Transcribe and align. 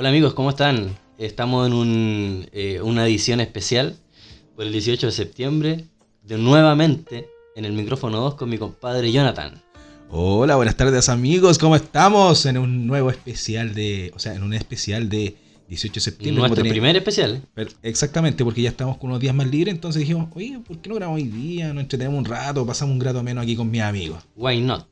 Hola 0.00 0.10
amigos, 0.10 0.32
¿cómo 0.32 0.50
están? 0.50 0.96
Estamos 1.18 1.66
en 1.66 1.72
un, 1.72 2.48
eh, 2.52 2.80
una 2.80 3.04
edición 3.04 3.40
especial 3.40 3.96
por 4.54 4.64
el 4.64 4.70
18 4.70 5.06
de 5.06 5.12
septiembre, 5.12 5.86
de 6.22 6.38
nuevamente 6.38 7.28
en 7.56 7.64
el 7.64 7.72
micrófono 7.72 8.20
2 8.20 8.36
con 8.36 8.48
mi 8.48 8.58
compadre 8.58 9.10
Jonathan. 9.10 9.60
Hola, 10.08 10.54
buenas 10.54 10.76
tardes 10.76 11.08
amigos, 11.08 11.58
¿cómo 11.58 11.74
estamos? 11.74 12.46
En 12.46 12.58
un 12.58 12.86
nuevo 12.86 13.10
especial 13.10 13.74
de, 13.74 14.12
o 14.14 14.20
sea, 14.20 14.36
en 14.36 14.44
un 14.44 14.54
especial 14.54 15.08
de 15.08 15.36
18 15.66 15.94
de 15.94 16.00
septiembre. 16.00 16.42
Nuestro 16.42 16.62
primer 16.62 16.94
especial. 16.94 17.42
Exactamente, 17.82 18.44
porque 18.44 18.62
ya 18.62 18.68
estamos 18.68 18.98
con 18.98 19.10
unos 19.10 19.20
días 19.20 19.34
más 19.34 19.48
libres, 19.48 19.74
entonces 19.74 19.98
dijimos, 19.98 20.28
oye, 20.32 20.60
¿por 20.60 20.78
qué 20.78 20.90
no 20.90 20.94
grabamos 20.94 21.20
hoy 21.20 21.26
día? 21.26 21.74
Nos 21.74 21.82
entretenemos 21.82 22.20
un 22.20 22.24
rato, 22.24 22.64
pasamos 22.64 22.92
un 22.92 23.00
grato 23.00 23.20
menos 23.24 23.42
aquí 23.42 23.56
con 23.56 23.68
mis 23.68 23.82
amigos. 23.82 24.22
Why 24.36 24.60
not? 24.60 24.86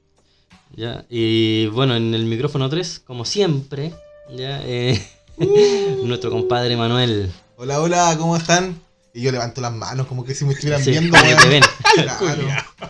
¿Ya? 0.76 1.06
Y 1.08 1.66
bueno, 1.66 1.94
en 1.94 2.12
el 2.12 2.24
micrófono 2.24 2.68
3, 2.68 2.98
como 3.06 3.24
siempre, 3.24 3.92
¿ya? 4.34 4.60
Eh, 4.64 5.00
nuestro 6.04 6.30
compadre 6.30 6.76
Manuel. 6.76 7.30
Hola, 7.56 7.80
hola, 7.80 8.14
¿cómo 8.18 8.36
están? 8.36 8.80
Y 9.14 9.22
yo 9.22 9.32
levanto 9.32 9.62
las 9.62 9.72
manos 9.72 10.06
como 10.06 10.24
que 10.24 10.34
si 10.34 10.44
me 10.44 10.52
estuvieran 10.52 10.82
Sí, 10.84 10.90
viendo. 10.90 11.16
que 11.16 11.34
te 11.34 11.48
ven. 11.48 11.62
Claro, 11.96 12.42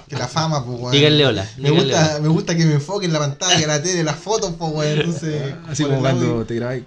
que 0.09 0.17
la 0.17 0.27
fama, 0.27 0.65
pues, 0.65 0.79
weón. 0.81 0.93
Díganle 0.93 1.27
hola. 1.27 1.49
Me 1.59 1.69
díganle 1.71 1.85
gusta, 1.85 2.11
hola. 2.11 2.21
me 2.21 2.29
gusta 2.29 2.57
que 2.57 2.65
me 2.65 2.75
enfoquen 2.75 3.13
la 3.13 3.21
pantalla, 3.21 3.67
la 3.67 3.81
tele, 3.83 4.03
las 4.03 4.17
fotos, 4.17 4.55
pues, 4.59 4.73
weón. 4.73 4.99
Entonces, 5.01 5.55
Así 5.69 5.83
por 5.85 5.91
como 5.93 6.03
cuando 6.03 6.45
te 6.45 6.55
grabáis. 6.57 6.85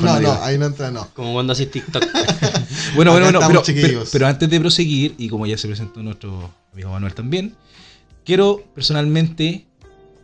No, 0.00 0.18
no, 0.18 0.32
ahí 0.42 0.58
no 0.58 0.66
entra, 0.66 0.90
no. 0.90 1.08
Como 1.14 1.32
cuando 1.34 1.52
haces 1.52 1.70
TikTok. 1.70 2.02
Bueno, 2.96 3.12
bueno, 3.12 3.38
bueno, 3.40 3.62
pero 4.10 4.26
antes 4.26 4.50
de 4.50 4.58
proseguir, 4.60 5.14
y 5.18 5.28
como 5.28 5.46
ya 5.46 5.56
se 5.58 5.68
presentó 5.68 6.02
nuestro 6.02 6.52
amigo 6.72 6.90
Manuel 6.90 7.14
también, 7.14 7.54
quiero 8.24 8.64
personalmente, 8.74 9.66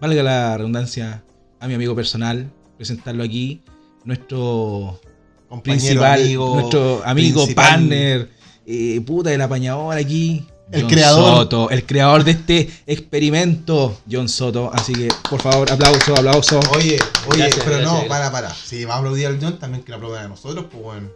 valga 0.00 0.22
la 0.24 0.56
redundancia, 0.56 1.22
a 1.64 1.66
mi 1.66 1.72
amigo 1.74 1.94
personal, 1.96 2.52
presentarlo 2.76 3.24
aquí, 3.24 3.62
nuestro 4.04 5.00
Compañero, 5.48 5.80
principal, 5.80 6.20
amigo, 6.20 6.54
nuestro 6.56 7.02
amigo, 7.06 7.40
principal. 7.40 7.66
partner, 7.70 8.30
eh, 8.66 9.00
puta 9.06 9.30
del 9.30 9.40
apañador 9.40 9.96
aquí. 9.96 10.44
El 10.70 10.82
John 10.82 10.90
creador. 10.90 11.36
Soto, 11.36 11.70
el 11.70 11.86
creador 11.86 12.22
de 12.24 12.32
este 12.32 12.68
experimento, 12.86 13.98
John 14.10 14.28
Soto. 14.28 14.70
Así 14.74 14.92
que, 14.92 15.08
por 15.30 15.40
favor, 15.40 15.70
aplauso, 15.70 16.12
aplauso. 16.14 16.60
Oye, 16.74 16.98
oye, 17.28 17.38
Gracias, 17.38 17.64
pero 17.64 17.78
gracias, 17.78 17.84
no, 17.84 17.92
gracias. 17.92 18.08
para, 18.08 18.30
para. 18.30 18.54
Si 18.54 18.84
vamos 18.84 18.96
a 18.96 18.98
aplaudir 18.98 19.26
al 19.28 19.38
John, 19.40 19.58
también 19.58 19.82
que 19.84 19.90
lo 19.90 19.96
aplaudan 19.96 20.26
a 20.26 20.28
nosotros, 20.28 20.66
pues, 20.70 20.84
weón. 20.84 21.10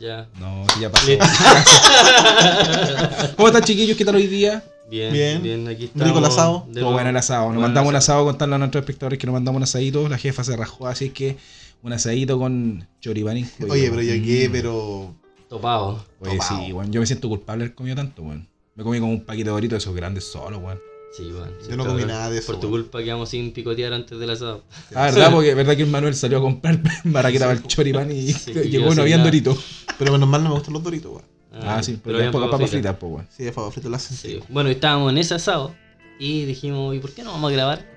ya. 0.00 0.26
No, 0.40 0.64
si 0.74 0.80
ya 0.80 0.90
pasó. 0.90 1.06
¿Cómo 3.36 3.46
están, 3.48 3.62
chiquillos? 3.62 3.96
¿Qué 3.96 4.04
tal 4.04 4.16
hoy 4.16 4.26
día? 4.26 4.64
Bien, 4.90 5.12
bien, 5.12 5.42
Bien. 5.42 5.68
aquí 5.68 5.90
Rico 5.94 5.98
estamos. 6.04 6.18
el 6.18 6.24
asado. 6.26 6.68
Todo 6.74 6.92
bueno 6.92 7.10
el 7.10 7.16
asado. 7.16 7.44
Nos 7.46 7.48
Bueno 7.54 7.60
mandamos 7.62 7.88
el 7.88 7.94
un 7.94 7.96
asado 7.96 8.24
contarle 8.24 8.54
a 8.54 8.58
nuestros 8.58 8.82
espectadores 8.82 9.18
que 9.18 9.26
nos 9.26 9.32
mandamos 9.32 9.56
un 9.58 9.62
asadito. 9.62 10.08
La 10.08 10.18
jefa 10.18 10.44
se 10.44 10.56
rajó, 10.56 10.86
así 10.86 11.10
que 11.10 11.36
un 11.82 11.92
asadito 11.92 12.38
con 12.38 12.86
pollo. 13.02 13.72
Oye, 13.72 13.90
pero 13.90 14.02
yo 14.02 14.12
qué, 14.24 14.48
Mm. 14.48 14.52
pero. 14.52 15.14
Topado. 15.48 16.04
Oye, 16.20 16.38
Topao. 16.38 16.64
sí. 16.64 16.72
Yo 16.90 17.00
me 17.00 17.06
siento 17.06 17.28
culpable 17.28 17.60
de 17.60 17.64
haber 17.66 17.74
comido 17.74 17.96
tanto, 17.96 18.22
weón. 18.22 18.48
Me 18.74 18.82
comí 18.82 18.98
como 18.98 19.12
un 19.12 19.24
paquete 19.24 19.44
de 19.44 19.50
doritos 19.50 19.72
de 19.74 19.78
esos 19.78 19.94
grandes 19.94 20.24
solo, 20.24 20.58
weón. 20.58 20.80
Sí, 21.16 21.30
bueno. 21.30 21.52
Yo 21.70 21.76
no 21.76 21.86
comí 21.86 22.04
nada 22.04 22.28
de 22.28 22.38
eso, 22.38 22.52
Por 22.52 22.60
tu 22.60 22.68
culpa 22.70 23.00
quedamos 23.02 23.28
sin 23.28 23.52
picotear 23.52 23.92
antes 23.92 24.18
del 24.18 24.30
asado. 24.30 24.64
Ah, 24.94 25.04
verdad, 25.12 25.30
porque 25.32 25.54
verdad 25.54 25.76
que 25.76 25.82
el 25.84 25.88
Manuel 25.90 26.14
salió 26.16 26.38
a 26.38 26.40
comprar 26.40 26.80
maraqueta 27.04 27.44
para 27.46 27.58
el 27.58 27.66
choripán 27.66 28.10
y 28.10 28.32
Sí, 28.32 28.52
llegó 28.70 28.92
no 28.94 29.02
habían 29.02 29.22
doritos. 29.22 29.58
Pero 29.96 30.10
menos 30.12 30.28
mal 30.28 30.42
no 30.42 30.48
me 30.50 30.54
gustan 30.56 30.74
los 30.74 30.82
doritos, 30.82 31.12
weón. 31.12 31.24
Ah, 31.62 31.82
sí, 31.82 31.98
pero, 32.02 32.16
habían 32.16 32.32
poca 32.32 32.46
papas 32.46 32.58
papas 32.60 32.70
fritas, 32.70 32.96
pues, 32.98 33.12
weón. 33.12 33.28
Sí, 33.36 33.44
de 33.44 33.52
favor, 33.52 33.72
frito 33.72 33.88
las 33.88 34.04
hacen. 34.10 34.16
Sí. 34.16 34.40
Bueno, 34.48 34.70
estábamos 34.70 35.12
en 35.12 35.18
ese 35.18 35.34
asado 35.34 35.74
y 36.18 36.44
dijimos, 36.44 36.94
¿y 36.94 36.98
por 36.98 37.12
qué 37.12 37.22
no 37.22 37.32
vamos 37.32 37.50
a 37.50 37.54
grabar? 37.54 37.94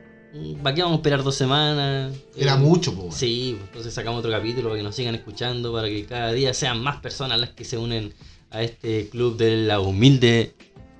¿Para 0.61 0.75
qué 0.75 0.81
vamos 0.83 0.97
a 0.97 0.99
esperar 0.99 1.23
dos 1.23 1.35
semanas? 1.35 2.13
Era 2.35 2.53
Eh, 2.53 2.57
mucho, 2.57 2.91
pues, 2.93 3.05
weón. 3.07 3.13
Sí, 3.17 3.57
entonces 3.59 3.93
sacamos 3.93 4.19
otro 4.19 4.31
capítulo 4.31 4.69
para 4.69 4.77
que 4.77 4.83
nos 4.83 4.95
sigan 4.95 5.15
escuchando, 5.15 5.73
para 5.73 5.87
que 5.87 6.05
cada 6.05 6.31
día 6.33 6.53
sean 6.53 6.81
más 6.83 6.97
personas 6.97 7.39
las 7.39 7.49
que 7.51 7.63
se 7.65 7.77
unen 7.77 8.13
a 8.51 8.61
este 8.61 9.09
club 9.09 9.37
de 9.37 9.57
la 9.57 9.79
humilde 9.79 10.53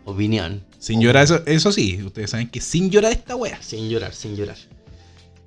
opinión. 0.06 0.64
Sin 0.80 1.02
llorar, 1.02 1.24
eso, 1.26 1.42
eso 1.46 1.72
sí, 1.72 2.02
ustedes 2.04 2.30
saben 2.32 2.50
que 2.50 2.62
sin 2.62 2.90
llorar 2.90 3.12
esta 3.12 3.36
wea. 3.36 3.62
Sin 3.62 3.90
llorar, 3.90 4.14
sin 4.14 4.36
llorar. 4.36 4.58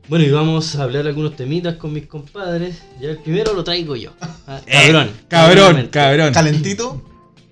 Bueno, 0.09 0.25
y 0.25 0.31
vamos 0.31 0.75
a 0.77 0.83
hablar 0.83 1.07
algunos 1.07 1.37
temitas 1.37 1.77
con 1.77 1.93
mis 1.93 2.07
compadres. 2.07 2.83
Ya 3.01 3.11
el 3.11 3.19
primero 3.19 3.55
lo 3.55 3.63
traigo 3.63 3.95
yo. 3.97 4.11
Ah, 4.21 4.61
Eh, 4.67 4.73
cabrón. 4.89 5.11
Cabrón, 5.29 5.89
cabrón. 5.91 6.33
Calentito. 6.35 7.01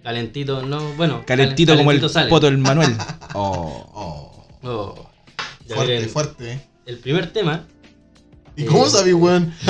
Calentito, 0.09 0.63
no, 0.63 0.81
bueno. 0.95 1.23
Calentito 1.27 1.73
cal- 1.73 1.79
como 1.81 1.91
el 1.91 1.99
calentito 1.99 2.09
sale. 2.15 2.31
poto 2.31 2.47
del 2.47 2.57
Manuel. 2.57 2.97
Oh. 3.35 3.85
Oh, 3.93 4.47
Oh. 4.63 5.11
Fuerte, 5.69 5.93
miren, 5.97 6.09
fuerte. 6.09 6.53
eh. 6.53 6.61
El 6.87 6.97
primer 6.99 7.31
tema. 7.31 7.67
¿Y 8.57 8.63
Eh. 8.63 8.67
cómo 8.67 8.89
sabí, 8.89 9.13
weón? 9.13 9.53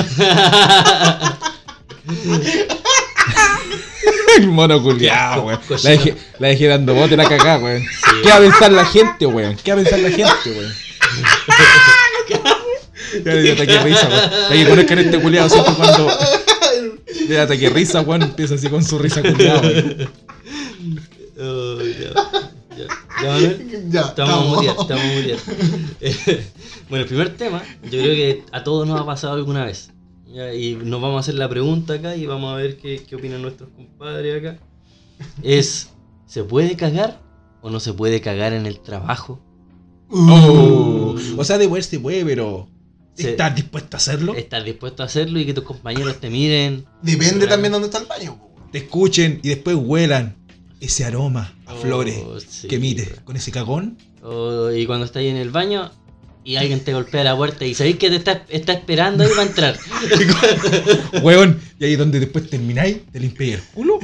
El 4.37 4.47
mono 4.47 4.81
culiao, 4.81 5.41
weón. 5.41 5.59
La 5.83 5.89
dejé, 5.89 6.15
la 6.39 6.47
dejé 6.47 6.67
dando 6.67 6.93
bote 6.93 7.17
la 7.17 7.27
cagada, 7.27 7.57
weón. 7.57 7.83
¿Qué 8.23 8.29
va 8.29 8.35
a 8.37 8.39
pensar 8.39 8.71
la 8.71 8.85
gente, 8.85 9.25
weón? 9.25 9.57
¿Qué 9.61 9.73
va 9.73 9.81
a 9.81 9.83
pensar 9.83 9.99
la 9.99 10.09
gente, 10.09 10.31
weón? 10.45 10.73
Ya 13.25 13.33
le 13.33 13.41
dio 13.41 13.53
ataque 13.53 13.79
risa, 13.79 14.07
weón. 14.07 14.29
Hay 14.51 14.63
que 14.63 14.69
conozcan 14.69 14.99
este 14.99 15.19
culiado 15.19 15.49
siempre 15.49 15.73
cuando 15.75 16.11
le 17.27 17.35
da 17.35 17.43
ataque 17.43 17.69
risa, 17.69 18.01
weón. 18.01 18.21
Empieza 18.21 18.55
así 18.55 18.69
con 18.69 18.83
su 18.85 18.97
risa 18.99 19.21
culiado, 19.21 19.61
weón. 19.61 20.09
Oh, 21.39 21.81
ya, 21.81 22.13
ya. 22.13 22.49
Ya. 22.77 22.87
Ya, 23.89 24.01
Estamos 24.01 24.65
a 24.65 24.71
estamos. 24.71 24.91
a. 24.91 25.99
Eh, 26.01 26.45
bueno, 26.89 27.03
el 27.03 27.07
primer 27.07 27.35
tema, 27.35 27.61
yo 27.83 27.89
creo 27.89 28.15
que 28.15 28.43
a 28.51 28.63
todos 28.63 28.87
nos 28.87 28.99
ha 28.99 29.05
pasado 29.05 29.33
alguna 29.33 29.65
vez. 29.65 29.91
Ya, 30.27 30.53
y 30.53 30.75
nos 30.75 31.01
vamos 31.01 31.17
a 31.17 31.19
hacer 31.21 31.35
la 31.35 31.49
pregunta 31.49 31.95
acá 31.95 32.15
y 32.15 32.25
vamos 32.25 32.53
a 32.53 32.55
ver 32.55 32.77
qué, 32.77 33.03
qué 33.07 33.15
opinan 33.15 33.41
nuestros 33.41 33.69
compadres 33.75 34.39
acá. 34.39 34.59
Es, 35.43 35.89
¿se 36.25 36.43
puede 36.43 36.75
cagar 36.75 37.19
o 37.61 37.69
no 37.69 37.79
se 37.79 37.93
puede 37.93 38.21
cagar 38.21 38.53
en 38.53 38.65
el 38.65 38.79
trabajo? 38.79 39.41
Oh. 40.09 41.15
O 41.37 41.43
sea, 41.43 41.57
de 41.57 41.81
se 41.81 41.99
puede, 41.99 42.23
pero. 42.25 42.69
¿Estás 43.17 43.53
dispuesto 43.53 43.97
a 43.97 43.99
hacerlo? 43.99 44.33
¿Estás 44.35 44.63
dispuesto 44.63 45.03
a 45.03 45.07
hacerlo 45.07 45.39
y 45.39 45.45
que 45.45 45.53
tus 45.53 45.65
compañeros 45.65 46.21
te 46.21 46.29
miren? 46.29 46.85
Depende 47.01 47.47
también 47.47 47.73
dónde 47.73 47.87
está 47.87 47.99
el 47.99 48.05
baño, 48.05 48.37
po. 48.37 48.49
Te 48.71 48.77
escuchen 48.77 49.41
y 49.43 49.49
después 49.49 49.75
huelan 49.75 50.38
ese 50.79 51.05
aroma 51.05 51.53
a 51.65 51.73
Oh, 51.73 51.77
flores 51.81 52.15
sí, 52.49 52.67
que 52.67 52.75
emite 52.77 53.05
con 53.23 53.35
ese 53.35 53.51
cagón. 53.51 53.97
O- 54.23 54.71
y 54.71 54.85
cuando 54.85 55.05
estás 55.05 55.21
ahí 55.21 55.27
en 55.27 55.35
el 55.37 55.49
baño 55.51 55.91
y 56.43 56.55
alguien 56.55 56.79
te 56.83 56.93
golpea 56.93 57.23
la 57.23 57.35
puerta 57.35 57.65
y 57.65 57.75
sabéis 57.75 57.97
que 57.97 58.09
te 58.09 58.15
está, 58.15 58.45
está 58.49 58.73
esperando 58.73 59.23
ahí 59.23 59.29
para 59.29 59.43
entrar. 59.43 59.79
Weón, 61.21 61.59
y 61.79 61.85
ahí 61.85 61.95
donde 61.95 62.19
después 62.19 62.49
termináis, 62.49 62.97
te 63.11 63.19
limpiáis 63.19 63.55
el 63.55 63.61
culo. 63.73 63.99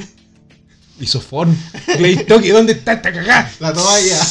Isofón. 1.00 1.56
Le 1.98 2.16
toque, 2.24 2.52
¿dónde 2.52 2.72
está 2.72 2.94
esta 2.94 3.12
cagada? 3.12 3.50
La 3.60 3.72
toalla. 3.72 4.18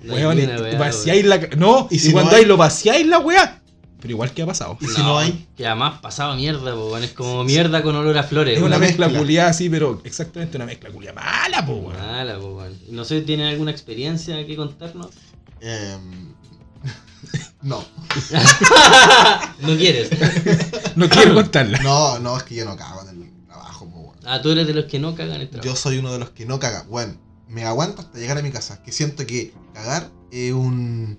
No 0.00 0.14
Weón, 0.14 0.38
vaciáis 0.78 1.24
la 1.26 1.38
No, 1.56 1.88
¿Y 1.90 1.96
y, 1.96 1.98
si 1.98 2.12
cuando 2.12 2.30
no 2.30 2.36
hay? 2.36 2.42
hay 2.44 2.48
lo 2.48 2.56
vaciáis 2.56 3.04
la 3.06 3.18
weá. 3.18 3.60
Pero 4.00 4.12
igual 4.12 4.32
que 4.32 4.42
ha 4.42 4.46
pasado. 4.46 4.78
¿Y 4.80 4.86
si 4.86 5.00
no 5.00 5.18
hay? 5.18 5.48
Que 5.56 5.66
además 5.66 6.00
pasaba 6.00 6.36
mierda, 6.36 6.72
po. 6.74 6.96
Es 6.98 7.12
como 7.12 7.42
mierda 7.44 7.82
con 7.82 7.96
olor 7.96 8.16
a 8.16 8.22
flores. 8.22 8.58
Es 8.58 8.62
una 8.62 8.78
mezcla 8.78 9.08
culiada 9.08 9.50
así, 9.50 9.68
pero 9.68 10.00
exactamente 10.04 10.56
una 10.56 10.66
mezcla 10.66 10.90
culiada 10.90 11.20
mala, 11.20 11.66
po, 11.66 11.72
weón. 11.74 11.96
Mala, 11.96 12.38
po, 12.38 12.56
weón. 12.56 12.78
No 12.90 13.04
sé, 13.04 13.22
¿tienen 13.22 13.46
alguna 13.46 13.72
experiencia 13.72 14.46
que 14.46 14.54
contarnos? 14.54 15.10
Em, 15.60 16.34
no. 17.62 17.84
No 19.60 19.76
quieres. 19.76 20.10
No 20.94 21.08
quiero 21.08 21.34
contarla. 21.34 21.78
No, 21.80 22.20
no, 22.20 22.36
es 22.36 22.44
que 22.44 22.54
yo 22.54 22.64
no 22.64 22.76
cago 22.76 23.02
en 23.02 23.22
el 23.22 23.46
trabajo, 23.46 23.90
po, 23.90 23.98
weón. 23.98 24.18
Ah, 24.24 24.40
tú 24.40 24.50
eres 24.52 24.66
de 24.68 24.74
los 24.74 24.84
que 24.84 25.00
no 25.00 25.16
cagan 25.16 25.40
el 25.40 25.48
trabajo. 25.48 25.68
Yo 25.68 25.74
soy 25.74 25.98
uno 25.98 26.12
de 26.12 26.20
los 26.20 26.30
que 26.30 26.46
no 26.46 26.60
caga. 26.60 26.84
Bueno, 26.88 27.14
me 27.48 27.64
aguanto 27.64 28.02
hasta 28.02 28.18
llegar 28.18 28.38
a 28.38 28.42
mi 28.42 28.52
casa. 28.52 28.80
Que 28.84 28.92
siento 28.92 29.26
que 29.26 29.52
cagar 29.74 30.08
es 30.30 30.52
un, 30.52 31.18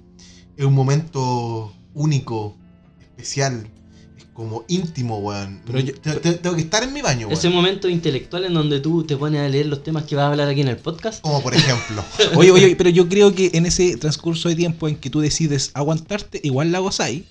es 0.56 0.64
un 0.64 0.74
momento 0.74 1.74
único, 1.94 2.56
especial. 3.20 3.68
Es 4.18 4.26
como 4.34 4.64
íntimo, 4.68 5.20
weón. 5.20 5.62
Pero 5.66 5.80
yo- 5.80 5.94
Te- 6.00 6.16
te- 6.16 6.34
tengo 6.36 6.56
que 6.56 6.62
estar 6.62 6.84
en 6.84 6.94
mi 6.94 7.02
baño, 7.02 7.28
weón. 7.28 7.38
Ese 7.38 7.50
momento 7.50 7.90
intelectual 7.90 8.46
en 8.46 8.54
donde 8.54 8.80
tú 8.80 9.04
te 9.04 9.18
pones 9.18 9.42
a 9.42 9.50
leer 9.50 9.66
los 9.66 9.84
temas 9.84 10.04
que 10.04 10.16
vas 10.16 10.24
a 10.26 10.28
hablar 10.32 10.48
aquí 10.48 10.62
en 10.62 10.68
el 10.70 10.78
podcast. 10.78 11.22
Como 11.22 11.42
por 11.42 11.54
ejemplo. 11.54 12.04
Oye, 12.36 12.52
oye, 12.52 12.76
pero 12.76 12.90
yo 12.90 13.08
creo 13.10 13.34
que 13.36 13.52
en 13.54 13.66
ese 13.66 13.98
transcurso 13.98 14.50
de 14.50 14.56
tiempo 14.56 14.88
en 14.88 14.96
que 14.96 15.10
tú 15.10 15.20
decides 15.20 15.72
aguantarte, 15.74 16.40
igual 16.44 16.72
la 16.72 16.80
gozáis. 16.80 17.24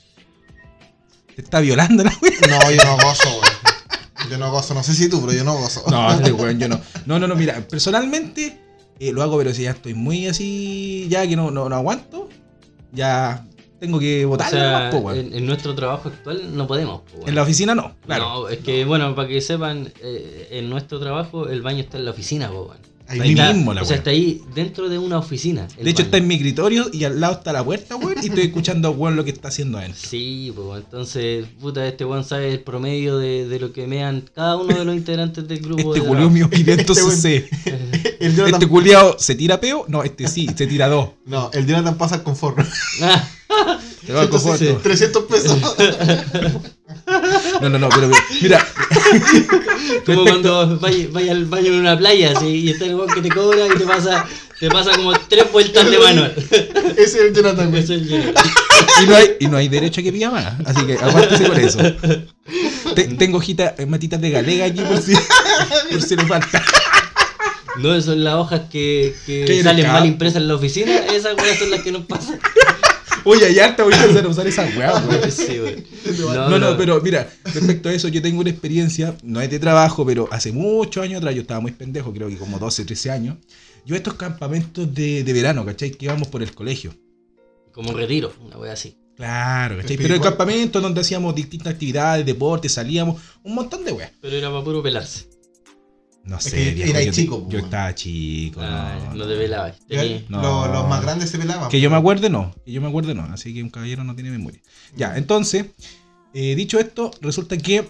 Te 1.35 1.43
está 1.43 1.61
violando 1.61 2.03
la 2.05 2.13
weá. 2.21 2.33
No, 2.49 2.71
yo 2.71 2.85
no 2.85 2.97
gozo, 2.97 3.29
weón. 3.31 4.31
Yo 4.31 4.39
no 4.39 4.51
gozo. 4.51 4.75
No 4.75 4.83
sé 4.83 4.95
si 4.95 5.09
tú, 5.09 5.21
pero 5.21 5.33
yo 5.33 5.45
no 5.45 5.57
gozo. 5.57 5.85
No, 5.91 6.13
este 6.13 6.33
weón, 6.33 6.59
yo 6.59 6.69
no. 6.69 6.81
No, 7.07 7.19
no, 7.19 7.27
no, 7.29 7.35
mira, 7.37 7.67
personalmente 7.69 8.59
eh, 8.99 9.13
lo 9.13 9.23
hago, 9.23 9.39
pero 9.39 9.55
si 9.55 9.63
ya 9.63 9.71
estoy 9.71 9.95
muy 9.95 10.27
así, 10.27 11.07
ya 11.09 11.27
que 11.27 11.37
no, 11.37 11.51
no, 11.53 11.69
no 11.69 11.77
aguanto, 11.77 12.29
ya 12.93 13.47
tengo 13.81 13.99
que 13.99 14.25
O 14.25 14.31
votarlo 14.31 14.59
sea, 14.59 14.91
po, 14.91 14.99
weón. 14.99 15.19
en, 15.19 15.35
en 15.35 15.47
nuestro 15.47 15.75
trabajo 15.75 16.09
actual 16.09 16.57
no 16.57 16.67
podemos. 16.67 17.03
po, 17.03 17.17
weón. 17.19 17.29
En 17.29 17.35
la 17.35 17.43
oficina 17.43 17.75
no, 17.75 17.95
claro. 18.07 18.25
No, 18.43 18.49
es 18.49 18.59
que, 18.59 18.85
bueno, 18.85 19.15
para 19.15 19.29
que 19.29 19.41
sepan, 19.41 19.93
eh, 20.03 20.49
en 20.53 20.69
nuestro 20.71 20.99
trabajo 21.01 21.49
el 21.49 21.63
baño 21.63 21.81
está 21.81 21.99
en 21.99 22.05
la 22.05 22.11
oficina, 22.13 22.49
po, 22.51 22.63
weón. 22.71 22.89
Ahí 23.11 23.21
Ahí 23.21 23.29
mismo. 23.35 23.53
mismo 23.55 23.73
la 23.73 23.81
o 23.81 23.85
sea, 23.87 23.97
está 23.97 24.11
ahí 24.11 24.43
dentro 24.55 24.91
de 24.91 24.99
una 24.99 25.17
oficina. 25.17 25.67
el 25.79 25.85
De 25.85 25.91
hecho, 25.93 26.01
baño. 26.01 26.05
está 26.09 26.17
en 26.19 26.27
mi 26.27 26.35
escritorio 26.35 26.91
y 26.93 27.05
al 27.05 27.19
lado 27.19 27.33
está 27.37 27.55
la 27.55 27.65
puerta, 27.65 27.97
weón. 27.97 28.17
Y 28.23 28.27
estoy 28.27 28.43
escuchando 28.45 28.89
a 28.89 28.91
weón 28.91 29.17
lo 29.17 29.25
que 29.25 29.31
está 29.31 29.49
haciendo 29.49 29.79
adentro. 29.79 29.99
Sí, 30.07 30.53
pues 30.55 30.85
entonces, 30.85 31.47
puta, 31.59 31.87
este 31.89 32.05
weón 32.05 32.23
sabe 32.23 32.53
el 32.53 32.61
promedio 32.61 33.17
de, 33.17 33.49
de 33.49 33.61
lo 33.61 33.73
que 33.73 33.87
mean 33.87 34.25
cada 34.35 34.59
uno 34.59 34.77
de 34.77 34.85
los 34.85 34.95
integrantes 34.95 35.49
del 35.49 35.61
grupo. 35.61 35.95
Este 35.95 36.03
de 36.03 36.07
culiao 36.07 36.29
mío 36.29 36.51
500 36.51 36.99
Este 36.99 37.47
cc. 37.49 37.51
Jonathan, 38.21 38.53
Este 38.55 38.67
culiao 38.69 39.19
se 39.19 39.35
tira 39.37 39.59
peo. 39.59 39.87
No, 39.89 40.03
este 40.03 40.29
sí, 40.29 40.47
se 40.55 40.67
tira 40.67 40.89
dos. 40.89 41.09
no, 41.25 41.51
el 41.55 41.67
Jonathan 41.67 41.97
pasa 41.97 42.17
al 42.17 42.23
confort. 42.25 42.59
Te 44.07 44.13
va 44.13 44.23
al 44.23 44.29
confort. 44.31 44.59
Sí. 44.59 44.69
300 44.83 45.25
pesos. 45.25 45.59
No, 47.61 47.69
no, 47.69 47.79
no, 47.79 47.89
pero 47.89 48.11
mira, 48.43 48.67
como 50.07 50.23
cuando 50.25 50.79
vayas 50.79 51.13
vaya 51.13 51.33
al 51.33 51.45
baño 51.47 51.69
en 51.69 51.81
una 51.81 51.97
playa 51.99 52.33
y 52.45 52.71
está 52.71 52.85
el 52.85 52.95
weón 52.95 53.09
que 53.13 53.23
te 53.23 53.29
cobra 53.31 53.67
y 53.67 53.79
te 53.79 53.85
pasa, 53.85 54.27
te 54.61 54.69
pasa 54.71 54.93
como 54.95 55.13
tres 55.29 55.51
vueltas 55.51 55.91
de 55.91 55.99
manual. 55.99 56.35
Ese 56.97 57.03
es 57.03 57.15
el 57.17 57.35
Jonathan, 57.35 57.75
es 57.75 57.91
el- 57.91 58.33
y 59.03 59.07
no 59.07 59.17
hay, 59.17 59.37
y 59.41 59.47
no 59.47 59.57
hay 59.57 59.69
derecho 59.69 60.01
a 60.01 60.05
que 60.05 60.13
pida 60.13 60.31
más. 60.31 60.53
Así 60.67 60.85
que 60.87 60.95
aguántese 60.95 61.45
con 61.49 61.59
eso. 61.61 61.79
Te- 62.95 63.09
tengo 63.17 63.39
hojita- 63.39 63.75
eh, 63.79 63.87
matitas 63.87 64.21
de 64.21 64.31
galega 64.31 64.67
aquí 64.67 64.81
por 64.83 65.01
si, 65.01 65.13
por 65.91 66.03
si 66.03 66.17
le 66.17 66.25
falta. 66.27 66.63
No, 67.79 67.95
eso 67.95 68.11
son 68.11 68.25
las 68.25 68.35
hojas 68.35 68.63
que, 68.71 69.15
que 69.25 69.45
¿Qué 69.47 69.63
salen 69.63 69.87
mal 69.87 70.05
impresas 70.05 70.43
en 70.43 70.49
la 70.49 70.57
oficina, 70.57 70.97
esas 71.15 71.37
weas 71.37 71.59
son 71.59 71.71
las 71.71 71.81
que 71.83 71.93
nos 71.93 72.05
pasan. 72.07 72.39
Oye, 73.25 73.55
ya 73.55 73.75
te 73.75 73.83
voy 73.83 73.93
a 73.95 74.03
empezar 74.03 74.25
a 74.25 74.29
usar 74.29 74.47
esa 74.47 74.65
weá, 74.77 74.95
weón. 75.07 75.31
Sí, 75.31 75.61
weón. 75.61 75.85
No, 76.51 76.59
no, 76.59 76.77
pero 76.77 77.01
mira, 77.01 77.31
respecto 77.45 77.89
a 77.89 77.93
eso, 77.93 78.09
yo 78.09 78.23
tengo 78.23 78.41
una 78.41 78.51
experiencia, 78.51 79.17
no 79.23 79.41
es 79.41 79.51
de 79.51 79.59
trabajo, 79.59 80.05
pero 80.07 80.29
hace 80.31 80.53
muchos 80.53 81.03
años 81.03 81.19
atrás, 81.19 81.35
yo 81.35 81.43
estaba 81.43 81.61
muy 81.61 81.73
pendejo, 81.73 82.13
creo 82.13 82.29
que 82.29 82.37
como 82.37 82.59
12, 82.59 82.85
13 82.85 83.11
años. 83.11 83.37
Yo 83.85 83.97
estos 83.97 84.15
campamentos 84.15 84.93
de, 84.95 85.25
de 85.25 85.33
verano, 85.33 85.65
¿cachai? 85.65 85.91
Que 85.91 86.07
íbamos 86.07 86.29
por 86.29 86.43
el 86.43 86.55
colegio. 86.55 86.95
Como 87.73 87.93
retiro, 87.93 88.33
una 88.45 88.59
wea 88.59 88.73
así. 88.73 88.97
Claro, 89.17 89.79
¿cachai? 89.79 89.97
Pero 89.97 90.15
el 90.15 90.21
campamento 90.21 90.81
donde 90.81 91.01
hacíamos 91.01 91.35
distintas 91.35 91.75
actividades, 91.75 92.25
deportes, 92.25 92.73
salíamos, 92.73 93.21
un 93.43 93.55
montón 93.55 93.85
de 93.85 93.93
weas. 93.93 94.13
Pero 94.21 94.37
era 94.37 94.51
para 94.51 94.63
puro 94.63 94.83
pelarse. 94.83 95.28
No 96.29 96.37
Es 96.37 96.45
sé, 96.45 96.51
que 96.51 96.75
viejo, 96.75 96.91
era 96.91 97.03
yo, 97.03 97.13
chico, 97.13 97.43
po, 97.43 97.49
yo 97.49 97.57
weón. 97.57 97.65
estaba 97.65 97.95
chico, 97.95 98.61
Ah, 98.63 98.99
no, 99.09 99.15
no 99.15 99.27
te 99.27 99.35
velabas. 99.35 99.79
No. 100.29 100.43
Los, 100.43 100.69
los 100.75 100.89
más 100.89 101.03
grandes 101.03 101.31
se 101.31 101.39
pelaban. 101.39 101.71
Que 101.71 101.81
yo 101.81 101.89
me 101.89 101.97
acuerde, 101.97 102.29
no. 102.29 102.55
Que 102.67 102.73
yo 102.73 102.83
me 102.83 102.89
acuerde, 102.89 103.15
no. 103.15 103.23
Así 103.25 103.55
que 103.55 103.63
un 103.63 103.71
caballero 103.71 104.05
no 104.05 104.15
tiene 104.15 104.31
memoria. 104.31 104.61
Ya, 104.95 105.17
entonces, 105.17 105.67
eh, 106.35 106.55
dicho 106.55 106.79
esto, 106.79 107.11
resulta 107.23 107.57
que 107.57 107.89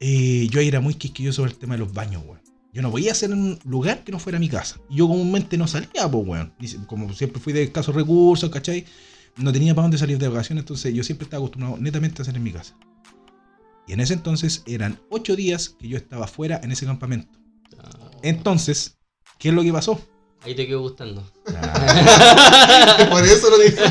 eh, 0.00 0.48
yo 0.50 0.60
era 0.60 0.80
muy 0.80 0.94
quisquilloso 0.94 1.36
sobre 1.36 1.52
el 1.52 1.58
tema 1.58 1.74
de 1.74 1.78
los 1.78 1.92
baños, 1.94 2.22
weón. 2.26 2.42
Yo 2.74 2.82
no 2.82 2.90
podía 2.90 3.12
hacer 3.12 3.30
en 3.30 3.38
un 3.38 3.58
lugar 3.64 4.04
que 4.04 4.12
no 4.12 4.18
fuera 4.18 4.38
mi 4.38 4.50
casa. 4.50 4.76
Y 4.90 4.96
Yo 4.96 5.08
comúnmente 5.08 5.56
no 5.56 5.66
salía, 5.66 6.06
pues, 6.10 6.26
weón. 6.26 6.52
Como 6.86 7.10
siempre 7.14 7.40
fui 7.40 7.54
de 7.54 7.62
escasos 7.62 7.94
recursos, 7.94 8.50
¿cachai? 8.50 8.84
No 9.36 9.50
tenía 9.50 9.74
para 9.74 9.84
dónde 9.84 9.96
salir 9.96 10.18
de 10.18 10.28
vacaciones, 10.28 10.62
entonces 10.62 10.92
yo 10.92 11.02
siempre 11.02 11.24
estaba 11.24 11.40
acostumbrado 11.40 11.78
netamente 11.78 12.20
a 12.20 12.22
hacer 12.22 12.36
en 12.36 12.42
mi 12.42 12.52
casa. 12.52 12.76
Y 13.86 13.94
en 13.94 14.00
ese 14.00 14.12
entonces 14.12 14.62
eran 14.66 15.00
ocho 15.08 15.34
días 15.34 15.70
que 15.70 15.88
yo 15.88 15.96
estaba 15.96 16.26
fuera 16.26 16.60
en 16.62 16.70
ese 16.72 16.84
campamento. 16.84 17.37
Entonces, 18.22 18.96
¿qué 19.38 19.48
es 19.50 19.54
lo 19.54 19.62
que 19.62 19.72
pasó? 19.72 20.00
Ahí 20.44 20.54
te 20.54 20.66
quedó 20.66 20.80
gustando. 20.80 21.22
Ah, 21.54 23.06
Por 23.10 23.24
eso 23.24 23.50
lo 23.50 23.58
dije. 23.58 23.76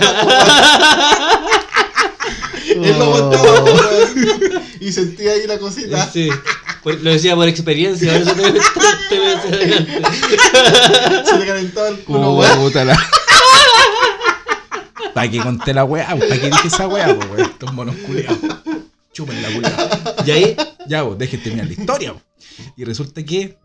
Él 2.69 2.97
lo 2.97 3.03
aguantaba, 3.05 3.63
weón. 3.63 4.61
Y 4.79 4.91
sentía 4.91 5.31
ahí 5.31 5.47
la 5.47 5.57
cosita. 5.57 6.09
Sí, 6.11 6.29
por- 6.83 6.99
lo 7.01 7.11
decía 7.11 7.35
por 7.35 7.47
experiencia, 7.47 8.11
por 8.13 8.21
eso 8.21 8.33
te, 8.35 8.51
te, 8.51 8.59
te 9.09 9.19
ves 9.19 9.37
adelante. 9.45 10.01
Se 11.25 11.39
le 11.39 11.45
calentaba 11.45 11.87
el 11.89 11.99
culo, 12.03 12.33
weón. 12.35 12.73
¿Para 15.13 15.31
qué 15.31 15.39
conté 15.39 15.73
la 15.73 15.83
weá? 15.83 16.07
¿Para 16.07 16.39
qué 16.39 16.47
dije 16.49 16.67
esa 16.67 16.87
weá, 16.87 17.07
weón? 17.13 17.39
Estos 17.41 17.73
monos 17.73 17.95
culeados. 18.05 18.37
Chupen 19.13 19.41
la 19.41 19.49
culeada. 19.51 20.15
Y 20.25 20.31
ahí, 20.31 20.55
Ya, 20.87 21.01
vos, 21.03 21.17
dejen 21.17 21.41
terminar 21.41 21.65
la 21.67 21.73
historia, 21.73 22.13
po. 22.13 22.21
Y 22.75 22.83
resulta 22.83 23.23
que 23.23 23.57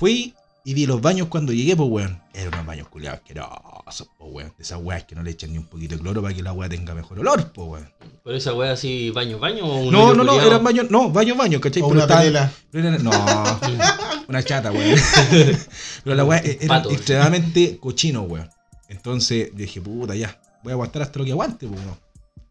fui 0.00 0.34
y 0.64 0.74
vi 0.74 0.86
los 0.86 1.00
baños 1.00 1.28
cuando 1.28 1.52
llegué, 1.52 1.76
pues, 1.76 1.88
weón. 1.90 2.22
Eran 2.32 2.54
unos 2.54 2.66
baños 2.66 2.88
culeados 2.88 3.20
asquerosos, 3.20 4.08
pues, 4.18 4.30
weón. 4.32 4.52
De 4.56 4.62
esas 4.62 4.80
weas 4.82 5.04
que 5.04 5.14
no 5.14 5.22
le 5.22 5.30
echan 5.30 5.52
ni 5.52 5.58
un 5.58 5.66
poquito 5.66 5.94
de 5.94 6.00
cloro 6.00 6.22
para 6.22 6.34
que 6.34 6.42
la 6.42 6.52
weá 6.54 6.68
tenga 6.70 6.94
mejor 6.94 7.18
olor, 7.18 7.52
pues, 7.52 7.68
weón. 7.68 7.92
por 8.22 8.34
esa 8.34 8.54
wea 8.54 8.72
así, 8.72 9.10
baño, 9.10 9.38
baño 9.38 9.64
o 9.66 9.76
un 9.86 9.92
No, 9.92 10.14
no, 10.14 10.24
no, 10.24 10.40
eran 10.40 10.62
baños, 10.64 10.90
no, 10.90 11.10
baños, 11.10 11.36
baños, 11.36 11.60
¿cachai? 11.60 11.82
O 11.82 11.88
Pero 11.88 12.04
una 12.04 12.16
pelela. 12.18 12.52
pero 12.70 12.88
eran- 12.88 13.02
no, 13.04 13.10
una 14.28 14.42
chata, 14.42 14.72
weón. 14.72 14.98
Pero 16.04 16.16
la 16.16 16.24
weá 16.24 16.38
era 16.38 16.66
Pato. 16.68 16.90
extremadamente 16.90 17.78
cochino, 17.78 18.22
weón. 18.22 18.48
Entonces 18.88 19.50
yo 19.52 19.58
dije, 19.58 19.80
puta, 19.80 20.14
ya, 20.14 20.40
voy 20.62 20.70
a 20.72 20.74
aguantar 20.74 21.02
hasta 21.02 21.18
lo 21.18 21.24
que 21.26 21.32
aguante, 21.32 21.66
pues, 21.66 21.80
weón. 21.80 21.98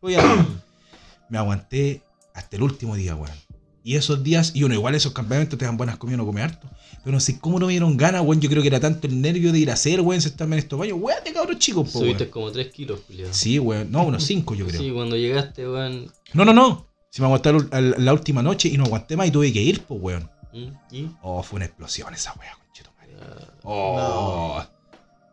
Voy 0.01 0.16
a- 0.16 0.48
Me 1.30 1.38
aguanté 1.38 2.01
hasta 2.34 2.56
el 2.56 2.63
último 2.63 2.96
día, 2.96 3.16
weón. 3.16 3.36
Y 3.84 3.96
esos 3.96 4.24
días, 4.24 4.52
y 4.54 4.64
uno, 4.64 4.74
igual 4.74 4.94
esos 4.96 5.14
campamentos 5.14 5.58
te 5.58 5.66
dan 5.66 5.78
buenas 5.78 5.98
comidas, 5.98 6.18
no 6.18 6.26
come 6.26 6.42
harto. 6.42 6.68
Pero 7.04 7.14
no 7.14 7.20
sé 7.20 7.40
cómo 7.40 7.60
no 7.60 7.66
me 7.68 7.72
dieron 7.72 7.96
ganas, 7.96 8.22
weón. 8.24 8.42
Yo 8.42 8.50
creo 8.50 8.62
que 8.62 8.68
era 8.68 8.80
tanto 8.80 9.08
el 9.08 9.22
nervio 9.22 9.52
de 9.54 9.60
ir 9.60 9.70
a 9.70 9.74
hacer, 9.74 10.02
weón, 10.02 10.22
sentarme 10.22 10.58
en 10.58 10.60
estos 10.64 10.78
baños. 10.78 10.98
Weón, 11.00 11.24
de 11.24 11.31
cabros 11.31 11.58
chicos, 11.60 11.90
po, 11.90 12.00
Subiste 12.00 12.24
weón. 12.24 12.31
como 12.31 12.52
3 12.52 12.72
kilos, 12.74 13.00
culiao. 13.08 13.34
Sí, 13.34 13.58
weón. 13.58 13.90
No, 13.92 14.04
unos 14.04 14.24
5, 14.26 14.54
yo 14.56 14.66
creo. 14.68 14.80
Sí, 14.81 14.92
cuando 14.92 15.16
llegaste, 15.16 15.68
weón. 15.68 16.12
No, 16.34 16.44
no, 16.46 16.54
no. 16.54 16.88
Si 17.10 17.22
me 17.22 17.28
aguanté 17.28 17.52
la, 17.98 18.14
última 18.14 18.44
noche 18.44 18.68
y 18.70 18.78
no 18.78 18.84
aguanté 18.84 19.16
más 19.18 19.28
y 19.28 19.31
tuve 19.31 19.52
que 19.54 19.62
ir, 19.62 19.82
pues, 19.84 20.00
weón. 20.02 20.30
¿Mm? 20.54 20.68
¿Y? 20.96 21.08
Oh, 21.22 21.42
fue 21.42 21.58
una 21.58 21.66
explosión 21.66 22.14
esa 22.14 22.34
weá, 22.34 22.52
conchetumare. 22.66 23.14
Ah, 23.22 23.54
Oh. 23.64 24.64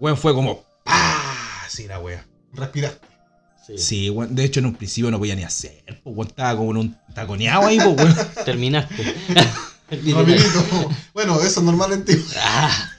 Weón, 0.00 0.16
fue 0.16 0.32
como. 0.34 0.64
¡Pah! 0.84 1.66
Sí, 1.68 1.86
la 1.88 1.98
weá. 1.98 2.26
Respiraste. 2.52 3.05
Sí. 3.66 3.78
Sí, 3.78 4.10
weón. 4.10 4.34
De 4.34 4.44
hecho, 4.44 4.60
en 4.60 4.66
un 4.66 4.74
principio 4.74 5.10
no 5.10 5.18
podía 5.18 5.34
ni 5.34 5.44
hacer. 5.44 5.82
Pues, 6.02 6.16
weón, 6.16 6.28
estaba 6.28 6.56
como 6.56 6.70
en 6.72 6.76
un 6.78 6.96
taconeado 7.14 7.66
ahí, 7.66 7.78
pues, 7.78 7.96
weón. 7.96 8.16
Terminaste. 8.44 9.14
Rapidito. 9.90 10.90
Bueno, 11.14 11.36
eso 11.40 11.60
es 11.60 11.62
normal 11.62 11.92
en 11.92 12.04
ti. 12.04 12.14
Ah, 12.38 12.70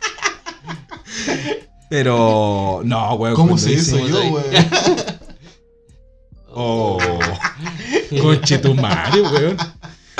Pero. 1.90 2.81
No, 2.84 3.14
weón. 3.16 3.36
¿Cómo 3.36 3.58
se 3.58 3.74
hizo 3.74 3.98
yo, 4.08 4.19
weón? 4.19 4.46
Oh. 6.60 6.98
Conchetumare, 8.22 9.22
weón. 9.22 9.58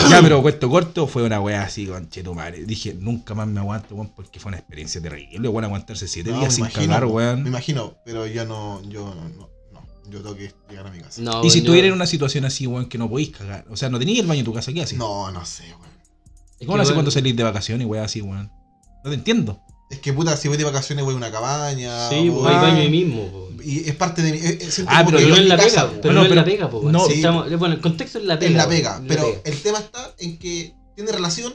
Ya, 0.10 0.22
pero 0.22 0.42
cuento 0.44 0.70
corto, 0.70 1.08
fue 1.08 1.24
una 1.24 1.42
weá 1.42 1.64
así, 1.64 1.88
conchetumare. 1.88 2.64
Dije, 2.66 2.94
nunca 2.94 3.34
más 3.34 3.48
me 3.48 3.60
aguanto, 3.60 3.96
weón, 3.96 4.14
porque 4.16 4.40
fue 4.40 4.50
una 4.50 4.60
experiencia 4.60 5.02
terrible, 5.02 5.48
weón, 5.50 5.64
aguantarse 5.66 6.08
siete 6.08 6.30
No, 6.32 6.40
días 6.40 6.54
sin 6.54 6.66
imagino, 6.66 6.88
cagar, 6.94 7.06
Me 7.08 7.12
weón. 7.12 7.48
imagino, 7.48 7.96
pero 8.06 8.28
yo 8.28 8.46
no, 8.46 8.82
yo 8.84 9.14
no, 9.16 9.30
no. 9.30 9.50
Yo 10.10 10.22
tengo 10.22 10.36
que 10.36 10.54
llegar 10.70 10.88
a 10.88 10.92
mi 10.92 11.00
casa. 11.00 11.22
No, 11.22 11.32
Y 11.32 11.34
si 11.34 11.36
weón, 11.36 11.42
yo- 11.54 11.58
estuviera 11.60 11.88
en 11.88 11.94
una 11.94 12.06
situación 12.08 12.46
así, 12.46 12.66
weón, 12.68 12.88
que 12.88 12.98
no 12.98 13.10
podéis 13.10 13.30
cagar. 13.32 13.66
O 13.70 13.76
sea, 13.78 13.90
no 13.90 14.00
tenías 14.00 14.20
el 14.20 14.28
baño 14.28 14.40
en 14.40 14.46
tu 14.46 14.54
casa, 14.54 14.72
¿qué 14.74 14.82
haces? 14.84 14.98
No, 14.98 15.32
no 15.32 15.46
sé, 15.46 15.64
weón. 15.80 15.98
es 16.60 16.66
¿Cómo 16.66 16.78
lo 16.78 16.84
haces 16.84 16.94
cuando 16.94 17.12
salís 17.12 17.36
de 17.36 17.44
vacaciones, 17.44 17.86
weón, 17.88 18.04
así, 18.04 18.22
weón? 18.22 18.52
No 19.04 19.10
te 19.12 19.16
entiendo. 19.16 19.62
Es 19.90 20.00
que 20.00 20.12
puta, 20.12 20.36
si 20.36 20.48
voy 20.50 20.58
de 20.58 20.66
vacaciones 20.66 21.06
voy 21.06 21.14
a 21.14 21.18
una 21.18 21.32
cabaña. 21.32 22.10
Sí, 22.10 22.28
voy- 22.30 22.42
pues 22.42 22.48
hay 22.48 22.56
Ah. 22.56 22.62
baño 22.62 22.78
ahí 22.82 22.90
mismo, 22.90 23.26
po. 23.32 23.48
Y 23.64 23.88
es 23.90 23.96
parte 23.96 24.22
de 24.22 24.32
mi. 24.34 24.38
es- 24.38 24.62
es- 24.62 24.74
siento 24.74 24.92
Ah, 24.94 24.98
como 25.06 25.12
pero 25.12 25.18
que 25.20 25.24
Pero 25.24 25.30
no 25.30 25.36
yo 25.38 25.42
es 25.44 25.48
la 25.50 25.58
casa, 25.58 25.88
pega, 25.90 26.02
pero 26.02 26.14
No, 26.14 26.20
no 26.22 26.26
es 26.28 26.36
la 26.36 26.44
pega, 26.46 26.70
po, 26.70 26.80
weón. 26.80 26.92
no, 26.92 27.06
Sí, 27.06 27.12
sí. 27.12 27.14
estamos- 27.20 27.58
bueno, 27.58 27.76
el 27.76 27.82
contexto 27.82 28.18
es 28.20 28.26
la 28.26 28.38
pega. 28.38 28.52
Es 28.52 28.58
la 28.58 28.64
po, 28.66 28.70
pega, 28.70 29.00
la 29.00 29.08
pero 29.08 29.24
pega. 29.26 29.42
el 29.46 29.62
tema 29.62 29.78
está 29.80 30.14
en 30.20 30.38
que 30.40 30.76
tiene 30.96 31.12
relación 31.12 31.54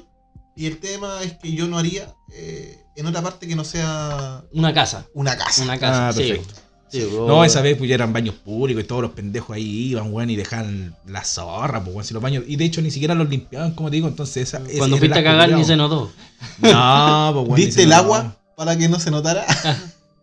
y 0.57 0.67
el 0.67 0.79
tema 0.79 1.23
es 1.23 1.35
que 1.35 1.53
yo 1.53 1.67
no 1.69 1.79
haría 1.79 2.15
eh, 2.35 2.85
en 2.97 3.07
otra 3.07 3.21
parte 3.21 3.47
que 3.47 3.55
no 3.55 3.65
sea 3.65 4.43
Una 4.55 4.73
casa. 4.73 5.07
una 5.15 5.37
casa. 5.37 5.63
Una 5.65 5.79
casa. 5.79 6.09
Ah, 6.09 6.13
perfecto. 6.15 6.55
sí, 6.55 6.61
No, 6.93 7.45
esa 7.45 7.63
vez 7.63 7.77
pues 7.77 7.89
ya 7.89 7.95
eran 7.95 8.13
baños 8.13 8.35
públicos 8.35 8.85
y 8.85 8.87
todos 8.87 9.03
los 9.03 9.13
pendejos 9.13 9.57
ahí 9.57 9.91
iban, 9.91 10.13
weón, 10.13 10.31
y 10.31 10.37
dejaban 10.37 10.95
la 11.07 11.25
zorra, 11.25 11.83
pues, 11.83 11.95
weón, 11.95 12.05
si 12.05 12.15
los 12.15 12.23
baños. 12.23 12.45
Y 12.47 12.57
de 12.57 12.65
hecho 12.65 12.83
ni 12.83 12.91
siquiera 12.91 13.15
los 13.15 13.29
limpiaban, 13.29 13.73
como 13.73 13.91
te 13.91 13.97
digo, 13.97 14.09
entonces 14.09 14.49
esa. 14.49 14.61
Cuando 14.79 14.99
fuiste 14.99 15.19
a 15.19 15.25
cagar 15.25 15.53
ni 15.53 15.65
se 15.65 15.77
notó. 15.77 16.11
No, 16.59 17.31
pues, 17.35 17.47
weón. 17.47 17.57
¿Diste 17.57 17.85
el 17.85 17.93
agua 17.93 18.37
para 18.57 18.77
que 18.77 18.89
no 18.89 19.01
se 19.01 19.11
notara? 19.11 19.47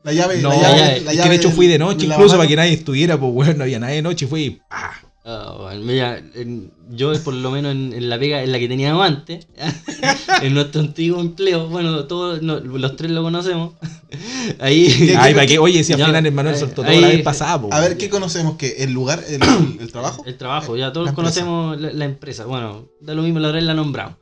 la 0.03 0.13
llave, 0.13 0.41
No, 0.41 0.49
la 0.49 0.75
llave, 0.75 1.01
la 1.01 1.23
que 1.23 1.29
de 1.29 1.35
hecho 1.35 1.51
fui 1.51 1.67
de 1.67 1.79
noche, 1.79 2.05
incluso 2.05 2.37
para 2.37 2.47
que 2.47 2.55
nadie 2.55 2.73
estuviera, 2.73 3.19
pues, 3.19 3.31
weón, 3.33 3.57
no 3.57 3.63
había 3.63 3.79
nadie 3.79 3.95
de 3.95 4.01
noche, 4.01 4.27
fui 4.27 4.43
y 4.43 4.49
¡pah! 4.69 5.08
Ah, 5.31 5.55
bueno, 5.59 5.81
mira, 5.83 6.17
en- 6.33 6.71
yo 6.89 7.13
por 7.23 7.35
lo 7.35 7.51
menos 7.51 7.71
en, 7.73 7.93
en 7.93 8.09
la 8.09 8.17
pega, 8.17 8.41
en 8.41 8.51
la 8.51 8.57
que 8.57 8.67
teníamos 8.67 9.05
antes, 9.05 9.45
en 10.41 10.53
nuestro 10.55 10.81
antiguo 10.81 11.19
empleo, 11.21 11.67
bueno, 11.67 12.05
todos 12.05 12.41
no, 12.41 12.59
los 12.59 12.95
tres 12.95 13.11
lo 13.11 13.21
conocemos. 13.21 13.73
Ahí. 14.59 14.87
¿Qué- 14.97 15.15
Ay, 15.15 15.35
para 15.35 15.45
que, 15.45 15.59
oye, 15.59 15.83
si 15.83 15.93
al 15.93 16.03
final 16.03 16.25
el 16.25 16.31
Manuel 16.31 16.55
soltó 16.55 16.81
todo 16.81 16.91
ahí- 16.91 16.99
la 17.01 17.07
vez 17.09 17.21
pasada. 17.21 17.61
A 17.69 17.79
ver, 17.79 17.95
¿qué 17.97 18.09
conocemos? 18.09 18.55
¿Qué? 18.57 18.77
¿El 18.79 18.91
lugar? 18.91 19.23
¿El, 19.27 19.39
el 19.79 19.91
trabajo? 19.91 20.23
El 20.25 20.35
trabajo, 20.35 20.75
ya 20.75 20.91
todos 20.91 21.05
La 21.07 21.13
conocemos 21.13 21.79
la, 21.79 21.91
la 21.93 22.05
empresa. 22.05 22.45
Bueno, 22.45 22.87
da 22.99 23.13
lo 23.13 23.21
mismo, 23.21 23.37
la 23.37 23.49
verdad 23.49 23.61
la 23.67 23.75
nombramos. 23.75 24.15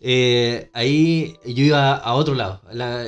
Eh, 0.00 0.70
ahí 0.72 1.34
yo 1.46 1.62
iba 1.64 1.94
a 1.94 2.14
otro 2.14 2.34
lado. 2.34 2.62
La- 2.72 3.04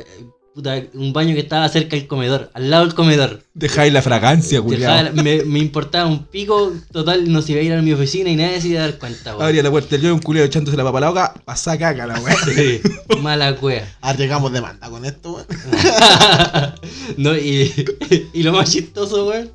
puta, 0.55 0.83
un 0.95 1.13
baño 1.13 1.35
que 1.35 1.41
estaba 1.41 1.69
cerca 1.69 1.97
del 1.97 2.07
comedor, 2.09 2.51
al 2.55 2.71
lado 2.71 2.85
del 2.85 2.95
comedor. 2.95 3.43
Dejáis 3.55 3.93
la 3.93 4.03
fragancia, 4.03 4.61
culiado. 4.61 4.97
Dejaba- 5.11 5.23
me, 5.23 5.45
me 5.45 5.59
importaba 5.61 6.09
un 6.09 6.25
pico, 6.27 6.73
total, 6.93 7.31
no 7.31 7.41
se 7.43 7.53
iba 7.53 7.61
a 7.61 7.65
ir 7.65 7.73
a 7.73 7.83
mi 7.83 7.93
oficina 7.93 8.31
y 8.31 8.37
nadie 8.37 8.61
se 8.61 8.69
iba 8.69 8.81
a 8.81 8.89
dar 8.89 8.99
cuenta, 8.99 9.31
weón. 9.33 9.45
Abría 9.47 9.63
la 9.63 9.71
puerta 9.71 9.91
del 9.91 10.03
yo, 10.03 10.15
un 10.15 10.21
culiado 10.21 10.47
echándose 10.47 10.77
la 10.77 10.85
papa 10.85 10.99
a 10.99 11.01
la 11.03 11.09
boca, 11.09 11.35
pasá 11.45 11.79
caca 11.79 12.07
la 12.07 12.19
weá. 12.21 12.37
Sí, 12.45 12.81
mala 13.21 13.55
cueva. 13.57 13.87
Arriesgamos 14.01 14.53
demanda 14.53 14.91
con 14.91 15.05
esto, 15.05 15.35
weón. 15.35 15.47
no, 17.17 17.37
y, 17.37 17.73
y 18.33 18.43
lo 18.43 18.53
más 18.53 18.71
chistoso, 18.71 19.29
weón, 19.29 19.51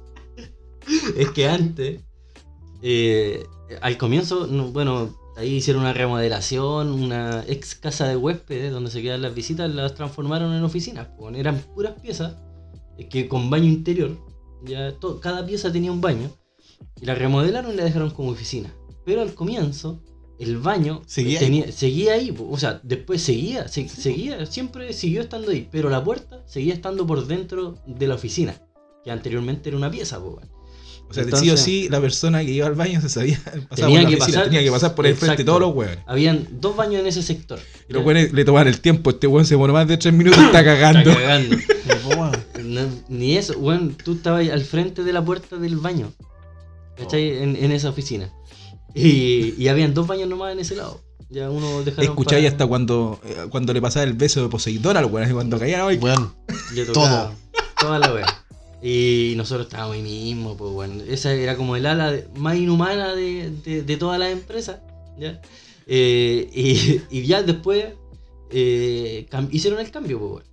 es 1.18 1.30
que 1.32 1.48
antes, 1.50 2.02
eh, 2.82 3.44
al 3.82 3.98
comienzo, 3.98 4.48
no, 4.48 4.68
bueno, 4.72 5.14
ahí 5.38 5.56
hicieron 5.56 5.82
una 5.84 5.94
remodelación, 5.94 6.92
una 6.92 7.44
ex 7.48 7.75
casa 7.75 8.08
de 8.08 8.15
huéspedes 8.15 8.72
donde 8.72 8.92
se 8.92 9.01
quedan 9.01 9.22
las 9.22 9.36
visitas, 9.36 9.74
las 9.74 9.94
transformaron 9.96 10.54
en 10.54 10.63
oficinas. 10.63 11.08
pues, 11.18 11.36
eran 11.36 11.60
puras 11.60 11.94
piezas 12.01 12.36
que 13.10 13.27
con 13.27 13.50
baño 13.50 13.65
interior, 13.65 14.18
ya 14.63 14.94
cada 15.22 15.46
pieza 15.46 15.72
tenía 15.72 15.92
un 15.92 16.01
baño, 16.01 16.30
y 17.01 17.06
la 17.06 17.15
remodelaron 17.15 17.74
y 17.74 17.77
la 17.77 17.84
dejaron 17.84 18.10
como 18.12 18.32
oficina. 18.32 18.74
Pero 19.06 19.22
al 19.22 19.34
comienzo, 19.34 20.01
el 20.39 20.58
baño 20.58 21.01
Seguía 21.72 22.13
ahí, 22.15 22.25
seguía 22.32 22.34
o 22.50 22.58
sea, 22.58 22.80
después 22.84 23.22
seguía, 23.22 23.68
se- 23.68 23.88
seguía, 23.88 24.46
siempre 24.46 24.92
siguió 24.94 25.22
estando 25.22 25.51
ahí, 25.51 25.68
pero 25.72 25.89
la 25.89 26.04
puerta 26.04 26.44
seguía 26.46 26.74
estando 26.74 27.06
por 27.06 27.27
dentro 27.27 27.75
de 27.86 28.08
la 28.08 28.15
oficina, 28.15 28.62
que 29.04 29.12
anteriormente 29.12 29.70
era 29.70 29.77
una 29.77 29.92
pieza, 29.92 30.20
weón. 30.20 30.50
O 31.10 31.14
sea, 31.14 31.24
Entonces- 31.24 31.48
sí 31.48 31.54
o 31.54 31.58
sí, 31.58 31.88
la 31.90 32.02
persona 32.02 32.44
que 32.44 32.52
iba 32.52 32.66
al 32.68 32.74
baño 32.74 33.00
se 33.02 33.10
sabía, 33.10 33.40
Tenía 33.76 34.06
que 34.08 34.18
pasar- 34.18 34.46
tenía 34.46 34.64
que 34.64 34.72
pasar 34.72 34.96
por 34.96 35.06
el 35.06 35.14
frente 35.16 35.28
de 35.28 35.32
Exacto. 35.44 35.46
todos 35.52 35.62
los 35.62 35.76
weones. 35.76 36.00
Habían 36.08 36.48
dos 36.60 36.76
baños 36.76 37.02
en 37.02 37.08
ese 37.08 37.22
sector. 37.24 37.60
Y 37.88 37.94
los 37.94 38.04
weones 38.06 38.34
le 38.34 38.44
tomaban 38.44 38.68
el 38.68 38.82
tiempo, 38.82 39.12
este 39.12 39.28
weón 39.28 39.46
se 39.46 39.54
demoró 39.54 39.74
más 39.74 39.88
de 39.88 39.98
tres 39.98 40.14
minutos 40.14 40.40
y 40.42 40.46
está 40.46 40.64
cagando. 40.64 41.12
Está 41.12 41.22
cagando. 41.22 41.56
Po, 42.04 42.10
weón. 42.10 42.32
No, 42.64 42.82
ni 43.10 43.38
eso, 43.38 43.58
weón, 43.60 43.96
tú 43.96 44.14
estabas 44.14 44.42
ahí 44.42 44.50
al 44.50 44.64
frente 44.64 45.04
de 45.04 45.14
la 45.14 45.24
puerta 45.24 45.58
del 45.58 45.78
baño. 45.78 46.12
¿Cachai? 46.98 47.32
Oh. 47.38 47.44
En, 47.44 47.56
en 47.56 47.72
esa 47.72 47.90
oficina. 47.90 48.32
Y, 48.98 49.54
y 49.62 49.68
habían 49.68 49.94
dos 49.94 50.08
baños 50.08 50.30
nomás 50.30 50.54
en 50.54 50.60
ese 50.60 50.74
lado. 50.74 51.02
Ya 51.30 51.50
uno 51.52 51.84
dejaron 51.84 52.06
Escucháis 52.12 52.44
para- 52.46 52.52
hasta 52.54 52.66
cuando, 52.66 53.20
eh, 53.26 53.36
cuando 53.50 53.74
le 53.74 53.82
pasaba 53.82 54.06
el 54.06 54.14
beso 54.14 54.42
de 54.42 54.48
Poseidón 54.48 54.96
al 54.96 55.06
weón, 55.08 55.34
cuando 55.34 55.60
caía, 55.60 55.86
Weón, 55.86 56.34
le 56.74 56.86
tocaba 56.86 57.34
Toda 57.78 58.00
la 58.00 58.14
wea. 58.14 58.45
Y 58.88 59.34
nosotros 59.36 59.65
estábamos 59.65 59.96
ahí 59.96 60.04
mismo, 60.04 60.56
pues 60.56 60.72
bueno. 60.72 61.04
Esa 61.10 61.34
era 61.34 61.56
como 61.58 61.75
el 61.75 61.88
ala 61.88 62.12
de- 62.12 62.27
más 62.38 62.56
inhumana 62.56 63.15
de, 63.15 63.50
de, 63.65 63.82
de 63.82 63.98
todas 63.98 64.20
las 64.20 64.32
empresas. 64.32 64.77
¿ya? 65.18 65.42
Eh, 65.88 66.48
y, 66.54 67.01
y 67.18 67.25
ya 67.25 67.42
después 67.42 67.86
eh, 68.51 69.27
hicieron 69.50 69.80
el 69.80 69.89
cambio, 69.89 70.20
pues 70.20 70.32
bueno. 70.34 70.48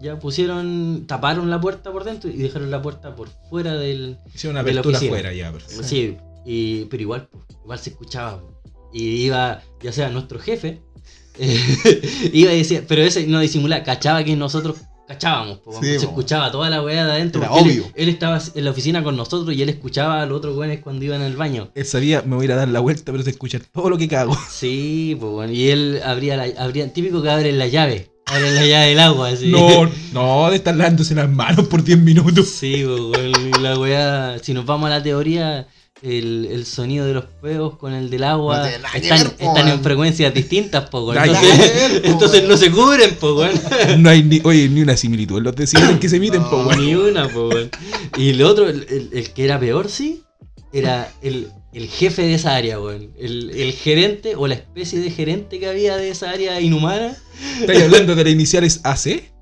Ya 0.00 0.18
pusieron, 0.18 1.04
taparon 1.06 1.50
la 1.50 1.60
puerta 1.60 1.92
por 1.92 2.04
dentro 2.04 2.30
y 2.30 2.36
dejaron 2.38 2.70
la 2.70 2.80
puerta 2.80 3.14
por 3.14 3.28
fuera 3.50 3.74
del, 3.74 4.16
hicieron 4.34 4.54
una 4.56 4.60
apertura 4.62 4.96
afuera 4.98 5.32
ya, 5.34 5.52
perfecto. 5.52 5.82
Sí, 5.82 6.16
y, 6.46 6.84
pero 6.86 7.02
igual, 7.02 7.28
po, 7.28 7.44
igual 7.64 7.78
se 7.78 7.90
escuchaba. 7.90 8.42
Y 8.94 9.26
iba, 9.26 9.62
ya 9.82 9.92
sea 9.92 10.08
nuestro 10.08 10.38
jefe, 10.38 10.80
iba 12.32 12.52
y 12.52 12.58
decía, 12.58 12.84
pero 12.86 13.02
ese 13.02 13.26
no 13.26 13.40
disimulaba, 13.40 13.82
cachaba 13.84 14.24
que 14.24 14.36
nosotros 14.36 14.76
cachábamos, 15.06 15.58
po, 15.58 15.72
Sí, 15.82 15.94
se 15.98 16.06
po. 16.06 16.12
escuchaba 16.12 16.50
toda 16.50 16.70
la 16.70 16.82
weá 16.82 17.04
de 17.04 17.12
adentro. 17.12 17.42
Era 17.42 17.52
él- 17.54 17.62
obvio. 17.62 17.84
Él, 17.94 18.08
estaba 18.08 18.40
en 18.54 18.64
la 18.64 18.70
oficina 18.70 19.02
con 19.02 19.16
nosotros 19.16 19.54
y 19.54 19.62
él 19.62 19.68
escuchaba 19.68 20.22
a 20.22 20.26
los 20.26 20.38
otros 20.38 20.56
weones 20.56 20.80
cuando 20.80 21.04
iban 21.04 21.22
al 21.22 21.36
baño. 21.36 21.70
Él 21.74 21.84
sabía, 21.84 22.22
me 22.22 22.36
voy 22.36 22.44
a 22.44 22.46
ir 22.46 22.52
a 22.52 22.56
dar 22.56 22.68
la 22.68 22.80
vuelta, 22.80 23.12
pero 23.12 23.22
se 23.24 23.30
escucha 23.30 23.58
todo 23.72 23.90
lo 23.90 23.98
que 23.98 24.08
cago. 24.08 24.36
Sí, 24.50 25.16
pues 25.20 25.32
bueno, 25.32 25.52
y 25.52 25.68
él 25.70 26.00
abría 26.04 26.36
la, 26.36 26.46
abría, 26.62 26.92
típico 26.92 27.22
que 27.22 27.30
abre 27.30 27.52
la 27.52 27.66
llave, 27.66 28.08
abre 28.26 28.50
la 28.52 28.66
llave 28.66 28.86
del 28.88 29.00
agua, 29.00 29.28
así. 29.28 29.48
No, 29.50 29.90
no, 30.12 30.50
de 30.50 30.56
estar 30.56 30.74
lavándose 30.74 31.14
las 31.14 31.28
manos 31.28 31.66
por 31.68 31.82
10 31.84 31.98
minutos. 31.98 32.48
Sí, 32.48 32.82
pues, 32.86 33.00
bueno, 33.00 33.58
la 33.60 33.78
weá, 33.78 34.38
si 34.42 34.54
nos 34.54 34.64
vamos 34.64 34.86
a 34.86 34.90
la 34.90 35.02
teoría, 35.02 35.66
el, 36.02 36.48
el 36.50 36.66
sonido 36.66 37.06
de 37.06 37.14
los 37.14 37.24
peos 37.40 37.76
con 37.78 37.92
el 37.94 38.10
del 38.10 38.24
agua 38.24 38.68
No 38.68 38.86
están, 38.98 39.18
ver, 39.22 39.36
po, 39.36 39.44
están 39.44 39.68
en 39.68 39.82
frecuencias 39.82 40.34
distintas, 40.34 40.88
pues, 40.90 41.16
Entonces, 41.16 41.58
ver, 41.58 42.02
po, 42.02 42.08
entonces 42.08 42.44
no 42.48 42.56
se 42.56 42.70
cubren, 42.70 43.16
pues, 43.18 43.32
weón. 43.32 43.60
No 44.02 44.10
hay 44.10 44.22
ni, 44.22 44.40
oye, 44.44 44.68
ni 44.68 44.82
una 44.82 44.96
similitud 44.96 45.38
en 45.38 45.44
los 45.44 45.56
decibeles 45.56 45.98
que 45.98 46.08
se 46.08 46.16
emiten, 46.16 46.42
No. 46.42 46.50
po. 46.50 46.74
Ni 46.76 46.94
una, 46.94 47.28
pues, 47.28 47.54
weón. 47.54 47.70
Y 48.18 48.30
el 48.30 48.42
otro, 48.42 48.68
el, 48.68 48.86
el- 48.88 49.10
el 49.12 49.30
que 49.30 49.44
era 49.44 49.58
peor, 49.58 49.88
sí, 49.88 50.22
era 50.72 51.10
el, 51.22 51.48
el 51.72 51.88
jefe 51.88 52.22
de 52.22 52.34
esa 52.34 52.54
área, 52.54 52.80
weón. 52.80 53.12
El, 53.18 53.50
el 53.50 53.72
gerente 53.72 54.34
o 54.36 54.46
la 54.46 54.54
especie 54.54 55.00
de 55.00 55.10
gerente 55.10 55.58
que 55.58 55.68
había 55.68 55.96
de 55.96 56.10
esa 56.10 56.30
área 56.30 56.60
inhumana. 56.60 57.16
¿Estáis 57.60 57.82
hablando 57.82 58.14
de 58.14 58.24
las 58.24 58.32
iniciales 58.32 58.80
AC? 58.84 59.32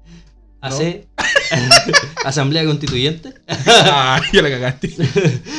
Hace 0.63 1.07
Asamblea 2.25 2.65
Constituyente. 2.65 3.35
Ah, 3.49 4.21
ya 4.33 4.43
la 4.43 4.49
cagaste. 4.51 4.95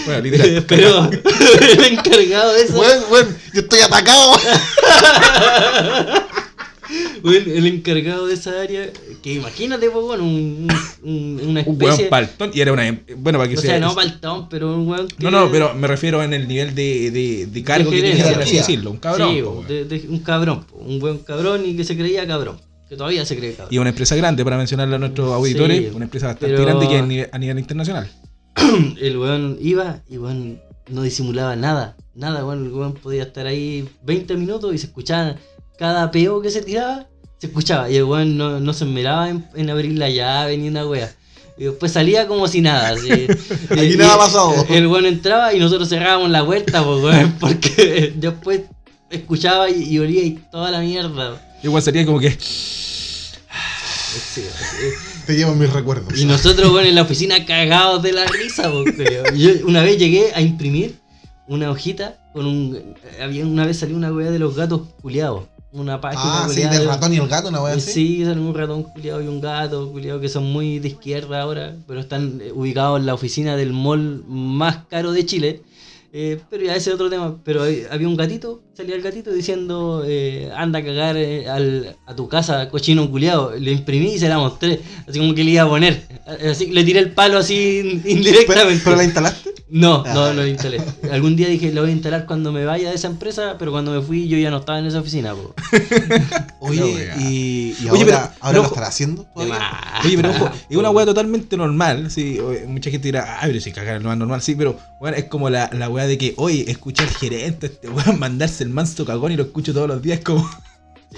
Bueno, 0.06 0.22
literal. 0.22 0.66
Pero 0.68 1.10
el 1.72 1.84
encargado 1.84 2.54
de 2.54 2.64
esa. 2.64 2.74
weón, 2.80 3.04
weón, 3.12 3.38
yo 3.54 3.62
estoy 3.62 3.80
atacado. 3.82 4.34
Weón, 7.24 7.44
el 7.48 7.66
encargado 7.68 8.28
de 8.28 8.34
esa 8.36 8.62
área, 8.62 8.88
que 9.24 9.34
imagínate, 9.34 9.90
pues, 9.90 10.06
bueno, 10.06 10.24
un, 10.26 10.68
un- 11.02 11.40
una 11.44 11.50
Un 11.50 11.58
especie. 11.58 11.86
weón 11.88 12.10
paltón 12.10 12.52
y 12.54 12.60
era 12.62 12.72
una. 12.74 13.00
Bueno, 13.18 13.40
para 13.40 13.50
que 13.50 13.58
o 13.58 13.62
sea. 13.62 13.72
sea, 13.72 13.80
no 13.80 13.96
paltón, 13.96 14.48
pero 14.50 14.76
un 14.76 14.88
weón. 14.88 15.08
que- 15.08 15.16
No, 15.24 15.32
no, 15.32 15.50
pero 15.50 15.74
me 15.74 15.88
refiero 15.88 16.22
en 16.22 16.34
el 16.34 16.48
nivel 16.48 16.76
de, 16.76 17.10
de, 17.12 17.48
de 17.48 17.64
cargo 17.64 17.90
que 17.90 17.96
gerencia, 17.98 18.24
tenía, 18.26 18.34
por 18.38 18.44
así 18.44 18.52
sí. 18.52 18.58
decirlo. 18.58 18.92
Un 18.92 18.98
cabrón. 18.98 19.34
Sí, 19.34 19.42
po, 19.42 19.66
de- 19.68 19.86
de- 19.86 20.08
un 20.08 20.20
cabrón, 20.20 20.66
po, 20.66 20.76
un 20.78 21.00
buen 21.00 21.18
cabrón 21.20 21.64
y 21.66 21.76
que 21.76 21.84
se 21.84 21.98
creía 21.98 22.28
cabrón. 22.28 22.60
Que 22.94 22.98
todavía 22.98 23.26
se 23.26 23.36
cree 23.36 23.54
cabrón. 23.56 23.74
Y 23.74 23.80
una 23.80 23.90
empresa 23.90 24.16
grande, 24.16 24.44
para 24.44 24.56
mencionarle 24.56 24.96
a 24.96 25.00
nuestros 25.00 25.34
auditores, 25.34 25.80
Sí, 25.80 25.92
una 25.96 26.06
empresa 26.06 26.28
bastante 26.28 26.54
pero- 26.56 26.64
grande 26.68 26.88
que 26.88 26.98
a 26.98 27.02
nivel, 27.02 27.30
a 27.32 27.40
nivel 27.40 27.58
internacional. 27.58 28.08
El 29.02 29.18
weón 29.18 29.58
iba 29.60 30.02
y 30.08 30.18
weón 30.18 30.62
no 30.90 31.02
disimulaba 31.02 31.56
nada. 31.56 31.98
Nada, 32.14 32.46
weón. 32.46 32.66
El 32.68 32.72
weón 32.72 32.94
podía 32.94 33.24
estar 33.24 33.48
ahí 33.48 33.90
20 34.04 34.36
minutos 34.38 34.76
y 34.76 34.78
se 34.78 34.86
escuchaba 34.86 35.36
cada 35.80 36.12
peo 36.12 36.40
que 36.40 36.52
se 36.52 36.62
tiraba, 36.62 37.08
se 37.40 37.48
escuchaba. 37.48 37.90
Y 37.90 37.96
el 37.98 38.04
weón 38.04 38.38
no, 38.38 38.60
no 38.60 38.74
se 38.74 38.84
esmeraba 38.86 39.28
en, 39.30 39.44
en 39.56 39.72
abrir 39.72 39.98
la 39.98 40.10
llave 40.10 40.56
ni 40.56 40.68
una 40.68 40.86
wea. 40.86 41.12
Y 41.58 41.64
después 41.64 41.92
salía 41.92 42.28
como 42.28 42.48
si 42.48 42.62
nada. 42.62 42.90
así. 42.90 43.10
Aquí 43.72 43.94
Y- 43.94 43.98
nada 43.98 44.14
ha 44.14 44.18
pasado. 44.20 44.54
El 44.70 44.86
weón 44.86 45.08
entraba 45.08 45.52
y 45.52 45.60
nosotros 45.60 45.90
cerrábamos 45.90 46.30
la 46.30 46.44
vuelta, 46.44 46.84
pues, 46.84 47.04
weón, 47.04 47.32
porque 47.40 48.14
después 48.16 48.62
escuchaba 49.10 49.70
y, 49.72 49.82
y 49.84 49.98
olía 49.98 50.24
y 50.24 50.40
toda 50.52 50.70
la 50.70 50.80
mierda. 50.82 51.42
Igual 51.64 51.82
sería 51.82 52.06
como 52.06 52.20
que. 52.20 52.32
Sí. 52.40 54.42
Te 55.26 55.36
llevo 55.36 55.56
mis 55.56 55.72
recuerdos. 55.72 56.18
Y 56.20 56.26
nosotros, 56.26 56.72
bueno, 56.72 56.88
en 56.90 56.96
la 56.96 57.04
oficina 57.04 57.46
cagados 57.46 58.04
de 58.04 58.12
la 58.14 58.26
risa. 58.26 58.70
Yo 59.36 59.50
una 59.66 59.82
vez 59.82 59.98
llegué 59.98 60.34
a 60.34 60.42
imprimir 60.42 60.96
una 61.48 61.72
hojita 61.72 62.18
con 62.34 62.46
un. 62.46 62.96
Había 63.22 63.46
una 63.46 63.66
vez 63.66 63.80
salió 63.80 63.96
una 63.96 64.12
weá 64.12 64.32
de 64.32 64.40
los 64.40 64.56
gatos 64.56 64.82
culiados. 65.02 65.46
Una 65.72 66.00
página 66.00 66.44
Ah, 66.46 66.50
sí, 66.50 66.62
del 66.62 66.70
de- 66.70 66.86
ratón 66.86 67.14
y 67.14 67.18
el 67.18 67.28
gato, 67.28 67.50
una 67.50 67.64
weá 67.64 67.74
así. 67.74 67.92
Sí, 67.92 68.26
salió 68.26 68.44
un 68.44 68.54
ratón 68.54 68.84
culiado 68.84 69.24
y 69.24 69.28
un 69.28 69.42
gato 69.42 69.92
culiado 69.92 70.20
que 70.22 70.30
son 70.30 70.44
muy 70.52 70.78
de 70.78 70.90
izquierda 70.90 71.42
ahora, 71.42 71.76
pero 71.88 72.00
están 72.00 72.40
eh, 72.42 72.52
ubicados 72.54 73.00
en 73.00 73.08
la 73.08 73.16
oficina 73.16 73.56
del 73.56 73.74
mall 73.74 74.24
más 74.28 74.86
caro 74.88 75.12
de 75.12 75.26
Chile. 75.26 75.64
Eh, 76.16 76.40
pero 76.52 76.64
ya 76.64 76.76
ese 76.76 76.92
es 76.92 76.94
otro 76.94 77.10
tema. 77.10 77.38
Pero 77.44 77.64
había 77.90 78.08
un 78.08 78.16
gatito, 78.16 78.62
salía 78.76 78.96
el 78.96 79.02
gatito 79.04 79.32
diciendo, 79.32 80.04
eh, 80.06 80.50
anda 80.56 80.80
a 80.80 80.84
cagar 80.84 81.16
eh, 81.18 81.48
al- 81.48 81.96
a 82.08 82.16
tu 82.16 82.28
casa, 82.28 82.70
cochino 82.70 83.10
culiado. 83.10 83.54
Le 83.58 83.72
imprimí 83.72 84.14
y 84.14 84.20
se 84.20 84.28
la 84.30 84.38
mostré, 84.40 84.82
así 85.08 85.20
como 85.20 85.36
que 85.36 85.44
le 85.44 85.52
iba 85.52 85.64
a 85.64 85.68
poner. 85.70 86.02
Así, 86.50 86.68
le 86.68 86.84
tiré 86.84 87.00
el 87.00 87.12
palo 87.12 87.38
así 87.38 88.02
indirectamente. 88.06 88.82
pero 88.84 88.96
la 88.96 89.04
instalaste. 89.04 89.52
No, 89.70 90.04
Ah. 90.06 90.14
no, 90.14 90.28
no 90.34 90.42
lo 90.42 90.48
instalé. 90.48 90.80
Algún 91.12 91.36
día 91.36 91.48
dije, 91.48 91.72
lo 91.72 91.82
voy 91.82 91.90
a 91.90 91.94
instalar 91.94 92.26
cuando 92.28 92.52
me 92.52 92.64
vaya 92.64 92.90
de 92.90 92.96
esa 92.96 93.08
empresa, 93.08 93.56
pero 93.58 93.72
cuando 93.72 93.92
me 93.92 94.02
fui 94.02 94.28
yo 94.28 94.38
ya 94.38 94.52
no 94.52 94.58
estaba 94.58 94.78
en 94.80 94.86
esa 94.86 95.00
oficina. 95.00 95.34
po. 95.34 95.54
Oye, 96.60 97.10
y, 97.20 97.76
y 97.82 97.90
Oye, 97.90 98.04
ahora, 98.04 98.06
pero- 98.06 98.18
ahora 98.18 98.34
pero 98.42 98.62
lo 98.62 98.68
estará 98.68 98.88
haciendo. 98.88 99.26
Oye, 99.34 99.52
pero 100.16 100.30
ojo, 100.30 100.50
es 100.70 100.78
una 100.78 100.90
weá 100.92 101.06
totalmente 101.06 101.58
normal. 101.58 102.10
Sí, 102.12 102.40
oye, 102.40 102.66
mucha 102.68 102.90
gente 102.92 103.08
dirá, 103.08 103.38
ah, 103.40 103.44
pero 103.48 103.60
si 103.60 103.72
cagar 103.72 104.02
no 104.02 104.12
es 104.12 104.18
normal. 104.18 104.42
Sí, 104.42 104.56
pero 104.56 104.78
bueno, 105.00 105.18
es 105.18 105.26
como 105.26 105.50
la, 105.50 105.70
la 105.74 105.90
weá 105.90 106.06
de 106.08 106.18
que, 106.18 106.34
oye, 106.38 106.70
escuchar 106.70 107.08
gerente, 107.10 107.66
este 107.68 107.90
weón, 107.90 108.20
mandarse 108.20 108.63
el 108.64 108.70
manso 108.70 109.06
cagón 109.06 109.32
y 109.32 109.36
lo 109.38 109.44
escucho 109.44 109.74
todos 109.74 109.88
los 109.88 110.02
días. 110.02 110.20
Como, 110.22 110.50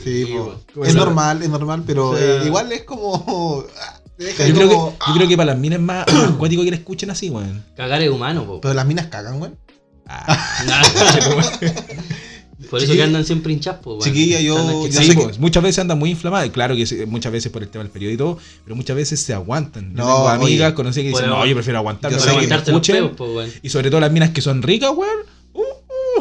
Sí, 0.04 0.26
Sí, 0.26 0.34
po. 0.34 0.60
po. 0.74 0.86
es 0.86 0.94
normal, 0.94 1.42
es 1.42 1.50
normal, 1.50 1.84
pero 1.88 2.10
O 2.10 2.18
sea- 2.18 2.42
eh, 2.44 2.46
igual 2.48 2.70
es 2.74 2.84
como. 2.84 3.64
ah, 3.82 4.00
yo, 4.20 4.26
creo 4.36 4.54
que, 4.70 4.76
como- 4.76 4.98
yo 5.08 5.14
creo 5.16 5.28
que 5.30 5.38
para 5.38 5.54
las 5.54 5.58
minas 5.60 5.80
es 5.80 5.86
más, 5.86 6.06
más 6.14 6.32
cuático 6.32 6.64
que 6.64 6.72
la 6.72 6.76
escuchen 6.78 7.10
así, 7.12 7.30
weón. 7.30 7.64
Cagar 7.78 8.02
es 8.02 8.10
humano, 8.10 8.46
po. 8.46 8.60
Pero 8.60 8.74
las 8.74 8.86
minas 8.86 9.06
cagan, 9.08 9.40
güey. 9.40 9.52
Ah, 10.08 10.28
Por 12.70 12.82
eso 12.82 12.94
que 12.94 13.04
andan 13.04 13.26
siempre 13.26 13.52
hinchas, 13.54 13.76
po, 13.78 13.92
weón. 13.96 14.02
chiquilla, 14.04 14.40
yo- 14.40 14.58
Andan 14.58 14.76
yo 14.76 14.86
hinchas. 14.86 15.04
sí, 15.06 15.12
sé 15.12 15.18
pues, 15.18 15.40
muchas 15.40 15.62
veces 15.62 15.80
andan 15.80 16.00
muy 16.00 16.10
inflamadas. 16.12 16.50
Claro 16.52 16.76
que 16.76 16.86
sí, 16.86 17.06
muchas 17.06 17.32
veces 17.32 17.52
por 17.52 17.62
el 17.62 17.70
tema 17.70 17.84
del 17.84 17.92
periodo 17.92 18.14
y 18.14 18.18
todo, 18.18 18.38
pero 18.64 18.76
muchas 18.76 18.96
veces 18.96 19.20
se 19.22 19.34
aguantan. 19.34 19.92
Yo 19.92 19.98
No, 19.98 20.06
tengo 20.06 20.30
amigas 20.30 20.74
conocidas 20.74 21.04
que 21.04 21.10
dicen, 21.10 21.26
bueno, 21.30 21.40
no, 21.40 21.46
yo 21.46 21.54
prefiero 21.54 21.80
aguantarme 21.80 22.18
yo 22.18 22.24
sé 22.24 22.48
que 22.48 22.54
escuchen. 22.56 22.96
peos, 22.96 23.12
po, 23.18 23.26
weón. 23.34 23.52
Y 23.62 23.70
sobre 23.70 23.90
todo 23.90 24.00
las 24.00 24.12
minas 24.12 24.30
que 24.32 24.42
son 24.42 24.62
ricas, 24.62 24.92
weón. 24.96 25.18
Uh, 25.56 25.62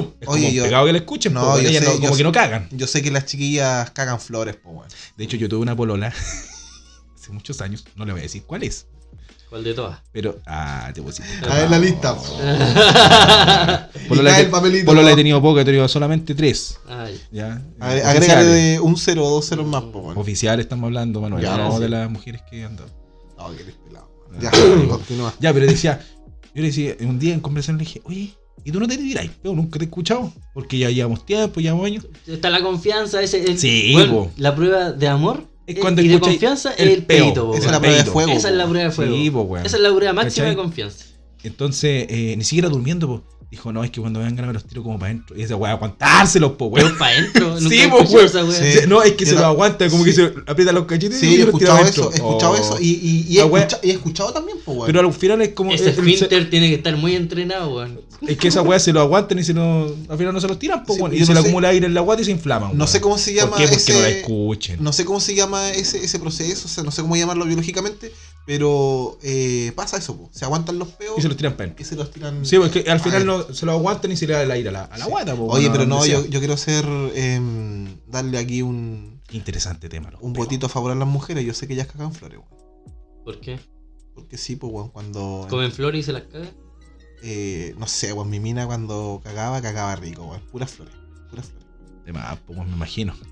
uh, 0.00 0.12
es 0.20 0.28
Oye, 0.28 0.42
como 0.46 0.52
yo- 0.54 0.62
pegado 0.64 0.86
que 0.86 0.92
la 0.92 0.98
escuchen, 0.98 1.32
no, 1.34 1.40
po, 1.42 1.58
yo 1.60 1.68
sé, 1.68 1.80
no- 1.80 1.92
yo 1.94 2.00
como 2.00 2.12
sé. 2.12 2.16
que 2.18 2.22
no 2.24 2.32
cagan. 2.32 2.68
Yo 2.70 2.86
sé 2.86 3.02
que 3.02 3.10
las 3.10 3.26
chiquillas 3.26 3.90
cagan 3.90 4.20
flores, 4.20 4.56
po, 4.56 4.70
güey. 4.70 4.88
De 5.16 5.24
hecho, 5.24 5.36
yo 5.36 5.48
tuve 5.48 5.60
una 5.60 5.74
polola. 5.76 6.08
hace 7.14 7.32
muchos 7.32 7.60
años, 7.60 7.84
no 7.96 8.04
le 8.04 8.12
voy 8.12 8.20
a 8.20 8.22
decir 8.24 8.42
cuál 8.46 8.62
es, 8.62 8.86
¿Cuál 9.48 9.64
de 9.64 9.72
todas? 9.74 10.00
pero, 10.12 10.38
ah, 10.46 10.90
te 10.94 11.00
pusiste. 11.02 11.30
A 11.48 11.54
ver 11.56 11.70
la 11.70 11.78
lista. 11.78 12.16
Lo 14.10 14.22
cae 14.22 14.40
el 14.40 14.46
he 14.46 14.50
papelito. 14.50 14.84
por 14.86 14.94
lo 14.96 15.08
he 15.08 15.14
tenido 15.16 15.40
poco, 15.40 15.60
he 15.60 15.64
tenido 15.64 15.86
solamente 15.88 16.34
tres. 16.34 16.78
Ay, 16.88 17.20
¿ya? 17.32 17.62
Eh, 17.80 18.02
Agrégale 18.04 18.80
un 18.80 18.96
cero 18.96 19.24
o 19.24 19.30
dos 19.30 19.48
ceros 19.48 19.66
más, 19.66 19.82
po, 19.84 20.00
weón. 20.00 20.18
Oficiales 20.18 20.64
estamos 20.64 20.84
hablando, 20.88 21.20
Manuel, 21.20 21.42
Ya, 21.42 21.56
no 21.56 21.76
sí. 21.76 21.82
de 21.82 21.88
las 21.88 22.10
mujeres 22.10 22.42
que 22.50 22.64
han 22.64 22.76
dado. 22.76 22.90
No, 23.38 23.54
que 23.56 23.62
eres 23.62 23.74
pelado. 23.76 24.08
Ya, 24.40 24.50
continúa. 24.88 25.32
Ya, 25.40 25.52
pero 25.52 25.66
decía, 25.66 26.04
yo 26.54 26.60
le 26.62 26.68
decía, 26.68 26.96
un 27.00 27.18
día 27.18 27.34
en 27.34 27.40
conversación 27.40 27.78
le 27.78 27.84
dije, 27.84 28.00
oye, 28.04 28.34
¿y 28.64 28.71
tú 28.73 28.80
no 28.80 28.88
te 28.88 28.97
dirás? 28.97 29.26
Pero 29.42 29.54
nunca 29.54 29.78
te 29.78 29.85
he 29.85 29.88
escuchado, 29.88 30.33
porque 30.52 30.78
ya 30.78 30.90
llevamos 30.90 31.25
tiempo, 31.26 31.61
llevamos 31.61 31.87
años. 31.87 32.06
Está 32.26 32.50
la 32.50 32.62
confianza, 32.62 33.23
ese 33.23 33.44
el- 33.44 33.59
Sí, 33.59 33.90
bueno, 33.92 34.30
la 34.37 34.54
prueba 34.54 34.92
de 34.92 35.09
amor 35.09 35.47
Es 35.66 35.76
eh, 35.76 35.80
cuando 35.80 36.02
y 36.02 36.09
de 36.09 36.21
confianza 36.21 36.73
es 36.73 36.80
el 36.80 36.88
el 36.88 37.02
peito, 37.04 37.47
po, 37.49 37.54
Esa 37.54 37.66
es 37.66 37.73
la 37.73 37.80
prueba 37.80 37.97
de 37.99 38.04
fuego. 38.04 38.33
Esa 38.33 38.49
es 38.49 38.54
la 38.54 38.66
prueba 38.68 38.85
de 38.88 38.90
fuego. 38.90 39.16
Sí, 39.16 39.30
po, 39.30 39.40
weón. 39.42 39.66
Esa 39.66 39.76
es 39.76 39.83
la 39.83 39.94
prueba 39.94 40.12
máxima 40.12 40.44
¿Cachai? 40.44 40.50
de 40.50 40.56
confianza. 40.62 41.04
Entonces, 41.42 42.06
eh, 42.09 42.35
ni 42.38 42.44
siquiera 42.44 42.68
durmiendo, 42.68 43.06
po. 43.06 43.25
Dijo, 43.54 43.73
no, 43.73 43.84
es 43.84 43.90
que 43.92 44.00
cuando 44.00 44.18
vengan 44.20 44.46
me 44.49 44.52
los 44.52 44.64
tiro 44.64 44.82
como 44.82 44.99
para 44.99 45.12
adentro. 45.12 45.37
Y 45.38 45.42
esa 45.42 45.54
weá, 45.54 45.73
aguantárselos, 45.73 46.52
po, 46.52 46.66
weón. 46.66 46.99
Para 46.99 47.12
adentro. 47.18 47.58
Sí, 47.61 47.82
po, 47.88 47.99
weón. 48.02 48.26
esa 48.26 48.44
weá. 48.44 48.52
Sí. 48.52 48.80
No, 48.88 49.02
es 49.02 49.12
que 49.12 49.25
Yo 49.25 49.30
se 49.30 49.34
lo 49.37 49.42
ta- 49.42 49.46
aguanta, 49.49 49.88
como 49.88 50.02
que 50.04 50.12
se 50.12 50.32
aprieta 50.46 50.73
los 50.73 50.87
cachetes 50.87 51.20
Sí, 51.20 51.26
y 51.26 51.34
he 51.40 51.44
los 51.46 51.56
tira 51.58 51.78
escuchado 51.78 51.78
adentro. 51.78 52.02
eso, 52.02 52.11
he 52.12 52.14
escuchado 52.16 52.52
Oh. 52.52 52.56
eso 52.56 52.76
y, 52.80 52.88
y, 52.90 53.26
y 53.28 53.37
he, 53.37 53.40
La 53.40 53.46
wea- 53.46 53.62
escucha- 53.66 53.80
y 53.82 53.90
he 53.90 53.92
escuchado 53.92 54.32
también, 54.32 54.58
pues, 54.64 54.76
weón. 54.76 54.87
Pero 54.87 55.00
al 55.00 55.12
final 55.12 55.42
es 55.42 55.49
como. 55.50 55.70
Ese 55.73 55.90
es, 55.90 55.99
es- 55.99 55.99
esfínter 55.99 56.50
tiene 56.50 56.68
que 56.68 56.75
estar 56.75 56.96
muy 56.96 57.14
entrenado, 57.14 57.76
weón. 57.76 58.00
es 58.26 58.37
que 58.38 58.49
esa 58.49 58.62
weá 58.62 58.78
se 58.80 58.92
lo 58.92 59.00
aguantan 59.00 59.38
y 59.38 59.44
se 59.44 59.52
lo, 59.54 59.94
al 60.08 60.18
final 60.18 60.32
no 60.34 60.40
se 60.40 60.49
los 60.49 60.58
tiran, 60.58 60.84
po, 60.84 60.94
Sí, 60.94 61.00
weón. 61.00 61.14
Y 61.14 61.20
se 61.20 61.26
no 61.26 61.34
le 61.34 61.40
acumula 61.40 61.68
aire 61.68 61.87
en 61.87 61.94
la 61.94 62.00
guata 62.00 62.23
y 62.23 62.25
se 62.25 62.30
inflaman. 62.32 62.70
no 62.73 62.84
weón. 62.84 62.88
sé 62.88 63.00
cómo 63.00 63.18
se 63.18 63.34
llama 63.34 63.50
¿Por 63.52 63.58
qué? 63.61 63.64
Porque 63.68 63.76
ese, 63.76 63.92
no 63.92 64.00
la 64.00 64.08
escuchen. 64.08 64.76
no 64.82 64.92
sé 64.92 65.04
cómo 65.04 65.20
se 65.20 65.34
llama 65.37 65.70
ese, 65.70 66.04
ese 66.04 66.18
proceso, 66.18 66.66
o 66.66 66.68
sea, 66.68 66.82
no 66.82 66.90
sé 66.90 67.02
cómo 67.02 67.14
llamarlo 67.16 67.44
biológicamente, 67.44 68.12
pero 68.46 69.18
eh, 69.22 69.72
pasa 69.74 69.96
eso, 69.96 70.16
po. 70.16 70.28
se 70.32 70.44
aguantan 70.44 70.78
los 70.78 70.88
peos 70.88 71.16
Y 71.18 71.22
se 71.22 71.28
los 71.28 71.36
tiran 71.36 71.54
adentro. 71.54 71.82
y 71.82 71.84
se 71.84 71.96
los 71.96 72.10
tiran. 72.10 72.44
Sí, 72.44 72.58
porque 72.58 72.84
al 72.90 73.00
final 73.00 73.24
no 73.24 73.42
se 73.54 73.64
lo 73.66 73.72
aguantan 73.72 74.12
y 74.12 74.16
se 74.16 74.26
le 74.26 74.34
da 74.34 74.42
el 74.42 74.50
aire 74.50 74.68
a 74.68 74.72
la, 74.72 74.82
a 74.84 74.98
la 74.98 75.04
Sí. 75.06 75.10
guata, 75.10 75.34
po, 75.34 75.46
Oye, 75.46 75.70
pero 75.70 75.86
no, 75.86 76.04
yo, 76.04 76.24
quiero 76.28 76.54
hacer, 76.54 76.84
em, 77.14 77.96
darle 78.06 78.38
aquí 78.38 78.62
un, 78.62 79.20
Qué 79.26 79.36
interesante 79.38 79.88
tema, 79.88 80.10
los 80.10 80.20
un 80.20 80.32
peos. 80.34 80.46
votito 80.46 80.66
a 80.66 80.68
favor 80.68 80.92
a 80.92 80.94
las 80.94 81.08
mujeres. 81.08 81.44
Yo 81.44 81.54
sé 81.54 81.66
que 81.66 81.74
ellas 81.74 81.86
cagan 81.86 82.12
flores, 82.12 82.38
weón. 82.38 82.64
¿Por 83.24 83.40
qué? 83.40 83.58
Porque 84.14 84.36
sí, 84.36 84.56
pues, 84.56 84.72
weón, 84.72 84.90
cuando. 84.90 85.46
¿Comen 85.48 85.72
flores 85.72 86.00
y 86.00 86.02
se 86.04 86.12
las 86.12 86.22
cagan? 86.24 86.50
eh, 87.22 87.74
no 87.78 87.86
sé, 87.86 88.12
weón, 88.12 88.28
mi 88.28 88.38
mina 88.40 88.66
cuando 88.66 89.20
cagaba, 89.24 89.62
cagaba 89.62 89.96
rico, 89.96 90.24
weón. 90.26 90.42
Puras 90.52 90.70
flores. 90.70 90.94
Puras 91.30 91.46
flores. 91.46 91.66
De 92.04 92.12
más, 92.12 92.38
weón, 92.48 92.68
me 92.68 92.76
imagino. 92.76 93.14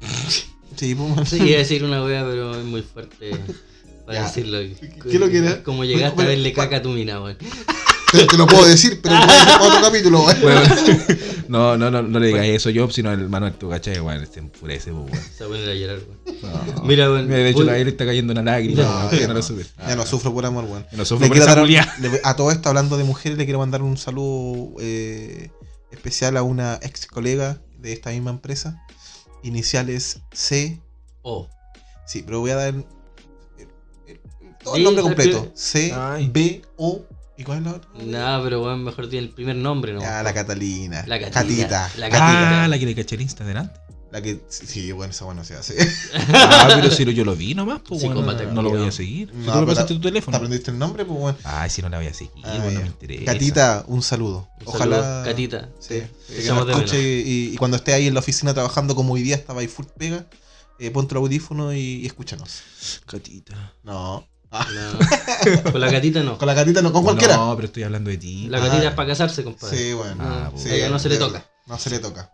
Sí, 0.75 0.95
pues. 0.95 1.29
Sí, 1.29 1.37
iba 1.37 1.57
a 1.57 1.59
decir 1.59 1.85
una 1.85 2.03
wea, 2.03 2.25
pero 2.25 2.59
es 2.59 2.65
muy 2.65 2.81
fuerte 2.81 3.33
para 4.07 4.19
Ya. 4.21 4.25
decirlo. 4.27 4.59
¿Qué 5.11 5.19
lo 5.19 5.29
quieres? 5.31 5.57
Como 5.59 5.85
llegaste 5.85 6.15
Bueno, 6.17 6.31
a 6.31 6.33
verle 6.35 6.51
bueno. 6.55 6.63
caca 6.65 6.77
a 6.79 6.83
tu 6.83 6.91
mina, 6.91 7.21
weón. 7.21 7.37
Te, 8.13 8.27
te 8.27 8.37
lo 8.37 8.47
puedo 8.47 8.67
decir, 8.67 9.01
pero 9.03 9.15
no 9.15 9.25
es 9.25 9.57
otro 9.61 9.81
capítulo, 9.83 10.25
weón. 10.43 10.63
No, 11.49 11.77
no, 11.77 11.91
no, 11.91 12.01
no 12.03 12.19
le 12.19 12.29
digas 12.29 12.47
eso 12.47 12.71
yo, 12.71 12.89
sino 12.91 13.13
el 13.13 13.29
Manuel, 13.29 13.53
tú 13.55 13.69
cachai, 13.69 14.01
weón, 14.01 14.27
se 14.33 14.39
enfurece, 14.41 14.91
weón. 14.93 15.11
Se 15.37 15.45
va 15.45 15.47
a 15.47 15.49
poner 15.51 15.69
a 15.69 15.75
llorar, 15.75 15.99
weón. 15.99 16.43
No. 16.77 16.83
Mira, 16.85 17.11
weón. 17.11 17.27
Mira, 17.27 17.39
de 17.39 17.49
hecho, 17.51 17.59
voy- 17.59 17.67
la 17.67 17.79
él 17.79 17.89
está 17.89 18.07
cayendo 18.07 18.33
una 18.33 18.43
lágrima, 18.43 18.83
No, 18.83 19.11
ya 19.11 19.19
que 19.19 19.23
no 19.23 19.29
no. 19.29 19.35
lo 19.35 19.43
sube. 19.43 19.67
Ya 19.87 19.97
no 19.97 20.07
sufro 20.07 20.33
por 20.33 20.47
amor, 20.47 20.65
weón. 20.65 20.87
Que 20.91 20.97
no 20.97 21.05
sufro 21.05 21.25
Le 21.25 21.29
por 21.29 21.37
esa 21.39 21.55
dar 21.55 21.67
le- 21.67 22.21
a 22.25 22.37
todo 22.37 22.51
esto, 22.51 22.69
hablando 22.69 22.97
de 22.97 23.05
mujeres, 23.05 23.37
le 23.39 23.45
quiero 23.45 23.59
mandar 23.59 23.83
un 23.83 23.97
saludo 23.99 24.75
eh, 24.81 25.51
especial 25.91 26.37
a 26.37 26.43
una 26.43 26.79
ex 26.83 27.07
colega 27.07 27.61
de 27.79 27.93
esta 27.93 28.11
misma 28.11 28.31
empresa. 28.31 28.83
Iniciales 29.43 30.21
C. 30.33 30.81
Oh, 31.23 31.49
Sí, 32.07 32.23
pero 32.25 32.41
voy 32.41 32.51
a 32.51 32.57
dar 32.57 32.75
todo 34.65 34.77
el 34.77 34.85
nombre 34.85 35.03
completo. 35.03 35.51
C, 35.55 35.93
Ay. 35.95 36.29
B, 36.33 36.63
O. 36.77 37.03
¿Y 37.37 37.45
cuál 37.45 37.59
es 37.59 37.65
la 37.65 37.71
otra? 37.73 37.91
nada, 38.05 38.43
pero 38.45 38.63
weón, 38.63 38.85
mejor 38.85 39.09
tiene 39.09 39.27
el 39.27 39.33
primer 39.33 39.57
nombre, 39.57 39.93
¿no? 39.95 40.01
Ah, 40.05 40.23
la 40.23 40.33
Catalina. 40.35 41.03
La 41.07 41.19
Catita. 41.19 41.41
Catita. 41.41 41.91
La 41.97 42.07
Ah, 42.07 42.11
Catita. 42.11 42.69
la 42.69 42.79
que 42.79 42.87
le 42.87 42.95
caché 42.95 43.15
el 43.17 43.23
Insta 43.23 43.45
delante. 43.45 43.81
La 44.13 44.21
que. 44.21 44.43
Sí, 44.49 44.93
bueno, 44.93 45.11
esa 45.11 45.25
bueno 45.25 45.43
se 45.43 45.55
hace. 45.57 45.75
Ah, 46.35 46.69
pero 46.75 46.91
si 46.91 47.03
yo 47.15 47.25
lo 47.25 47.35
vi 47.35 47.55
nomás, 47.55 47.81
pues 47.89 48.03
bueno, 48.05 48.21
no 48.53 48.63
lo 48.63 48.69
voy 48.71 48.87
a 48.87 48.93
seguir. 48.93 49.31
Si 49.31 49.37
No, 49.39 49.45
tú 49.45 49.47
me 49.47 49.53
pero 49.55 49.67
pasaste 49.69 49.95
¿Te 49.95 50.01
tu 50.01 50.01
teléfono. 50.07 50.37
aprendiste 50.37 50.71
el 50.71 50.79
nombre? 50.79 51.05
Pues 51.07 51.19
bueno. 51.19 51.39
Ay, 51.45 51.71
si 51.71 51.81
no 51.81 51.89
la 51.89 51.97
voy 51.97 52.07
a 52.09 52.15
seguir, 52.15 52.33
Ah, 52.45 52.59
bueno, 52.63 52.73
no 52.73 52.81
me 52.83 52.87
interesa. 52.89 53.25
Catita, 53.25 53.85
un 53.89 54.03
saludo. 54.03 54.49
Un 54.61 54.67
Ojalá. 54.69 55.01
saludo, 55.01 55.25
Catita. 55.25 55.69
Sí, 55.81 56.03
Te 56.29 56.39
escuche 56.47 57.01
y 57.01 57.57
cuando 57.57 57.79
esté 57.79 57.95
ahí 57.95 58.07
en 58.07 58.13
la 58.15 58.21
oficina 58.21 58.53
trabajando 58.53 58.95
como 58.95 59.15
hoy 59.15 59.23
día 59.23 59.35
estaba 59.35 59.63
ahí 59.63 59.67
full 59.69 59.87
pega, 59.97 60.27
eh, 60.79 60.91
ponte 60.91 61.15
el 61.15 61.19
audífono 61.19 61.73
y, 61.73 61.79
y 61.79 62.07
escúchanos. 62.07 62.61
Catita. 63.07 63.73
No. 63.83 64.29
Ah, 64.53 64.67
No. 65.65 65.73
Con 65.73 65.81
la 65.81 65.91
catita 65.91 66.23
no. 66.23 66.37
con 66.39 66.47
la 66.47 66.55
catita 66.55 66.83
no, 66.83 66.93
con 66.93 67.03
cualquiera. 67.05 67.37
No, 67.37 67.55
pero 67.57 67.67
estoy 67.67 67.83
hablando 67.85 68.11
de 68.11 68.19
ti. 68.19 68.49
La 68.49 68.59
Ah. 68.59 68.69
catita 68.69 68.89
es 68.89 68.95
para 68.95 69.09
casarse, 69.09 69.43
compadre. 69.45 69.77
Sí, 69.77 69.93
bueno. 69.95 70.17
Ah, 70.21 70.51
No, 70.53 70.59
sí, 70.59 70.69
ella 70.71 70.91
no 70.91 70.99
se 70.99 71.09
le 71.09 71.17
toca. 71.17 71.45
No 71.67 71.79
se 71.79 71.91
le 71.91 71.99
toca. 71.99 72.31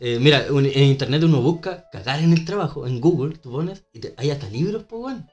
Eh, 0.00 0.18
mira, 0.20 0.46
un- 0.50 0.66
en 0.66 0.82
internet 0.84 1.22
uno 1.24 1.40
busca 1.42 1.84
cagar 1.92 2.20
en 2.20 2.32
el 2.32 2.44
trabajo. 2.44 2.86
En 2.86 3.00
Google 3.00 3.36
tú 3.38 3.50
pones 3.52 3.84
y 3.92 4.00
te- 4.00 4.14
hay 4.16 4.30
hasta 4.30 4.48
libros, 4.48 4.84
pues, 4.88 5.00
weón. 5.02 5.30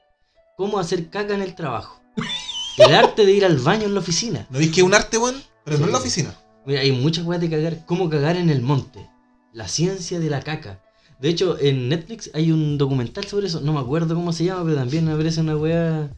¿Cómo 0.56 0.78
hacer 0.78 1.08
caca 1.10 1.34
en 1.34 1.42
el 1.42 1.54
trabajo? 1.54 2.00
El 2.78 2.94
arte 2.94 3.26
de 3.26 3.32
ir 3.32 3.44
al 3.44 3.58
baño 3.58 3.86
en 3.86 3.94
la 3.94 4.00
oficina. 4.00 4.46
¿No 4.50 4.58
veis 4.58 4.70
que 4.70 4.80
es 4.80 4.86
un 4.86 4.94
arte, 4.94 5.18
weón? 5.18 5.42
Pero 5.64 5.78
no 5.78 5.86
en 5.86 5.92
la 5.92 5.98
oficina. 5.98 6.32
Mira, 6.64 6.80
hay 6.80 6.92
muchas 6.92 7.24
weas 7.24 7.40
de 7.40 7.50
cagar. 7.50 7.84
¿Cómo 7.86 8.08
cagar 8.08 8.36
en 8.36 8.50
el 8.50 8.62
monte? 8.62 9.08
La 9.52 9.66
ciencia 9.66 10.20
de 10.20 10.30
la 10.30 10.40
caca. 10.42 10.80
De 11.20 11.28
hecho, 11.28 11.58
en 11.58 11.88
Netflix 11.88 12.30
hay 12.34 12.52
un 12.52 12.78
documental 12.78 13.24
sobre 13.24 13.48
eso. 13.48 13.60
No 13.60 13.72
me 13.72 13.80
acuerdo 13.80 14.14
cómo 14.14 14.32
se 14.32 14.44
llama, 14.44 14.62
pero 14.64 14.76
también 14.76 15.08
aparece 15.08 15.40
una 15.40 15.56
wea. 15.56 16.08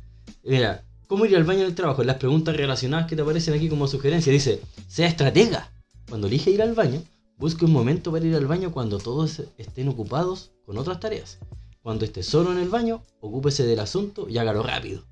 Mira, 0.44 0.84
¿cómo 1.06 1.26
ir 1.26 1.36
al 1.36 1.44
baño 1.44 1.60
en 1.60 1.66
el 1.66 1.74
trabajo? 1.74 2.02
Las 2.04 2.16
preguntas 2.16 2.56
relacionadas 2.56 3.06
que 3.06 3.16
te 3.16 3.22
aparecen 3.22 3.54
aquí 3.54 3.68
como 3.68 3.86
sugerencia. 3.86 4.32
Dice, 4.32 4.60
sea 4.88 5.06
estratega. 5.06 5.70
Cuando 6.08 6.26
elige 6.26 6.50
ir 6.50 6.62
al 6.62 6.74
baño, 6.74 7.02
busque 7.36 7.64
un 7.64 7.72
momento 7.72 8.12
para 8.12 8.26
ir 8.26 8.34
al 8.34 8.46
baño 8.46 8.72
cuando 8.72 8.98
todos 8.98 9.42
estén 9.58 9.88
ocupados 9.88 10.50
con 10.66 10.78
otras 10.78 11.00
tareas. 11.00 11.38
Cuando 11.82 12.04
esté 12.04 12.22
solo 12.22 12.52
en 12.52 12.58
el 12.58 12.68
baño, 12.68 13.02
ocúpese 13.20 13.64
del 13.64 13.80
asunto 13.80 14.28
y 14.28 14.38
hágalo 14.38 14.62
rápido. 14.62 15.02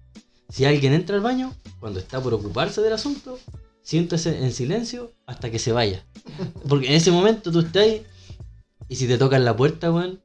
Si 0.51 0.65
alguien 0.65 0.93
entra 0.93 1.17
al 1.17 1.23
baño, 1.23 1.55
cuando 1.81 1.99
está 1.99 2.23
por 2.23 2.35
ocuparse 2.35 2.81
del 2.81 2.93
asunto, 2.93 3.39
siéntese 3.83 4.45
en 4.45 4.53
silencio 4.53 5.13
hasta 5.27 5.51
que 5.51 5.59
se 5.59 5.73
vaya. 5.73 6.05
Porque 6.69 6.89
en 6.89 6.95
ese 6.95 7.11
momento 7.11 7.51
tú 7.51 7.61
estás 7.61 7.85
ahí 7.85 8.05
y 8.89 8.97
si 8.97 9.07
te 9.07 9.19
tocan 9.19 9.45
la 9.45 9.57
puerta, 9.57 9.93
weón, 9.93 10.21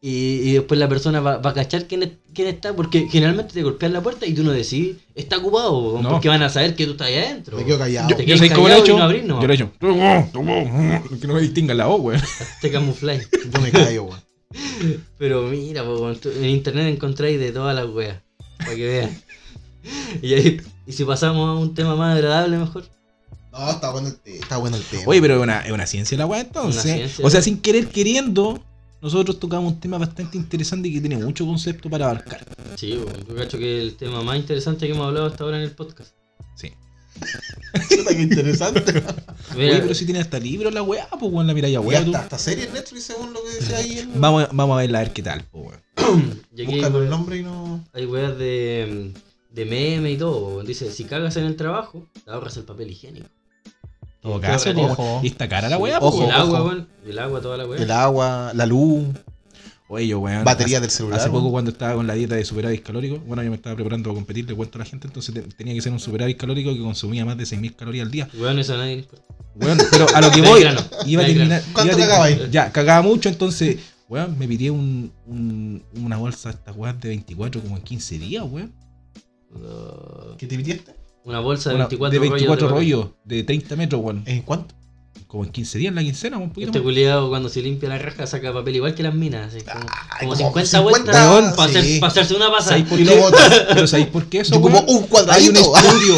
y, 0.00 0.10
y 0.48 0.52
después 0.52 0.78
la 0.78 0.88
persona 0.88 1.20
va, 1.20 1.38
va 1.38 1.50
a 1.50 1.54
cachar 1.54 1.86
quién, 1.86 2.02
es- 2.04 2.10
quién 2.34 2.46
está, 2.48 2.74
porque 2.76 3.08
generalmente 3.10 3.52
te 3.54 3.62
golpean 3.62 3.92
la 3.92 4.00
puerta 4.00 4.26
y 4.26 4.32
tú 4.34 4.44
no 4.44 4.52
decís, 4.52 4.96
está 5.14 5.38
ocupado, 5.38 6.00
No. 6.00 6.10
porque 6.10 6.28
van 6.28 6.42
a 6.42 6.48
saber 6.50 6.76
que 6.76 6.84
tú 6.86 6.92
estás 6.92 7.08
ahí 7.08 7.16
adentro. 7.16 7.56
Me 7.56 7.64
quedo 7.64 7.78
callado. 7.78 8.08
Yo, 8.08 8.16
Te 8.16 8.22
yo 8.24 8.36
quedas 8.36 8.48
sé 8.48 8.54
cómo 8.54 8.68
lo 8.68 8.74
he 8.74 8.78
hecho. 8.78 8.96
no 8.96 9.02
abrís, 9.04 9.24
no. 9.24 9.40
Yo 9.40 9.46
lo 9.46 9.52
he 9.52 9.56
hecho. 9.56 9.72
Que 11.20 11.26
no 11.26 11.34
me 11.34 11.40
distinga 11.40 11.74
la 11.74 11.88
O, 11.88 11.96
weón. 11.96 12.20
Te 12.60 12.70
camufláis. 12.70 13.28
Yo 13.52 13.60
me 13.60 13.70
callo, 13.70 14.04
weón. 14.04 14.20
Pero 15.18 15.42
mira, 15.42 15.84
po, 15.84 16.10
en 16.10 16.44
internet 16.44 16.94
encontráis 16.94 17.38
de 17.38 17.52
todas 17.52 17.74
las 17.74 17.86
weas, 17.86 18.18
para 18.58 18.74
que 18.74 18.86
vean. 18.86 19.22
Y, 20.22 20.34
ahí- 20.34 20.60
y 20.86 20.92
si 20.92 21.04
pasamos 21.04 21.48
a 21.48 21.52
un 21.58 21.72
tema 21.74 21.96
más 21.96 22.14
agradable, 22.16 22.58
mejor. 22.58 22.84
No, 23.52 23.70
está 23.70 23.90
bueno 23.90 24.08
el, 24.08 24.32
está 24.34 24.56
bueno 24.58 24.76
el 24.76 24.82
tema. 24.82 25.04
Oye, 25.06 25.20
pero 25.22 25.36
es 25.36 25.42
una, 25.42 25.60
es 25.60 25.72
una 25.72 25.86
ciencia 25.86 26.18
la 26.18 26.26
weá 26.26 26.40
entonces. 26.42 26.84
Una 26.84 26.94
ciencia. 26.94 27.24
O 27.26 27.30
sea, 27.30 27.40
sin 27.40 27.58
querer 27.60 27.88
queriendo, 27.88 28.62
nosotros 29.00 29.38
tocamos 29.38 29.72
un 29.74 29.80
tema 29.80 29.98
bastante 29.98 30.36
interesante 30.36 30.88
y 30.88 30.94
que 30.94 31.00
tiene 31.00 31.16
mucho 31.18 31.46
concepto 31.46 31.88
para 31.90 32.06
abarcar. 32.06 32.44
Sí, 32.76 32.98
yo 33.28 33.34
cacho 33.36 33.58
que 33.58 33.78
es 33.78 33.82
el 33.84 33.94
tema 33.96 34.22
más 34.22 34.36
interesante 34.36 34.86
que 34.86 34.92
hemos 34.92 35.06
hablado 35.06 35.26
hasta 35.26 35.44
ahora 35.44 35.56
en 35.58 35.62
el 35.64 35.70
podcast. 35.72 36.14
Sí. 36.56 36.72
Qué 38.08 38.22
interesante. 38.22 38.92
Mira, 39.56 39.72
Oye, 39.74 39.78
pero 39.82 39.94
si 39.94 40.04
tiene 40.04 40.20
hasta 40.20 40.38
libro 40.38 40.70
la 40.70 40.82
weá, 40.82 41.08
pues 41.10 41.32
weón, 41.32 41.46
la 41.46 41.54
mira 41.54 41.68
ya 41.68 41.80
Y 41.80 41.82
weá. 41.84 42.04
tú. 42.04 42.10
hasta, 42.10 42.22
hasta 42.24 42.38
serie 42.38 42.64
en 42.66 42.72
Netflix, 42.72 43.04
según 43.04 43.32
lo 43.32 43.42
que 43.42 43.50
decía 43.50 43.76
ahí. 43.78 43.98
el- 43.98 44.08
Vamos, 44.14 44.44
a- 44.44 44.50
vamos 44.52 44.74
a 44.76 44.80
verla 44.80 44.98
a 45.00 45.02
ver 45.02 45.12
qué 45.12 45.22
tal, 45.22 45.44
pues 45.50 45.64
weón. 45.96 46.40
Búscalo 46.52 46.98
el 46.98 47.04
hay, 47.04 47.10
nombre 47.10 47.36
y 47.38 47.42
no. 47.42 47.84
hay 47.92 48.06
weas 48.06 48.36
de, 48.38 49.12
de 49.52 49.64
meme 49.64 50.12
y 50.12 50.16
todo. 50.16 50.62
Dice, 50.62 50.90
si 50.92 51.04
cagas 51.04 51.36
en 51.36 51.44
el 51.44 51.56
trabajo, 51.56 52.06
te 52.24 52.30
ahorras 52.30 52.56
el 52.56 52.64
papel 52.64 52.90
higiénico. 52.90 53.26
Todo 54.20 54.40
caso, 54.40 54.70
weón. 54.70 55.24
Y 55.24 55.28
está 55.28 55.48
cara 55.48 55.68
la 55.68 55.78
weá, 55.78 55.96
Y 55.96 56.00
pues 56.00 56.12
Ojo, 56.14 56.22
el 56.24 56.28
weón. 56.28 56.40
agua, 56.40 56.60
ojo. 56.60 56.68
weón. 56.68 56.88
El 57.06 57.18
agua, 57.18 57.40
toda 57.40 57.56
la 57.56 57.66
wea. 57.66 57.80
El 57.82 57.90
agua, 57.90 58.52
la 58.54 58.66
luz, 58.66 59.06
Oye, 59.90 60.06
yo, 60.08 60.18
weón. 60.18 60.44
batería 60.44 60.78
hace- 60.78 60.82
del 60.82 60.90
celular. 60.90 61.18
Hace 61.20 61.28
poco 61.28 61.40
weón. 61.42 61.52
cuando 61.52 61.70
estaba 61.70 61.94
con 61.94 62.06
la 62.06 62.14
dieta 62.14 62.34
de 62.34 62.44
superávit 62.44 62.82
calórico, 62.82 63.18
bueno, 63.20 63.42
yo 63.42 63.50
me 63.50 63.56
estaba 63.56 63.74
preparando 63.76 64.10
para 64.10 64.16
competir, 64.16 64.46
le 64.46 64.54
cuento 64.54 64.76
a 64.76 64.80
la 64.80 64.84
gente, 64.84 65.06
entonces 65.06 65.34
te- 65.34 65.42
tenía 65.42 65.72
que 65.72 65.80
ser 65.80 65.92
un 65.92 66.00
superávit 66.00 66.36
calórico 66.36 66.74
que 66.74 66.80
consumía 66.80 67.24
más 67.24 67.38
de 67.38 67.44
6.000 67.46 67.74
calorías 67.76 68.04
al 68.06 68.10
día. 68.10 68.28
Weón, 68.34 68.58
eso 68.58 68.74
a 68.74 68.78
nadie 68.78 68.96
le 68.96 69.02
importa. 69.02 69.24
Weón, 69.54 69.78
pero 69.90 70.06
a 70.14 70.20
lo 70.20 70.30
que 70.30 70.40
voy, 70.42 70.60
grano, 70.60 70.80
iba 71.06 71.22
a 71.22 71.26
terminar. 71.26 71.62
¿Cuánto 71.72 71.96
iba 71.96 72.06
cagaba 72.06 72.24
ahí? 72.24 72.48
Ya, 72.50 72.70
cagaba 72.70 73.02
mucho, 73.02 73.28
entonces, 73.30 73.78
weón, 74.08 74.36
me 74.38 74.46
pidió 74.46 74.74
un, 74.74 75.10
un- 75.26 75.82
una 76.02 76.16
bolsa 76.18 76.50
de 76.50 76.56
estas 76.56 76.76
weas 76.76 77.00
de 77.00 77.08
24 77.08 77.62
como 77.62 77.76
en 77.76 77.82
15 77.82 78.18
días, 78.18 78.44
weón. 78.50 78.72
¿Qué 80.36 80.46
te 80.46 80.56
pidiste? 80.56 80.92
Una 81.28 81.40
bolsa 81.40 81.70
de 81.70 81.76
Una- 81.76 81.84
24, 81.84 82.12
de 82.12 82.18
24 82.18 82.68
rollos. 82.68 83.00
rollos, 83.04 83.14
de 83.24 83.42
30 83.44 83.76
metros, 83.76 84.02
weón. 84.02 84.22
¿En 84.26 84.42
cuánto? 84.42 84.74
como 85.26 85.44
en 85.44 85.50
15 85.50 85.76
días, 85.76 85.90
en 85.90 85.94
la 85.96 86.02
quincena, 86.02 86.38
un 86.38 86.48
poquito 86.48 86.68
Este 86.68 86.80
culiado 86.80 87.28
cuando 87.28 87.50
se 87.50 87.60
limpia 87.60 87.86
la 87.90 87.98
raja 87.98 88.26
saca 88.26 88.50
papel 88.50 88.76
igual 88.76 88.94
que 88.94 89.02
las 89.02 89.14
minas, 89.14 89.52
así, 89.54 89.62
como, 89.62 89.80
Ay, 89.80 90.26
como 90.26 90.32
como 90.32 90.36
50 90.36 90.78
50, 90.78 90.80
vueltas 90.80 91.30
weón, 91.30 91.54
para, 91.54 91.70
hacer- 91.70 91.84
sí. 91.84 92.00
para 92.00 92.10
hacerse 92.12 92.34
una 92.34 92.50
pasada. 92.50 92.68
¿Sabéis 92.70 92.86
por 92.88 92.98
Y 92.98 93.04
qué? 93.04 93.22
Pero 93.74 93.86
¿sabéis 93.86 94.06
por 94.08 94.24
qué 94.24 94.40
eso? 94.40 94.54
Yo 94.54 94.62
como 94.62 94.80
un 94.80 95.06
Hay 95.28 95.48
un 95.50 95.56
estudio. 95.56 96.14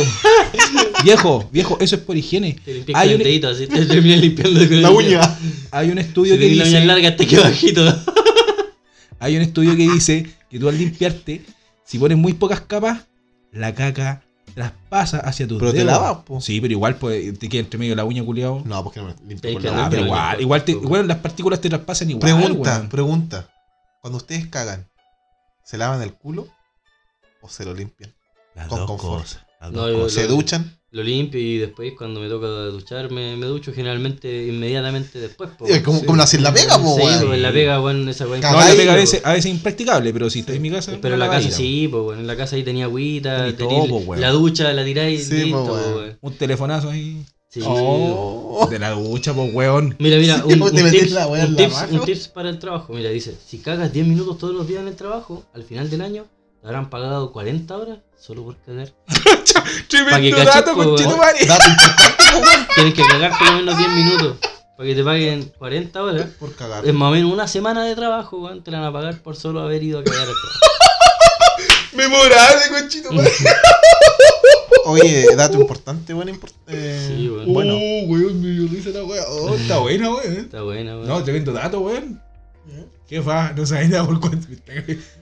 viejo, 1.05 1.49
viejo, 1.53 1.77
eso 1.81 1.97
es 1.97 2.03
por 2.03 2.17
higiene. 2.17 2.57
Te 2.65 2.73
limpias 2.73 3.01
Hay 3.01 3.15
un- 3.15 3.19
dedito, 3.19 3.49
así 3.49 3.67
te 3.67 3.85
terminas 3.85 4.21
limpiando 4.21 4.61
con 4.69 4.81
La 4.83 4.91
uña. 4.93 5.39
Hay 5.73 5.91
un 5.91 5.99
Si 5.99 6.05
estudio 6.05 6.35
que 6.35 6.41
tenés 6.43 6.57
la 6.59 6.65
uña 6.67 6.75
dice, 6.77 6.87
larga 6.87 7.17
te 7.17 7.27
queda 7.27 7.43
bajito. 7.43 7.83
hay 9.19 9.35
un 9.37 9.43
estudio 9.43 9.77
que 9.77 9.91
dice 9.91 10.27
que 10.49 10.59
tú 10.61 10.69
al 10.69 10.79
limpiarte, 10.79 11.43
si 11.85 11.99
pones 11.99 12.17
muy 12.17 12.35
pocas 12.35 12.61
capas, 12.61 13.07
la 13.51 13.75
caca 13.75 14.23
traspasa 14.55 15.19
hacia 15.19 15.47
tus 15.49 15.59
Pero 15.59 15.73
te 15.73 15.79
dedos. 15.79 15.93
lavas, 15.93 16.19
po. 16.25 16.41
Sí, 16.41 16.61
pero 16.61 16.73
igual 16.73 16.97
pues, 16.97 17.39
te 17.39 17.49
queda 17.49 17.61
entre 17.63 17.79
medio 17.79 17.93
de 17.93 17.97
la 17.97 18.05
uña, 18.05 18.25
culiado. 18.25 18.63
No, 18.65 18.83
porque 18.85 19.01
no 19.01 19.07
me 19.09 19.15
limpio 19.29 19.53
con 19.55 19.63
la 19.63 19.71
Ah, 19.71 19.75
uña. 19.75 19.91
pero 19.91 20.01
no, 20.03 20.07
igual, 20.09 20.41
igual, 20.41 20.65
te, 20.65 20.73
igual 20.73 21.09
las 21.09 21.19
partículas 21.19 21.61
te 21.61 21.69
traspasan 21.69 22.11
igual. 22.11 22.23
Pregunta, 22.23 22.77
weón. 22.77 22.89
pregunta. 22.89 23.49
Cuando 24.01 24.17
ustedes 24.19 24.47
cagan, 24.49 24.89
¿se 25.65 25.77
lavan 25.79 26.03
el 26.03 26.15
culo 26.15 26.49
o 27.43 27.49
se 27.49 27.65
lo 27.65 27.75
limpian? 27.75 28.13
Las 28.55 28.69
con 28.69 28.79
dos 28.79 28.87
confort. 28.89 29.23
cosas. 29.23 29.47
las 29.61 29.73
dos. 29.73 30.13
¿Se 30.13 30.27
duchan? 30.27 30.80
Lo 30.93 31.05
limpio 31.05 31.41
y 31.41 31.59
después 31.59 31.93
cuando 31.97 32.19
me 32.19 32.29
toca 32.29 32.47
duchar 32.49 33.13
me, 33.13 33.37
me 33.37 33.47
ducho 33.47 33.73
generalmente 33.73 34.47
inmediatamente 34.49 35.21
después. 35.21 35.51
po. 35.51 35.69
Eh, 35.69 35.83
como, 35.83 36.01
sí. 36.01 36.07
como 36.07 36.19
la 36.19 36.53
pega, 36.53 36.79
po, 36.79 36.97
Sí, 36.97 37.03
weón. 37.03 37.27
po, 37.27 37.35
en 37.35 37.43
la 37.43 37.53
pega, 37.53 37.79
bueno, 37.79 38.11
esa 38.11 38.25
Cagáis, 38.25 38.43
No, 38.53 38.59
la 38.59 38.75
pega 38.75 38.93
a 38.95 38.97
veces, 38.97 39.23
a 39.25 39.31
veces 39.31 39.47
es 39.47 39.53
impracticable, 39.53 40.13
pero 40.13 40.29
si 40.29 40.41
estás 40.41 40.57
en 40.57 40.63
mi 40.63 40.71
casa. 40.71 40.99
Pero 41.01 41.15
en 41.15 41.21
la 41.21 41.27
no 41.27 41.33
casa 41.33 41.51
sí, 41.53 41.87
pues 41.89 42.03
bueno, 42.03 42.21
en 42.21 42.27
la 42.27 42.37
casa 42.37 42.57
ahí 42.57 42.65
tenía 42.65 42.87
agüita, 42.87 43.55
tenía 43.57 43.79
todo, 43.79 43.89
po, 43.89 43.97
weón. 43.99 44.21
la 44.21 44.31
ducha, 44.31 44.73
la 44.73 44.85
tiráis 44.85 45.29
Sí, 45.29 45.35
listo, 45.45 45.59
po, 45.59 45.67
po, 45.67 45.73
weón. 45.75 45.95
weón. 45.95 46.19
Un 46.23 46.35
telefonazo 46.35 46.91
ahí. 46.91 47.25
Sí. 47.49 47.61
Oh. 47.65 48.67
De 48.71 48.79
la 48.79 48.91
ducha, 48.91 49.33
pues, 49.33 49.55
weón. 49.55 49.95
Mira, 50.01 50.19
mira, 50.19 50.45
un, 50.45 50.61
un 50.61 50.71
tips, 50.73 51.13
la 51.13 51.27
un, 51.29 51.39
la 51.39 51.57
tips, 51.57 51.87
un 51.93 52.05
tips 52.05 52.29
para 52.29 52.49
el 52.51 52.59
trabajo. 52.59 52.93
Mira, 52.93 53.11
dice, 53.11 53.37
si 53.47 53.59
cagas 53.59 53.93
10 53.93 54.07
minutos 54.07 54.39
todos 54.39 54.55
los 54.55 54.67
días 54.67 54.83
en 54.83 54.89
el 54.89 54.97
trabajo, 54.97 55.45
al 55.55 55.63
final 55.63 55.89
del 55.89 56.01
año 56.01 56.27
te 56.61 56.67
habrán 56.67 56.91
pagado 56.91 57.33
40 57.33 57.77
horas 57.77 57.99
solo 58.19 58.45
por 58.45 58.57
cagar. 58.59 58.89
Tremendo 59.89 60.37
caches, 60.37 60.55
dato, 60.55 60.71
importante, 60.73 61.05
weón. 61.05 62.67
Tienes 62.75 62.95
que 62.95 63.03
cagar 63.03 63.33
por 63.39 63.49
lo 63.51 63.57
menos 63.59 63.79
10 63.79 63.91
minutos 63.91 64.37
para 64.77 64.89
que 64.89 64.95
te 64.95 65.05
paguen 65.05 65.53
40 65.59 66.03
horas. 66.03 66.27
Por 66.39 66.55
cagar. 66.55 66.87
Es 66.87 66.95
más 66.95 67.09
o 67.09 67.13
menos 67.13 67.33
una 67.33 67.47
semana 67.49 67.85
de 67.85 67.95
trabajo, 67.95 68.39
weón, 68.39 68.63
te 68.63 68.71
la 68.71 68.79
van 68.81 68.89
a 68.89 68.93
pagar 68.93 69.23
por 69.23 69.37
solo 69.37 69.61
haber 69.61 69.83
ido 69.83 69.99
a 70.01 70.05
cagar. 70.05 70.27
Memorable, 71.93 72.63
conchito, 72.71 73.13
madre. 73.13 73.31
Oye, 74.87 75.27
dato 75.37 75.61
importante, 75.61 76.13
bueno, 76.15 76.31
import- 76.33 76.55
eh, 76.69 77.15
Sí, 77.17 77.29
weón. 77.29 77.53
bueno. 77.53 77.75
Oh, 77.75 78.05
weón, 78.07 78.41
me 78.41 78.49
dio 78.49 78.69
risa 78.69 78.91
la 78.91 79.05
weón. 79.05 79.25
Oh, 79.29 79.55
está 79.55 79.79
buena, 79.79 80.11
weón. 80.11 80.37
Está 80.37 80.63
buena, 80.63 80.95
weón. 80.97 81.09
No, 81.09 81.23
tremendo 81.23 81.53
dato, 81.53 81.81
weón. 81.81 82.21
¿Qué 83.11 83.21
fa? 83.21 83.53
No 83.57 83.67
sabes 83.67 83.91
nada 83.91 84.07
por 84.07 84.21
cuánto. 84.21 84.47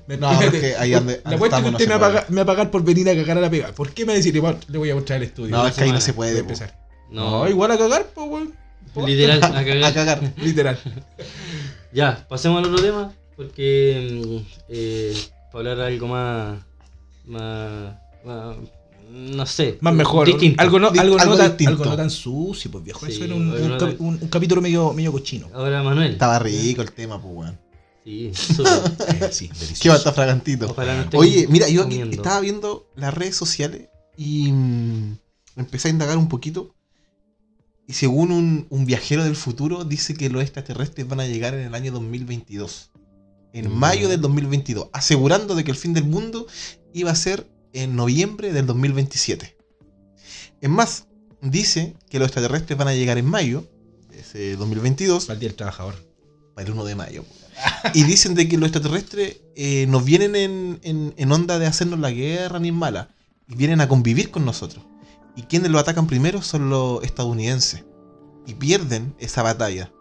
Me, 0.07 0.17
No, 0.19 0.39
porque 0.39 0.77
ahí 0.79 0.93
ande- 0.93 1.23
La 1.25 1.37
apuesta 1.37 1.63
que 1.63 1.71
usted 1.71 1.85
se 1.85 1.89
me, 1.91 1.97
va 1.97 2.07
a 2.07 2.11
pagar, 2.11 2.27
me 2.31 2.37
va 2.37 2.43
a 2.43 2.47
pagar 2.47 2.71
por 2.71 2.85
venir 2.85 3.09
a 3.09 3.15
cagar 3.15 3.39
a 3.39 3.41
la 3.41 3.49
pega. 3.51 3.73
¿Por 3.73 3.93
qué 3.93 4.05
me 4.05 4.13
decís, 4.15 4.35
"Iván, 4.35 4.59
le 4.69 4.77
voy 4.77 4.91
a 4.91 4.95
mostrar 4.95 5.17
el 5.17 5.23
estudio? 5.29 5.57
No, 5.57 5.67
es 5.67 5.75
que 5.75 5.85
ahí 5.85 5.93
no 5.93 6.01
se 6.03 6.11
a 6.11 6.15
puede, 6.15 6.39
empezar. 6.39 6.79
No, 7.11 7.31
No, 7.45 7.49
igual 7.49 7.71
a 7.71 7.79
cagar, 7.79 8.07
pues, 8.15 8.29
weón. 8.29 8.53
literal, 9.07 9.43
a 9.43 9.51
cagar. 9.65 9.85
A 9.85 9.95
cagar. 9.95 10.33
Literal. 10.37 10.79
Ya, 11.93 12.27
pasemos 12.29 12.59
al 12.63 12.71
otro 12.71 12.85
tema, 12.85 13.15
porque 13.35 14.21
mm, 14.23 14.47
eh, 14.69 15.17
para 15.51 15.71
hablar 15.73 15.87
algo 15.87 16.07
más, 16.09 16.59
más, 17.25 17.95
más- 18.27 18.57
no 19.11 19.47
sé, 19.47 19.79
Más 19.81 19.95
mejor. 19.95 20.27
distinto. 20.27 20.61
Algo 20.63 20.79
no, 20.79 20.89
algo, 20.89 21.01
algo 21.19 21.33
no 21.33 21.37
tan, 21.39 21.47
distinto. 21.49 21.71
algo 21.73 21.85
no 21.87 21.97
tan 21.97 22.11
sucio, 22.11 22.71
pues 22.71 22.85
viejo. 22.85 23.07
Sí, 23.07 23.13
Eso 23.13 23.25
era 23.25 23.35
un, 23.35 23.51
algo 23.53 23.65
un 23.65 23.71
no 23.71 23.79
cap- 23.79 23.89
tan- 23.97 24.07
un- 24.07 24.19
un 24.21 24.29
capítulo 24.29 24.61
medio, 24.61 24.93
medio 24.93 25.11
cochino. 25.13 25.49
Ahora 25.55 25.83
Manuel. 25.83 26.13
Estaba 26.13 26.39
rico 26.41 26.83
el 26.83 26.93
tema, 26.93 27.19
pues, 27.23 27.35
weón. 27.35 27.59
Sí, 28.05 28.33
súper. 28.35 29.33
Sí, 29.33 29.49
delicioso. 29.49 29.83
Qué 29.83 29.89
va 29.89 29.95
a 29.95 29.99
estar 29.99 30.15
fragantito. 30.15 30.75
No 30.77 31.19
Oye, 31.19 31.47
mira, 31.49 31.69
yo 31.69 31.83
aquí 31.83 31.91
comiendo. 31.97 32.17
estaba 32.17 32.41
viendo 32.41 32.91
las 32.97 33.13
redes 33.15 33.37
sociales 33.37 33.89
y 34.17 34.51
mm, 34.53 35.19
empecé 35.57 35.89
a 35.89 35.91
indagar 35.91 36.17
un 36.19 36.29
poquito. 36.29 36.75
Y 37.87 37.95
según 37.95 38.33
un, 38.33 38.67
un 38.71 38.85
viajero 38.87 39.25
del 39.25 39.37
futuro, 39.37 39.85
dice 39.85 40.15
que 40.15 40.29
los 40.29 40.43
extraterrestres 40.43 41.09
van 41.09 41.21
a 41.21 41.27
llegar 41.27 41.55
en 41.55 41.61
el 41.67 41.75
año 41.75 41.93
2022. 41.93 42.91
En 43.55 43.71
Mm. 43.71 43.75
mayo 43.75 44.09
del 44.09 44.21
2022. 44.21 44.89
Asegurando 44.93 45.55
de 45.55 45.65
que 45.65 45.71
el 45.71 45.77
fin 45.77 45.95
del 45.95 46.05
mundo 46.05 46.47
iba 46.93 47.11
a 47.11 47.17
ser 47.17 47.49
en 47.73 47.97
noviembre 47.97 48.53
del 48.53 48.67
2027. 48.67 49.57
Es 50.61 50.69
más, 50.71 51.07
dice 51.41 51.97
que 52.11 52.19
los 52.19 52.27
extraterrestres 52.29 52.79
van 52.79 52.89
a 52.89 52.95
llegar 52.95 53.17
en 53.19 53.27
mayo 53.27 53.65
de 54.11 54.21
ese 54.21 54.57
2022 54.57 55.27
Para 55.27 55.35
el 55.35 55.41
día 55.41 55.49
del 55.49 55.57
trabajador. 55.57 55.95
para 56.55 56.67
el 56.67 56.73
1 56.73 56.85
de 56.85 56.95
mayo. 56.95 57.25
Y 57.95 58.03
dicen 58.05 58.35
de 58.35 58.49
que 58.49 58.57
los 58.59 58.69
extraterrestres 58.69 59.39
eh, 59.57 59.87
nos 59.89 60.05
vienen 60.05 60.37
en, 60.37 60.81
en- 60.83 61.15
en 61.17 61.33
onda 61.33 61.59
de 61.59 61.67
hacernos 61.67 61.99
la 61.99 62.11
guerra 62.11 62.59
ni 62.59 62.69
en 62.69 62.75
mala. 62.77 63.09
Y 63.49 63.55
vienen 63.57 63.81
a 63.81 63.89
convivir 63.89 64.31
con 64.31 64.45
nosotros. 64.45 64.85
Y 65.37 65.43
quienes 65.43 65.71
lo 65.71 65.79
atacan 65.79 66.07
primero 66.07 66.43
son 66.43 66.69
los 66.71 67.03
estadounidenses. 67.05 67.85
Y 68.47 68.55
pierden 68.55 69.15
esa 69.19 69.43
batalla. 69.43 69.93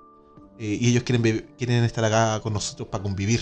Eh, 0.60 0.78
y 0.82 0.90
ellos 0.90 1.04
quieren, 1.04 1.48
quieren 1.58 1.84
estar 1.84 2.04
acá 2.04 2.40
con 2.42 2.54
nosotros 2.54 2.88
para 2.90 3.04
convivir. 3.04 3.42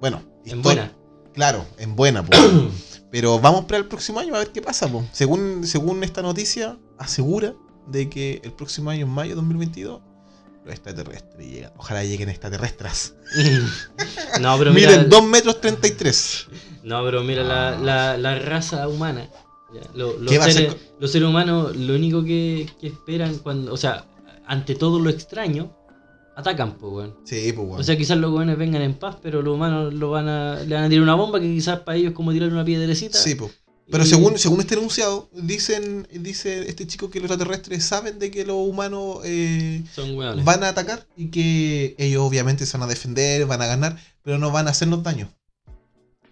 Bueno, 0.00 0.22
En 0.44 0.62
buena. 0.62 0.92
Claro, 1.34 1.64
en 1.78 1.94
buena, 1.94 2.24
po. 2.24 2.36
Pero 3.12 3.38
vamos 3.40 3.64
para 3.66 3.78
el 3.78 3.86
próximo 3.86 4.18
año 4.20 4.34
a 4.34 4.38
ver 4.38 4.50
qué 4.52 4.60
pasa, 4.62 4.88
po. 4.88 5.04
Según, 5.12 5.64
según 5.66 6.02
esta 6.02 6.22
noticia, 6.22 6.78
asegura 6.98 7.54
de 7.86 8.08
que 8.08 8.40
el 8.44 8.52
próximo 8.52 8.90
año, 8.90 9.06
en 9.06 9.12
mayo 9.12 9.30
de 9.30 9.36
2022, 9.36 10.00
los 10.64 10.72
extraterrestres 10.74 11.46
llegan. 11.50 11.72
Ojalá 11.76 12.04
lleguen 12.04 12.28
extraterrestres. 12.28 13.14
no, 14.40 14.58
pero 14.58 14.72
mira, 14.72 14.90
Miren, 14.90 15.08
2 15.08 15.24
metros 15.24 15.60
33. 15.60 16.46
no, 16.84 17.04
pero 17.04 17.22
mira 17.22 17.42
la, 17.42 17.78
la, 17.78 18.16
la 18.16 18.38
raza 18.38 18.86
humana. 18.88 19.28
ya, 19.74 19.80
lo- 19.94 20.18
los, 20.18 20.30
¿Qué 20.30 20.38
va 20.38 20.44
a 20.46 20.50
seres, 20.50 20.76
los 20.98 21.10
seres 21.12 21.28
humanos, 21.28 21.76
lo 21.76 21.94
único 21.94 22.22
que, 22.24 22.68
que 22.80 22.88
esperan 22.88 23.38
cuando, 23.38 23.72
o 23.72 23.76
sea, 23.76 24.04
ante 24.46 24.74
todo 24.74 24.98
lo 24.98 25.10
extraño, 25.10 25.76
atacan, 26.36 26.76
pues, 26.78 26.92
weón. 26.92 27.16
Sí, 27.24 27.52
pues, 27.52 27.66
bueno. 27.66 27.80
O 27.80 27.84
sea, 27.84 27.96
quizás 27.96 28.18
los 28.18 28.32
weones 28.32 28.56
vengan 28.58 28.82
en 28.82 28.94
paz, 28.94 29.16
pero 29.22 29.42
los 29.42 29.54
humanos 29.54 29.92
lo 29.94 30.10
van 30.10 30.28
a, 30.28 30.54
le 30.60 30.74
van 30.74 30.84
a 30.84 30.88
tirar 30.88 31.02
una 31.02 31.14
bomba 31.14 31.38
que 31.40 31.46
quizás 31.46 31.80
para 31.80 31.96
ellos 31.98 32.10
es 32.10 32.16
como 32.16 32.32
tirar 32.32 32.50
una 32.50 32.64
piedrecita. 32.64 33.18
sí, 33.18 33.34
pues. 33.34 33.52
Pero 33.90 34.04
y- 34.04 34.06
según, 34.06 34.38
según 34.38 34.60
este 34.60 34.74
enunciado, 34.74 35.28
dicen, 35.32 36.06
dice 36.12 36.68
este 36.68 36.86
chico 36.86 37.10
que 37.10 37.18
los 37.20 37.30
extraterrestres 37.30 37.84
saben 37.84 38.18
de 38.18 38.30
que 38.30 38.44
los 38.44 38.56
humanos 38.56 39.18
eh, 39.24 39.82
Son 39.94 40.16
van 40.44 40.62
a 40.64 40.68
atacar 40.68 41.06
y 41.16 41.28
que 41.28 41.94
ellos 41.98 42.22
obviamente 42.22 42.66
se 42.66 42.76
van 42.78 42.86
a 42.88 42.90
defender, 42.90 43.46
van 43.46 43.62
a 43.62 43.66
ganar, 43.66 43.98
pero 44.22 44.38
no 44.38 44.50
van 44.52 44.68
a 44.68 44.70
hacernos 44.70 45.02
daño. 45.02 45.32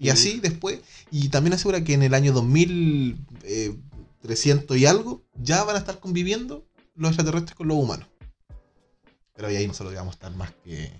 Y 0.00 0.10
así 0.10 0.38
después, 0.40 0.78
y 1.10 1.28
también 1.30 1.54
asegura 1.54 1.82
que 1.82 1.94
en 1.94 2.04
el 2.04 2.14
año 2.14 2.32
2300 2.32 4.76
y 4.76 4.86
algo, 4.86 5.24
ya 5.42 5.64
van 5.64 5.74
a 5.74 5.80
estar 5.80 5.98
conviviendo 5.98 6.64
los 6.94 7.10
extraterrestres 7.10 7.56
con 7.56 7.66
los 7.68 7.76
humanos. 7.78 8.06
Pero 9.34 9.48
ahí 9.48 9.66
nosotros 9.66 9.92
vamos 9.94 10.12
a 10.12 10.16
estar 10.16 10.32
más 10.36 10.52
que 10.64 10.92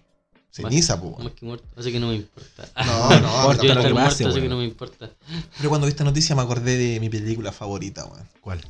ceniza, 0.51 1.01
pues. 1.01 1.19
Más 1.19 1.33
que 1.33 1.47
muerto, 1.47 1.67
así 1.77 1.93
que 1.93 2.01
no 2.01 2.09
me 2.09 2.17
importa. 2.17 2.69
No, 2.87 3.21
no, 3.21 3.53
Yo 3.63 3.75
muerto, 3.75 3.95
pase, 3.95 4.25
así 4.25 4.35
que 4.35 4.41
weón. 4.41 4.49
no 4.51 4.57
me 4.59 4.65
importa. 4.65 5.11
Pero 5.57 5.69
cuando 5.69 5.87
vi 5.87 5.91
esta 5.91 6.05
noticia 6.05 6.35
me 6.35 6.43
acordé 6.43 6.77
de 6.77 7.01
mi 7.01 7.09
película 7.09 7.53
favorita, 7.53 8.05
weón. 8.07 8.29
¿Cuál? 8.41 8.61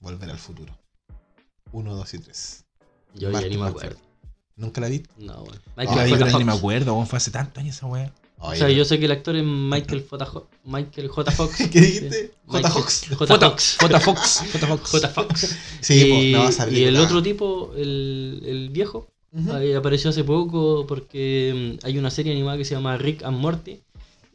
Volver 0.00 0.30
al 0.30 0.38
futuro. 0.38 0.76
1, 1.72 1.94
2 1.94 2.14
y 2.14 2.18
3. 2.18 2.64
Yo 3.14 3.20
ya 3.28 3.32
Marty 3.32 3.48
ni 3.50 3.56
me 3.58 3.68
acuerdo. 3.68 3.98
¿Nunca 4.56 4.80
la 4.80 4.88
vi? 4.88 5.02
No, 5.18 5.42
weón. 5.42 5.60
Michael 5.76 5.96
la 5.96 6.02
J. 6.02 6.02
película 6.04 6.30
Fox. 6.30 6.38
ni 6.38 6.44
me 6.44 6.52
acuerdo, 6.52 6.94
weón, 6.94 7.06
fue 7.06 7.16
hace 7.16 7.30
tantos 7.30 7.58
años 7.62 7.76
esa 7.76 7.86
weá. 7.86 8.12
O 8.44 8.52
sea, 8.56 8.68
yo 8.70 8.84
sé 8.84 8.98
que 8.98 9.04
el 9.04 9.12
actor 9.12 9.36
es 9.36 9.44
Michael 9.44 10.04
J. 10.10 10.24
Ho- 10.32 10.48
Michael 10.64 11.06
J. 11.08 11.30
Fox. 11.30 11.56
¿Qué 11.72 11.80
dijiste? 11.80 12.34
J. 12.46 12.70
Fox. 12.70 13.06
J. 13.16 13.38
Fox. 13.38 13.76
J. 13.78 14.00
Fox. 14.00 14.42
J. 14.52 14.66
Fox. 14.66 14.90
J. 14.90 15.08
Fox. 15.10 15.56
Sí, 15.80 16.30
y, 16.30 16.32
no, 16.32 16.48
y 16.70 16.82
el 16.82 16.96
otro 16.96 17.22
tipo, 17.22 17.72
el, 17.76 18.42
el 18.44 18.70
viejo, 18.70 19.06
Apareció 19.76 20.10
hace 20.10 20.24
poco 20.24 20.86
porque 20.86 21.78
mm, 21.82 21.86
hay 21.86 21.98
una 21.98 22.10
serie 22.10 22.32
animada 22.32 22.58
que 22.58 22.64
se 22.64 22.74
llama 22.74 22.98
Rick 22.98 23.22
and 23.22 23.38
Morty 23.38 23.80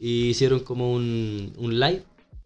y 0.00 0.30
hicieron 0.30 0.60
como 0.60 0.92
un, 0.92 1.52
un 1.56 1.78
live, 1.78 2.02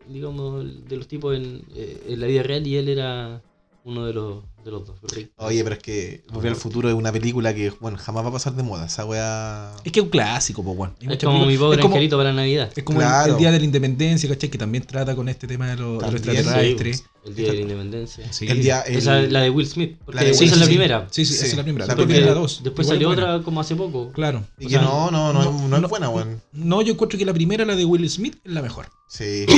digamos, 0.08 0.64
de 0.88 0.96
los 0.96 1.08
tipos 1.08 1.36
en, 1.36 1.62
eh, 1.74 2.02
en 2.08 2.20
la 2.20 2.26
vida 2.26 2.42
real 2.42 2.66
y 2.66 2.76
él 2.76 2.88
era 2.88 3.42
uno 3.84 4.04
de 4.04 4.12
los, 4.12 4.44
de 4.64 4.70
los 4.70 4.87
dos. 4.87 4.96
Oye, 5.37 5.62
pero 5.64 5.75
es 5.77 5.83
que 5.83 6.25
Volver 6.33 6.51
al 6.51 6.57
futuro 6.57 6.88
es 6.88 6.94
una 6.94 7.11
película 7.12 7.55
que, 7.55 7.72
bueno, 7.81 7.98
jamás 7.98 8.25
va 8.25 8.29
a 8.29 8.33
pasar 8.33 8.55
de 8.55 8.62
moda. 8.62 8.87
Esa 8.87 9.05
weá. 9.05 9.72
Es 9.85 9.92
que 9.92 10.01
es 10.01 10.05
un 10.05 10.11
clásico, 10.11 10.62
pues, 10.62 10.77
weón. 10.77 10.94
Hay 11.01 11.16
es 11.16 11.25
como 11.25 11.44
mi 11.46 11.57
pobre 11.59 11.81
como- 11.81 11.94
angelito 11.94 12.16
para 12.16 12.31
la 12.31 12.37
Navidad. 12.37 12.70
Es 12.75 12.85
como 12.85 13.01
el- 13.01 13.07
Claro. 13.07 13.33
el, 13.33 13.38
Día 13.38 13.51
de 13.51 13.59
la 13.59 13.64
Independencia, 13.64 14.29
¿cachai? 14.29 14.48
Que 14.51 14.59
también 14.59 14.85
trata 14.85 15.14
con 15.16 15.29
este 15.29 15.46
tema 15.46 15.68
de, 15.68 15.77
lo- 15.77 15.98
de 15.98 16.07
los 16.07 16.14
extraterrestres. 16.14 17.05
El 17.25 17.37
Día 17.37 17.48
de 17.48 17.55
la 17.55 17.61
Independencia. 17.62 18.33
Sí. 18.33 18.46
El 18.48 18.62
día. 18.62 18.81
el- 18.83 18.96
Esa 18.96 19.20
es 19.22 19.31
la 19.31 19.40
de 19.42 19.51
Will 19.51 19.66
Smith, 19.66 19.96
porque 20.05 20.16
La 20.20 20.25
de 20.25 20.31
esa 20.33 20.44
es 20.44 20.57
la 20.59 20.66
primera. 20.66 21.07
Sí, 21.11 21.25
sí, 21.25 21.33
Sí. 21.35 21.38
esa 21.38 21.46
es 21.46 21.57
la 21.57 21.62
primera. 21.62 21.87
La 21.87 21.94
viene 21.94 22.20
la 22.27 22.35
dos. 22.35 22.62
Después 22.64 22.87
Igual 22.87 22.96
salió 22.96 23.09
buena. 23.09 23.22
otra 23.35 23.44
como 23.44 23.61
hace 23.61 23.77
poco. 23.77 24.11
Claro. 24.12 24.44
Y 24.59 24.64
o 24.64 24.68
que 24.68 24.75
sea, 24.75 24.83
no, 24.83 25.11
no, 25.11 25.33
no, 25.33 25.44
no, 25.44 25.53
no, 25.68 25.68
no, 25.79 25.85
es 25.87 25.90
buena, 25.90 26.09
weón. 26.09 26.40
No, 26.53 26.83
yo 26.83 26.92
encuentro 26.94 27.18
que 27.18 27.25
la 27.25 27.33
primera, 27.33 27.64
la 27.64 27.77
de 27.77 27.85
Will 27.85 28.09
Smith, 28.11 28.37
es 28.44 28.53
la 28.53 28.61
mejor. 28.62 28.87
Sí. 29.09 29.46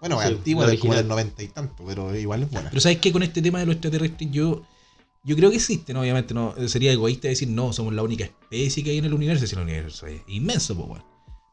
Bueno, 0.00 0.20
es 0.22 0.28
Sí, 0.28 0.34
antigua, 0.34 0.76
como 0.78 0.94
del 0.94 1.08
noventa 1.08 1.42
y 1.42 1.48
tanto, 1.48 1.84
pero 1.86 2.14
igual 2.16 2.42
es 2.44 2.50
buena. 2.50 2.68
Pero 2.70 2.80
¿sabes 2.80 2.98
qué? 2.98 3.10
Con 3.12 3.22
este 3.24 3.42
tema 3.42 3.58
de 3.58 3.66
los 3.66 3.74
extraterrestres, 3.74 4.30
yo 4.36 4.62
Yo 5.24 5.34
creo 5.34 5.50
que 5.50 5.56
existen, 5.56 5.96
obviamente. 5.96 6.34
no 6.34 6.54
Sería 6.68 6.92
egoísta 6.92 7.26
decir, 7.28 7.48
no, 7.48 7.72
somos 7.72 7.92
la 7.92 8.02
única 8.04 8.22
especie 8.24 8.84
que 8.84 8.90
hay 8.90 8.98
en 8.98 9.06
el 9.06 9.12
universo. 9.14 9.44
Si 9.46 9.56
el 9.56 9.62
universo 9.62 10.06
es 10.06 10.20
inmenso, 10.28 10.76
pues, 10.76 10.88
weón. 10.88 11.02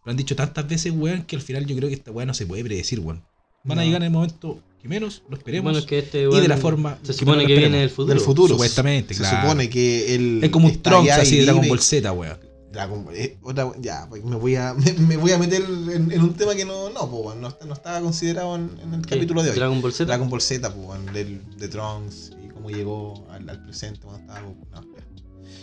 Lo 0.06 0.12
han 0.12 0.18
dicho 0.18 0.36
tantas 0.36 0.68
veces, 0.68 0.94
weón, 0.96 1.24
que 1.24 1.36
al 1.38 1.42
final 1.42 1.66
yo 1.66 1.76
creo 1.76 1.90
que 1.90 1.96
esta 1.96 2.12
weá 2.12 2.26
no 2.28 2.34
se 2.36 2.46
puede 2.46 2.64
predecir, 2.64 3.00
weón. 3.00 3.24
Van 3.64 3.80
a 3.80 3.82
No. 3.82 3.86
llegar 3.88 4.02
en 4.04 4.08
el 4.08 4.12
momento 4.12 4.60
que 4.82 4.88
menos 4.90 5.24
lo 5.30 5.38
esperemos. 5.38 5.64
Bueno, 5.64 5.80
es 5.80 5.86
que 5.86 5.98
este 6.00 6.20
y 6.20 6.22
de 6.22 6.28
weón 6.28 6.48
la 6.50 6.58
forma 6.58 6.98
Se 7.02 7.08
que 7.08 7.14
supone 7.14 7.38
menos 7.38 7.48
que 7.48 7.54
lo 7.56 7.60
viene 7.62 7.78
del 7.80 7.90
futuro. 7.90 8.14
Del 8.14 8.20
futuro. 8.24 8.48
Supuestamente, 8.50 9.14
Se 9.16 9.22
claro. 9.22 9.42
supone 9.42 9.70
que 9.70 10.14
él. 10.16 10.40
Es 10.44 10.50
como 10.52 10.68
un 10.68 10.80
Trunks 10.82 11.12
así 11.12 11.38
de 11.38 11.46
Dragon 11.46 11.68
Ball 11.68 11.80
Z, 11.80 12.12
weón. 12.12 12.38
Dragon 12.74 13.06
Ball- 13.06 13.16
eh, 13.16 13.38
otra- 13.44 13.72
ya, 13.80 14.06
pues 14.10 14.24
me 14.24 14.36
voy 14.36 14.56
a, 14.56 14.74
me, 14.78 14.94
me 14.94 15.18
voy 15.18 15.32
a 15.32 15.38
meter 15.40 15.62
en, 15.64 16.12
en 16.12 16.22
un 16.22 16.34
tema 16.34 16.54
que 16.56 16.66
no, 16.66 16.90
no, 16.92 17.08
bueno, 17.08 17.40
no, 17.42 17.58
no 17.68 17.74
estaba 17.74 18.02
considerado 18.02 18.56
en, 18.56 18.70
en 18.84 18.94
el 18.96 19.02
¿Qué? 19.06 19.16
capítulo 19.16 19.42
de 19.44 19.50
hoy. 19.52 19.56
Dragon 19.56 19.82
Ball 19.82 19.94
Z. 19.94 20.06
Dragon 20.06 20.30
Ball 20.30 20.42
Z, 20.42 20.70
bueno, 20.70 21.12
del, 21.14 21.42
de 21.58 21.68
Trunks 21.70 22.32
y 22.43 22.43
cómo 22.64 22.76
llegó 22.76 23.28
al, 23.32 23.50
al 23.50 23.64
presente 23.64 24.00
cuando 24.02 24.22
estaba. 24.22 24.40
No. 24.42 24.56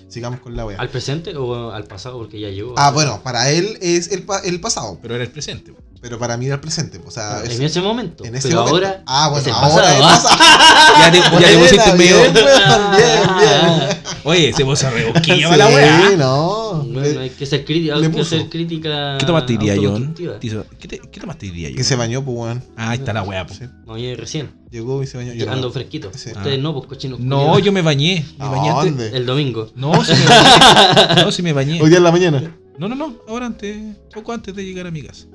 Sigamos 0.09 0.41
con 0.41 0.57
la 0.57 0.67
wea. 0.67 0.79
¿Al 0.79 0.89
presente 0.89 1.35
o 1.37 1.71
al 1.73 1.85
pasado? 1.85 2.19
Porque 2.19 2.39
ya 2.41 2.49
llegó. 2.49 2.75
Ah, 2.77 2.91
bueno, 2.91 3.21
para 3.23 3.51
él 3.51 3.79
es 3.81 4.11
el, 4.13 4.25
el 4.45 4.61
pasado, 4.61 4.99
Pero 5.01 5.15
era 5.15 5.23
el 5.25 5.31
presente. 5.31 5.73
pero 6.01 6.19
para 6.19 6.37
mí 6.37 6.47
era 6.47 6.57
el 6.57 6.61
presente. 6.61 6.99
pues, 6.99 7.17
O 7.17 7.21
sea, 7.21 7.43
es- 7.45 7.57
En 7.59 7.63
ese 7.63 7.81
momento. 7.81 8.25
en 8.25 8.35
ese 8.35 8.49
pero 8.49 8.65
momento. 8.65 8.87
ahora. 8.87 9.03
ah, 9.07 9.29
bueno, 9.31 9.47
es 9.47 9.53
ahora 9.53 9.69
pasado, 9.69 9.95
es 9.95 10.03
¿ah? 10.05 10.23
pasado. 10.23 10.37
Ya 11.01 11.13
te, 11.13 11.19
ya 11.19 11.49
te 11.49 11.59
pusiste 11.59 11.93
medio. 11.95 12.17
bien, 12.21 12.33
bien. 12.35 14.01
Oye, 14.25 14.53
se 14.53 14.65
puso 14.65 14.91
rebosquilla 14.91 15.51
Sí, 15.53 15.57
la 15.59 15.67
weá. 15.69 16.11
no. 16.17 16.83
Bueno, 16.93 17.21
hay 17.21 17.31
que 17.31 17.47
ser 17.47 17.65
crítica. 17.65 17.95
Hay 17.95 18.11
que 18.11 18.25
ser 18.25 18.49
crítica. 18.49 19.17
¿Qué 19.19 19.25
tomaste 19.27 19.53
hoy 19.55 19.59
día, 19.59 19.75
John? 19.81 20.15
¿Qué, 20.15 20.89
te- 20.89 20.99
qué 20.99 21.21
tomaste 21.21 21.47
hoy 21.47 21.53
día, 21.53 21.69
John? 21.69 21.77
Que 21.77 21.85
se 21.85 21.97
bañó, 21.97 22.23
pues, 22.25 22.37
weón. 22.37 22.65
Ah, 22.77 22.91
ahí 22.91 22.99
está 22.99 23.13
la 23.13 23.23
weá, 23.23 23.47
po. 23.47 23.55
Sí. 23.55 23.65
Me 23.87 23.93
bañé 23.93 24.17
recién. 24.17 24.60
Llegó 24.71 25.03
y 25.03 25.07
se 25.07 25.17
bañó. 25.19 25.33
Yo 25.33 25.51
Ando 25.51 25.69
no. 25.69 25.73
fresquito. 25.73 26.11
Sí. 26.15 26.31
Ustedes 26.31 26.59
Ah. 26.59 26.63
no, 26.63 26.75
pues 26.75 26.87
cochinos. 26.87 27.19
No, 27.19 27.59
yo 27.59 27.73
me 27.73 27.83
bañé. 27.83 28.25
Me 28.39 28.45
¿A 28.45 28.49
bañé 28.49 28.71
antes. 28.71 28.85
dónde? 28.87 29.17
El 29.17 29.27
domingo. 29.27 29.71
No, 29.75 30.05
sí 30.05 30.13
me 30.13 30.27
bañé. 30.27 31.23
No, 31.25 31.33
sí 31.33 31.43
me 31.43 31.53
bañé. 31.53 31.83
Hoy 31.83 31.89
día 31.89 31.99
en 31.99 32.05
la 32.05 32.13
mañana. 32.13 32.57
No, 32.79 32.89
no, 32.89 32.95
no. 32.95 33.17
Ahora 33.29 33.47
antes, 33.47 33.77
poco 34.15 34.33
antes 34.33 34.55
de 34.55 34.65
llegar 34.65 34.87
a 34.87 34.91
mi 34.91 35.03
casa. 35.03 35.27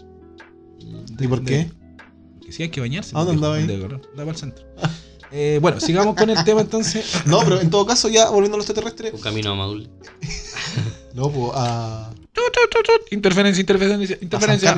¿Y 1.20 1.28
por 1.28 1.44
qué? 1.44 1.70
Que 2.46 2.52
sí 2.52 2.64
hay 2.64 2.70
que 2.70 2.80
bañarse. 2.80 3.12
¿A 3.16 3.20
dónde 3.24 3.42
porque, 3.42 3.62
andaba 3.62 3.98
ahí? 3.98 4.02
Andaba 4.12 4.32
al 4.32 4.38
centro. 4.38 4.66
Eh, 5.32 5.60
bueno, 5.62 5.80
sigamos 5.82 6.16
con 6.16 6.30
el 6.30 6.42
tema 6.46 6.62
entonces. 6.62 7.06
No, 7.26 7.40
pero 7.42 7.60
en 7.60 7.70
todo 7.70 7.86
caso, 7.86 8.08
ya 8.08 8.30
volviendo 8.30 8.56
a 8.56 8.60
los 8.60 8.66
extraterrestres. 8.70 9.14
Un 9.14 9.20
camino 9.22 9.52
a 9.52 9.56
Maul. 9.56 9.90
No, 11.14 11.30
pues 11.30 11.52
a. 11.56 12.12
Interferencia, 13.12 13.62
interferencia, 13.62 14.18
interferencia. 14.22 14.76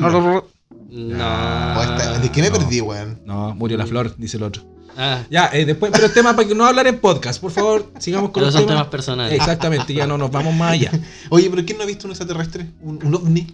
No. 0.70 1.82
Esta- 1.82 2.18
¿De 2.18 2.30
qué 2.30 2.42
me 2.42 2.50
no. 2.50 2.58
perdí, 2.58 2.80
weón? 2.80 3.20
No, 3.24 3.54
murió 3.54 3.76
la 3.76 3.86
flor, 3.86 4.14
dice 4.16 4.36
el 4.36 4.42
otro. 4.42 4.62
Ah, 4.96 5.22
Ya, 5.30 5.48
eh, 5.52 5.64
después, 5.64 5.92
pero 5.92 6.06
el 6.06 6.12
tema 6.12 6.34
para 6.34 6.48
que 6.48 6.54
no 6.54 6.66
hablar 6.66 6.86
en 6.88 6.98
podcast, 6.98 7.40
por 7.40 7.52
favor, 7.52 7.92
sigamos 8.00 8.30
con 8.30 8.34
pero 8.40 8.46
los 8.46 8.54
son 8.54 8.62
temas. 8.64 8.76
temas 8.78 8.90
personales. 8.90 9.32
Exactamente, 9.34 9.94
ya 9.94 10.06
no 10.06 10.18
nos 10.18 10.30
vamos 10.30 10.54
más 10.54 10.72
allá. 10.72 10.90
Oye, 11.30 11.48
pero 11.50 11.64
¿quién 11.64 11.78
no 11.78 11.84
ha 11.84 11.86
visto 11.86 12.06
un 12.06 12.12
extraterrestre? 12.12 12.66
¿Un, 12.82 13.04
un 13.04 13.14
ovni? 13.14 13.46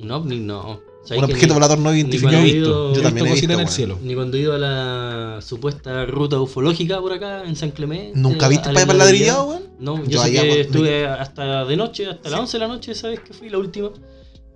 Un 0.00 0.10
ovni, 0.10 0.40
no. 0.40 0.80
¿Sabes 1.04 1.22
¿Un 1.22 1.30
objeto 1.30 1.46
ni- 1.46 1.54
volador 1.54 1.78
no 1.78 1.94
identificado? 1.94 2.32
Yo 2.32 2.38
he 2.38 2.42
cuando 2.42 2.50
he 2.50 2.52
visto, 2.52 2.68
ido- 2.68 2.88
yo 2.88 2.94
Yo 2.94 3.00
he 3.00 3.02
también 3.02 3.24
visto 3.24 3.26
he 3.26 3.30
cositas 3.30 3.54
en 3.54 3.60
el 3.60 3.64
visto, 3.66 3.76
cielo. 3.76 3.98
Ni 4.02 4.14
cuando 4.14 4.36
he 4.36 4.40
ido 4.40 4.52
a 4.54 4.58
la 4.58 5.40
supuesta 5.40 6.04
ruta 6.04 6.38
ufológica 6.38 7.00
por 7.00 7.12
acá 7.14 7.44
en 7.44 7.56
San 7.56 7.70
Clemente. 7.70 8.12
¿Nunca 8.18 8.46
viste 8.48 8.68
para 8.70 8.92
el 8.92 8.98
ladrillado, 8.98 9.44
weón? 9.46 9.62
No, 9.80 9.96
yo, 10.04 10.04
Yo 10.10 10.20
sé 10.22 10.26
allá 10.28 10.42
que 10.42 10.48
cuando- 10.48 10.62
estuve 10.64 11.06
hasta 11.06 11.64
de 11.64 11.76
noche, 11.78 12.06
hasta 12.10 12.28
las 12.28 12.32
Sí. 12.38 12.40
11 12.42 12.52
de 12.52 12.58
la 12.58 12.68
noche, 12.68 12.94
¿sabes 12.94 13.20
que 13.20 13.32
fui? 13.32 13.48
La 13.48 13.56
última 13.56 13.88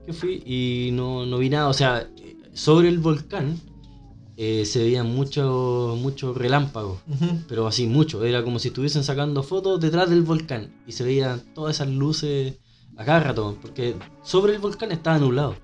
que 0.06 0.12
fui 0.12 0.42
y 0.44 0.90
no, 0.92 1.26
no 1.26 1.38
vi 1.38 1.48
nada. 1.48 1.68
O 1.68 1.74
sea, 1.74 2.08
sobre 2.52 2.88
el 2.88 2.98
volcán 2.98 3.60
eh, 4.36 4.64
se 4.64 4.80
veían 4.80 5.14
muchos 5.14 5.98
muchos 5.98 6.36
relámpagos, 6.36 7.00
pero 7.48 7.66
así 7.66 7.86
mucho. 7.86 8.24
Era 8.24 8.42
como 8.42 8.58
si 8.58 8.68
estuviesen 8.68 9.04
sacando 9.04 9.42
fotos 9.42 9.80
detrás 9.80 10.10
del 10.10 10.22
volcán 10.22 10.82
y 10.86 10.92
se 10.92 11.04
veían 11.04 11.40
todas 11.54 11.76
esas 11.76 11.88
luces 11.88 12.54
a 12.96 13.04
cada 13.04 13.20
rato, 13.20 13.56
porque 13.60 13.94
sobre 14.22 14.54
el 14.54 14.58
volcán 14.58 14.92
estaba 14.92 15.18
nublado. 15.18 15.56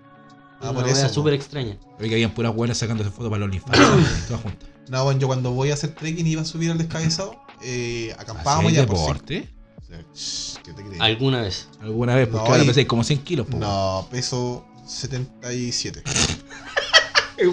Ah, 0.60 0.70
Una 0.70 0.80
por 0.80 0.88
eso, 0.88 1.08
súper 1.08 1.34
extraña. 1.34 1.78
Pero 1.96 2.08
que 2.08 2.14
habían 2.14 2.34
puras 2.34 2.54
buenas 2.54 2.78
sacándose 2.78 3.10
fotos 3.10 3.30
para 3.30 3.40
los 3.40 3.46
OnlyFans, 3.46 4.26
todas 4.28 4.42
juntas. 4.42 4.68
No, 4.88 5.04
bueno, 5.04 5.20
yo 5.20 5.26
cuando 5.26 5.52
voy 5.52 5.70
a 5.70 5.74
hacer 5.74 5.94
trekking 5.94 6.26
y 6.26 6.30
iba 6.30 6.42
a 6.42 6.44
subir 6.44 6.70
al 6.70 6.78
descabezado, 6.78 7.36
eh, 7.62 8.14
acampábamos 8.18 8.72
¿Hacéis 8.72 8.76
ya 8.76 8.86
por 8.86 9.18
sí. 9.26 9.48
¿Qué 9.88 10.72
te 10.72 10.82
crees? 10.84 11.00
Alguna 11.00 11.42
vez. 11.42 11.68
¿Alguna 11.80 12.14
vez? 12.14 12.28
Porque 12.28 12.44
No, 12.44 12.50
ahora 12.52 12.64
y- 12.64 12.66
pesáis 12.66 12.86
como 12.86 13.04
100 13.04 13.18
kilos, 13.24 13.46
po. 13.46 13.56
No, 13.56 14.06
peso 14.10 14.64
77. 14.86 16.02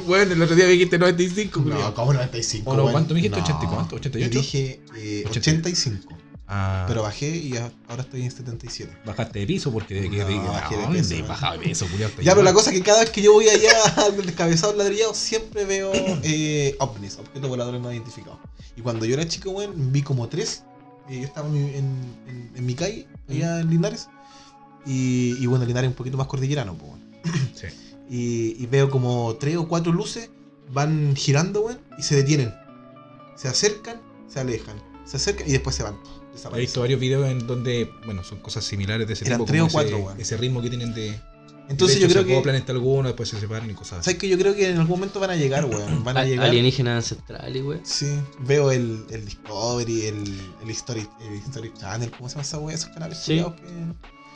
Bueno, 0.08 0.34
el 0.34 0.42
otro 0.42 0.56
día 0.56 0.66
me 0.66 0.72
dijiste 0.72 0.98
95, 0.98 1.60
No, 1.60 1.94
como 1.94 2.12
95. 2.14 2.72
¿O 2.72 2.74
no? 2.76 2.82
weón. 2.84 2.92
¿Cuánto 2.92 3.14
me 3.14 3.20
dijiste? 3.22 3.38
No. 3.38 3.44
80 3.46 3.64
y 3.64 3.68
cuánto? 3.68 3.96
¿88? 3.98 4.18
Yo 4.18 4.30
dije 4.42 4.82
eh, 4.98 5.24
80. 5.30 5.70
85. 5.70 6.18
Ah, 6.48 6.86
Pero 6.88 7.04
bajé 7.04 7.28
y 7.38 7.56
ahora 7.88 8.02
estoy 8.02 8.24
en 8.24 8.32
77. 8.32 8.98
bajaste 9.06 9.40
de 9.40 9.46
piso 9.46 9.72
porque 9.72 9.94
de 9.94 10.10
que 10.10 10.18
No, 10.18 10.28
de, 10.28 10.38
bajé 10.40 10.76
de 10.78 10.82
no, 10.88 10.92
peso, 10.92 11.28
bajado 11.28 11.54
de 11.60 11.66
peso, 11.66 11.88
culiao, 11.88 12.10
Ya, 12.22 12.32
pero 12.32 12.42
la 12.44 12.54
cosa 12.54 12.72
es 12.72 12.78
que 12.78 12.84
cada 12.84 13.02
vez 13.02 13.12
que 13.12 13.22
yo 13.22 13.34
voy 13.34 13.48
allá 13.48 13.72
al 14.08 14.26
descabezado 14.26 14.74
ladrillado, 14.76 15.14
siempre 15.14 15.66
veo 15.66 15.92
eh, 16.24 16.76
ovnis, 16.80 17.18
objetos 17.20 17.48
voladores 17.48 17.80
no 17.80 17.92
identificados. 17.94 18.40
Y 18.76 18.82
cuando 18.82 19.06
yo 19.06 19.14
era 19.14 19.28
chico, 19.28 19.52
weón, 19.52 19.92
vi 19.92 20.02
como 20.02 20.28
tres. 20.30 20.64
Eh, 21.10 21.20
yo 21.20 21.24
estaba 21.26 21.48
en, 21.48 21.54
mi- 21.54 21.76
en, 21.76 22.52
en- 22.56 22.66
mi 22.66 22.74
calle, 22.76 23.08
allá 23.30 23.60
en 23.62 23.70
Linares. 23.70 24.08
Y, 24.86 25.36
y 25.40 25.46
bueno, 25.48 25.66
Linares 25.66 25.88
es 25.90 25.94
un 25.94 25.98
poquito 25.98 26.18
más 26.18 26.28
cordillerano, 26.28 26.76
pues. 26.76 26.92
Sí. 27.56 27.68
Y, 28.10 28.64
y 28.64 28.68
veo 28.68 28.90
como 28.90 29.36
tres 29.40 29.58
o 29.58 29.68
cuatro 29.68 29.92
luces 29.92 30.30
van 30.72 31.16
girando, 31.16 31.62
weón, 31.62 31.80
y 31.98 32.04
se 32.04 32.16
detienen. 32.16 32.54
Se 33.36 33.48
acercan, 33.48 34.00
se 34.28 34.40
alejan, 34.40 34.76
se 35.06 35.18
acercan 35.18 35.48
y 35.50 35.52
después 35.52 35.76
se 35.76 35.84
van. 35.84 35.96
He 36.54 36.60
visto 36.60 36.82
varios 36.82 37.00
videos 37.00 37.28
en 37.30 37.48
donde, 37.48 37.90
bueno, 38.06 38.24
son 38.24 38.40
cosas 38.40 38.64
similares 38.66 39.08
de 39.08 39.14
ese 39.14 39.26
Eran 39.26 39.40
tipo. 39.40 39.46
tres 39.48 39.62
o 39.62 39.68
cuatro, 39.70 39.96
ese, 39.98 40.06
weón. 40.06 40.20
ese 40.20 40.38
ritmo 40.38 40.62
que 40.62 40.70
tienen 40.70 40.94
de. 40.94 41.20
Entonces 41.70 42.00
yo 42.00 42.08
creo 42.08 42.22
se 42.22 42.28
que. 42.28 42.34
acoplan 42.34 42.56
entre 42.56 42.74
algunos, 42.74 43.06
después 43.06 43.30
se 43.30 43.40
separan 43.40 43.70
y 43.70 43.74
cosas 43.74 44.00
así. 44.00 44.06
¿Sabes 44.06 44.20
que 44.20 44.28
Yo 44.30 44.38
creo 44.38 44.56
que 44.56 44.70
en 44.70 44.78
algún 44.78 45.00
momento 45.00 45.20
van 45.20 45.32
a 45.32 45.36
llegar, 45.36 45.66
weón. 45.70 46.04
Van 46.04 46.18
a 46.18 46.22
A- 46.22 46.26
llegar. 46.26 46.48
Alienígenas 46.48 47.04
ancestrales, 47.04 47.64
güey. 47.64 47.80
Sí, 47.84 48.08
veo 48.40 48.72
el, 48.72 49.04
el 49.10 49.26
Discovery, 49.26 50.06
el, 50.08 50.24
el, 50.64 50.70
History, 50.70 51.08
el 51.28 51.36
History 51.38 51.72
Channel, 51.78 52.12
¿cómo 52.12 52.30
se 52.30 52.36
llama 52.36 52.42
esa 52.44 52.60
wea? 52.60 52.76
Esos 52.76 52.90
canales 52.90 53.18
Sí. 53.20 53.44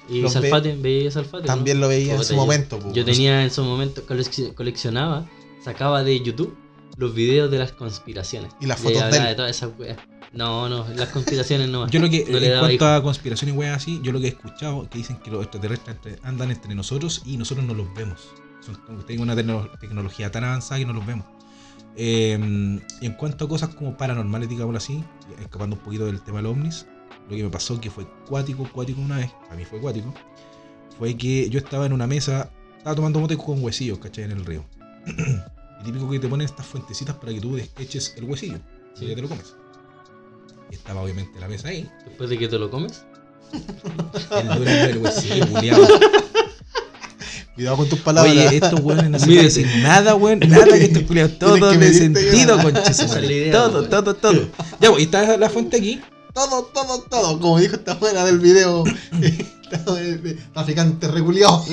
que 0.07 0.13
Y 0.15 0.21
Los 0.21 0.33
Salfate, 0.33 0.75
veía 0.75 1.11
Salfate. 1.11 1.41
¿no? 1.43 1.47
también 1.47 1.79
lo 1.79 1.87
veía 1.87 2.15
en 2.15 2.23
su 2.23 2.33
yo- 2.33 2.37
momento. 2.39 2.79
po. 2.79 2.91
Yo 2.93 3.05
tenía 3.05 3.43
en 3.43 3.51
su 3.51 3.63
momento, 3.63 4.05
colec- 4.07 4.53
coleccionaba, 4.55 5.27
sacaba 5.63 6.03
de 6.03 6.19
YouTube 6.21 6.57
los 6.97 7.13
videos 7.13 7.49
de 7.51 7.59
las 7.59 7.71
conspiraciones. 7.71 8.51
Y 8.59 8.65
las 8.65 8.79
fotos 8.79 9.09
de 9.11 9.17
él. 9.17 9.23
de 9.23 9.35
todas 9.35 9.51
esas 9.55 9.69
weas. 9.77 9.97
No, 10.33 10.69
no, 10.69 10.87
las 10.95 11.09
conspiraciones 11.09 11.69
no. 11.69 11.87
Yo 11.89 11.99
lo 11.99 12.09
que, 12.09 12.25
No 12.29 12.37
en 12.37 12.59
cuanto 12.59 12.73
hijo. 12.73 12.85
a 12.85 13.01
conspiración 13.01 13.49
y 13.49 13.53
weas 13.53 13.77
así, 13.77 13.99
yo 14.03 14.11
lo 14.11 14.19
que 14.19 14.27
he 14.27 14.29
escuchado 14.29 14.87
que 14.89 14.99
dicen 14.99 15.17
que 15.17 15.31
los 15.31 15.41
extraterrestres 15.43 16.19
andan 16.23 16.51
entre 16.51 16.75
nosotros 16.75 17.23
y 17.25 17.37
nosotros 17.37 17.65
no 17.65 17.73
los 17.73 17.91
vemos. 17.95 18.29
Son, 18.61 18.77
tienen 19.05 19.23
una 19.23 19.35
tecno- 19.35 19.69
tecnología 19.79 20.29
tan 20.31 20.43
avanzada 20.43 20.79
que 20.79 20.85
no 20.85 20.93
los 20.93 21.05
vemos. 21.05 21.25
Eh, 21.95 22.33
en 22.33 23.13
cuanto 23.17 23.45
a 23.45 23.49
cosas 23.49 23.69
como 23.73 23.97
paranormales, 23.97 24.47
digámoslo 24.49 24.77
así, 24.77 25.03
escapando 25.39 25.75
un 25.75 25.81
poquito 25.81 26.05
del 26.05 26.21
tema 26.21 26.37
del 26.37 26.45
ovnis, 26.45 26.85
lo 27.29 27.35
que 27.35 27.43
me 27.43 27.49
pasó 27.49 27.81
que 27.81 27.89
fue 27.89 28.07
cuático, 28.27 28.69
cuático 28.71 29.01
una 29.01 29.17
vez, 29.17 29.31
a 29.49 29.55
mí 29.55 29.65
fue 29.65 29.79
cuático, 29.79 30.13
fue 30.97 31.15
que 31.17 31.49
yo 31.49 31.57
estaba 31.59 31.85
en 31.87 31.93
una 31.93 32.05
mesa, 32.07 32.51
estaba 32.77 32.95
tomando 32.95 33.19
mote 33.19 33.35
con 33.37 33.63
huesillos, 33.63 33.97
¿cachai? 33.99 34.25
En 34.25 34.31
el 34.31 34.45
río. 34.45 34.63
y 35.07 35.83
típico 35.83 36.09
que 36.09 36.19
te 36.19 36.27
ponen 36.27 36.45
estas 36.45 36.65
fuentecitas 36.67 37.15
para 37.15 37.33
que 37.33 37.41
tú 37.41 37.57
eches 37.77 38.13
el 38.17 38.25
huesillo, 38.25 38.59
Sí. 38.93 39.05
y 39.05 39.09
ya 39.09 39.15
te 39.15 39.21
lo 39.21 39.29
comes. 39.29 39.55
Estaba 40.71 41.01
obviamente 41.01 41.39
la 41.39 41.47
mesa 41.47 41.69
ahí, 41.69 41.89
Después 42.05 42.29
de 42.29 42.37
que 42.37 42.47
te 42.47 42.57
lo 42.59 42.69
comes. 42.69 43.03
el 43.51 44.47
duro 44.47 44.59
del 44.65 44.97
huesillo, 44.99 45.47
culiao. 45.47 45.79
Cuidado 47.55 47.77
con 47.77 47.89
tus 47.89 47.99
palabras. 47.99 48.33
Oye, 48.33 48.55
estos 48.55 48.79
weones 48.81 49.09
no 49.09 49.19
se 49.19 49.29
dicen 49.31 49.83
nada, 49.83 50.15
weón. 50.15 50.39
Nada 50.39 50.65
que 50.65 50.85
estos 50.85 51.03
culiados. 51.03 51.37
Todo 51.39 51.71
que 51.71 51.77
de 51.77 51.93
sentido, 51.93 52.57
ya. 52.57 52.63
conche 52.63 52.83
su 52.85 52.91
Esa 52.91 53.03
es 53.03 53.09
madre. 53.09 53.27
la 53.27 53.33
idea, 53.33 53.51
Todo, 53.51 53.77
weón. 53.79 53.89
todo, 53.89 54.15
todo. 54.15 54.47
Ya, 54.79 54.89
pues, 54.89 54.99
y 54.99 55.03
está 55.03 55.37
la 55.37 55.49
fuente 55.49 55.77
aquí. 55.77 56.01
Todo, 56.33 56.63
todo, 56.73 57.01
todo. 57.09 57.39
Como 57.39 57.59
dijo 57.59 57.75
esta 57.75 57.95
buena 57.95 58.23
del 58.23 58.39
video. 58.39 58.83
traficante 60.53 61.07
reculeado. 61.07 61.63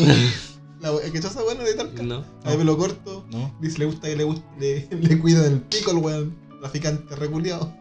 La 0.81 0.93
¿Qué 1.11 1.19
esa 1.19 1.43
buena 1.43 1.63
de 1.65 1.75
Talca? 1.75 2.03
No. 2.03 2.25
La 2.45 2.51
de 2.53 2.59
pelo 2.59 2.77
corto. 2.77 3.25
No, 3.31 3.57
Dice, 3.61 3.79
le 3.79 3.85
gusta 3.87 4.09
que 4.09 4.17
le, 4.17 4.27
le, 4.59 4.89
le 4.91 5.19
cuida 5.19 5.43
del 5.43 5.61
pico 5.61 5.91
al 5.91 5.99
weón. 5.99 6.37
Traficante 6.61 7.15
reculeado. 7.17 7.73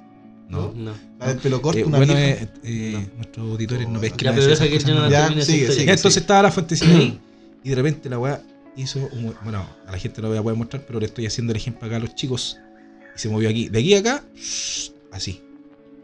No. 0.50 0.72
No. 0.74 0.94
La 1.20 1.28
del 1.30 1.38
pelo 1.38 1.62
corto, 1.62 1.80
Eh, 1.80 1.84
una 1.86 1.98
bueno, 1.98 2.14
vieja. 2.14 2.44
eh, 2.44 2.50
eh, 2.64 3.08
nuestros 3.16 3.52
auditores 3.52 3.90
no 3.90 4.00
pesquen 4.00 4.26
Ya, 4.26 4.30
a 4.32 4.34
pero 4.36 4.48
veces 4.48 4.60
deja 4.70 4.86
que 4.86 4.92
no 4.94 5.10
Ya, 5.10 5.28
sigue, 5.42 5.72
sigue. 5.72 5.92
Entonces 5.92 6.18
estaba 6.18 6.44
la 6.44 6.52
fuentecita 6.52 6.92
ahí. 6.96 7.20
Y 7.64 7.70
de 7.70 7.76
repente 7.76 8.10
la 8.10 8.20
weá 8.20 8.42
hizo 8.76 9.00
un. 9.12 9.34
Bueno, 9.44 9.66
a 9.88 9.92
la 9.92 9.98
gente 9.98 10.22
no 10.22 10.28
lo 10.28 10.34
voy 10.34 10.40
a 10.40 10.44
poder 10.44 10.58
mostrar, 10.58 10.84
pero 10.86 11.00
le 11.00 11.08
estoy 11.08 11.26
haciendo 11.26 11.52
el 11.52 11.58
ejemplo 11.58 11.88
acá 11.88 11.96
a 11.96 12.00
los 12.00 12.14
chicos. 12.16 12.58
Y 13.16 13.20
se 13.20 13.30
movió 13.30 13.50
aquí. 13.50 13.70
De 13.70 13.80
aquí 13.80 13.96
a 13.96 14.00
acá, 14.00 14.24
así. 15.12 15.42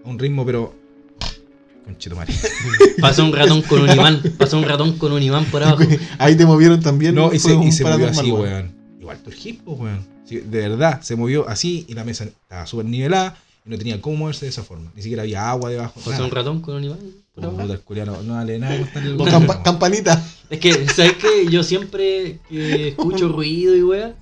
A 0.04 0.10
un 0.10 0.18
ritmo, 0.18 0.46
pero. 0.46 0.74
Conchito 1.86 2.16
madre. 2.16 2.34
Pasó 3.02 3.24
un 3.26 3.34
ratón 3.34 3.62
con 3.64 3.82
un 3.82 3.90
imán. 3.94 4.22
Pasó 4.38 4.58
un 4.58 4.64
ratón 4.64 4.98
con 4.98 5.12
un 5.12 5.22
imán 5.22 5.46
por 5.46 5.64
abajo. 5.64 5.84
Ahí 6.18 6.36
te 6.36 6.46
movieron 6.46 6.82
también. 6.82 7.14
No, 7.16 7.32
y 7.34 7.40
se, 7.40 7.54
y 7.56 7.72
se 7.72 7.84
movió 7.84 8.08
así, 8.08 8.32
weón. 8.32 8.42
weón. 8.42 8.72
Igual 9.00 9.20
tu 9.20 9.32
hip, 9.32 9.62
weón. 9.68 10.06
Sí, 10.26 10.38
de 10.38 10.70
verdad, 10.70 11.02
se 11.02 11.16
movió 11.16 11.48
así 11.50 11.86
y 11.88 11.94
la 11.94 12.04
mesa 12.04 12.24
estaba 12.24 12.66
súper 12.66 12.86
nivelada 12.86 13.36
y 13.65 13.69
no 13.69 13.78
tenía 13.78 14.02
cómo 14.02 14.15
moverse 14.17 14.45
de 14.45 14.50
esa 14.50 14.63
forma. 14.63 14.91
Ni 14.95 15.02
siquiera 15.02 15.24
había 15.24 15.50
agua 15.50 15.69
debajo. 15.69 15.93
José 16.00 16.12
nada. 16.12 16.26
un 16.26 16.32
ratón 16.32 16.62
con 16.62 16.76
un. 16.84 17.21
Puta, 17.34 17.78
culiao 17.86 18.06
no, 18.08 18.24
no 18.24 18.34
vale 18.34 18.60
nada 18.60 18.78
contarle 18.78 19.10
el 19.10 19.15
O 19.21 19.26
ratón, 19.26 19.41
campa- 19.47 19.58
po. 19.58 19.63
campanita. 19.63 20.26
Es 20.50 20.60
que, 20.60 20.88
¿sabes 20.89 21.13
qué? 21.13 21.47
Yo 21.50 21.63
siempre 21.63 22.39
que 22.50 22.89
escucho 22.89 23.28
ruido 23.32 23.76
y 23.76 23.84
wea, 23.84 24.15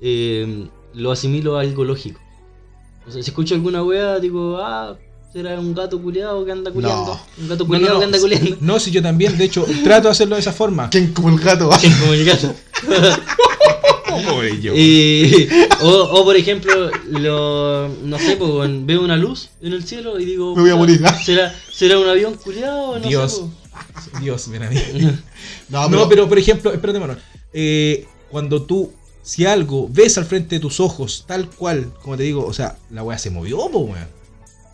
eh, 0.00 0.66
lo 0.94 1.10
asimilo 1.12 1.56
a 1.58 1.62
algo 1.62 1.84
lógico. 1.84 2.20
O 3.06 3.10
sea, 3.10 3.22
si 3.22 3.30
escucho 3.30 3.54
alguna 3.54 3.82
wea, 3.82 4.20
digo, 4.20 4.58
ah, 4.62 4.96
será 5.32 5.58
un 5.58 5.74
gato 5.74 6.00
culiado 6.00 6.44
que 6.44 6.52
anda 6.52 6.70
culiando. 6.70 7.18
Un 7.40 7.48
gato 7.48 7.64
No, 7.64 7.68
culiado 7.68 7.88
no, 7.88 7.94
no. 7.94 7.98
que 7.98 8.04
anda 8.04 8.20
culiando. 8.20 8.56
No, 8.60 8.78
si 8.78 8.90
yo 8.92 9.02
también, 9.02 9.36
de 9.36 9.44
hecho, 9.44 9.66
trato 9.82 10.08
de 10.08 10.12
hacerlo 10.12 10.36
de 10.36 10.40
esa 10.42 10.52
forma. 10.52 10.88
¿Quién 10.90 11.12
como 11.12 11.30
el 11.30 11.38
gato? 11.40 11.68
Como 12.00 12.12
el 12.12 12.24
gato. 12.24 12.54
Y, 14.74 15.48
o, 15.80 15.88
o, 15.88 16.24
por 16.24 16.36
ejemplo, 16.36 16.90
lo, 17.10 17.88
no 17.88 18.18
sé, 18.18 18.36
pues, 18.36 18.70
veo 18.86 19.02
una 19.02 19.16
luz 19.16 19.48
en 19.60 19.72
el 19.72 19.84
cielo 19.84 20.20
y 20.20 20.24
digo, 20.24 20.54
Me 20.54 20.62
voy 20.62 20.70
a 20.70 20.76
morir. 20.76 21.02
¿será, 21.24 21.54
¿será 21.72 21.98
un 21.98 22.08
avión 22.08 22.34
culiado? 22.34 22.98
No 22.98 23.08
Dios. 23.08 23.32
sé, 23.32 23.40
pues. 23.40 24.22
Dios, 24.22 24.48
ven 24.48 24.64
a 24.64 24.70
mí. 24.70 24.76
No, 25.68 25.88
No, 25.88 26.08
pero 26.08 26.28
por 26.28 26.38
ejemplo, 26.38 26.72
espérate, 26.72 27.00
Manuel. 27.00 27.18
Eh, 27.52 28.06
cuando 28.30 28.62
tú, 28.62 28.92
si 29.22 29.46
algo 29.46 29.88
ves 29.90 30.18
al 30.18 30.26
frente 30.26 30.56
de 30.56 30.60
tus 30.60 30.80
ojos, 30.80 31.24
tal 31.26 31.48
cual, 31.48 31.92
como 32.02 32.16
te 32.16 32.22
digo, 32.22 32.44
o 32.44 32.52
sea, 32.52 32.76
la 32.90 33.02
weá 33.02 33.18
se 33.18 33.30
movió, 33.30 33.70
po, 33.70 33.80
weón. 33.80 34.06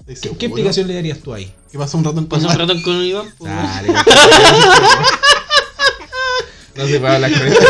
¿Estás 0.07 0.33
¿Qué, 0.39 0.47
explicación 0.47 0.89
le 0.89 0.95
darías 0.95 1.19
tú 1.19 1.35
ahí? 1.35 1.53
¿Qué 1.71 1.77
pasó 1.77 1.99
un 1.99 2.05
ratón 2.05 2.27
con 2.27 2.41
Pasa 2.41 2.51
un 2.53 2.59
ratón 2.59 2.83
con 2.83 2.97
un 2.97 3.05
Iván. 3.05 3.35
Dale. 3.41 3.93
no 6.79 6.87
se 6.87 6.97
hablar 6.97 7.33
con 7.33 7.49
esto. 7.49 7.65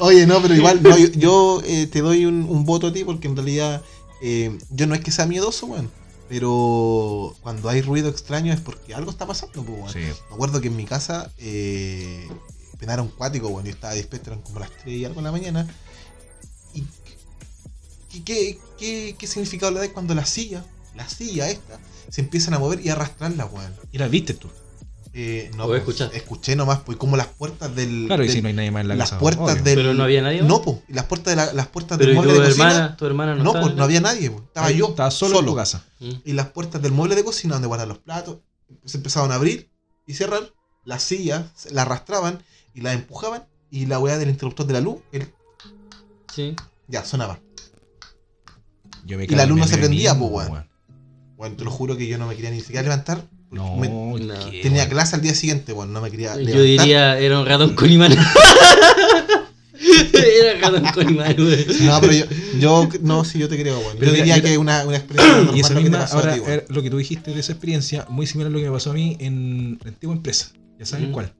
Oye, 0.00 0.26
no, 0.26 0.40
pero 0.40 0.54
igual, 0.54 0.82
no, 0.82 0.96
yo, 0.96 1.08
yo, 1.08 1.62
eh, 1.64 1.86
te 1.86 2.00
doy 2.00 2.24
un, 2.24 2.44
un 2.48 2.64
voto 2.64 2.88
a 2.88 2.92
ti 2.92 3.04
porque 3.04 3.28
en 3.28 3.36
realidad 3.36 3.82
eh, 4.22 4.58
yo 4.70 4.86
no 4.86 4.94
es 4.94 5.02
que 5.02 5.10
sea 5.10 5.26
miedoso, 5.26 5.66
weón. 5.66 5.90
Pero 6.28 7.36
cuando 7.42 7.68
hay 7.68 7.82
ruido 7.82 8.08
extraño 8.08 8.52
es 8.52 8.60
porque 8.60 8.94
algo 8.94 9.10
está 9.10 9.26
pasando, 9.26 9.62
pues, 9.62 9.78
weón. 9.78 9.92
Sí. 9.92 9.98
Me 9.98 10.34
acuerdo 10.34 10.60
que 10.60 10.68
en 10.68 10.76
mi 10.76 10.86
casa 10.86 11.30
eh, 11.38 12.26
penaron 12.78 13.08
cuático, 13.08 13.50
bueno, 13.50 13.68
yo 13.68 13.74
estaba 13.74 13.94
despierto, 13.94 14.30
eran 14.30 14.42
como 14.42 14.60
las 14.60 14.70
3 14.70 14.96
y 14.96 15.04
algo 15.04 15.20
de 15.20 15.24
la 15.24 15.32
mañana. 15.32 15.68
¿Y 16.72 16.82
qué, 18.10 18.24
qué, 18.24 18.58
qué, 18.78 19.16
qué 19.18 19.26
significado 19.26 19.72
le 19.72 19.80
da 19.80 19.92
cuando 19.92 20.14
la 20.14 20.24
silla, 20.24 20.64
la 20.96 21.08
silla 21.08 21.50
esta, 21.50 21.78
se 22.08 22.22
empiezan 22.22 22.54
a 22.54 22.58
mover 22.58 22.80
y 22.80 22.88
a 22.88 22.92
arrastrarla, 22.92 23.44
weón? 23.46 23.74
Y 23.92 23.98
la 23.98 24.08
viste 24.08 24.32
tú. 24.34 24.48
Eh, 25.16 25.48
no, 25.56 25.66
¿O 25.66 25.68
pues, 25.68 26.00
escuché 26.12 26.56
nomás, 26.56 26.80
pues 26.80 26.98
como 26.98 27.16
las 27.16 27.28
puertas 27.28 27.74
del. 27.76 28.06
Claro, 28.06 28.24
y 28.24 28.28
si 28.28 28.42
no 28.42 28.48
hay 28.48 28.54
nadie 28.54 28.72
más 28.72 28.80
en 28.82 28.88
la 28.88 28.96
las 28.96 29.10
casa. 29.10 29.20
puertas 29.20 29.44
obvio. 29.54 29.62
del. 29.62 29.74
Pero 29.76 29.94
no 29.94 30.02
había 30.02 30.22
nadie 30.22 30.40
más. 30.40 30.48
No, 30.48 30.60
pues, 30.62 30.78
y 30.88 30.92
las 30.92 31.04
puertas, 31.04 31.32
de 31.32 31.36
la- 31.36 31.52
las 31.52 31.68
puertas 31.68 31.98
Pero 31.98 32.08
del 32.10 32.16
¿y 32.18 32.20
tu 32.20 32.24
mueble 32.26 32.42
de 32.42 32.48
cocina. 32.48 32.96
tu 32.96 33.06
hermana 33.06 33.34
no 33.36 33.44
no, 33.44 33.52
pues 33.52 33.64
en 33.66 33.70
no 33.70 33.76
la- 33.76 33.84
había 33.84 34.00
nadie, 34.00 34.30
pues, 34.30 34.42
estaba 34.42 34.70
yo. 34.72 34.88
Estaba 34.88 35.10
solo, 35.12 35.38
en 35.38 35.46
tu 35.46 35.54
casa. 35.54 35.84
Mm. 36.00 36.10
Y 36.24 36.32
las 36.32 36.48
puertas 36.48 36.82
del 36.82 36.90
mueble 36.90 37.14
de 37.14 37.22
cocina 37.22 37.54
donde 37.54 37.68
guardan 37.68 37.88
los 37.90 37.98
platos 37.98 38.38
se 38.84 38.96
empezaban 38.96 39.30
a 39.30 39.36
abrir 39.36 39.70
y 40.06 40.14
cerrar. 40.14 40.52
Las 40.84 41.04
sillas 41.04 41.44
la 41.70 41.82
arrastraban 41.82 42.42
y 42.74 42.80
la 42.80 42.92
empujaban. 42.92 43.46
Y 43.70 43.86
la 43.86 43.98
weá 44.00 44.18
del 44.18 44.30
interruptor 44.30 44.66
de 44.66 44.72
la 44.72 44.80
luz, 44.80 44.96
el- 45.12 45.32
Sí. 46.34 46.56
ya 46.88 47.04
sonaba. 47.04 47.38
Yo 49.04 49.16
me 49.18 49.24
Y 49.24 49.28
la 49.28 49.46
luz 49.46 49.58
no 49.60 49.66
se 49.66 49.76
prendía, 49.78 50.18
po, 50.18 50.26
weón. 50.26 50.68
Bueno, 51.36 51.56
te 51.56 51.64
lo 51.64 51.70
juro 51.70 51.96
que 51.96 52.06
yo 52.06 52.16
no 52.18 52.26
me 52.26 52.34
quería 52.36 52.50
ni 52.50 52.60
siquiera 52.60 52.82
levantar. 52.82 53.28
No, 53.54 53.76
me- 53.76 53.88
No. 53.88 54.14
¿qué, 54.50 54.60
tenía 54.62 54.88
clase 54.88 55.16
al 55.16 55.22
día 55.22 55.34
siguiente, 55.34 55.72
bueno, 55.72 55.92
no 55.92 56.00
me 56.00 56.10
quería 56.10 56.32
Yo 56.34 56.40
levantar. 56.40 56.62
diría, 56.64 57.18
era 57.18 57.40
un 57.40 57.46
ratón 57.46 57.74
con 57.74 57.90
imán. 57.90 58.12
era 60.12 60.60
ratón 60.60 60.84
con 60.94 61.08
imán, 61.10 61.34
weón. 61.38 61.64
No, 61.86 62.00
pero 62.00 62.12
yo, 62.12 62.24
yo 62.58 62.88
no, 63.02 63.24
sí, 63.24 63.38
yo 63.38 63.48
te 63.48 63.58
creo, 63.60 63.78
weón. 63.78 63.96
Pero 63.98 64.12
Yo 64.12 64.16
diría 64.18 64.40
que 64.42 64.52
es 64.52 64.58
una, 64.58 64.84
una 64.84 64.96
experiencia 64.98 65.36
normal 65.36 65.56
Y 65.56 65.60
esa 65.60 65.68
lo 65.70 65.74
que 65.78 65.84
te 65.84 65.90
misma, 65.90 65.98
pasó 66.04 66.16
a 66.16 66.20
ahora, 66.20 66.34
ti, 66.34 66.40
eh, 66.46 66.64
lo 66.68 66.82
que 66.82 66.90
tú 66.90 66.96
dijiste 66.98 67.32
de 67.32 67.40
esa 67.40 67.52
experiencia, 67.52 68.06
muy 68.08 68.26
similar 68.26 68.50
a 68.50 68.52
lo 68.52 68.58
que 68.60 68.66
me 68.66 68.72
pasó 68.72 68.90
a 68.90 68.94
mí 68.94 69.16
en 69.20 69.78
la 69.82 69.88
antigua 69.90 70.14
empresa. 70.14 70.48
Ya 70.78 70.86
saben 70.86 71.10
Mm. 71.10 71.12
cuál. 71.12 71.32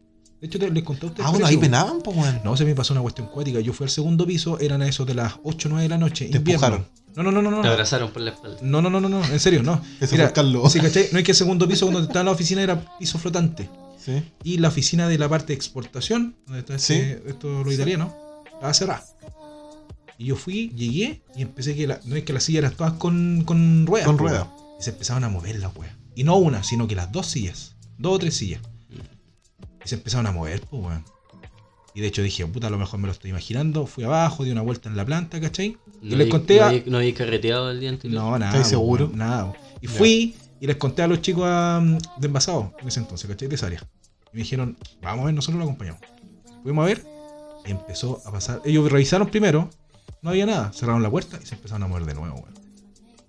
De 0.44 0.48
hecho, 0.48 0.58
te, 0.58 0.70
les 0.70 0.82
conté 0.82 1.06
a 1.06 1.08
ustedes. 1.08 1.26
Ah, 1.26 1.30
bueno, 1.30 1.46
ahí 1.46 1.56
penaban, 1.56 2.02
pues, 2.02 2.14
weón. 2.14 2.38
No, 2.44 2.54
se 2.54 2.66
me 2.66 2.74
pasó 2.74 2.92
una 2.92 3.00
cuestión 3.00 3.28
cuática. 3.28 3.60
Yo 3.60 3.72
fui 3.72 3.84
al 3.84 3.90
segundo 3.90 4.26
piso, 4.26 4.60
eran 4.60 4.82
a 4.82 4.86
eso 4.86 5.06
de 5.06 5.14
las 5.14 5.36
8 5.42 5.68
o 5.68 5.70
9 5.70 5.84
de 5.84 5.88
la 5.88 5.96
noche. 5.96 6.26
Te 6.26 6.36
invierno. 6.36 6.66
empujaron. 6.66 6.86
No, 7.16 7.22
no, 7.22 7.32
no, 7.32 7.40
no. 7.40 7.62
Te 7.62 7.66
No, 7.66 7.72
abrazaron 7.72 8.10
por 8.10 8.20
la 8.20 8.32
espalda. 8.32 8.58
no, 8.60 8.82
no, 8.82 8.90
no, 8.90 9.00
no, 9.00 9.08
no, 9.08 9.24
en 9.24 9.40
serio, 9.40 9.62
no. 9.62 9.80
Ese 10.02 10.12
Mira, 10.16 10.26
fue 10.26 10.34
Carlos. 10.34 10.70
Sí, 10.70 10.80
¿cachai? 10.80 11.08
No 11.12 11.18
es 11.18 11.24
que 11.24 11.32
el 11.32 11.36
segundo 11.36 11.66
piso, 11.66 11.86
cuando 11.86 12.02
estaba 12.02 12.20
en 12.20 12.26
la 12.26 12.32
oficina, 12.32 12.62
era 12.62 12.98
piso 12.98 13.18
flotante. 13.18 13.70
Sí. 13.98 14.22
Y 14.42 14.58
la 14.58 14.68
oficina 14.68 15.08
de 15.08 15.16
la 15.16 15.30
parte 15.30 15.46
de 15.46 15.54
exportación, 15.54 16.36
donde 16.44 16.60
está 16.60 16.74
este, 16.74 17.22
esto 17.26 17.64
lo 17.64 17.72
italiano, 17.72 18.14
estaba 18.52 18.74
cerrada. 18.74 19.02
Y 20.18 20.26
yo 20.26 20.36
fui, 20.36 20.68
llegué 20.76 21.22
y 21.34 21.40
empecé 21.40 21.74
que 21.74 21.86
la, 21.86 22.00
no 22.04 22.16
es 22.16 22.24
que 22.24 22.34
las 22.34 22.44
sillas 22.44 22.64
eran 22.64 22.74
todas 22.76 22.92
con, 22.92 23.44
con 23.46 23.86
ruedas. 23.86 24.06
Con 24.06 24.18
ruedas. 24.18 24.46
Y 24.78 24.82
se 24.82 24.90
empezaban 24.90 25.24
a 25.24 25.30
mover 25.30 25.58
las 25.58 25.74
weas. 25.74 25.94
Y 26.14 26.24
no 26.24 26.36
una, 26.36 26.62
sino 26.62 26.86
que 26.86 26.94
las 26.94 27.10
dos 27.12 27.28
sillas. 27.28 27.76
Dos 27.96 28.16
o 28.16 28.18
tres 28.18 28.36
sillas. 28.36 28.60
Y 29.84 29.88
se 29.88 29.94
empezaron 29.96 30.26
a 30.26 30.32
mover, 30.32 30.60
pues 30.62 30.82
weón. 30.82 31.04
Y 31.94 32.00
de 32.00 32.08
hecho 32.08 32.22
dije, 32.22 32.44
puta, 32.46 32.66
a 32.66 32.70
lo 32.70 32.78
mejor 32.78 32.98
me 32.98 33.06
lo 33.06 33.12
estoy 33.12 33.30
imaginando. 33.30 33.86
Fui 33.86 34.02
abajo, 34.04 34.42
di 34.42 34.50
una 34.50 34.62
vuelta 34.62 34.88
en 34.88 34.96
la 34.96 35.04
planta, 35.04 35.40
¿cachai? 35.40 35.76
Y 36.02 36.08
No 36.10 36.16
les 36.16 36.28
conté 36.28 36.58
no 36.58 36.64
a- 36.66 36.72
No 36.86 36.98
había 36.98 37.14
carreteado 37.14 37.70
el 37.70 37.78
día 37.80 37.90
anterior. 37.90 38.20
No, 38.22 38.30
nada. 38.38 38.46
¿Estáis 38.50 38.64
po, 38.64 38.70
seguro? 38.70 39.06
weón, 39.06 39.18
Nada. 39.18 39.52
po. 39.52 39.58
Y 39.80 39.86
fui 39.86 40.34
y 40.60 40.66
les 40.66 40.76
conté 40.76 41.02
a 41.02 41.06
los 41.06 41.20
chicos 41.20 41.44
de 41.46 42.26
envasado 42.26 42.72
en 42.80 42.88
ese 42.88 42.98
entonces, 43.00 43.28
¿cachai? 43.30 43.46
De 43.48 43.54
esa 43.54 43.66
área. 43.66 43.80
Y 44.32 44.36
me 44.36 44.42
dijeron, 44.42 44.76
vamos 45.02 45.22
a 45.22 45.26
ver, 45.26 45.34
nosotros 45.34 45.58
lo 45.58 45.64
acompañamos. 45.64 46.00
Fuimos 46.64 46.82
a 46.82 46.86
ver 46.86 47.06
y 47.66 47.70
empezó 47.70 48.20
a 48.26 48.32
pasar. 48.32 48.60
Ellos 48.64 48.90
revisaron 48.90 49.28
primero, 49.28 49.70
no 50.22 50.30
había 50.30 50.46
nada. 50.46 50.72
Cerraron 50.72 51.02
la 51.02 51.10
puerta 51.10 51.38
y 51.40 51.46
se 51.46 51.54
empezaron 51.54 51.84
a 51.84 51.86
mover 51.86 52.06
de 52.06 52.14
nuevo, 52.14 52.34
weón. 52.36 52.54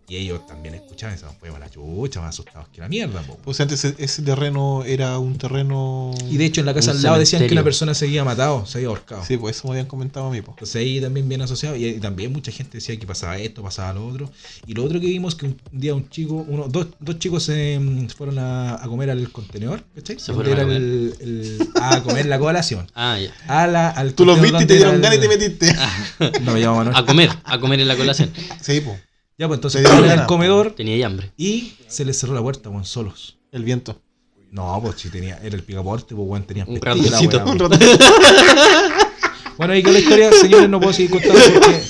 Y 0.08 0.18
ellos 0.18 0.46
también 0.46 0.76
escuchaban 0.76 1.16
y 1.16 1.18
se 1.20 1.26
nos 1.26 1.36
fuimos 1.38 1.58
a 1.58 1.62
la 1.62 1.70
chucha, 1.72 2.22
más 2.22 2.30
asustados 2.30 2.68
que 2.70 2.80
la 2.80 2.88
mierda, 2.88 3.22
po. 3.24 3.38
Pues 3.44 3.60
antes 3.60 3.84
ese, 3.84 4.22
terreno 4.22 4.84
era 4.86 5.18
un 5.18 5.36
terreno. 5.38 6.12
Y 6.30 6.38
de 6.38 6.46
hecho 6.46 6.62
en 6.62 6.68
la 6.68 6.76
casa 6.76 6.92
al 6.92 7.02
lado 7.02 7.18
decían 7.18 7.42
que 7.48 7.52
una 7.54 7.64
persona 7.64 7.96
se 7.96 8.06
había 8.06 8.24
matado, 8.24 8.68
se 8.68 8.78
había 8.78 8.90
ahorcado. 8.90 9.26
Sí, 9.26 9.36
pues 9.38 9.58
eso 9.58 9.68
me 9.68 9.72
habían 9.74 9.88
comentado 9.88 10.28
a 10.28 10.32
mí, 10.32 10.42
pues. 10.42 10.54
Entonces 10.58 10.76
ahí 10.76 11.02
también 11.02 11.28
viene 11.28 11.44
asociado 11.46 11.76
y, 11.76 11.86
y 11.86 12.00
también 12.00 12.32
mucha 12.32 12.52
gente 12.52 12.78
decía 12.78 12.96
que 13.00 13.08
pasaba 13.08 13.38
esto, 13.40 13.64
pasaba 13.64 13.94
lo 13.94 14.06
otro. 14.08 14.30
Y 14.68 14.74
lo 14.76 14.84
otro 14.84 15.00
que 15.00 15.08
vimos 15.08 15.34
que 15.34 15.48
un 15.48 15.58
día 15.72 15.96
un 15.96 16.08
chico, 16.10 16.36
uno, 16.48 16.68
dos, 16.68 16.88
dos 17.00 17.18
chicos 17.18 17.42
se 17.44 17.80
mm, 17.80 18.08
fueron 18.10 18.38
a, 18.38 18.76
a 18.76 18.88
comer 18.88 19.10
al 19.10 19.32
contenedor, 19.32 19.84
¿cachai? 19.96 20.20
Se 20.20 20.34
fueron 20.34 20.54
a 20.60 20.62
era 20.62 20.72
el, 20.76 21.16
el- 21.20 21.70
a 21.82 22.04
comer 22.04 22.28
la 22.28 22.38
colación. 22.38 22.86
Ah, 22.96 23.18
ya. 23.20 23.34
A 23.48 23.66
la, 23.68 23.90
al 23.90 24.14
Tú 24.14 24.24
los 24.26 24.40
viste 24.40 24.64
y 24.64 24.68
te 24.68 24.76
dieron 24.76 25.02
ganas 25.02 25.18
y 25.18 25.22
te 25.22 25.28
metiste. 25.28 25.76
No 26.44 26.54
me 26.54 26.60
llamo 26.60 26.78
Manuel. 26.78 26.96
A 26.96 27.06
comer, 27.06 27.30
a 27.44 27.60
comer 27.60 27.80
en 27.80 27.88
la 27.88 27.96
colación. 27.98 28.32
Sí, 28.62 28.82
pues. 28.82 29.00
Ya, 29.38 29.48
pues 29.48 29.58
entonces 29.58 29.86
al 29.86 30.08
ganas, 30.08 30.28
comedor 30.28 30.72
Tenía 30.72 31.06
hambre. 31.06 31.32
y 31.36 31.74
se 31.88 32.06
les 32.06 32.18
cerró 32.18 32.34
la 32.34 32.42
puerta, 32.42 32.70
weón, 32.70 32.86
solos. 32.86 33.38
El 33.52 33.64
viento. 33.64 34.02
No, 34.52 34.80
pues 34.82 35.02
si 35.02 35.10
tenía, 35.10 35.38
era 35.44 35.56
el 35.56 35.64
picaporte, 35.64 36.16
pues 36.16 36.28
weón, 36.28 36.44
tenía 36.44 36.64
Un 36.66 36.80
pestillo 36.80 37.10
la 37.12 37.20
weá, 37.20 37.46
Un 37.46 37.62
weón. 37.62 37.72
Bueno, 39.58 39.74
ahí 39.74 39.84
con 39.84 39.94
la 39.94 40.00
historia, 40.00 40.32
señores, 40.34 40.70
no 40.70 40.80
puedo 40.80 40.92
seguir 40.94 41.12
contando 41.12 41.40
porque. 41.54 41.82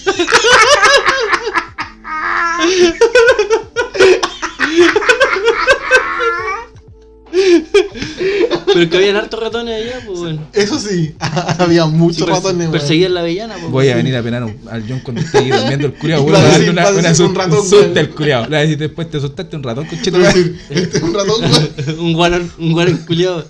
Pero 8.76 8.90
que 8.92 8.98
habían 8.98 9.16
hartos 9.24 9.40
ratones 9.40 9.82
allá, 9.84 10.02
pues 10.06 10.20
bueno. 10.20 10.42
Eso 10.54 10.80
sí, 10.80 11.16
había 11.60 11.86
muchos 11.86 12.18
Sí, 12.18 12.26
ratones, 12.26 12.60
weón. 12.60 12.72
Perseguían 12.72 13.14
la 13.14 13.22
avellana, 13.22 13.56
pues. 13.56 13.72
Voy 13.72 13.90
a 13.90 13.96
venir 13.96 14.16
a 14.16 14.22
penar 14.24 14.44
un- 14.44 14.58
al 14.70 14.84
John 14.88 15.00
cuando 15.00 15.22
esté 15.22 15.38
ahí 15.40 15.50
durmiendo 15.50 15.88
el 15.88 15.94
culiao. 15.94 16.20
Y 16.22 16.24
Voy 16.24 16.32
va 16.34 16.38
a 16.40 16.42
a 16.42 16.46
darle 16.46 16.58
decir- 16.60 16.72
una, 16.72 16.90
una 16.90 17.30
un 17.30 17.36
ratón, 17.36 17.70
güey. 17.70 17.98
al 18.00 18.10
culiao. 18.12 18.42
Le 18.44 18.48
voy 18.50 18.58
a 18.58 18.62
decir 18.62 18.78
después 18.78 19.10
te 19.10 19.18
asustaste 19.18 19.56
un 19.56 19.64
ratón, 19.64 19.86
conchito. 19.86 20.18
voy 20.18 20.26
a 20.26 20.30
decir, 20.30 20.60
Este 20.70 20.98
es 20.98 21.04
un 21.04 21.14
ratón, 21.14 21.42
weón, 21.42 22.00
un 22.00 22.14
guarón, 22.14 22.52
un 22.60 22.72
guarón 22.74 22.98
culiado. 23.08 23.46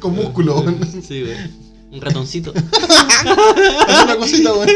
con 0.00 0.14
músculo, 0.14 0.60
weón. 0.60 0.78
Sí, 1.06 1.22
güey. 1.22 1.36
Un 1.92 2.00
ratoncito. 2.00 2.52
Hace 2.52 4.04
una 4.04 4.16
cosita, 4.16 4.52
weón. 4.52 4.68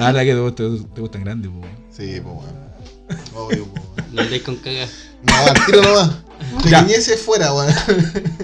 Ah, 0.00 0.12
la 0.12 0.24
que 0.24 0.34
te, 0.56 1.00
gustan 1.00 1.22
grandes, 1.24 1.50
po. 1.50 1.60
Sí, 1.90 2.20
pues. 2.22 3.26
Obvio, 3.34 3.66
pues. 3.66 4.06
No 4.12 4.22
andáis 4.22 4.42
con 4.42 4.56
cagas. 4.56 4.90
No, 5.22 5.34
al 5.34 5.66
tiro 5.66 5.82
nomás. 5.82 6.10
Fuera, 7.24 7.52
weón. 7.54 7.74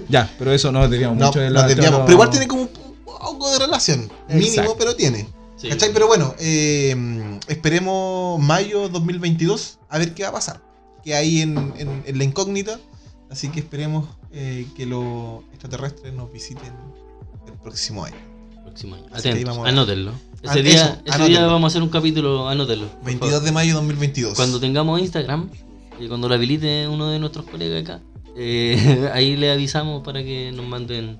Ya, 0.08 0.30
pero 0.38 0.52
eso 0.52 0.70
no 0.72 0.88
desviamos 0.88 1.18
No, 1.18 1.26
mucho 1.26 1.40
de 1.40 1.46
nos 1.50 1.62
la. 1.62 1.66
desviamos. 1.68 2.00
no- 2.00 2.04
Pero 2.06 2.14
igual 2.14 2.30
tiene 2.30 2.46
como 2.48 2.62
un 2.62 2.68
poco 3.04 3.50
de 3.52 3.58
relación. 3.58 4.10
Mínimo, 4.28 4.46
Exacto. 4.46 4.76
pero 4.78 4.96
tiene. 4.96 5.28
Sí. 5.56 5.68
¿Cachai? 5.68 5.92
Pero 5.92 6.06
bueno, 6.06 6.34
eh, 6.38 7.38
esperemos 7.48 8.40
mayo 8.40 8.88
2022 8.88 9.78
a 9.88 9.98
ver 9.98 10.14
qué 10.14 10.22
va 10.22 10.28
a 10.30 10.32
pasar. 10.32 10.60
Que 11.04 11.14
hay 11.14 11.40
en, 11.42 11.72
en- 11.76 12.02
en 12.06 12.18
la 12.18 12.24
incógnita. 12.24 12.78
Así 13.30 13.48
que 13.48 13.60
esperemos 13.60 14.08
eh, 14.32 14.66
que 14.76 14.86
los 14.86 15.40
extraterrestres 15.52 16.14
nos 16.14 16.32
visiten 16.32 16.72
el 17.46 17.52
próximo 17.54 18.04
año. 18.04 18.16
Próximo 18.64 18.94
año. 18.94 19.04
Ahí 19.12 19.18
Atentos, 19.20 19.58
anótenlo. 19.66 20.12
Ah, 20.46 20.52
Ese 20.52 20.60
eso, 20.60 20.62
día, 20.62 21.02
ese 21.04 21.24
día 21.24 21.46
vamos 21.46 21.64
a 21.64 21.66
hacer 21.72 21.82
un 21.82 21.88
capítulo, 21.88 22.48
anótenlo. 22.48 22.86
por 22.88 23.04
22 23.04 23.30
favor. 23.32 23.44
de 23.44 23.52
mayo 23.52 23.74
2022. 23.74 24.34
Cuando 24.36 24.60
tengamos 24.60 25.00
Instagram, 25.00 25.50
y 26.00 26.08
cuando 26.08 26.28
lo 26.28 26.34
habilite 26.34 26.86
uno 26.88 27.08
de 27.10 27.18
nuestros 27.18 27.46
colegas 27.46 27.82
acá, 27.82 28.00
eh, 28.36 29.08
ahí 29.14 29.36
le 29.36 29.50
avisamos 29.50 30.02
para 30.04 30.22
que 30.22 30.52
nos 30.52 30.66
manden 30.66 31.18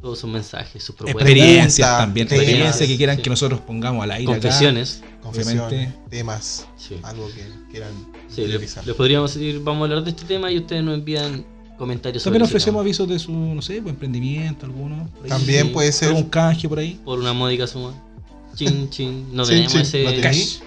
todos 0.00 0.20
sus 0.20 0.30
mensajes, 0.30 0.82
sus 0.82 0.94
propuestas, 0.94 1.22
Experiencias 1.28 1.88
también, 1.98 2.28
temas. 2.28 2.42
experiencias 2.44 2.88
que 2.88 2.96
quieran 2.96 3.16
Sí. 3.16 3.22
que 3.22 3.30
nosotros 3.30 3.60
pongamos 3.60 4.04
al 4.04 4.12
aire 4.12 4.32
acá. 4.32 4.40
confesiones. 4.40 5.02
Confesiones, 5.22 5.62
Obviamente. 5.62 5.98
temas, 6.08 6.66
Sí. 6.76 6.96
algo 7.02 7.26
que 7.28 7.44
quieran 7.70 7.90
Sí, 8.28 8.46
les 8.46 8.94
podríamos 8.94 9.34
decir, 9.34 9.60
vamos 9.64 9.80
a 9.80 9.84
hablar 9.84 10.04
de 10.04 10.10
este 10.10 10.24
tema 10.24 10.52
y 10.52 10.58
ustedes 10.58 10.84
nos 10.84 10.94
envían 10.94 11.44
comentarios 11.76 12.22
sobre 12.22 12.34
También 12.34 12.42
ese 12.48 12.56
ofrecemos 12.56 12.80
avisos 12.80 13.08
de 13.08 13.18
su, 13.18 13.32
no 13.32 13.60
sé, 13.62 13.80
pues, 13.82 13.92
emprendimiento, 13.94 14.66
alguno. 14.66 15.08
También 15.26 15.66
Sí. 15.66 15.72
puede 15.72 15.90
ser. 15.92 16.08
Algún 16.08 16.24
canje 16.30 16.68
por 16.68 16.78
ahí. 16.78 17.00
por 17.04 17.18
una 17.18 17.32
módica 17.32 17.66
suma. 17.66 17.92
Chin, 18.54 18.88
chin. 18.90 19.26
No 19.32 19.44
Chin, 19.44 19.66
tenemos 19.66 19.72
chin. 19.90 20.06
ese. 20.08 20.60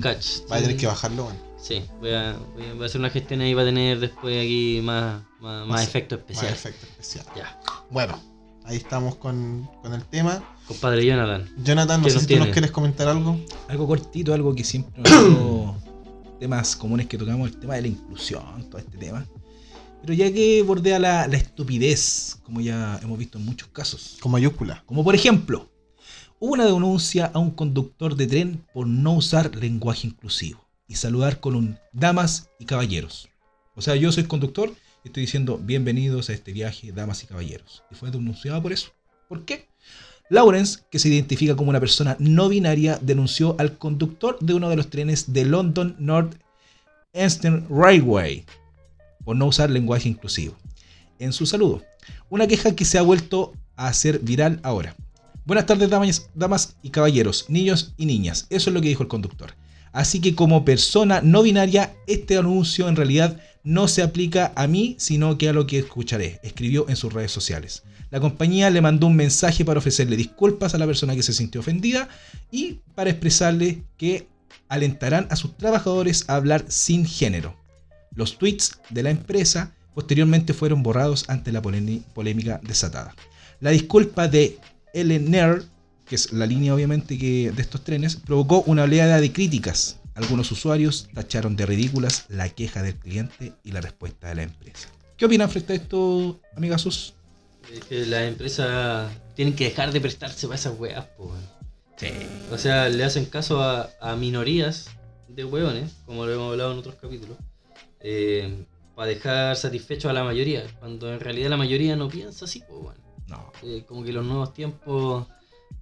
Cash. 0.00 0.40
Va 0.50 0.56
a 0.56 0.60
tener 0.60 0.76
que 0.76 0.86
bajarlo, 0.86 1.24
bueno. 1.24 1.38
Sí, 1.66 1.82
voy 1.98 2.10
a, 2.12 2.38
voy 2.76 2.86
hacer 2.86 3.00
una 3.00 3.10
gestión 3.10 3.40
ahí, 3.40 3.52
va 3.52 3.62
a 3.62 3.64
tener 3.64 3.98
después 3.98 4.36
aquí 4.40 4.80
más, 4.84 5.20
más, 5.40 5.66
más 5.66 5.68
Más- 5.68 5.82
efectos 5.82 6.20
Más 6.28 6.44
efecto 6.44 6.86
especial. 6.86 7.26
Ya. 7.36 7.58
Bueno, 7.90 8.22
ahí 8.62 8.76
estamos 8.76 9.16
con, 9.16 9.68
con 9.82 9.92
el 9.92 10.04
tema. 10.04 10.44
Compadre 10.68 11.04
Jonathan. 11.04 11.48
Jonathan, 11.64 12.02
no 12.02 12.04
¿Qué 12.04 12.10
sé 12.10 12.16
nos 12.18 12.22
si 12.26 12.34
tú 12.34 12.38
nos 12.38 12.48
quieres 12.50 12.70
comentar 12.70 13.08
algo. 13.08 13.40
Algo 13.66 13.88
cortito, 13.88 14.32
algo 14.32 14.54
que 14.54 14.62
siempre 14.62 15.02
temas 16.38 16.76
comunes 16.76 17.08
que 17.08 17.18
tocamos, 17.18 17.50
el 17.50 17.58
tema 17.58 17.74
de 17.74 17.82
la 17.82 17.88
inclusión, 17.88 18.70
todo 18.70 18.78
este 18.78 18.96
tema. 18.96 19.26
Pero 20.02 20.14
ya 20.14 20.32
que 20.32 20.62
bordea 20.62 21.00
la, 21.00 21.26
la 21.26 21.36
estupidez, 21.36 22.38
como 22.44 22.60
ya 22.60 23.00
hemos 23.02 23.18
visto 23.18 23.38
en 23.38 23.44
muchos 23.44 23.68
casos. 23.70 24.18
Con 24.20 24.30
mayúscula. 24.30 24.84
Como 24.86 25.02
por 25.02 25.16
ejemplo, 25.16 25.68
hubo 26.38 26.52
una 26.52 26.64
denuncia 26.64 27.32
a 27.34 27.40
un 27.40 27.50
conductor 27.50 28.14
de 28.14 28.28
tren 28.28 28.64
por 28.72 28.86
no 28.86 29.14
usar 29.14 29.52
lenguaje 29.56 30.06
inclusivo 30.06 30.65
y 30.88 30.96
saludar 30.96 31.40
con 31.40 31.56
un 31.56 31.78
damas 31.92 32.50
y 32.58 32.64
caballeros. 32.64 33.28
O 33.74 33.82
sea, 33.82 33.96
yo 33.96 34.12
soy 34.12 34.24
conductor 34.24 34.72
y 35.04 35.08
estoy 35.08 35.22
diciendo 35.22 35.58
bienvenidos 35.62 36.30
a 36.30 36.32
este 36.32 36.52
viaje, 36.52 36.92
damas 36.92 37.22
y 37.22 37.26
caballeros. 37.26 37.82
Y 37.90 37.94
fue 37.94 38.10
denunciado 38.10 38.62
por 38.62 38.72
eso. 38.72 38.90
¿Por 39.28 39.44
qué? 39.44 39.68
Lawrence, 40.28 40.80
que 40.90 40.98
se 40.98 41.08
identifica 41.08 41.54
como 41.54 41.70
una 41.70 41.80
persona 41.80 42.16
no 42.18 42.48
binaria, 42.48 42.98
denunció 43.00 43.54
al 43.58 43.78
conductor 43.78 44.38
de 44.40 44.54
uno 44.54 44.68
de 44.68 44.76
los 44.76 44.90
trenes 44.90 45.32
de 45.32 45.44
London 45.44 45.94
North 45.98 46.36
Eastern 47.12 47.66
Railway 47.70 48.44
por 49.24 49.36
no 49.36 49.46
usar 49.46 49.70
lenguaje 49.70 50.08
inclusivo 50.08 50.56
en 51.18 51.32
su 51.32 51.46
saludo. 51.46 51.82
Una 52.28 52.46
queja 52.46 52.74
que 52.74 52.84
se 52.84 52.98
ha 52.98 53.02
vuelto 53.02 53.52
a 53.76 53.88
hacer 53.88 54.20
viral 54.20 54.60
ahora. 54.62 54.96
Buenas 55.44 55.66
tardes, 55.66 55.88
damas, 55.88 56.28
damas 56.34 56.76
y 56.82 56.90
caballeros, 56.90 57.46
niños 57.48 57.94
y 57.96 58.06
niñas. 58.06 58.46
Eso 58.50 58.70
es 58.70 58.74
lo 58.74 58.80
que 58.80 58.88
dijo 58.88 59.02
el 59.02 59.08
conductor. 59.08 59.54
Así 59.96 60.20
que 60.20 60.34
como 60.34 60.62
persona 60.62 61.22
no 61.22 61.40
binaria, 61.40 61.96
este 62.06 62.36
anuncio 62.36 62.86
en 62.86 62.96
realidad 62.96 63.40
no 63.64 63.88
se 63.88 64.02
aplica 64.02 64.52
a 64.54 64.66
mí, 64.66 64.94
sino 64.98 65.38
que 65.38 65.48
a 65.48 65.54
lo 65.54 65.66
que 65.66 65.78
escucharé, 65.78 66.38
escribió 66.42 66.86
en 66.90 66.96
sus 66.96 67.14
redes 67.14 67.32
sociales. 67.32 67.82
La 68.10 68.20
compañía 68.20 68.68
le 68.68 68.82
mandó 68.82 69.06
un 69.06 69.16
mensaje 69.16 69.64
para 69.64 69.78
ofrecerle 69.78 70.18
disculpas 70.18 70.74
a 70.74 70.78
la 70.78 70.84
persona 70.84 71.14
que 71.16 71.22
se 71.22 71.32
sintió 71.32 71.62
ofendida 71.62 72.10
y 72.52 72.80
para 72.94 73.08
expresarle 73.08 73.84
que 73.96 74.28
alentarán 74.68 75.28
a 75.30 75.36
sus 75.36 75.56
trabajadores 75.56 76.26
a 76.28 76.36
hablar 76.36 76.66
sin 76.68 77.06
género. 77.06 77.56
Los 78.14 78.36
tweets 78.36 78.78
de 78.90 79.02
la 79.02 79.08
empresa 79.08 79.72
posteriormente 79.94 80.52
fueron 80.52 80.82
borrados 80.82 81.24
ante 81.30 81.52
la 81.52 81.62
polémica 81.62 82.60
desatada. 82.62 83.14
La 83.60 83.70
disculpa 83.70 84.28
de 84.28 84.58
LNR, 84.92 85.64
que 86.08 86.14
es 86.14 86.32
la 86.32 86.46
línea 86.46 86.74
obviamente 86.74 87.18
que, 87.18 87.50
de 87.50 87.62
estos 87.62 87.84
trenes, 87.84 88.16
provocó 88.16 88.62
una 88.66 88.84
oleada 88.84 89.20
de 89.20 89.32
críticas. 89.32 89.98
Algunos 90.14 90.50
usuarios 90.50 91.08
tacharon 91.12 91.56
de 91.56 91.66
ridículas 91.66 92.24
la 92.28 92.48
queja 92.48 92.82
del 92.82 92.94
cliente 92.94 93.52
y 93.64 93.72
la 93.72 93.80
respuesta 93.80 94.28
de 94.28 94.36
la 94.36 94.42
empresa. 94.44 94.88
¿Qué 95.16 95.26
opinan 95.26 95.50
frente 95.50 95.72
a 95.72 95.76
esto, 95.76 96.40
amigazos? 96.56 97.14
Es 97.72 97.80
que 97.80 98.06
las 98.06 98.22
empresas 98.22 99.10
tienen 99.34 99.54
que 99.54 99.64
dejar 99.64 99.92
de 99.92 100.00
prestarse 100.00 100.46
para 100.46 100.58
esas 100.58 100.78
weas, 100.78 101.04
po, 101.16 101.24
weón. 101.24 101.56
O 102.52 102.58
sea, 102.58 102.88
le 102.88 103.04
hacen 103.04 103.24
caso 103.24 103.62
a, 103.62 103.90
a 104.00 104.16
minorías 104.16 104.90
de 105.28 105.44
hueones, 105.44 105.92
como 106.04 106.26
lo 106.26 106.32
hemos 106.32 106.52
hablado 106.52 106.72
en 106.72 106.78
otros 106.78 106.94
capítulos, 106.96 107.36
para 108.94 109.08
dejar 109.08 109.56
satisfecho 109.56 110.08
a 110.08 110.12
la 110.12 110.22
mayoría, 110.22 110.62
cuando 110.78 111.12
en 111.12 111.20
realidad 111.20 111.50
la 111.50 111.56
mayoría 111.56 111.96
no 111.96 112.08
piensa 112.08 112.44
así, 112.44 112.62
pues 112.68 112.80
bueno. 112.80 113.00
No. 113.28 113.52
Eh, 113.62 113.84
como 113.86 114.04
que 114.04 114.12
los 114.12 114.24
nuevos 114.24 114.54
tiempos, 114.54 115.26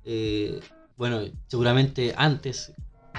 eh, 0.05 0.61
bueno, 0.97 1.21
seguramente 1.47 2.15
antes, 2.17 2.73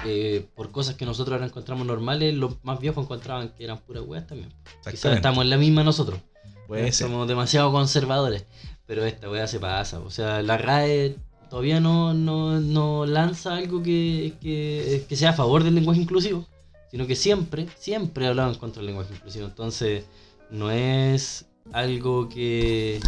eh, 0.04 0.46
por 0.54 0.70
cosas 0.70 0.94
que 0.94 1.06
nosotros 1.06 1.34
ahora 1.34 1.46
encontramos 1.46 1.86
normales, 1.86 2.34
los 2.34 2.62
más 2.64 2.80
viejos 2.80 3.04
encontraban 3.04 3.50
que 3.50 3.64
eran 3.64 3.78
puras 3.78 4.04
weas 4.06 4.26
también. 4.26 4.52
Quizás 4.90 5.16
estamos 5.16 5.44
en 5.44 5.50
la 5.50 5.56
misma 5.56 5.84
nosotros. 5.84 6.20
Puede 6.66 6.92
ser. 6.92 7.08
Somos 7.08 7.28
demasiado 7.28 7.72
conservadores. 7.72 8.46
Pero 8.86 9.04
esta 9.04 9.28
wea 9.28 9.46
se 9.46 9.58
pasa. 9.58 9.98
O 10.00 10.10
sea, 10.10 10.42
la 10.42 10.58
RAE 10.58 11.16
todavía 11.50 11.80
no, 11.80 12.14
no, 12.14 12.60
no 12.60 13.04
lanza 13.04 13.56
algo 13.56 13.82
que, 13.82 14.34
que, 14.40 15.04
que 15.08 15.16
sea 15.16 15.30
a 15.30 15.34
favor 15.34 15.64
del 15.64 15.74
lenguaje 15.74 16.00
inclusivo. 16.00 16.46
Sino 16.90 17.06
que 17.06 17.16
siempre, 17.16 17.66
siempre 17.78 18.26
hablaban 18.26 18.54
contra 18.54 18.80
el 18.80 18.86
lenguaje 18.86 19.14
inclusivo. 19.14 19.46
Entonces, 19.46 20.04
no 20.50 20.70
es 20.70 21.46
algo 21.72 22.28
que, 22.28 23.00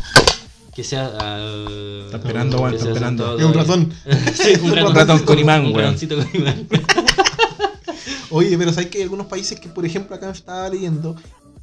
que 0.79 0.85
sea. 0.85 1.11
ah, 1.21 2.05
Está 2.05 2.19
esperando, 2.19 2.61
weón, 2.61 2.75
está 2.75 2.87
esperando. 2.91 3.37
Es 3.37 3.45
un 3.45 3.53
todavía. 3.53 3.63
ratón. 3.63 3.93
Sí, 4.33 4.53
un 4.63 4.71
Un 4.71 4.77
ratón, 4.77 4.95
ratón 4.95 5.19
con 5.25 5.37
imán, 5.37 5.63
un 5.67 5.73
weón. 5.75 5.87
ratoncito 5.87 6.17
con 6.17 6.29
imán. 6.41 6.69
Oye, 8.31 8.57
pero 8.57 8.73
¿sabes 8.73 8.89
que 8.89 8.99
hay 8.99 9.03
algunos 9.03 9.27
países 9.27 9.59
que, 9.59 9.69
por 9.69 9.85
ejemplo, 9.85 10.15
acá 10.15 10.27
me 10.27 10.33
estaba 10.33 10.69
leyendo, 10.69 11.17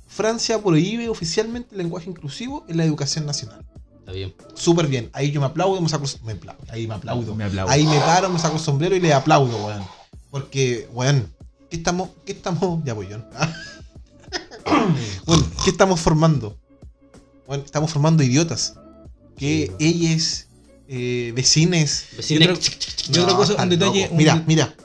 Francia 0.05 0.61
prohíbe 0.61 1.07
oficialmente 1.07 1.69
el 1.71 1.77
lenguaje 1.77 2.09
inclusivo 2.09 2.65
en 2.67 2.75
la 2.75 2.83
educación 2.83 3.25
nacional. 3.25 3.63
Está 3.99 4.11
bien. 4.11 4.35
Súper 4.53 4.87
bien. 4.87 5.09
Ahí 5.13 5.31
yo 5.31 5.39
me 5.39 5.45
aplaudo, 5.45 5.79
me 5.79 5.87
saco. 5.87 6.03
Me 6.25 6.33
aplaudo. 6.33 6.59
Ahí 6.67 6.85
me 6.85 6.95
aplaudo. 6.95 7.35
Me 7.35 7.45
aplaudo. 7.45 7.71
Ahí 7.71 7.85
me 7.87 7.97
paro, 8.01 8.29
me 8.29 8.37
saco 8.37 8.55
el 8.57 8.61
sombrero 8.61 8.97
y 8.97 8.99
le 8.99 9.13
aplaudo, 9.13 9.65
weón. 9.65 9.83
Porque, 10.29 10.89
weón, 10.91 11.31
¿qué 11.69 11.77
estamos. 11.77 12.09
¿Qué 12.25 12.33
estamos. 12.33 12.83
Ya 12.83 12.93
voy 12.93 13.07
yo. 13.07 13.19
bueno, 15.25 15.43
¿qué 15.63 15.69
estamos 15.69 16.01
formando? 16.01 16.57
Bueno, 17.47 17.63
estamos 17.63 17.91
formando 17.93 18.21
idiotas. 18.23 18.75
Que 19.37 19.71
ellas, 19.79 20.47
eh, 20.87 21.31
vecines. 21.35 22.05
Vecino. 22.17 22.45
Y 22.45 22.47
otra- 22.49 22.63
Y 23.13 23.19
otra 23.19 23.35
cosa, 23.35 23.61
un 23.63 23.69
detalle, 23.69 24.07
un 24.11 24.17
Mira, 24.17 24.35
de- 24.35 24.43
mira. 24.47 24.75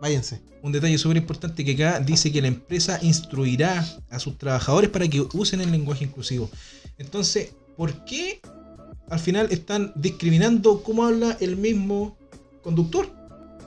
Váyanse. 0.00 0.40
Un 0.62 0.72
detalle 0.72 0.98
súper 0.98 1.16
importante 1.18 1.64
que 1.64 1.72
acá 1.72 2.00
dice 2.00 2.32
que 2.32 2.40
la 2.42 2.48
empresa 2.48 2.98
instruirá 3.02 3.86
a 4.10 4.18
sus 4.18 4.36
trabajadores 4.38 4.90
para 4.90 5.06
que 5.08 5.20
usen 5.32 5.60
el 5.60 5.70
lenguaje 5.70 6.04
inclusivo. 6.04 6.50
Entonces, 6.98 7.52
¿por 7.76 8.04
qué 8.04 8.40
al 9.08 9.20
final 9.20 9.48
están 9.50 9.92
discriminando 9.94 10.82
cómo 10.82 11.04
habla 11.04 11.36
el 11.40 11.56
mismo 11.56 12.16
conductor? 12.62 13.08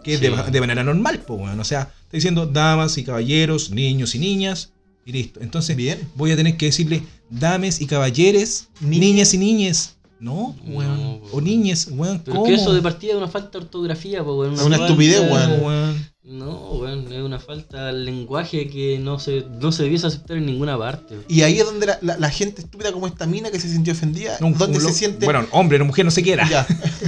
Que 0.03 0.15
es 0.15 0.21
de 0.21 0.59
manera 0.59 0.83
normal, 0.83 1.19
pues, 1.25 1.39
bueno. 1.39 1.61
O 1.61 1.65
sea, 1.65 1.81
está 2.03 2.17
diciendo 2.17 2.45
damas 2.45 2.97
y 2.97 3.03
caballeros, 3.03 3.69
niños 3.69 4.15
y 4.15 4.19
niñas, 4.19 4.73
y 5.05 5.11
listo. 5.13 5.39
Entonces, 5.41 5.75
Bien. 5.77 5.99
voy 6.15 6.31
a 6.31 6.35
tener 6.35 6.57
que 6.57 6.65
decirle 6.67 7.03
dames 7.29 7.79
y 7.81 7.85
caballeres, 7.85 8.67
Niñas. 8.81 8.99
niñas 8.99 9.33
y 9.33 9.37
niñes. 9.37 9.95
No, 10.21 10.55
No, 10.63 10.77
weón. 10.77 11.21
O 11.31 11.41
niñas, 11.41 11.87
weón. 11.91 12.21
Pero 12.23 12.37
¿cómo? 12.37 12.47
es 12.47 12.55
que 12.55 12.61
eso 12.61 12.73
de 12.73 12.81
partida 12.81 13.11
es 13.13 13.17
una 13.17 13.27
falta 13.27 13.57
de 13.57 13.65
ortografía, 13.65 14.23
po, 14.23 14.37
weón. 14.39 14.53
Es 14.53 14.61
una 14.61 14.77
estupidez, 14.77 15.19
¿Cómo, 15.19 15.33
weón. 15.33 15.63
weón? 15.63 16.11
No, 16.23 16.53
weón, 16.73 17.11
es 17.11 17.21
una 17.23 17.39
falta 17.39 17.89
al 17.89 18.05
lenguaje 18.05 18.69
que 18.69 18.99
no 18.99 19.19
se, 19.19 19.43
no 19.59 19.71
se 19.71 19.81
debiese 19.83 20.05
aceptar 20.05 20.37
en 20.37 20.45
ninguna 20.45 20.77
parte. 20.77 21.15
weón. 21.15 21.25
Y 21.27 21.41
ahí 21.41 21.59
es 21.59 21.65
donde 21.65 21.87
la, 21.87 21.97
la- 22.03 22.17
la 22.17 22.29
gente 22.29 22.61
estúpida 22.61 22.91
como 22.91 23.07
esta 23.07 23.25
mina 23.25 23.49
que 23.49 23.59
se 23.59 23.67
sintió 23.67 23.93
ofendida, 23.93 24.37
Un- 24.41 24.55
donde 24.57 24.79
se 24.79 24.93
siente 24.93 25.25
Bueno, 25.25 25.45
hombre 25.51 25.81
o 25.81 25.85
mujer, 25.85 26.05
no 26.05 26.11
se 26.11 26.21
quiera. 26.21 26.47
ya, 26.47 26.67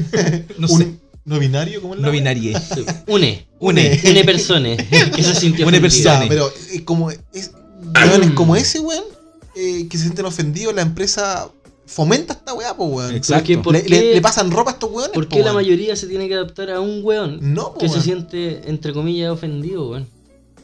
No 0.57 0.67
un 0.67 0.79
sé. 0.79 0.95
no 1.25 1.37
binario 1.39 1.81
como 1.81 1.93
es 1.93 1.99
la 2.01 2.07
No 2.07 2.11
binarie. 2.11 2.59
Sí, 2.59 2.83
Une, 3.07 3.45
Une. 3.59 4.01
une 4.09 4.23
persone 4.23 4.75
que 5.15 5.21
se 5.23 5.35
sintió 5.35 5.67
Une. 5.67 5.79
Ya, 5.89 6.25
pero 6.27 6.51
eh, 6.71 6.83
como 6.83 7.11
es, 7.11 7.51
como 8.33 8.55
ese 8.55 8.79
weón 8.79 9.03
eh, 9.55 9.87
que 9.87 9.97
se 9.97 10.05
sienten 10.05 10.25
ofendidos, 10.25 10.73
la 10.73 10.81
empresa 10.81 11.49
fomenta 11.85 12.33
esta 12.33 12.53
weá, 12.53 12.75
pues 12.75 12.89
weón. 12.91 13.15
Exacto. 13.15 13.43
Porque, 13.43 13.57
¿por 13.59 13.73
Le, 13.73 13.83
qué, 13.83 13.89
le- 13.89 14.13
le 14.15 14.21
pasan 14.21 14.49
ropa 14.51 14.71
a 14.71 14.73
estos 14.73 14.89
weones. 14.91 15.11
por 15.13 15.27
po, 15.27 15.35
qué 15.37 15.43
la 15.43 15.53
mayoría 15.53 15.95
se 15.95 16.07
tiene 16.07 16.27
que 16.27 16.33
adaptar 16.35 16.69
a 16.71 16.79
un 16.79 17.01
weón 17.03 17.39
No, 17.53 17.73
po, 17.73 17.79
que 17.79 17.89
se 17.89 18.01
siente, 18.01 18.61
entre 18.69 18.93
comillas, 18.93 19.31
ofendido, 19.31 19.89
weón? 19.89 20.07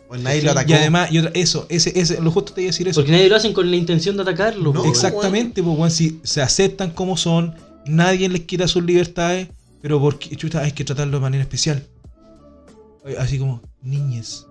Pues 0.08 0.22
nadie 0.22 0.42
lo 0.42 0.52
atacó. 0.52 0.72
Y 0.72 0.74
además, 0.74 1.12
y 1.12 1.20
otra- 1.20 1.32
eso, 1.36 1.66
ese, 1.70 2.00
ese, 2.00 2.20
lo 2.22 2.32
justo 2.32 2.54
te 2.54 2.62
iba 2.62 2.70
a 2.70 2.72
decir 2.72 2.88
eso. 2.88 3.00
Porque 3.02 3.12
nadie 3.12 3.30
lo 3.30 3.36
hacen 3.36 3.54
con 3.54 3.70
la 3.70 3.76
intención 3.76 4.16
de 4.16 4.24
atacarlo, 4.24 4.64
No, 4.64 4.74
po, 4.74 4.80
weón. 4.82 4.90
Exactamente, 4.92 5.62
pues, 5.62 5.78
weón, 5.78 5.92
si 5.92 6.20
se 6.24 6.42
aceptan 6.42 6.92
como 6.92 7.16
son, 7.18 7.54
nadie 7.86 8.28
les 8.30 8.42
quita 8.46 8.68
sus 8.68 8.84
libertades, 8.84 9.50
pero 9.82 10.00
porque 10.02 10.36
chuta, 10.36 10.62
hay 10.62 10.72
que 10.72 10.84
tratarlo 10.84 11.18
de 11.18 11.22
manera 11.22 11.44
especial. 11.44 11.84
Así 13.18 13.38
como, 13.40 13.62
niñes. 13.82 14.46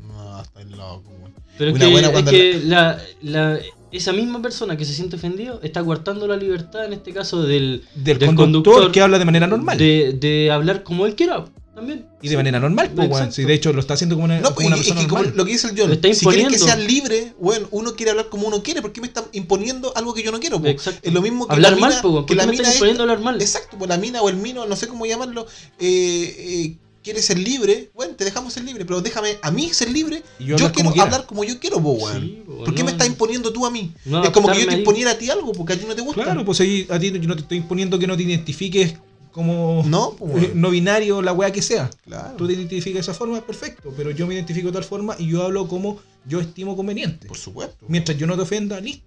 No, 0.00 0.40
está 0.42 0.62
loco, 0.64 1.10
weón. 1.20 1.32
Pero 1.58 1.70
es 1.70 1.76
Una 1.76 1.84
que, 1.84 1.90
buena 1.90 2.06
es 2.08 2.12
cuando 2.12 2.30
que 2.30 2.60
la, 2.64 2.98
la- 3.22 3.58
esa 3.92 4.12
misma 4.12 4.40
persona 4.42 4.76
que 4.76 4.84
se 4.84 4.92
siente 4.94 5.16
ofendido 5.16 5.60
está 5.62 5.84
coartando 5.84 6.26
la 6.26 6.36
libertad, 6.36 6.84
en 6.86 6.94
este 6.94 7.12
caso, 7.12 7.42
del, 7.42 7.84
Del, 7.94 8.18
Del 8.18 8.26
conductor, 8.34 8.44
conductor 8.74 8.92
que 8.92 9.00
habla 9.00 9.18
de 9.18 9.24
manera 9.24 9.46
normal. 9.46 9.78
de, 9.78 10.16
de 10.18 10.50
hablar 10.50 10.82
como 10.82 11.06
él 11.06 11.14
quiera. 11.14 11.44
también. 11.74 12.06
Y 12.20 12.28
de 12.28 12.36
manera 12.36 12.60
normal, 12.60 12.90
pues, 12.94 13.08
weón. 13.10 13.32
Si 13.32 13.44
de 13.44 13.52
hecho 13.54 13.72
lo 13.72 13.80
está 13.80 13.94
haciendo 13.94 14.14
como 14.14 14.26
una, 14.26 14.36
No, 14.40 14.54
como 14.54 14.54
pues, 14.54 14.66
una 14.68 14.76
es 14.76 14.82
persona 14.82 15.00
que 15.00 15.06
como 15.08 15.22
normal. 15.22 15.36
lo 15.36 15.44
que 15.44 15.52
dice 15.52 15.66
el 15.68 15.74
John, 15.78 16.14
si 16.14 16.26
quieren 16.26 16.48
que 16.48 16.58
sean 16.58 16.86
libres, 16.86 17.32
bueno, 17.40 17.66
uno 17.70 17.94
quiere 17.94 18.10
hablar 18.12 18.28
como 18.28 18.46
uno 18.46 18.62
quiere, 18.62 18.80
¿por 18.82 18.92
qué 18.92 19.00
me 19.00 19.06
están 19.08 19.24
imponiendo 19.32 19.92
algo 19.96 20.14
que 20.14 20.22
yo 20.22 20.30
no 20.32 20.38
quiero? 20.40 20.60
po? 20.60 20.68
Exacto. 20.68 21.00
Es 21.02 21.12
lo 21.12 21.20
mismo 21.20 21.46
que 21.48 21.54
Hablar 21.54 21.72
la 21.72 21.78
mal, 21.78 21.90
mina, 21.90 22.02
pues, 22.02 22.12
que 22.12 22.16
¿por 22.18 22.26
qué 22.26 22.34
la 22.36 22.46
me 22.46 22.52
mina 22.52 22.62
esta- 22.62 22.74
imponiendo 22.74 23.02
hablar 23.02 23.20
mal? 23.20 23.40
Exacto, 23.42 23.76
pues 23.78 23.88
la 23.88 23.98
mina 23.98 24.22
o 24.22 24.28
el 24.28 24.36
mino, 24.36 24.66
no 24.66 24.76
sé 24.76 24.86
cómo 24.86 25.04
llamarlo, 25.06 25.46
eh, 25.80 26.36
eh, 26.38 26.76
quiere 27.02 27.20
ser 27.22 27.38
libre, 27.38 27.90
bueno, 27.94 28.14
te 28.14 28.24
dejamos 28.24 28.52
ser 28.52 28.64
libre, 28.64 28.84
pero 28.84 29.00
déjame 29.00 29.38
a 29.42 29.50
mí 29.50 29.68
ser 29.72 29.90
libre. 29.90 30.22
Y 30.38 30.44
Yo, 30.44 30.56
yo 30.56 30.66
hablar 30.66 30.72
quiero 30.72 30.90
como 30.90 31.02
hablar 31.02 31.26
como 31.26 31.44
yo 31.44 31.58
quiero, 31.58 31.82
po, 31.82 31.92
weón. 31.92 32.22
Sí, 32.22 32.42
po, 32.46 32.64
¿Por 32.64 32.74
qué 32.74 32.80
no- 32.82 32.86
me 32.86 32.92
estás 32.92 33.06
imponiendo 33.08 33.52
tú 33.52 33.66
a 33.66 33.70
mí? 33.70 33.92
no 34.04 34.22
es 34.22 34.30
como 34.30 34.48
que 34.52 34.60
yo 34.60 34.66
te 34.66 34.72
ahí. 34.74 34.78
imponiera 34.78 35.10
a 35.12 35.18
ti 35.18 35.30
algo 35.30 35.52
porque 35.52 35.72
a 35.72 35.78
ti 35.78 35.84
no 35.86 35.94
te 35.94 36.02
gusta. 36.02 36.22
Claro, 36.22 36.44
pues 36.44 36.60
ahí 36.60 36.86
a 36.90 36.98
ti 36.98 37.10
yo 37.12 37.28
no 37.28 37.34
te 37.36 37.42
estoy 37.42 37.58
imponiendo 37.58 37.98
que 37.98 38.06
no 38.06 38.16
te 38.16 38.22
identifiques 38.22 38.94
como 39.32 39.82
No, 39.86 40.14
eh, 40.36 40.52
no 40.54 40.70
binario, 40.70 41.22
la 41.22 41.32
weá 41.32 41.50
que 41.50 41.62
sea. 41.62 41.88
Claro. 42.04 42.34
Tú 42.36 42.46
te 42.46 42.52
identificas 42.52 42.94
de 42.94 43.00
esa 43.00 43.14
forma, 43.14 43.40
perfecto. 43.40 43.92
Pero 43.96 44.10
yo 44.10 44.26
me 44.26 44.34
identifico 44.34 44.68
de 44.68 44.74
tal 44.74 44.84
forma 44.84 45.16
y 45.18 45.26
yo 45.28 45.42
hablo 45.42 45.66
como 45.68 45.98
yo 46.26 46.38
estimo 46.40 46.76
conveniente. 46.76 47.26
Por 47.28 47.38
supuesto. 47.38 47.84
Mientras 47.88 48.16
yo 48.18 48.26
no 48.26 48.36
te 48.36 48.42
ofenda, 48.42 48.78
listo. 48.80 49.04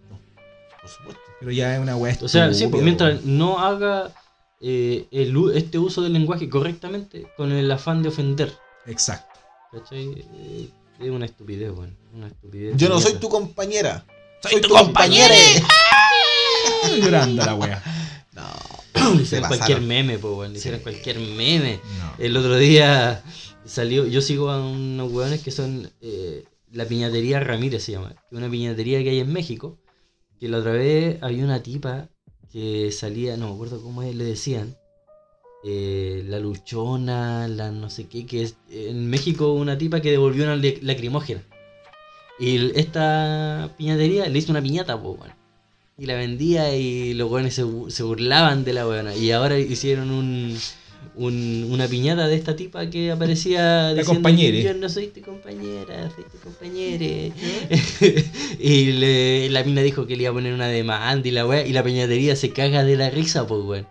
Por 0.81 0.89
supuesto. 0.89 1.21
Pero 1.39 1.51
ya 1.51 1.75
es 1.75 1.81
una 1.81 1.95
weá 1.95 2.17
O 2.21 2.27
sea, 2.27 2.51
sí, 2.53 2.65
pues 2.67 2.81
mientras 2.83 3.23
no 3.23 3.59
haga 3.59 4.11
eh, 4.67 5.05
el 5.11 5.37
u- 5.37 5.51
este 5.51 5.77
uso 5.77 6.01
del 6.01 6.13
lenguaje 6.13 6.49
correctamente 6.49 7.27
con 7.37 7.51
el 7.51 7.69
afán 7.71 8.01
de 8.01 8.09
ofender. 8.09 8.51
Exacto. 8.87 9.39
¿Cachai? 9.71 10.25
Eh, 10.35 10.69
es 10.99 11.09
una 11.11 11.25
estupidez, 11.25 11.69
weón. 11.71 11.95
Una 12.13 12.27
estupidez. 12.27 12.75
Yo 12.75 12.89
no 12.89 12.99
soy 12.99 13.13
tu 13.15 13.29
compañera. 13.29 14.03
Soy 14.41 14.61
tu 14.61 14.69
compañere. 14.69 15.35
Grande 17.03 17.45
la 17.45 17.55
weá. 17.55 17.83
No. 18.33 18.43
Hicieron 19.21 19.47
cualquier 19.49 19.81
meme, 19.81 20.17
pues, 20.17 20.33
weón. 20.33 20.51
Le 20.53 20.57
hicieron 20.59 20.79
Sí. 20.79 20.83
cualquier 20.83 21.19
meme. 21.19 21.79
No. 21.99 22.13
El 22.23 22.35
otro 22.37 22.55
día 22.57 23.23
salió, 23.65 24.05
yo 24.07 24.21
sigo 24.21 24.49
a 24.49 24.65
unos 24.65 25.11
weones 25.11 25.41
que 25.41 25.51
son 25.51 25.91
eh, 26.01 26.43
la 26.71 26.85
piñatería 26.85 27.39
Ramírez 27.39 27.83
se 27.83 27.93
llama, 27.93 28.15
una 28.31 28.49
piñatería 28.49 29.01
que 29.03 29.09
hay 29.11 29.19
en 29.19 29.31
México, 29.31 29.77
que 30.39 30.47
la 30.49 30.57
otra 30.57 30.71
vez 30.73 31.17
había 31.21 31.43
una 31.43 31.63
tipa 31.63 32.09
que 32.55 32.89
salía, 32.93 33.35
no 33.35 33.49
me 33.49 33.53
acuerdo 33.55 33.81
cómo 33.81 34.01
le 34.01 34.23
decían, 34.23 34.77
eh, 35.65 36.23
la 36.25 36.39
luchona, 36.39 37.49
la 37.49 37.69
no 37.69 37.89
sé 37.89 38.07
qué, 38.07 38.25
que 38.25 38.43
es 38.43 38.55
en 38.71 39.09
México 39.09 39.51
una 39.51 39.77
tipa 39.77 39.99
que 39.99 40.11
devolvió 40.11 40.45
una 40.45 40.55
lac- 40.55 40.79
lacrimógena. 40.81 41.43
Y 42.39 42.71
esta 42.79 43.73
piñatería 43.77 44.29
le 44.29 44.39
hizo 44.39 44.53
una 44.53 44.61
piñata, 44.61 44.97
pues. 45.01 45.19
Y 45.97 46.05
la 46.05 46.15
vendía 46.15 46.73
y 46.77 47.13
los 47.13 47.29
weones 47.29 47.55
se, 47.55 47.65
se 47.89 48.03
burlaban 48.03 48.63
de 48.63 48.71
la 48.71 48.87
weona. 48.87 49.13
Y 49.13 49.31
ahora 49.31 49.59
hicieron 49.59 50.09
un, 50.11 50.57
un- 51.15 51.67
una 51.69 51.87
piñata 51.87 52.27
de 52.27 52.35
esta 52.35 52.55
tipa 52.55 52.89
que 52.89 53.11
aparecía 53.11 53.89
diciendo 53.89 54.13
compañere. 54.13 54.63
yo 54.63 54.73
no 54.73 54.89
soy 54.89 55.07
tu 55.07 55.21
compañera, 55.21 56.11
soy 56.15 56.23
tu 56.25 56.37
compañere. 56.39 57.31
y 58.59 58.85
le- 58.93 59.49
la 59.49 59.63
mina 59.63 59.81
dijo 59.81 60.05
que 60.07 60.15
le 60.15 60.23
iba 60.23 60.31
a 60.31 60.33
poner 60.33 60.53
una 60.53 60.67
demanda 60.67 61.27
y 61.27 61.31
la 61.31 61.45
wea, 61.45 61.65
y 61.65 61.73
la 61.73 61.83
piñatería 61.83 62.35
se 62.35 62.49
caga 62.51 62.83
de 62.83 62.95
la 62.97 63.09
risa, 63.09 63.45
pues 63.47 63.61
weón. 63.63 63.87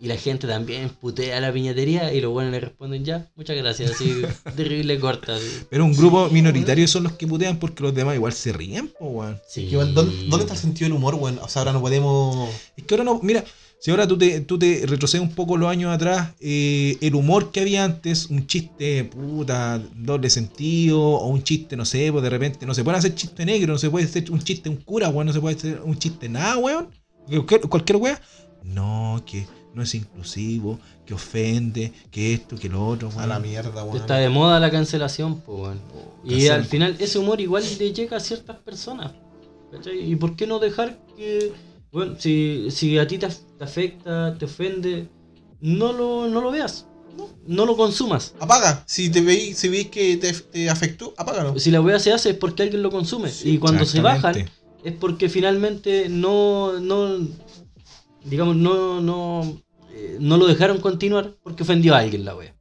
Y 0.00 0.06
la 0.06 0.16
gente 0.16 0.46
también 0.46 0.90
putea 0.90 1.38
a 1.38 1.40
la 1.40 1.52
piñatería 1.52 2.14
y 2.14 2.20
los 2.20 2.30
buenos 2.30 2.52
le 2.52 2.60
responden 2.60 3.04
ya, 3.04 3.28
muchas 3.34 3.56
gracias, 3.56 3.90
así, 3.90 4.22
terrible 4.56 4.96
corta. 5.00 5.34
así. 5.34 5.44
Pero 5.68 5.84
un 5.84 5.92
grupo 5.92 6.28
minoritario 6.30 6.86
son 6.86 7.02
los 7.02 7.12
que 7.14 7.26
putean 7.26 7.58
porque 7.58 7.82
los 7.82 7.92
demás 7.92 8.14
igual 8.14 8.32
se 8.32 8.52
ríen, 8.52 8.92
po, 8.96 9.06
weón. 9.06 9.40
Sí. 9.48 9.66
¿Dónde, 9.70 10.02
dónde 10.28 10.38
está 10.44 10.52
el 10.54 10.60
sentido 10.60 10.84
del 10.88 10.92
humor, 10.96 11.16
weón? 11.16 11.40
O 11.42 11.48
sea, 11.48 11.62
ahora 11.62 11.72
no 11.72 11.80
podemos. 11.80 12.48
Es 12.76 12.84
que 12.84 12.94
ahora 12.94 13.02
no, 13.02 13.18
mira, 13.24 13.42
si 13.80 13.90
ahora 13.92 14.08
tú 14.08 14.18
te, 14.18 14.40
tú 14.40 14.58
te 14.58 14.84
retrocedes 14.86 15.22
un 15.22 15.34
poco 15.34 15.56
los 15.56 15.68
años 15.68 15.94
atrás, 15.94 16.32
eh, 16.40 16.96
el 17.00 17.14
humor 17.14 17.52
que 17.52 17.60
había 17.60 17.84
antes, 17.84 18.26
un 18.26 18.46
chiste, 18.46 19.04
puta, 19.04 19.80
doble 19.94 20.30
sentido, 20.30 21.00
o 21.00 21.28
un 21.28 21.42
chiste, 21.42 21.76
no 21.76 21.84
sé, 21.84 22.10
pues 22.10 22.24
de 22.24 22.30
repente, 22.30 22.66
no 22.66 22.74
se 22.74 22.82
puede 22.82 22.98
hacer 22.98 23.14
chiste 23.14 23.44
negro, 23.44 23.74
no 23.74 23.78
se 23.78 23.88
puede 23.88 24.06
hacer 24.06 24.30
un 24.32 24.40
chiste 24.40 24.68
un 24.68 24.76
cura, 24.76 25.08
weón, 25.08 25.28
no 25.28 25.32
se 25.32 25.40
puede 25.40 25.56
hacer 25.56 25.80
un 25.84 25.96
chiste 25.96 26.28
nada, 26.28 26.58
weón. 26.58 26.88
Cualquier, 27.28 27.60
cualquier 27.62 27.96
weón. 27.98 28.18
No, 28.64 29.22
que 29.24 29.46
no 29.74 29.82
es 29.82 29.94
inclusivo, 29.94 30.80
que 31.06 31.14
ofende, 31.14 31.92
que 32.10 32.34
esto, 32.34 32.56
que 32.56 32.68
lo 32.68 32.84
otro, 32.84 33.08
weón. 33.10 33.20
A 33.20 33.26
la 33.28 33.38
mierda, 33.38 33.84
weón. 33.84 33.96
Está 33.96 34.16
de 34.16 34.28
moda 34.28 34.58
la 34.58 34.72
cancelación, 34.72 35.40
pues 35.40 35.56
weón. 35.56 35.80
Y 36.24 36.48
al 36.48 36.64
final 36.64 36.96
ese 36.98 37.20
humor 37.20 37.40
igual 37.40 37.62
le 37.78 37.92
llega 37.92 38.16
a 38.16 38.20
ciertas 38.20 38.56
personas. 38.56 39.12
¿cachai? 39.70 40.10
¿Y 40.10 40.16
por 40.16 40.34
qué 40.34 40.46
no 40.46 40.58
dejar 40.58 40.98
que, 41.16 41.52
bueno, 41.92 42.16
si, 42.18 42.70
si 42.70 42.98
a 42.98 43.06
ti 43.06 43.18
te, 43.18 43.28
te 43.58 43.64
afecta, 43.64 44.36
te 44.38 44.44
ofende, 44.44 45.08
no 45.60 45.92
lo, 45.92 46.28
no 46.28 46.40
lo 46.40 46.50
veas, 46.50 46.86
no 47.46 47.66
lo 47.66 47.76
consumas. 47.76 48.34
Apaga. 48.38 48.84
Si 48.86 49.10
te 49.10 49.20
veis, 49.20 49.58
si 49.58 49.68
veis 49.68 49.88
que 49.88 50.16
te, 50.16 50.32
te 50.32 50.70
afectó, 50.70 51.12
apágalo. 51.16 51.58
Si 51.58 51.70
la 51.70 51.80
wea 51.80 51.98
se 51.98 52.12
hace 52.12 52.30
es 52.30 52.36
porque 52.36 52.62
alguien 52.62 52.82
lo 52.82 52.90
consume. 52.90 53.30
y 53.44 53.58
cuando 53.58 53.84
se 53.84 54.00
bajan 54.00 54.48
es 54.84 54.92
porque 54.94 55.28
finalmente 55.28 56.08
no, 56.08 56.78
no 56.80 57.18
digamos, 58.24 58.56
no, 58.56 59.00
no, 59.00 59.60
eh, 59.92 60.18
no 60.20 60.36
lo 60.36 60.46
dejaron 60.46 60.78
continuar 60.78 61.34
porque 61.42 61.64
ofendió 61.64 61.94
a 61.94 61.98
alguien 61.98 62.24
la 62.24 62.36
wea. 62.36 62.54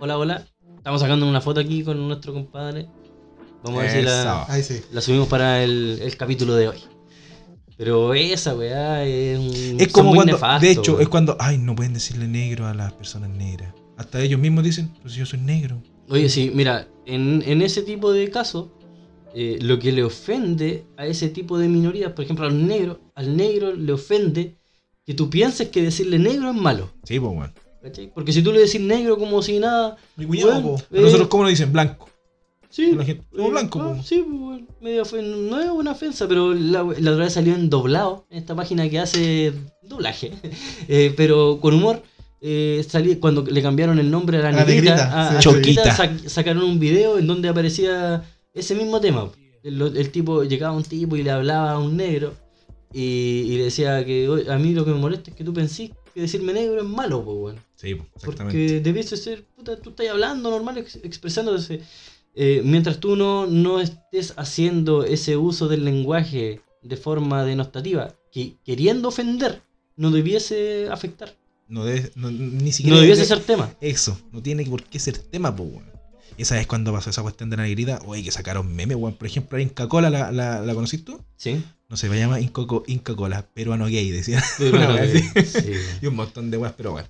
Hola, 0.00 0.18
hola. 0.18 0.46
Estamos 0.76 1.00
sacando 1.00 1.28
una 1.28 1.40
foto 1.40 1.60
aquí 1.60 1.84
con 1.84 2.06
nuestro 2.06 2.32
compadre. 2.32 2.88
Vamos 3.62 3.80
a 3.80 3.82
ver 3.82 3.92
si 3.92 4.02
la, 4.02 4.20
Eso. 4.20 4.52
Ahí 4.52 4.62
sí. 4.62 4.80
la 4.92 5.00
subimos 5.00 5.28
para 5.28 5.62
el, 5.62 5.98
el 6.00 6.16
capítulo 6.16 6.54
de 6.54 6.68
hoy. 6.68 6.78
Pero 7.78 8.12
esa 8.12 8.56
weá 8.56 9.04
es 9.04 9.38
un. 9.38 9.80
Es 9.80 9.92
como 9.92 10.12
cuando, 10.12 10.36
de 10.60 10.70
hecho, 10.70 10.98
es 11.00 11.08
cuando, 11.08 11.36
ay, 11.38 11.58
no 11.58 11.76
pueden 11.76 11.94
decirle 11.94 12.26
negro 12.26 12.66
a 12.66 12.74
las 12.74 12.92
personas 12.92 13.30
negras. 13.30 13.72
Hasta 13.96 14.20
ellos 14.20 14.40
mismos 14.40 14.64
dicen, 14.64 14.92
pues 15.00 15.14
yo 15.14 15.24
soy 15.24 15.38
negro. 15.38 15.80
Oye, 16.10 16.28
sí, 16.28 16.50
mira, 16.52 16.88
en, 17.06 17.42
en 17.46 17.62
ese 17.62 17.82
tipo 17.82 18.12
de 18.12 18.30
casos, 18.30 18.68
eh, 19.32 19.58
lo 19.60 19.78
que 19.78 19.92
le 19.92 20.02
ofende 20.02 20.86
a 20.96 21.06
ese 21.06 21.28
tipo 21.28 21.56
de 21.56 21.68
minorías, 21.68 22.12
por 22.12 22.24
ejemplo, 22.24 22.46
al 22.46 22.66
negro, 22.66 23.00
al 23.14 23.36
negro 23.36 23.72
le 23.72 23.92
ofende 23.92 24.56
que 25.06 25.14
tú 25.14 25.30
pienses 25.30 25.68
que 25.68 25.80
decirle 25.80 26.18
negro 26.18 26.50
es 26.50 26.56
malo. 26.56 26.90
Sí, 27.04 27.20
pues, 27.20 27.32
weón. 27.32 27.52
Porque 28.12 28.32
si 28.32 28.42
tú 28.42 28.52
le 28.52 28.60
decís 28.60 28.80
negro 28.80 29.16
como 29.18 29.40
si 29.40 29.60
nada. 29.60 29.96
Mi 30.16 30.26
cuñado, 30.26 30.50
weón, 30.50 30.62
po. 30.62 30.76
A 30.76 30.98
eh, 30.98 31.00
Nosotros, 31.00 31.28
¿cómo 31.28 31.44
nos 31.44 31.50
dicen? 31.50 31.72
Blanco. 31.72 32.08
Sí, 32.70 32.92
la 32.94 33.04
gente- 33.04 33.24
somos 33.32 33.46
eh, 33.46 33.50
blancos, 33.50 33.82
ah, 33.84 34.02
sí, 34.04 34.24
pues, 34.28 34.62
medio 34.80 35.02
no 35.22 35.60
es 35.60 35.70
una 35.70 35.92
ofensa, 35.92 36.26
pero 36.28 36.52
la, 36.54 36.82
la 36.82 37.10
otra 37.12 37.24
vez 37.24 37.32
salió 37.32 37.54
en 37.54 37.68
doblado, 37.70 38.26
en 38.30 38.38
esta 38.38 38.54
página 38.54 38.88
que 38.88 38.98
hace 38.98 39.52
doblaje, 39.82 40.32
eh, 40.88 41.12
pero 41.16 41.58
con 41.60 41.74
humor. 41.74 42.02
eh, 42.40 42.84
salí- 42.88 43.18
cuando 43.18 43.42
le 43.42 43.60
cambiaron 43.62 43.98
el 43.98 44.10
nombre 44.10 44.38
a 44.38 44.42
la, 44.42 44.52
la 44.52 44.64
negrita, 44.64 44.94
negrita, 44.94 45.28
a- 45.28 45.30
sí. 45.30 45.36
a 45.36 45.40
Choquita. 45.40 45.82
Choquita, 45.82 45.96
sac- 45.96 46.28
sacaron 46.28 46.62
un 46.62 46.78
video 46.78 47.18
en 47.18 47.26
donde 47.26 47.48
aparecía 47.48 48.22
ese 48.54 48.74
mismo 48.76 49.00
tema. 49.00 49.28
El, 49.64 49.80
el 49.82 50.10
tipo 50.12 50.44
llegaba 50.44 50.76
un 50.76 50.84
tipo 50.84 51.16
y 51.16 51.24
le 51.24 51.32
hablaba 51.32 51.72
a 51.72 51.78
un 51.80 51.96
negro 51.96 52.34
y, 52.92 53.00
y 53.48 53.56
le 53.56 53.64
decía 53.64 54.04
que 54.04 54.28
"Oye, 54.28 54.50
a 54.52 54.56
mí 54.56 54.72
lo 54.72 54.84
que 54.84 54.92
me 54.92 54.98
molesta 54.98 55.30
es 55.30 55.36
que 55.36 55.42
tú 55.44 55.52
pensís 55.52 55.90
que 56.14 56.20
decirme 56.20 56.52
negro 56.52 56.78
es 56.80 56.86
malo, 56.86 57.24
pues 57.24 57.36
bueno. 57.38 57.60
Sí, 57.74 57.88
exactamente. 58.14 58.42
Porque 58.44 58.80
debiese 58.80 59.16
ser, 59.16 59.44
puta, 59.56 59.76
tú 59.76 59.90
estás 59.90 60.08
hablando 60.08 60.48
normal, 60.50 60.78
ex- 60.78 61.00
expresándose. 61.02 61.80
Eh, 62.34 62.62
mientras 62.64 63.00
tú 63.00 63.16
no, 63.16 63.46
no 63.46 63.80
estés 63.80 64.34
haciendo 64.36 65.04
ese 65.04 65.36
uso 65.36 65.66
del 65.68 65.84
lenguaje 65.84 66.60
de 66.82 66.96
forma 66.96 67.44
denotativa, 67.44 68.14
que 68.32 68.54
queriendo 68.64 69.08
ofender, 69.08 69.62
no 69.96 70.10
debiese 70.10 70.88
afectar. 70.90 71.34
No 71.68 71.84
debe- 71.84 72.12
no- 72.14 72.30
ni 72.30 72.70
siquiera. 72.72 72.96
No 72.96 73.00
debiese 73.02 73.22
debe- 73.22 73.28
ser 73.36 73.40
tema. 73.44 73.74
Eso, 73.80 74.18
no 74.32 74.40
tiene 74.42 74.64
por 74.64 74.82
qué 74.84 74.98
ser 74.98 75.18
tema, 75.18 75.54
pues, 75.54 75.68
weón. 75.70 75.88
Esa 76.38 76.54
vez 76.54 76.68
cuando 76.68 76.92
pasó 76.92 77.10
esa 77.10 77.22
cuestión 77.22 77.50
de 77.50 77.56
la 77.56 77.64
negrita, 77.64 78.00
oye, 78.06 78.22
que 78.22 78.30
sacaron 78.30 78.72
memes, 78.72 78.96
weón. 78.96 79.14
Por 79.14 79.26
ejemplo, 79.26 79.58
Inca 79.58 79.88
Cola, 79.88 80.08
¿la, 80.08 80.30
la, 80.30 80.60
la 80.60 80.74
conociste 80.74 81.10
tú? 81.10 81.20
Sí. 81.36 81.60
No 81.88 81.96
se 81.96 82.08
llama 82.08 82.40
Inca, 82.40 82.62
Inca 82.86 83.16
Cola, 83.16 83.44
peruano 83.52 83.86
gay, 83.86 84.10
decía. 84.10 84.40
Sí. 84.58 85.72
y 86.02 86.06
un 86.06 86.14
montón 86.14 86.50
de 86.52 86.58
weas, 86.58 86.74
pero 86.76 86.92
bueno. 86.92 87.08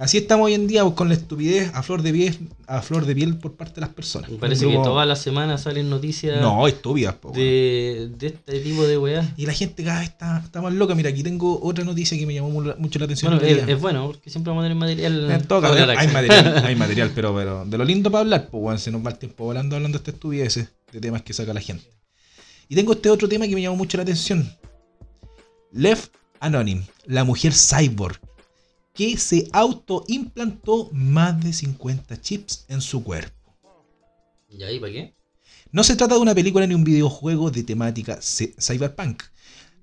Así 0.00 0.16
estamos 0.16 0.46
hoy 0.46 0.54
en 0.54 0.66
día 0.66 0.82
pues, 0.82 0.94
con 0.94 1.08
la 1.08 1.14
estupidez 1.14 1.70
a 1.74 1.82
flor 1.82 2.00
de 2.00 2.10
piel, 2.10 2.38
a 2.66 2.80
flor 2.80 3.04
de 3.04 3.14
piel 3.14 3.36
por 3.36 3.52
parte 3.52 3.74
de 3.74 3.80
las 3.82 3.90
personas. 3.90 4.30
Me 4.30 4.38
parece 4.38 4.66
que 4.66 4.72
todas 4.76 5.06
las 5.06 5.20
semanas 5.20 5.60
salen 5.64 5.90
noticias 5.90 6.40
No, 6.40 6.66
estúpidas, 6.66 7.16
po, 7.16 7.32
de, 7.32 8.08
de 8.16 8.26
este 8.28 8.60
tipo 8.60 8.86
de 8.86 8.96
weá. 8.96 9.34
Y 9.36 9.44
la 9.44 9.52
gente 9.52 9.84
cada 9.84 10.00
vez 10.00 10.08
está, 10.08 10.38
está 10.42 10.62
más 10.62 10.72
loca. 10.72 10.94
Mira, 10.94 11.10
aquí 11.10 11.22
tengo 11.22 11.60
otra 11.62 11.84
noticia 11.84 12.16
que 12.16 12.24
me 12.26 12.32
llamó 12.32 12.48
mu- 12.48 12.72
mucho 12.78 12.98
la 12.98 13.04
atención. 13.04 13.38
Bueno, 13.38 13.46
es, 13.68 13.78
bueno, 13.78 14.06
porque 14.06 14.30
siempre 14.30 14.50
vamos 14.50 14.62
a 14.62 14.64
tener 14.64 14.78
material. 14.78 15.30
En 15.30 15.46
todo 15.46 15.60
caso, 15.60 15.74
hay 15.74 16.08
material, 16.08 16.56
hay 16.64 16.76
material, 16.76 17.12
pero, 17.14 17.34
pero 17.34 17.64
de 17.66 17.76
lo 17.76 17.84
lindo 17.84 18.10
para 18.10 18.22
hablar, 18.22 18.48
pues, 18.50 18.80
se 18.80 18.90
nos 18.90 19.04
va 19.04 19.10
el 19.10 19.18
tiempo 19.18 19.44
volando 19.44 19.76
hablando 19.76 19.98
de 19.98 20.00
estas 20.00 20.14
estupideces, 20.14 20.68
de 20.92 21.00
temas 21.00 21.20
que 21.20 21.34
saca 21.34 21.52
la 21.52 21.60
gente. 21.60 21.84
Y 22.70 22.74
tengo 22.74 22.94
este 22.94 23.10
otro 23.10 23.28
tema 23.28 23.46
que 23.46 23.54
me 23.54 23.60
llamó 23.60 23.76
mucho 23.76 23.98
la 23.98 24.04
atención. 24.04 24.50
Left 25.72 26.10
Anonym, 26.40 26.84
la 27.04 27.24
mujer 27.24 27.52
cyborg, 27.52 28.18
que 28.94 29.16
se 29.18 29.48
autoimplantó 29.52 30.90
más 30.92 31.42
de 31.42 31.52
50 31.52 32.20
chips 32.20 32.64
en 32.68 32.80
su 32.80 33.02
cuerpo. 33.02 33.54
¿Y 34.48 34.62
ahí 34.62 34.80
para 34.80 34.92
qué? 34.92 35.14
No 35.72 35.84
se 35.84 35.94
trata 35.96 36.14
de 36.16 36.20
una 36.20 36.34
película 36.34 36.66
ni 36.66 36.74
un 36.74 36.82
videojuego 36.84 37.50
de 37.50 37.62
temática 37.62 38.18
cy- 38.20 38.54
cyberpunk. 38.60 39.22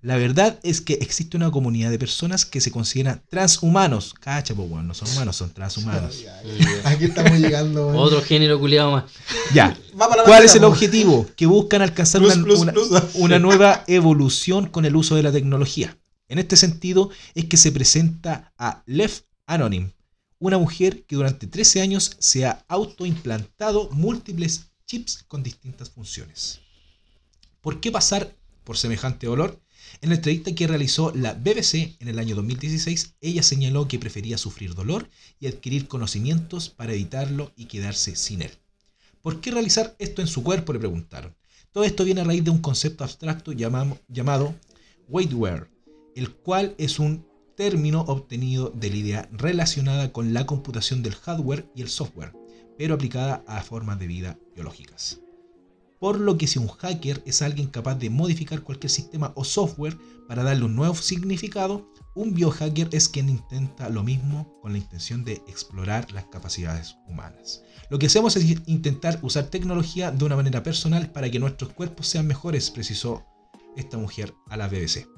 La 0.02 0.18
verdad 0.18 0.60
es 0.62 0.80
que 0.82 0.94
existe 0.96 1.38
una 1.38 1.50
comunidad 1.50 1.90
de 1.90 1.98
personas 1.98 2.46
que 2.46 2.62
se 2.62 2.70
consideran 2.70 3.24
transhumanos. 3.30 4.14
Cacha, 4.14 4.54
pues, 4.54 4.70
weón, 4.70 4.88
no 4.88 4.94
son 4.94 5.10
humanos, 5.10 5.36
son 5.38 5.52
transhumanos. 5.54 6.24
Aquí 6.84 7.06
estamos 7.06 7.40
llegando. 7.40 7.88
Otro 7.98 8.22
género 8.22 8.60
culiado 8.60 8.92
más. 8.92 9.06
Ya. 9.54 9.76
¿Cuál 10.26 10.44
es 10.46 10.54
el 10.56 10.66
objetivo? 10.66 11.26
Que 11.36 11.46
buscan 11.48 11.82
alcanzar 11.82 12.22
Plus, 12.22 12.36
una, 12.36 12.44
plus, 12.44 12.60
una- 12.60 12.72
plus. 12.74 13.16
una 13.16 13.40
nueva 13.40 13.84
evolución 13.88 14.68
con 14.68 14.86
el 14.86 14.96
uso 14.96 15.16
de 15.16 15.24
la 15.24 15.32
tecnología. 15.32 15.98
En 16.30 16.40
este 16.40 16.58
sentido 16.58 17.10
es 17.36 17.46
que 17.46 17.58
se 17.58 17.72
presenta 17.72 18.54
a 18.58 18.84
Lev 18.86 19.12
Anonym, 19.46 19.92
una 20.40 20.58
mujer 20.58 21.04
que 21.06 21.16
durante 21.16 21.48
13 21.48 21.82
años 21.82 22.16
se 22.20 22.46
ha 22.46 22.66
autoimplantado 22.68 23.90
múltiples 23.92 24.68
chips 24.86 25.24
con 25.28 25.42
distintas 25.42 25.90
funciones. 25.90 26.60
¿Por 27.62 27.80
qué 27.80 27.92
pasar 27.92 28.36
por 28.64 28.78
semejante 28.78 29.28
dolor? 29.28 29.62
En 30.02 30.10
la 30.10 30.16
entrevista 30.16 30.54
que 30.54 30.68
realizó 30.68 31.14
la 31.16 31.34
BBC 31.34 31.96
en 32.00 32.10
el 32.10 32.20
año 32.20 32.36
2016, 32.36 33.16
ella 33.22 33.42
señaló 33.42 33.88
que 33.88 34.00
prefería 34.00 34.38
sufrir 34.38 34.76
dolor 34.76 35.10
y 35.40 35.48
adquirir 35.48 35.88
conocimientos 35.88 36.70
para 36.70 36.94
evitarlo 36.94 37.54
y 37.56 37.66
quedarse 37.66 38.16
sin 38.16 38.42
él. 38.42 38.52
¿Por 39.22 39.40
qué 39.40 39.52
realizar 39.52 39.96
esto 39.98 40.22
en 40.22 40.28
su 40.28 40.44
cuerpo? 40.44 40.74
Le 40.74 40.80
preguntaron. 40.80 41.36
Todo 41.72 41.86
esto 41.86 42.04
viene 42.04 42.22
a 42.22 42.26
raíz 42.26 42.44
de 42.44 42.50
un 42.50 42.60
concepto 42.60 43.04
abstracto 43.04 43.54
llamamo- 43.54 44.00
llamado 44.08 44.56
weightware, 45.08 45.70
el 46.18 46.34
cual 46.34 46.76
es 46.78 47.00
un 47.00 47.28
término 47.56 48.02
obtenido 48.02 48.72
de 48.76 48.90
la 48.90 48.96
idea 48.96 49.30
relacionada 49.32 50.12
con 50.12 50.34
la 50.34 50.46
computación 50.46 51.04
del 51.04 51.16
hardware 51.16 51.70
y 51.76 51.82
el 51.82 51.90
software, 51.90 52.34
pero 52.78 52.96
aplicada 52.96 53.44
a 53.48 53.62
formas 53.62 54.00
de 54.00 54.08
vida 54.08 54.40
biológicas. 54.56 55.20
Por 56.00 56.20
lo 56.20 56.38
que 56.38 56.46
si 56.46 56.60
un 56.60 56.68
hacker 56.68 57.24
es 57.26 57.42
alguien 57.42 57.68
capaz 57.68 57.96
de 57.96 58.12
modificar 58.12 58.62
cualquier 58.62 58.92
sistema 58.92 59.32
o 59.36 59.44
software 59.44 59.98
para 60.28 60.44
darle 60.44 60.66
un 60.66 60.76
nuevo 60.76 60.94
significado, 60.94 61.92
un 62.14 62.36
biohacker 62.36 62.90
es 62.92 63.10
quien 63.10 63.30
intenta 63.30 63.90
lo 63.90 64.04
mismo 64.04 64.60
con 64.62 64.74
la 64.74 64.78
intención 64.78 65.24
de 65.24 65.42
explorar 65.48 66.12
las 66.12 66.26
capacidades 66.26 66.98
humanas. 67.08 67.64
Lo 67.90 67.98
que 67.98 68.08
hacemos 68.08 68.36
es 68.36 68.46
intentar 68.68 69.20
usar 69.24 69.46
tecnología 69.46 70.12
de 70.12 70.26
una 70.26 70.36
manera 70.36 70.62
personal 70.62 71.12
para 71.12 71.32
que 71.32 71.40
nuestros 71.40 71.74
cuerpos 71.74 72.08
sean 72.08 72.28
mejores, 72.28 72.70
precisó 72.70 73.24
esta 73.76 73.98
mujer 73.98 74.36
a 74.50 74.58
la 74.58 74.68
BBC. 74.68 75.17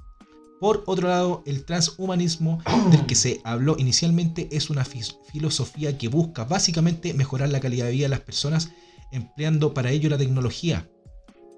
Por 0.60 0.84
otro 0.88 1.07
lado, 1.07 1.41
el 1.45 1.64
transhumanismo 1.66 2.62
del 2.91 3.05
que 3.05 3.16
se 3.16 3.39
habló 3.45 3.78
inicialmente 3.78 4.49
es 4.51 4.70
una 4.70 4.84
filosofía 4.84 5.97
que 5.97 6.10
busca 6.10 6.43
básicamente 6.43 7.14
mejorar 7.14 7.49
la 7.49 7.62
calidad 7.62 7.86
de 7.86 7.91
vida 7.93 8.05
de 8.05 8.10
las 8.10 8.20
personas 8.20 8.70
empleando 9.12 9.74
para 9.74 9.91
ello 9.91 10.10
la 10.10 10.18
tecnología. 10.18 10.89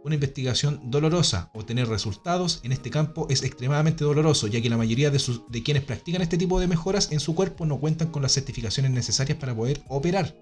Una 0.03 0.15
investigación 0.15 0.81
dolorosa 0.85 1.51
o 1.53 1.63
tener 1.65 1.87
resultados 1.87 2.59
en 2.63 2.71
este 2.71 2.89
campo 2.89 3.27
es 3.29 3.43
extremadamente 3.43 4.03
doloroso, 4.03 4.47
ya 4.47 4.61
que 4.61 4.69
la 4.69 4.77
mayoría 4.77 5.11
de, 5.11 5.19
sus- 5.19 5.41
de 5.49 5.61
quienes 5.63 5.83
practican 5.83 6.21
este 6.21 6.37
tipo 6.37 6.59
de 6.59 6.67
mejoras 6.67 7.11
en 7.11 7.19
su 7.19 7.35
cuerpo 7.35 7.65
no 7.65 7.79
cuentan 7.79 8.09
con 8.09 8.21
las 8.23 8.31
certificaciones 8.33 8.91
necesarias 8.91 9.37
para 9.37 9.55
poder 9.55 9.81
operar. 9.89 10.35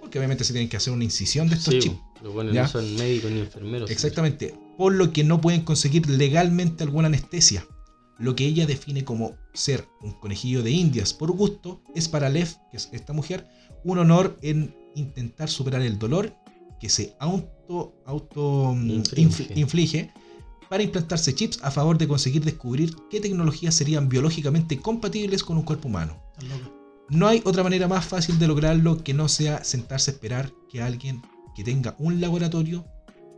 Porque 0.00 0.18
obviamente 0.18 0.44
se 0.44 0.52
tienen 0.52 0.68
que 0.68 0.76
hacer 0.78 0.92
una 0.92 1.04
incisión 1.04 1.48
de 1.48 1.56
estos 1.56 1.74
Sí, 1.74 1.80
chips. 1.80 1.96
los 2.22 2.32
buenos 2.34 2.54
Ya. 2.54 2.62
no 2.64 2.68
son 2.68 2.94
médicos 2.96 3.30
ni 3.30 3.40
enfermeros. 3.40 3.90
Exactamente. 3.90 4.54
Por 4.76 4.94
lo 4.94 5.10
que 5.12 5.24
no 5.24 5.40
pueden 5.40 5.62
conseguir 5.62 6.08
legalmente 6.08 6.84
alguna 6.84 7.06
anestesia. 7.08 7.64
Lo 8.18 8.34
que 8.34 8.46
ella 8.46 8.66
define 8.66 9.04
como 9.04 9.36
ser 9.54 9.86
un 10.02 10.12
conejillo 10.12 10.62
de 10.62 10.70
indias 10.72 11.12
por 11.14 11.30
gusto 11.32 11.82
es 11.94 12.08
para 12.08 12.28
Lev, 12.28 12.48
que 12.70 12.76
es 12.76 12.88
esta 12.92 13.12
mujer, 13.12 13.46
un 13.84 13.98
honor 13.98 14.36
en 14.42 14.74
intentar 14.96 15.48
superar 15.48 15.82
el 15.82 15.98
dolor 15.98 16.34
que 16.80 16.88
se 16.88 17.14
auto, 17.20 17.94
auto 18.06 18.74
mm, 18.74 18.90
Inflige. 18.90 19.22
infli- 19.54 19.58
inflige 19.58 20.12
para 20.68 20.82
implantarse 20.82 21.34
chips 21.34 21.60
a 21.62 21.70
favor 21.70 21.96
de 21.96 22.08
conseguir 22.08 22.44
descubrir 22.44 22.94
qué 23.10 23.20
tecnologías 23.20 23.74
serían 23.74 24.08
biológicamente 24.08 24.78
compatibles 24.80 25.42
con 25.42 25.56
un 25.56 25.62
cuerpo 25.62 25.88
humano. 25.88 26.20
No 27.08 27.26
hay 27.26 27.40
otra 27.44 27.62
manera 27.62 27.88
más 27.88 28.04
fácil 28.04 28.38
de 28.38 28.46
lograrlo 28.48 29.02
que 29.02 29.14
no 29.14 29.28
sea 29.28 29.64
sentarse 29.64 30.10
a 30.10 30.14
esperar 30.14 30.52
que 30.68 30.82
alguien 30.82 31.22
que 31.56 31.64
tenga 31.64 31.96
un 31.98 32.20
laboratorio 32.20 32.84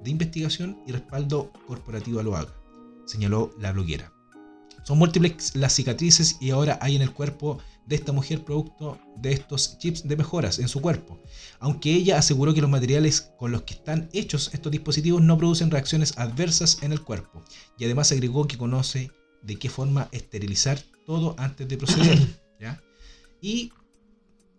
de 0.02 0.10
investigación 0.10 0.78
y 0.86 0.92
respaldo 0.92 1.52
corporativo 1.66 2.22
lo 2.22 2.34
haga, 2.36 2.52
señaló 3.06 3.52
la 3.60 3.72
bloguera. 3.72 4.12
Son 4.82 4.98
múltiples 4.98 5.54
las 5.56 5.72
cicatrices 5.74 6.36
y 6.40 6.50
ahora 6.50 6.78
hay 6.80 6.96
en 6.96 7.02
el 7.02 7.12
cuerpo 7.12 7.58
de 7.86 7.96
esta 7.96 8.12
mujer 8.12 8.44
producto 8.44 8.98
de 9.16 9.32
estos 9.32 9.78
chips 9.78 10.06
de 10.06 10.16
mejoras 10.16 10.58
en 10.58 10.68
su 10.68 10.80
cuerpo. 10.80 11.20
Aunque 11.58 11.92
ella 11.94 12.18
aseguró 12.18 12.54
que 12.54 12.60
los 12.60 12.70
materiales 12.70 13.32
con 13.38 13.52
los 13.52 13.62
que 13.62 13.74
están 13.74 14.08
hechos 14.12 14.50
estos 14.54 14.70
dispositivos 14.72 15.22
no 15.22 15.36
producen 15.38 15.70
reacciones 15.70 16.16
adversas 16.18 16.78
en 16.82 16.92
el 16.92 17.02
cuerpo. 17.02 17.42
Y 17.78 17.84
además 17.84 18.10
agregó 18.12 18.46
que 18.46 18.58
conoce 18.58 19.10
de 19.42 19.56
qué 19.56 19.68
forma 19.68 20.08
esterilizar 20.12 20.80
todo 21.06 21.34
antes 21.38 21.68
de 21.68 21.76
proceder. 21.76 22.18
¿ya? 22.60 22.80
Y 23.40 23.72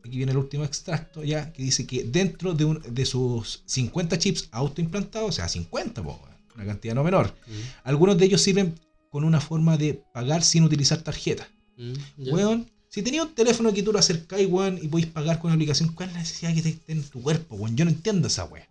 aquí 0.04 0.18
viene 0.18 0.32
el 0.32 0.38
último 0.38 0.64
extracto 0.64 1.24
ya 1.24 1.52
que 1.54 1.64
dice 1.64 1.86
que 1.88 2.04
dentro 2.04 2.54
de, 2.54 2.66
un- 2.66 2.82
de 2.90 3.06
sus 3.06 3.64
50 3.66 4.18
chips 4.18 4.50
autoimplantados, 4.52 5.30
o 5.30 5.34
sea, 5.34 5.48
50, 5.48 6.04
po, 6.04 6.20
una 6.56 6.66
cantidad 6.66 6.94
no 6.96 7.04
menor, 7.04 7.34
algunos 7.84 8.18
de 8.18 8.26
ellos 8.26 8.42
sirven 8.42 8.76
con 9.12 9.24
una 9.26 9.42
forma 9.42 9.78
de 9.78 10.02
pagar 10.14 10.42
sin 10.42 10.64
utilizar 10.64 11.02
tarjeta. 11.04 11.48
mm. 12.18 12.34
Weón, 12.34 12.72
si 12.88 13.04
tenías 13.04 13.26
un 13.26 13.36
teléfono 13.36 13.72
que 13.74 13.84
tú 13.84 13.92
lo 13.92 14.00
acercáis, 14.00 14.48
weón, 14.50 14.80
y 14.82 14.88
podéis 14.88 15.12
pagar 15.12 15.38
con 15.38 15.50
una 15.50 15.56
aplicación, 15.56 15.94
¿cuál 15.94 16.10
es 16.10 16.14
la 16.14 16.22
necesidad 16.22 16.56
que 16.56 16.62
te 16.62 16.70
esté 16.70 16.94
en 16.94 17.04
tu 17.04 17.22
cuerpo, 17.22 17.56
weón? 17.56 17.76
Yo 17.76 17.86
no 17.86 17.92
entiendo 17.92 18.28
esa 18.28 18.46
eso 18.46 18.68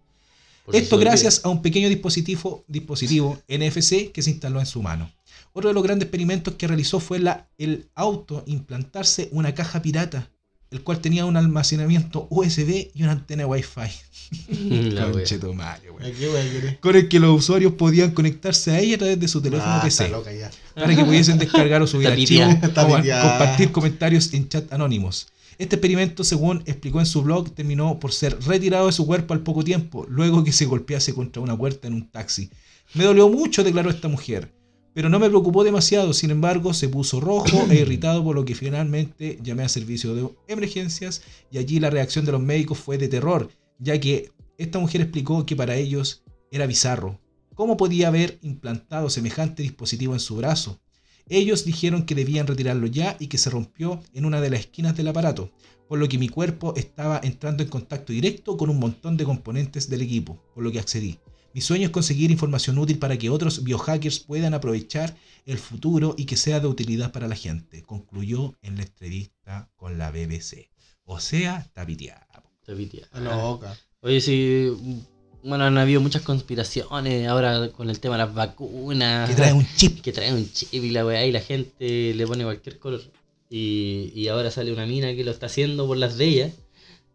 Esto 0.72 0.98
gracias 0.98 1.42
a 1.44 1.50
un 1.50 1.62
pequeño 1.62 1.88
dispositivo, 1.88 2.64
dispositivo 2.66 3.38
NFC 3.48 4.10
que 4.12 4.22
se 4.22 4.30
instaló 4.30 4.60
en 4.60 4.66
su 4.66 4.82
mano. 4.82 5.12
Otro 5.52 5.68
de 5.68 5.74
los 5.74 5.82
grandes 5.82 6.06
experimentos 6.06 6.54
que 6.54 6.66
realizó 6.66 7.00
fue 7.00 7.18
la, 7.18 7.48
el 7.58 7.88
auto 7.94 8.42
implantarse 8.46 9.28
una 9.32 9.54
caja 9.54 9.82
pirata, 9.82 10.30
el 10.70 10.82
cual 10.82 11.00
tenía 11.00 11.24
un 11.24 11.36
almacenamiento 11.36 12.26
USB 12.30 12.90
y 12.94 13.02
una 13.02 13.12
antena 13.12 13.46
Wi-Fi. 13.46 13.90
La 14.94 15.06
wea. 15.06 15.12
Conchetumare, 15.12 15.90
weón. 15.90 16.04
¿A 16.04 16.16
qué 16.16 16.28
wea 16.28 16.42
querés? 16.50 16.78
Con 16.78 16.94
el 16.96 17.08
que 17.08 17.18
los 17.18 17.36
usuarios 17.38 17.72
podían 17.72 18.12
conectarse 18.12 18.70
a 18.70 18.78
ella 18.78 18.94
a 18.94 18.98
través 18.98 19.18
de 19.18 19.26
su 19.28 19.40
teléfono 19.42 19.72
Ah, 19.72 19.80
PC 19.82 20.04
está 20.04 20.16
loca 20.16 20.32
ya. 20.32 20.50
para 20.74 20.94
que 20.94 21.04
pudiesen 21.04 21.38
descargar 21.38 21.82
o 21.82 21.86
subir 21.88 22.08
Está 22.08 22.82
archivos 22.82 22.94
o 22.94 23.28
compartir 23.28 23.72
comentarios 23.72 24.32
en 24.32 24.48
chat 24.48 24.72
anónimos. 24.72 25.26
Este 25.58 25.76
experimento, 25.76 26.24
según 26.24 26.62
explicó 26.64 27.00
en 27.00 27.06
su 27.06 27.20
blog, 27.22 27.50
terminó 27.54 27.98
por 27.98 28.12
ser 28.12 28.38
retirado 28.46 28.86
de 28.86 28.92
su 28.92 29.04
cuerpo 29.06 29.34
al 29.34 29.40
poco 29.40 29.62
tiempo, 29.62 30.06
luego 30.08 30.42
que 30.42 30.52
se 30.52 30.64
golpease 30.64 31.12
contra 31.12 31.42
una 31.42 31.54
puerta 31.58 31.86
en 31.88 31.94
un 31.94 32.08
taxi. 32.08 32.48
Me 32.94 33.04
dolió 33.04 33.28
mucho, 33.28 33.62
declaró 33.62 33.90
esta 33.90 34.08
mujer, 34.08 34.50
pero 34.94 35.08
no 35.08 35.18
me 35.18 35.28
preocupó 35.28 35.64
demasiado, 35.64 36.12
sin 36.12 36.30
embargo 36.30 36.74
se 36.74 36.88
puso 36.88 37.20
rojo 37.20 37.66
e 37.70 37.76
irritado 37.76 38.24
por 38.24 38.34
lo 38.34 38.44
que 38.44 38.54
finalmente 38.54 39.38
llamé 39.42 39.62
a 39.62 39.68
servicio 39.68 40.14
de 40.14 40.28
emergencias 40.48 41.22
y 41.50 41.58
allí 41.58 41.78
la 41.78 41.90
reacción 41.90 42.24
de 42.24 42.32
los 42.32 42.40
médicos 42.40 42.78
fue 42.78 42.98
de 42.98 43.08
terror, 43.08 43.50
ya 43.78 43.98
que 44.00 44.32
esta 44.58 44.78
mujer 44.78 45.00
explicó 45.00 45.46
que 45.46 45.56
para 45.56 45.76
ellos 45.76 46.24
era 46.50 46.66
bizarro. 46.66 47.20
¿Cómo 47.54 47.76
podía 47.76 48.08
haber 48.08 48.38
implantado 48.42 49.10
semejante 49.10 49.62
dispositivo 49.62 50.14
en 50.14 50.20
su 50.20 50.36
brazo? 50.36 50.80
Ellos 51.28 51.64
dijeron 51.64 52.04
que 52.04 52.14
debían 52.14 52.46
retirarlo 52.46 52.86
ya 52.86 53.16
y 53.20 53.28
que 53.28 53.38
se 53.38 53.50
rompió 53.50 54.00
en 54.14 54.24
una 54.24 54.40
de 54.40 54.50
las 54.50 54.60
esquinas 54.60 54.96
del 54.96 55.08
aparato, 55.08 55.52
por 55.88 55.98
lo 55.98 56.08
que 56.08 56.18
mi 56.18 56.28
cuerpo 56.28 56.74
estaba 56.76 57.20
entrando 57.22 57.62
en 57.62 57.68
contacto 57.68 58.12
directo 58.12 58.56
con 58.56 58.68
un 58.70 58.80
montón 58.80 59.16
de 59.16 59.24
componentes 59.24 59.88
del 59.88 60.02
equipo, 60.02 60.42
por 60.54 60.64
lo 60.64 60.72
que 60.72 60.80
accedí. 60.80 61.18
Mi 61.52 61.60
sueño 61.60 61.86
es 61.86 61.90
conseguir 61.90 62.30
información 62.30 62.78
útil 62.78 62.98
para 62.98 63.16
que 63.18 63.28
otros 63.28 63.64
biohackers 63.64 64.20
puedan 64.20 64.54
aprovechar 64.54 65.16
el 65.46 65.58
futuro 65.58 66.14
y 66.16 66.26
que 66.26 66.36
sea 66.36 66.60
de 66.60 66.68
utilidad 66.68 67.10
para 67.10 67.26
la 67.26 67.34
gente, 67.34 67.82
concluyó 67.82 68.54
en 68.62 68.76
la 68.76 68.82
entrevista 68.82 69.68
con 69.76 69.98
la 69.98 70.10
BBC. 70.12 70.70
O 71.04 71.18
sea, 71.18 71.58
está 71.58 71.84
piteada. 71.84 72.28
Está 72.60 72.74
piteada. 72.76 73.06
Está 73.06 73.20
loca. 73.20 73.76
Oye, 74.00 74.20
sí, 74.20 74.70
bueno, 75.42 75.64
han 75.64 75.76
habido 75.76 76.00
muchas 76.00 76.22
conspiraciones 76.22 77.26
ahora 77.26 77.70
con 77.70 77.90
el 77.90 77.98
tema 77.98 78.16
de 78.16 78.24
las 78.26 78.34
vacunas. 78.34 79.28
Que 79.28 79.34
trae 79.34 79.52
un 79.52 79.66
chip. 79.76 80.00
que 80.02 80.12
trae 80.12 80.32
un 80.32 80.50
chip 80.52 80.72
y 80.72 80.90
la 80.90 81.04
weá 81.04 81.26
y 81.26 81.32
la 81.32 81.40
gente 81.40 82.14
le 82.14 82.26
pone 82.26 82.44
cualquier 82.44 82.78
color. 82.78 83.02
Y, 83.48 84.12
y 84.14 84.28
ahora 84.28 84.52
sale 84.52 84.72
una 84.72 84.86
mina 84.86 85.12
que 85.14 85.24
lo 85.24 85.32
está 85.32 85.46
haciendo 85.46 85.86
por 85.86 85.96
las 85.96 86.16
de 86.16 86.24
ella. 86.26 86.52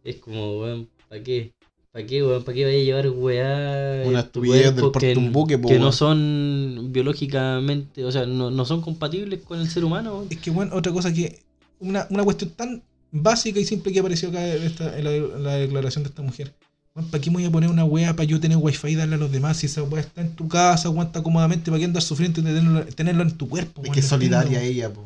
Es 0.04 0.18
como, 0.18 0.60
weón, 0.60 0.90
¿para 1.08 1.24
qué? 1.24 1.54
¿Para 1.96 2.08
qué, 2.08 2.22
weón? 2.24 2.44
¿Para 2.44 2.56
qué 2.56 2.66
vaya 2.66 2.78
a 2.78 2.82
llevar 2.84 3.10
weá? 3.10 4.04
Una 4.06 4.22
tu 4.24 4.44
estupidez 4.44 4.76
del 4.76 4.92
que, 4.92 5.16
un 5.16 5.32
buque, 5.32 5.58
po, 5.58 5.70
que 5.70 5.76
no 5.76 5.84
weón. 5.86 5.94
son 5.94 6.88
biológicamente, 6.92 8.04
o 8.04 8.12
sea, 8.12 8.26
no, 8.26 8.52
no 8.52 8.66
son 8.66 8.82
compatibles 8.82 9.40
con 9.44 9.62
el 9.62 9.70
ser 9.70 9.86
humano? 9.86 10.16
weón? 10.16 10.28
Es 10.30 10.40
que, 10.40 10.52
bueno, 10.52 10.76
otra 10.76 10.92
cosa 10.92 11.14
que. 11.14 11.40
Una, 11.80 12.06
una 12.10 12.24
cuestión 12.26 12.50
tan 12.52 12.84
básica 13.14 13.62
y 13.62 13.64
simple 13.66 13.94
que 13.94 14.00
apareció 14.00 14.28
acá 14.28 14.46
en, 14.46 14.64
esta- 14.64 14.98
en 14.98 15.04
la, 15.06 15.12
en 15.16 15.44
la 15.44 15.54
declaración 15.56 16.04
de 16.04 16.10
esta 16.10 16.22
mujer. 16.22 16.54
Bueno, 16.94 17.10
¿Para 17.10 17.22
qué 17.22 17.30
me 17.30 17.38
voy 17.38 17.46
a 17.46 17.52
poner 17.52 17.70
una 17.70 17.86
wea 17.86 18.14
para 18.14 18.26
yo 18.28 18.42
tener 18.42 18.58
wifi 18.58 18.90
y 18.90 18.96
darle 18.96 19.16
a 19.16 19.18
los 19.18 19.32
demás 19.32 19.56
si 19.56 19.68
esa 19.68 19.82
wea 19.84 20.02
está 20.02 20.20
en 20.20 20.36
tu 20.36 20.50
casa, 20.50 20.90
aguanta 20.90 21.24
cómodamente? 21.24 21.72
¿Para 21.72 21.80
qué 21.80 21.86
andar 21.86 22.02
sufriendo 22.04 22.42
de 22.42 22.54
tenerlo, 22.54 22.86
tenerlo 22.94 23.24
en 23.24 23.32
tu 23.38 23.48
cuerpo? 23.48 23.82
Es 23.82 23.84
weón? 23.84 23.94
que 23.94 24.00
es 24.02 24.06
solidaria 24.08 24.62
ella, 24.62 24.92
po. 24.92 25.04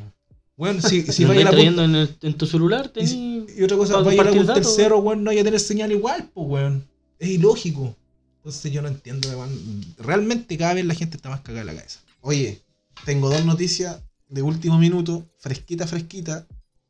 Bueno, 0.57 0.81
si, 0.81 1.03
si 1.03 1.23
vaya 1.25 1.47
a 1.49 1.51
la 1.51 1.59
en, 1.61 1.95
el- 1.95 2.15
en 2.21 2.33
tu 2.33 2.45
celular, 2.47 2.91
si- 2.95 3.28
y 3.57 3.63
otra 3.63 3.77
cosa, 3.77 3.93
para 3.93 4.05
vaya 4.05 4.21
a 4.21 4.31
del 4.31 4.45
datos, 4.45 4.75
cerro, 4.75 4.99
weón, 4.99 5.23
no 5.23 5.29
vaya 5.29 5.41
a 5.41 5.43
tener 5.43 5.59
señal 5.59 5.91
igual, 5.91 6.29
pues, 6.33 6.47
weón. 6.47 6.87
Es 7.17 7.29
ilógico. 7.29 7.95
Entonces 8.37 8.71
yo 8.71 8.81
no 8.81 8.87
entiendo, 8.87 9.29
weón. 9.29 9.85
Realmente 9.97 10.57
cada 10.57 10.73
vez 10.75 10.85
la 10.85 10.93
gente 10.93 11.17
está 11.17 11.29
más 11.29 11.41
cagada 11.41 11.61
en 11.61 11.67
la 11.67 11.75
cabeza. 11.75 11.99
Oye, 12.21 12.61
tengo 13.05 13.29
dos 13.29 13.45
noticias 13.45 14.01
de 14.27 14.41
último 14.41 14.77
minuto, 14.77 15.27
fresquita, 15.37 15.87
fresquita, 15.87 16.47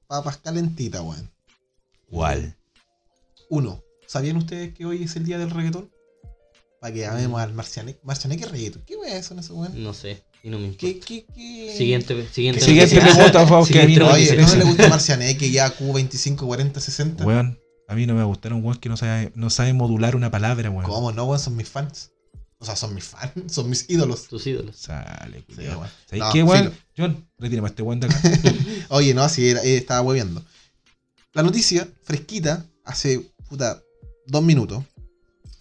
papas 0.08 0.38
calentitas, 0.38 1.02
weón. 1.02 1.30
¿Cuál? 2.10 2.56
Uno, 3.50 3.84
¿sabían 4.08 4.38
ustedes 4.38 4.74
que 4.74 4.86
hoy 4.86 5.04
es 5.04 5.16
el 5.16 5.26
día 5.26 5.38
del 5.38 5.52
reggaetón? 5.52 5.90
Para 6.80 6.94
que 6.94 7.02
llamemos 7.02 7.42
al 7.42 7.54
Marcianeque. 7.54 8.00
¿Marcianeque 8.04 8.46
reggaetón? 8.46 8.84
¿Qué 8.86 8.96
weón 8.96 9.24
son 9.24 9.40
esos 9.40 9.58
weón? 9.58 9.84
No 9.84 9.94
sé, 9.94 10.24
y 10.44 10.50
no 10.50 10.60
me 10.60 10.68
importa. 10.68 10.80
¿Qué, 10.80 11.00
qué, 11.00 11.26
qué? 11.34 11.76
Siguiente, 11.78 12.28
siguiente. 12.32 12.62
Siguiente 12.66 13.02
pregunta, 13.02 13.40
por 13.40 13.48
favor, 13.50 13.68
que 13.68 13.82
a 13.82 13.86
mí 13.86 13.94
Siguiente 13.94 14.00
no 14.00 14.14
Oye, 14.14 14.38
¿no 14.38 14.56
le 14.56 14.64
gusta 14.64 14.90
Marcianeque 14.90 15.52
ya 15.52 15.76
Q25, 15.76 16.38
40, 16.38 16.80
60? 16.80 17.26
Weón, 17.26 17.60
a 17.88 17.96
mí 17.96 18.06
no 18.06 18.14
me 18.14 18.24
gustaron 18.24 18.64
weón 18.64 18.78
que 18.78 18.88
no 18.88 18.98
sabe, 18.98 19.32
no 19.36 19.50
sabe 19.50 19.74
modular 19.74 20.16
una 20.16 20.32
palabra, 20.32 20.70
weón. 20.70 20.86
¿Cómo 20.86 21.12
no, 21.12 21.26
weón? 21.26 21.40
Son 21.40 21.56
mis 21.56 21.68
fans. 21.68 22.12
O 22.60 22.66
sea, 22.66 22.76
son 22.76 22.94
mis 22.94 23.06
fans, 23.06 23.32
son 23.48 23.70
mis 23.70 23.90
ídolos. 23.90 24.28
Tus 24.28 24.46
ídolos. 24.48 24.76
Sale, 24.78 25.44
Sí, 25.50 25.62
weón. 25.62 25.88
¿Sabes 26.06 26.20
No, 26.20 26.32
qué, 26.32 26.44
weón? 26.44 26.74
John, 26.98 27.28
retírame 27.38 27.68
a 27.68 27.70
este 27.72 27.82
weón 27.82 28.00
de 28.00 28.08
acá. 28.08 28.22
Oye, 28.90 29.14
no, 29.14 29.24
así 29.24 29.50
era, 29.50 29.62
eh, 29.64 29.78
estaba 29.78 30.02
hueviando. 30.02 30.44
La 31.34 31.44
noticia, 31.44 31.88
fresquita, 32.04 32.66
hace 32.86 33.32
puta 33.50 33.82
dos 34.28 34.44
minutos. 34.44 34.84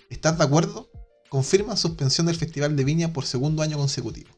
¿Estás 0.09 0.39
de 0.39 0.45
acuerdo? 0.45 0.91
Confirma 1.29 1.77
suspensión 1.77 2.27
del 2.27 2.37
Festival 2.37 2.75
de 2.75 2.85
Viña 2.85 3.13
por 3.13 3.27
segundo 3.27 3.63
año 3.63 3.77
consecutivo. 3.77 4.31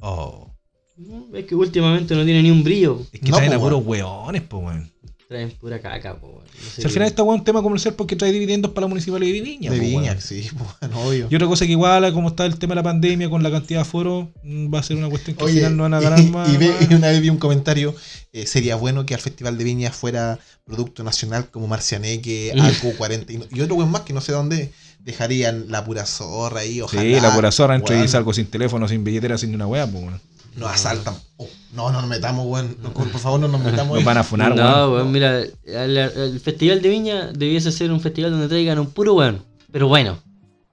Oh. 0.00 0.54
No, 0.96 1.26
Es 1.36 1.44
que 1.44 1.54
últimamente 1.54 2.14
no 2.14 2.24
tiene 2.24 2.42
ni 2.42 2.50
un 2.50 2.64
brillo. 2.64 3.00
Es 3.12 3.20
que 3.20 3.30
No, 3.30 3.36
traen 3.36 3.52
po, 3.52 3.56
a 3.56 3.60
puros 3.60 3.82
weón. 3.86 4.06
weones, 4.24 4.42
po, 4.42 4.58
weón. 4.58 4.90
Traen 5.28 5.50
pura 5.52 5.78
caca, 5.80 6.16
po, 6.18 6.26
weón. 6.28 6.44
No 6.44 6.70
sé 6.70 6.80
Si 6.80 6.86
al 6.86 6.90
final 6.90 7.06
está 7.08 7.22
weón 7.22 7.38
un 7.40 7.44
tema 7.44 7.62
comercial 7.62 7.94
porque 7.94 8.16
trae 8.16 8.32
dividendos 8.32 8.72
para 8.72 8.86
la 8.86 8.88
municipalidad 8.88 9.32
de 9.32 9.40
Viña. 9.40 9.70
de 9.70 9.76
po, 9.76 9.82
Viña, 9.84 10.00
weón. 10.12 10.20
sí, 10.20 10.48
bueno, 10.80 11.00
obvio. 11.02 11.28
Y 11.30 11.34
otra 11.36 11.46
cosa 11.46 11.66
que 11.66 11.72
igual, 11.72 12.12
como 12.12 12.28
está 12.28 12.46
el 12.46 12.58
tema 12.58 12.72
de 12.72 12.76
la 12.76 12.82
pandemia, 12.82 13.30
con 13.30 13.42
la 13.44 13.50
cantidad 13.50 13.78
de 13.80 13.82
aforo, 13.82 14.32
mm, 14.42 14.74
va 14.74 14.80
a 14.80 14.82
ser 14.82 14.96
una 14.96 15.08
cuestión 15.08 15.36
que 15.36 15.44
Oye, 15.44 15.52
al 15.64 15.72
final 15.72 15.76
no 15.76 15.82
van 15.84 15.94
a 15.94 16.00
ganar 16.00 16.20
y, 16.26 16.30
más. 16.30 16.52
y 16.52 16.56
ve- 16.56 16.68
weón. 16.70 16.86
y 16.90 16.94
una 16.94 17.08
vez 17.10 17.20
vi 17.20 17.28
un 17.30 17.38
comentario, 17.38 17.94
eh, 18.32 18.46
sería 18.46 18.74
bueno 18.76 19.06
que 19.06 19.14
al 19.14 19.20
Festival 19.20 19.56
de 19.56 19.64
Viña 19.64 19.92
fuera 19.92 20.38
producto 20.64 21.04
nacional 21.04 21.48
como 21.50 21.66
Marcianeque, 21.68 22.52
AQ40 22.56 23.30
y, 23.30 23.38
no- 23.38 23.44
y 23.50 23.60
otro 23.60 23.76
buen 23.76 23.88
más 23.90 24.00
que 24.02 24.12
no 24.12 24.20
sé 24.20 24.32
dónde 24.32 24.72
dejarían 25.00 25.66
la 25.68 25.84
pura 25.84 26.04
zorra 26.06 26.60
ahí, 26.60 26.80
ojalá. 26.80 27.02
Sí, 27.02 27.20
la 27.20 27.34
pura 27.34 27.52
zorra 27.52 27.74
entre 27.74 28.04
y 28.04 28.08
salgo 28.08 28.32
sin 28.32 28.46
teléfono, 28.46 28.88
sin 28.88 29.04
billetera, 29.04 29.38
sin 29.38 29.50
ni 29.50 29.56
una 29.56 29.66
weá, 29.66 29.86
pues, 29.86 30.02
weón. 30.04 30.20
Nos 30.56 30.70
asaltan. 30.70 31.14
Oh, 31.36 31.46
no, 31.72 31.92
no 31.92 32.00
nos 32.00 32.10
metamos, 32.10 32.46
weón. 32.46 32.76
No, 32.82 32.92
por 32.92 33.08
favor, 33.18 33.40
no 33.40 33.48
nos 33.48 33.60
metamos. 33.64 33.94
Nos 33.96 34.04
van 34.04 34.18
a 34.18 34.24
funar, 34.24 34.54
no, 34.54 34.62
weón. 34.64 34.92
weón, 34.92 35.12
mira, 35.12 35.40
el, 35.64 35.96
el 35.96 36.40
Festival 36.40 36.82
de 36.82 36.88
Viña 36.88 37.32
debiese 37.32 37.70
ser 37.72 37.92
un 37.92 38.00
festival 38.00 38.32
donde 38.32 38.48
traigan 38.48 38.78
un 38.78 38.90
puro 38.90 39.14
weón. 39.14 39.44
Pero 39.70 39.88
bueno, 39.88 40.18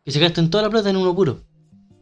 que 0.03 0.11
se 0.11 0.19
gasten 0.19 0.49
toda 0.49 0.63
la 0.63 0.69
plata 0.69 0.89
en 0.89 0.97
uno 0.97 1.13
puro. 1.15 1.41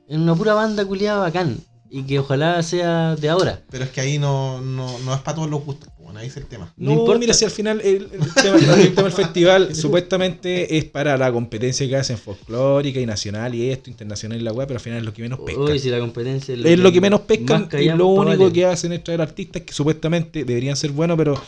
En 0.08 0.22
una 0.22 0.36
pura 0.36 0.54
banda 0.54 0.86
culiada 0.86 1.20
bacán. 1.20 1.58
Y 1.96 2.02
que 2.04 2.18
ojalá 2.18 2.62
sea 2.64 3.16
de 3.16 3.30
ahora. 3.30 3.62
Pero 3.70 3.84
es 3.84 3.92
que 3.92 4.02
ahí 4.02 4.18
no, 4.18 4.60
no, 4.62 4.98
no 5.06 5.14
es 5.14 5.22
para 5.22 5.36
todos 5.36 5.50
los 5.50 5.64
gustos, 5.64 5.90
bueno, 6.00 6.18
ahí 6.20 6.26
es 6.28 6.36
el 6.38 6.48
tema. 6.48 6.74
No 6.76 6.90
No, 6.90 7.00
importa. 7.02 7.20
mira, 7.20 7.34
si 7.36 7.46
al 7.46 7.52
final 7.52 7.82
el, 7.82 8.10
el 8.12 8.34
tema, 8.34 8.58
el 8.82 8.96
tema 8.96 9.04
del 9.04 9.12
festival 9.12 9.76
supuestamente 9.76 10.76
es 10.78 10.86
para 10.86 11.16
la 11.18 11.32
competencia 11.32 11.88
que 11.88 11.96
hacen 11.96 12.18
folclórica 12.18 13.00
y 13.00 13.06
nacional 13.06 13.54
y 13.54 13.70
esto, 13.70 13.92
internacional 13.92 14.40
y 14.40 14.44
la 14.44 14.52
weá, 14.54 14.66
pero 14.66 14.80
al 14.80 14.84
final 14.84 14.98
es 15.00 15.06
lo 15.06 15.14
que 15.14 15.22
menos 15.22 15.40
pescan. 15.42 15.64
Uy, 15.66 15.78
si 15.78 15.90
la 15.92 16.00
competencia 16.00 16.56
es 16.56 16.80
lo 16.80 16.92
que 16.92 17.00
menos 17.00 17.22
pescan 17.22 17.70
y 17.80 17.90
lo 17.90 18.08
único 18.08 18.52
que 18.52 18.66
hacen 18.66 18.92
es 18.94 19.04
traer 19.04 19.22
artistas 19.22 19.62
que 19.62 19.72
supuestamente 19.74 20.46
deberían 20.46 20.76
ser 20.76 20.92
buenos, 20.94 21.16
pero 21.16 21.40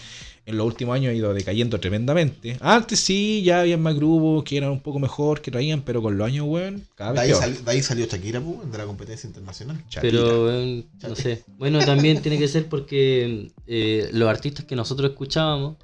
en 0.48 0.58
los 0.58 0.68
últimos 0.68 0.96
años 0.96 1.10
ha 1.10 1.14
ido 1.14 1.34
decayendo 1.34 1.80
tremendamente. 1.80 2.58
Antes 2.62 3.00
sí, 3.00 3.42
ya 3.44 3.62
había 3.62 3.78
más 3.78 3.96
grupos 3.96 4.44
que 4.44 4.58
eran 4.58 4.70
un 4.72 4.80
poco 4.80 5.00
mejor, 5.00 5.42
que 5.42 5.50
traían, 5.52 5.82
pero 5.82 6.02
con 6.04 6.18
los 6.18 6.28
años, 6.28 6.46
weón, 6.48 6.84
cada 6.96 7.14
De 7.14 7.20
vez 7.20 7.22
ahí, 7.24 7.30
peor. 7.32 7.42
sali- 7.42 7.66
de 7.66 7.72
ahí 7.72 7.82
salió 7.82 8.06
Shakira, 8.06 8.40
pues, 8.42 8.72
de 8.72 8.78
la 8.78 8.86
competencia 8.86 9.28
internacional. 9.28 9.78
Shakira. 9.90 10.02
Pero, 10.02 10.46
weón, 10.46 10.86
no 11.02 11.16
sé. 11.16 11.44
Bueno, 11.58 11.80
también 11.80 12.22
tiene 12.22 12.38
que 12.38 12.48
ser 12.48 12.68
porque 12.68 13.50
eh, 13.66 14.10
los 14.14 14.30
artistas 14.30 14.66
que 14.66 14.76
nosotros 14.76 15.10
escuchábamos 15.12 15.78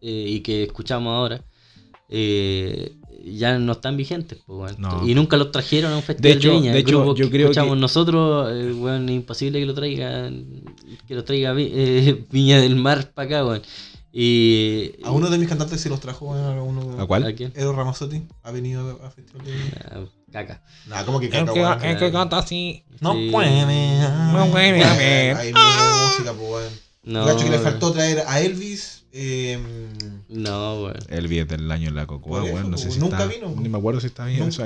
eh, 0.00 0.24
y 0.28 0.40
que 0.40 0.64
escuchamos 0.64 1.12
ahora 1.12 1.44
eh, 2.08 2.92
ya 3.24 3.58
no 3.58 3.72
están 3.72 3.96
vigentes. 3.96 4.38
pues, 4.46 4.72
weón. 4.72 4.80
No. 4.80 5.06
Y 5.08 5.14
nunca 5.14 5.36
los 5.36 5.50
trajeron 5.52 5.92
a 5.92 5.96
un 5.96 6.02
festival 6.02 6.32
de, 6.32 6.38
hecho- 6.38 6.52
viña. 6.52 6.72
de 6.72 6.78
hecho, 6.80 6.98
grupo 7.02 7.14
yo 7.14 7.26
que 7.26 7.30
creo 7.30 7.46
escuchamos 7.46 7.74
que- 7.74 7.80
nosotros, 7.80 8.48
eh, 8.52 8.72
weón, 8.72 9.08
es 9.08 9.14
imposible 9.14 9.60
que 9.60 9.66
lo 9.66 9.74
traigan, 9.74 10.46
que 11.06 11.14
lo 11.14 11.22
traiga 11.24 11.54
eh, 11.56 12.24
Viña 12.32 12.60
del 12.60 12.76
Mar 12.76 13.12
para 13.14 13.26
acá, 13.26 13.44
weón. 13.46 13.62
Y... 14.12 14.94
A 15.04 15.10
uno 15.10 15.28
de 15.28 15.38
mis 15.38 15.48
cantantes 15.48 15.80
se 15.80 15.88
los 15.88 16.00
trajo, 16.00 16.26
weón, 16.30 16.58
a 16.58 16.62
uno 16.62 17.00
¿A 17.00 17.06
cuál? 17.06 17.24
¿A 17.26 17.34
quién? 17.34 17.52
Edo 17.54 17.72
Ramazzotti 17.72 18.26
ha 18.42 18.50
venido 18.50 19.00
a 19.04 19.10
Festival 19.10 19.44
de. 19.46 19.52
Ah, 19.90 20.04
caca. 20.32 20.62
Nah, 20.86 21.04
¿cómo 21.04 21.20
que 21.20 21.28
que, 21.28 21.42
weón? 21.42 21.84
el 21.84 21.98
que 21.98 22.10
canta 22.10 22.38
así. 22.38 22.84
No 23.00 23.12
Sí. 23.12 23.28
puede. 23.30 23.66
No 24.32 24.46
puede. 24.50 24.84
Hay 25.34 25.52
música, 25.52 26.32
pues, 26.32 26.50
weón. 26.50 26.87
No, 27.04 27.26
Yo 27.26 27.32
cacho 27.32 27.44
que 27.46 27.50
le 27.52 27.58
faltó 27.58 27.92
traer 27.92 28.22
a 28.26 28.40
Elvis. 28.40 29.04
Eh, 29.12 29.58
No, 30.28 30.82
weón. 30.82 30.96
El 31.08 31.28
10 31.28 31.48
del 31.48 31.70
año 31.72 31.88
en 31.88 31.94
la 31.94 32.06
Cocoa. 32.06 32.42
No 32.62 32.76
sé 32.76 32.90
si 32.90 32.98
nunca 32.98 33.22
está- 33.24 33.34
vino. 33.34 33.54
Ni 33.58 33.68
me 33.70 33.78
acuerdo 33.78 34.00
si 34.00 34.08
estaba 34.08 34.28
bien 34.28 34.42
en 34.42 34.48
nunca 34.48 34.64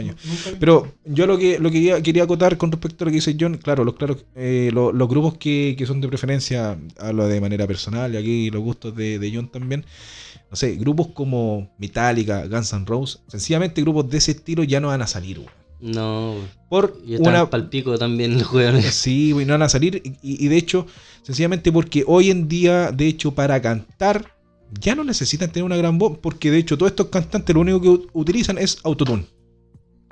vi. 0.50 0.56
Pero 0.58 0.92
yo 1.04 1.26
lo 1.28 1.38
que 1.38 1.60
lo 1.60 1.70
que 1.70 1.74
quería, 1.78 2.02
quería 2.02 2.24
acotar 2.24 2.56
con 2.58 2.72
respecto 2.72 3.04
a 3.04 3.06
lo 3.06 3.10
que 3.10 3.16
dice 3.16 3.36
John, 3.38 3.58
claro, 3.58 3.84
los 3.84 3.94
claro, 3.94 4.16
eh, 4.34 4.70
lo- 4.72 4.92
los 4.92 5.08
grupos 5.08 5.38
que, 5.38 5.76
que 5.78 5.86
son 5.86 6.00
de 6.00 6.08
preferencia, 6.08 6.76
hablo 6.98 7.28
de 7.28 7.40
manera 7.40 7.66
personal 7.68 8.12
y 8.14 8.16
aquí 8.16 8.50
los 8.50 8.62
gustos 8.62 8.96
de, 8.96 9.18
de 9.20 9.32
John 9.32 9.48
también. 9.48 9.84
No 10.50 10.56
sé, 10.56 10.74
grupos 10.74 11.08
como 11.14 11.70
Metallica, 11.78 12.46
Guns 12.46 12.72
N' 12.72 12.84
Roses, 12.84 13.20
sencillamente 13.28 13.80
grupos 13.82 14.10
de 14.10 14.18
ese 14.18 14.32
estilo 14.32 14.64
ya 14.64 14.80
no 14.80 14.88
van 14.88 15.02
a 15.02 15.06
salir, 15.06 15.38
weón. 15.38 15.61
No. 15.82 16.36
Por 16.70 16.96
Y 17.04 17.14
están 17.14 17.34
una 17.34 17.50
palpico 17.50 17.98
también 17.98 18.38
los 18.38 18.50
weones. 18.52 18.86
Sí, 18.94 19.32
güey, 19.32 19.44
no 19.44 19.54
van 19.54 19.62
a 19.62 19.68
salir. 19.68 20.00
Y, 20.22 20.44
y 20.44 20.48
de 20.48 20.56
hecho, 20.56 20.86
sencillamente 21.22 21.70
porque 21.72 22.04
hoy 22.06 22.30
en 22.30 22.48
día, 22.48 22.92
de 22.92 23.08
hecho, 23.08 23.32
para 23.34 23.60
cantar, 23.60 24.32
ya 24.80 24.94
no 24.94 25.02
necesitan 25.04 25.50
tener 25.50 25.64
una 25.64 25.76
gran 25.76 25.98
voz. 25.98 26.18
Porque 26.18 26.50
de 26.50 26.58
hecho, 26.58 26.78
todos 26.78 26.92
estos 26.92 27.08
cantantes 27.08 27.52
lo 27.54 27.60
único 27.60 27.80
que 27.82 28.06
utilizan 28.12 28.58
es 28.58 28.78
autotune. 28.84 29.26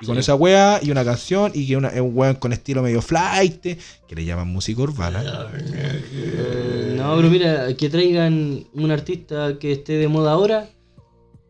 Y 0.01 0.05
con 0.05 0.17
esa 0.17 0.33
wea 0.35 0.79
y 0.81 0.89
una 0.91 1.05
canción 1.05 1.51
y 1.53 1.67
que 1.67 1.77
una, 1.77 1.89
es 1.89 2.01
un 2.01 2.11
weón 2.17 2.35
con 2.35 2.51
estilo 2.53 2.81
medio 2.81 3.01
flight, 3.03 3.61
que 4.07 4.15
le 4.15 4.25
llaman 4.25 4.47
música 4.47 4.81
urbana. 4.81 5.23
Eh, 5.53 6.95
no, 6.97 7.15
pero 7.15 7.29
mira, 7.29 7.73
que 7.77 7.87
traigan 7.87 8.65
un 8.73 8.91
artista 8.91 9.59
que 9.59 9.71
esté 9.73 9.93
de 9.93 10.07
moda 10.07 10.31
ahora. 10.31 10.69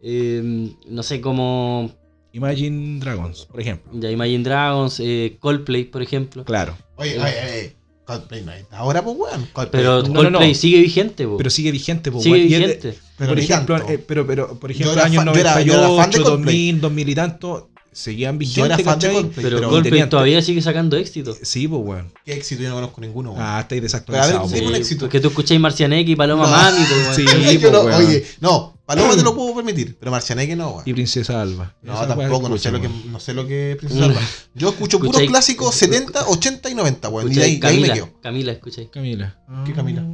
eh, 0.04 0.70
no 0.86 1.02
sé, 1.02 1.22
como 1.22 1.92
Imagine 2.34 3.00
Dragons, 3.00 3.46
por 3.52 3.60
ejemplo. 3.62 3.92
ya 4.00 4.10
Imagine 4.10 4.44
Dragons, 4.44 5.00
eh, 5.00 5.38
Coldplay, 5.40 5.84
por 5.86 6.02
ejemplo. 6.02 6.44
Claro. 6.46 6.78
Oye, 6.96 7.20
oye, 7.20 7.26
oye. 7.44 7.76
Coldplay 8.06 8.44
no 8.44 8.52
está 8.52 8.78
ahora, 8.80 9.04
pues, 9.04 9.16
weón. 9.18 9.48
Coldplay. 9.54 9.84
Pero 9.84 10.02
No, 10.02 10.08
no, 10.10 10.14
Coldplay 10.24 10.50
no. 10.50 10.56
sigue 10.56 10.82
vigente, 10.82 11.26
po. 11.28 11.38
Pero 11.38 11.50
sigue 11.50 11.72
vigente, 11.72 12.12
po, 12.12 12.22
sigue 12.22 12.36
weón. 12.36 12.50
De- 12.50 12.58
vigente. 12.68 13.00
Pero 13.18 13.30
por 13.30 13.40
ejemplo, 13.40 13.78
eh, 13.90 13.98
pero, 14.06 14.26
pero, 14.28 14.60
por 14.60 14.72
Yo 14.74 14.84
ejemplo, 14.86 15.04
años 15.04 15.24
fan- 15.24 15.34
yo 15.34 15.40
era- 15.40 15.62
yo 15.62 15.74
era 15.74 15.82
98, 15.88 16.02
fan 16.02 16.10
de 16.12 16.18
Coldplay. 16.18 16.56
2000, 16.72 16.82
2000 16.82 17.10
y 17.10 17.16
tanto, 17.16 17.70
seguían 17.94 18.40
Yo 18.40 18.66
era 18.66 18.76
vigentes, 18.78 18.86
fan 18.86 19.00
de. 19.00 19.12
Coldplay, 19.14 19.44
Pero, 19.44 19.58
pero 19.58 19.70
Coldplay 19.70 19.92
tenían- 19.92 20.10
todavía 20.10 20.42
sigue 20.42 20.62
sacando 20.62 20.98
éxito. 20.98 21.36
Sí, 21.42 21.68
pues, 21.68 21.82
weón. 21.86 22.12
qué 22.26 22.34
éxito 22.34 22.64
yo 22.64 22.70
no 22.70 22.76
conozco 22.76 23.02
ninguno, 23.02 23.32
weón. 23.34 23.44
Ah, 23.46 23.60
estáis 23.62 23.82
desactualizados, 23.82 24.36
a 24.50 24.52
ver, 24.52 24.56
dime 24.62 24.68
un 24.70 24.76
éxito. 24.76 25.02
Porque 25.02 25.20
tú 25.20 25.28
escucháis 25.30 25.60
Marcianeque 25.62 26.12
y 26.12 26.16
Paloma 26.16 26.46
No. 26.46 26.50
Mami, 26.50 26.84
po, 26.86 26.94
weón. 26.96 27.16
Sí, 27.16 27.26
Es 27.46 27.60
que 27.60 27.68
po, 27.68 27.72
no, 27.74 27.82
weón. 27.84 28.06
oye, 28.06 28.26
no, 28.42 28.71
Paloma 28.96 29.16
te 29.16 29.24
lo 29.24 29.36
puedo 29.36 29.56
permitir, 29.56 29.98
pero 30.00 30.12
Marcianeque 30.12 30.56
no, 30.56 30.70
weón. 30.72 30.84
Y 30.86 30.94
Princesa 30.94 31.42
Alba. 31.42 31.76
No, 31.82 31.94
Esa 31.94 32.08
tampoco, 32.08 32.50
no 32.50 32.56
escucha, 32.56 32.70
sé, 32.70 32.72
lo 32.72 32.82
que, 32.82 32.88
weón. 32.88 33.12
no 33.12 33.20
sé 33.20 33.34
lo 33.34 33.48
que 33.48 33.72
es 33.72 33.78
Princesa 33.78 34.06
Alba. 34.06 34.22
Yo 34.56 34.70
escucho 34.70 35.00
puros 35.00 35.22
clásicos 35.22 35.74
70, 35.76 36.28
80 36.28 36.70
y 36.70 36.76
90, 36.76 37.10
weón. 37.10 37.32
Y 37.32 37.36
de 37.36 37.44
ahí, 37.44 37.58
de 37.60 37.68
ahí 37.68 37.76
me 37.82 37.88
Camila, 37.88 37.94
quedo. 37.94 38.22
Camila, 38.22 38.52
escucháis. 38.52 38.89
Camila. 38.89 39.39
¿Qué 39.66 39.74
Camila? 39.74 40.06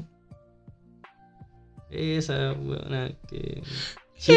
Esa 1.90 2.54
weona 2.54 3.12
que. 3.30 3.64
Po. 4.26 4.34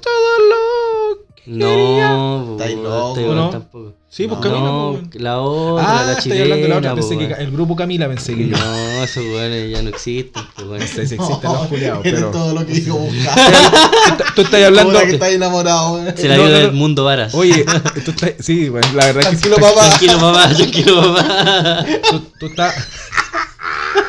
todo 0.00 0.38
lo 0.48 1.24
que 1.36 1.44
quería. 1.44 2.10
No, 2.10 2.44
po, 2.46 2.52
Estáis 2.52 2.76
loco, 2.78 3.08
este 3.10 3.24
weón 3.24 3.36
¿no? 3.36 3.50
tampoco. 3.50 3.92
Sí, 4.10 4.26
pues 4.26 4.40
No, 4.40 4.42
Camila. 4.42 4.64
No, 4.64 4.98
pues, 5.08 5.22
la 5.22 5.38
otra, 5.40 5.84
Ah, 5.86 6.02
la 6.04 6.12
estoy 6.14 6.22
chilena. 6.32 6.42
hablando 6.42 6.62
de 6.64 6.68
la 6.68 6.76
otra. 6.78 6.90
po, 6.90 6.96
Pensé 7.08 7.18
que 7.18 7.42
el 7.44 7.50
grupo 7.52 7.76
Camila 7.76 8.08
pensé 8.08 8.34
que 8.34 8.48
yo. 8.48 8.56
No, 8.56 9.02
esos 9.04 9.24
weones 9.24 9.70
ya 9.70 9.82
no 9.82 9.88
existen, 9.88 10.42
po, 10.56 10.62
weón. 10.62 10.80
No 10.80 10.86
sé 10.86 11.06
si 11.06 11.14
existen 11.14 11.52
los 11.52 11.66
culiados, 11.68 12.04
Eres 12.04 12.20
pero. 12.20 12.30
todo 12.32 12.54
lo 12.54 12.66
que 12.66 12.72
dijo 12.72 12.96
buscar. 12.96 13.38
Tú 14.34 14.42
estás 14.42 14.64
hablando. 14.64 14.92
Ahora 14.92 15.06
que 15.06 15.14
estás 15.14 15.30
enamorado. 15.30 16.04
Se 16.16 16.28
la 16.28 16.34
dio 16.34 16.44
no, 16.44 16.50
del 16.50 16.72
mundo 16.72 17.04
varas. 17.04 17.34
Oye, 17.34 17.64
tú 18.04 18.10
estás. 18.10 18.32
Sí, 18.40 18.68
bueno, 18.68 18.88
la 18.94 19.06
verdad 19.12 19.32
es 19.32 19.40
que. 19.40 19.48
Tranquilo, 19.48 19.56
papá. 19.56 19.88
Tranquilo, 19.88 20.18
papá, 20.20 20.48
tranquilo, 20.54 21.14
papá. 21.14 21.86
Tú, 22.10 22.20
tú 22.40 22.46
estás. 22.46 22.74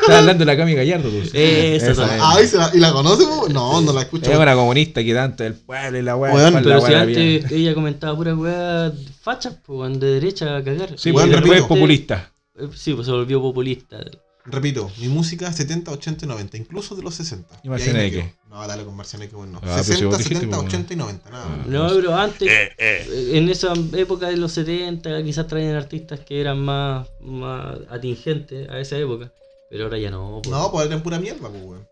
Estás 0.00 0.16
hablando 0.16 0.40
de 0.40 0.44
la 0.46 0.56
Cami 0.56 0.74
Gallardo, 0.74 1.08
tú. 1.10 1.18
Esa 1.32 1.90
Esa 1.92 2.02
también. 2.02 2.18
es. 2.20 2.24
Ay, 2.26 2.46
¿se 2.46 2.56
la- 2.58 2.70
¿y 2.74 2.78
la 2.78 2.92
conoces? 2.92 3.26
weón? 3.26 3.52
No, 3.52 3.80
no 3.80 3.92
la 3.92 4.02
escucho. 4.02 4.30
Es 4.30 4.38
una 4.38 4.54
comunista 4.54 5.02
que 5.04 5.14
tanto 5.14 5.42
del 5.44 5.54
pueblo 5.54 5.98
y 5.98 6.02
la 6.02 6.16
weá. 6.16 6.50
La 6.50 6.62
Pero 6.62 6.80
si 6.80 6.86
weá 6.92 7.04
bien. 7.04 7.18
antes 7.44 7.52
ella 7.52 7.74
comentaba 7.74 8.16
pura 8.16 8.34
weá 8.34 8.92
fachas, 9.20 9.54
pues 9.64 9.78
weón, 9.78 10.00
de 10.00 10.06
derecha 10.14 10.56
a 10.56 10.64
cagar. 10.64 10.98
Sí, 10.98 11.10
Weón, 11.10 11.30
porque 11.30 11.36
después 11.36 11.52
es 11.52 11.62
repito. 11.62 11.68
populista. 11.68 12.32
Eh, 12.58 12.68
Sí, 12.74 12.94
pues 12.94 13.06
se 13.06 13.12
volvió 13.12 13.40
populista. 13.40 13.98
Repito, 14.44 14.90
mi 14.98 15.06
música 15.06 15.52
70, 15.52 15.92
80 15.92 16.24
y 16.24 16.28
90, 16.28 16.56
incluso 16.56 16.96
de 16.96 17.02
los 17.02 17.14
60. 17.14 17.60
¿Y 17.62 17.68
Marcianeque? 17.68 18.34
No, 18.50 18.66
dale 18.66 18.84
con 18.84 18.96
Marcianeque, 18.96 19.36
bueno. 19.36 19.58
Ah, 19.58 19.66
pero 19.66 19.78
si 19.84 19.92
60, 19.92 20.06
vos 20.08 20.18
dijiste, 20.18 20.34
70, 20.40 20.56
pues, 20.56 20.66
80 20.68 20.92
y 20.92 20.96
90, 20.96 21.30
nada. 21.30 21.46
Ah. 21.48 21.64
No, 21.68 21.88
pero 21.94 22.16
antes, 22.16 22.48
eh, 22.50 23.30
en 23.34 23.48
esa 23.48 23.72
época 23.96 24.26
de 24.28 24.36
los 24.38 24.50
70, 24.52 25.22
quizás 25.22 25.46
traían 25.46 25.76
artistas 25.76 26.20
que 26.20 26.40
eran 26.40 26.58
más, 26.58 27.06
más 27.20 27.76
atingentes 27.88 28.68
a 28.68 28.80
esa 28.80 28.98
época. 28.98 29.30
Pero 29.72 29.84
ahora 29.84 29.96
ya 29.98 30.10
no. 30.10 30.42
No, 30.50 30.70
pues 30.70 30.86
eran 30.86 31.02
pura 31.02 31.18
mierda, 31.18 31.48
pues, 31.48 31.64
weón. 31.64 31.88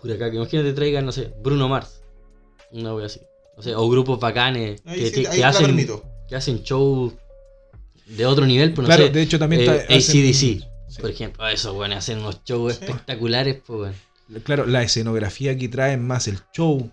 Pura 0.00 0.16
caca. 0.16 0.36
Imagínate 0.36 0.72
traigan, 0.72 1.04
no 1.04 1.10
sé, 1.10 1.34
Bruno 1.42 1.68
Mars. 1.68 2.00
Una 2.70 2.94
wea 2.94 3.06
así. 3.06 3.20
O 3.56 3.62
sea, 3.62 3.76
o 3.76 3.88
grupos 3.90 4.20
bacanes 4.20 4.80
Ahí 4.84 5.00
que, 5.00 5.06
sí, 5.08 5.12
que- 5.14 5.18
ahí 5.20 5.24
que 5.26 5.30
te 5.32 5.40
la 5.40 5.48
hacen, 5.48 5.66
permito. 5.66 6.04
que 6.28 6.36
hacen 6.36 6.62
show 6.62 7.12
de 8.06 8.24
otro 8.26 8.46
nivel, 8.46 8.72
pues 8.72 8.82
no 8.84 8.86
claro, 8.94 9.06
sé. 9.06 9.10
de 9.12 9.22
hecho 9.22 9.38
también 9.40 9.62
eh, 9.62 9.64
está- 9.64 9.82
hacen- 9.94 9.96
AC/DC, 9.96 10.32
sí. 10.88 11.00
por 11.00 11.10
ejemplo. 11.10 11.48
Esos 11.48 11.74
weones 11.74 11.98
hacen 11.98 12.18
unos 12.20 12.40
shows 12.44 12.74
Sí. 12.76 12.84
espectaculares, 12.84 13.60
pues 13.66 13.80
weón. 13.80 14.42
Claro, 14.44 14.66
la 14.66 14.82
escenografía 14.84 15.58
que 15.58 15.68
traen, 15.68 16.06
más 16.06 16.28
el 16.28 16.38
show, 16.52 16.88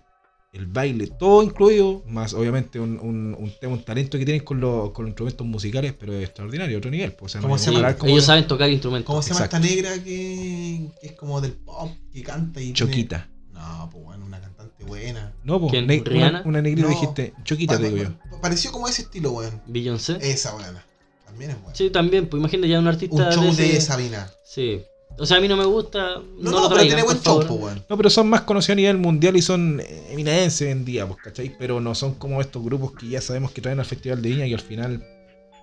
el 0.52 0.66
baile, 0.66 1.06
todo 1.06 1.42
incluido, 1.42 2.02
más 2.06 2.34
obviamente 2.34 2.78
un, 2.78 3.00
un, 3.00 3.34
un 3.38 3.52
tema, 3.58 3.72
un 3.72 3.82
talento 3.84 4.18
que 4.18 4.24
tienen 4.26 4.44
con 4.44 4.60
los, 4.60 4.90
con 4.90 5.06
los 5.06 5.10
instrumentos 5.12 5.46
musicales, 5.46 5.94
pero 5.98 6.12
es 6.12 6.24
extraordinario, 6.24 6.76
otro 6.76 6.90
nivel. 6.90 7.12
Pues, 7.14 7.30
o 7.30 7.32
sea, 7.32 7.40
no 7.40 7.46
¿Cómo 7.46 7.54
hay 7.54 7.58
se 7.60 7.64
que 7.64 7.70
llama? 7.70 7.78
comparar 7.78 7.94
Sí, 7.94 8.00
como 8.00 8.10
ellos 8.12 8.24
saben 8.26 8.46
tocar 8.46 8.70
instrumentos. 8.70 9.06
¿Cómo 9.06 9.22
se 9.22 9.30
llama 9.32 9.44
esta 9.46 9.58
negra 9.58 9.94
que, 9.94 10.90
que 11.00 11.06
es 11.06 11.12
como 11.12 11.40
del 11.40 11.52
pop, 11.52 11.90
que 12.12 12.22
canta 12.22 12.60
y 12.60 12.64
tiene- 12.64 12.74
Choquita. 12.74 13.28
No, 13.54 13.88
pues 13.90 14.04
bueno, 14.04 14.26
una 14.26 14.40
cantante 14.42 14.84
buena. 14.84 15.32
No, 15.42 15.58
pues, 15.58 15.72
¿Quién? 15.72 15.86
ne- 15.86 16.02
¿Rihanna? 16.04 16.40
una, 16.40 16.48
una 16.48 16.62
negrita 16.62 16.88
No. 16.88 16.94
dijiste, 16.94 17.32
Choquita, 17.44 17.78
te 17.78 17.84
digo 17.90 17.96
yo. 17.96 18.18
Pa- 18.30 18.40
Pareció 18.42 18.72
como 18.72 18.88
ese 18.88 19.02
estilo, 19.02 19.30
weón. 19.32 19.62
Beyoncé. 19.66 20.18
Esa 20.20 20.52
buena. 20.52 20.84
También 21.24 21.52
es 21.52 21.60
buena. 21.62 21.74
Sí, 21.74 21.88
también, 21.88 22.26
pues 22.28 22.38
imagínate 22.40 22.68
ya 22.68 22.78
un 22.78 22.88
artista 22.88 23.28
Un 23.28 23.32
show 23.32 23.54
de, 23.54 23.68
de 23.72 23.80
Sabina. 23.80 24.30
Sí. 24.44 24.82
O 25.18 25.26
sea, 25.26 25.36
a 25.36 25.40
mí 25.40 25.48
no 25.48 25.56
me 25.56 25.64
gusta. 25.64 26.16
No, 26.38 26.50
No, 26.50 26.50
no, 26.50 26.60
lo 26.62 26.68
pero 26.70 26.82
tiene 26.82 27.02
buen 27.02 27.18
weón. 27.24 27.84
No, 27.88 27.96
pero 27.96 28.10
son 28.10 28.28
más 28.28 28.42
conocidos 28.42 28.74
a 28.74 28.76
nivel 28.76 28.98
mundial 28.98 29.36
y 29.36 29.42
son 29.42 29.80
hoy 29.80 30.54
en 30.60 30.84
día, 30.84 31.06
pues, 31.06 31.20
¿cachai? 31.22 31.56
Pero 31.58 31.80
no 31.80 31.94
son 31.94 32.14
como 32.14 32.40
estos 32.40 32.62
grupos 32.62 32.92
que 32.92 33.08
ya 33.08 33.20
sabemos 33.20 33.52
que 33.52 33.60
traen 33.60 33.78
al 33.78 33.86
Festival 33.86 34.22
de 34.22 34.28
Viña 34.30 34.46
y 34.46 34.54
al 34.54 34.60
final. 34.60 35.04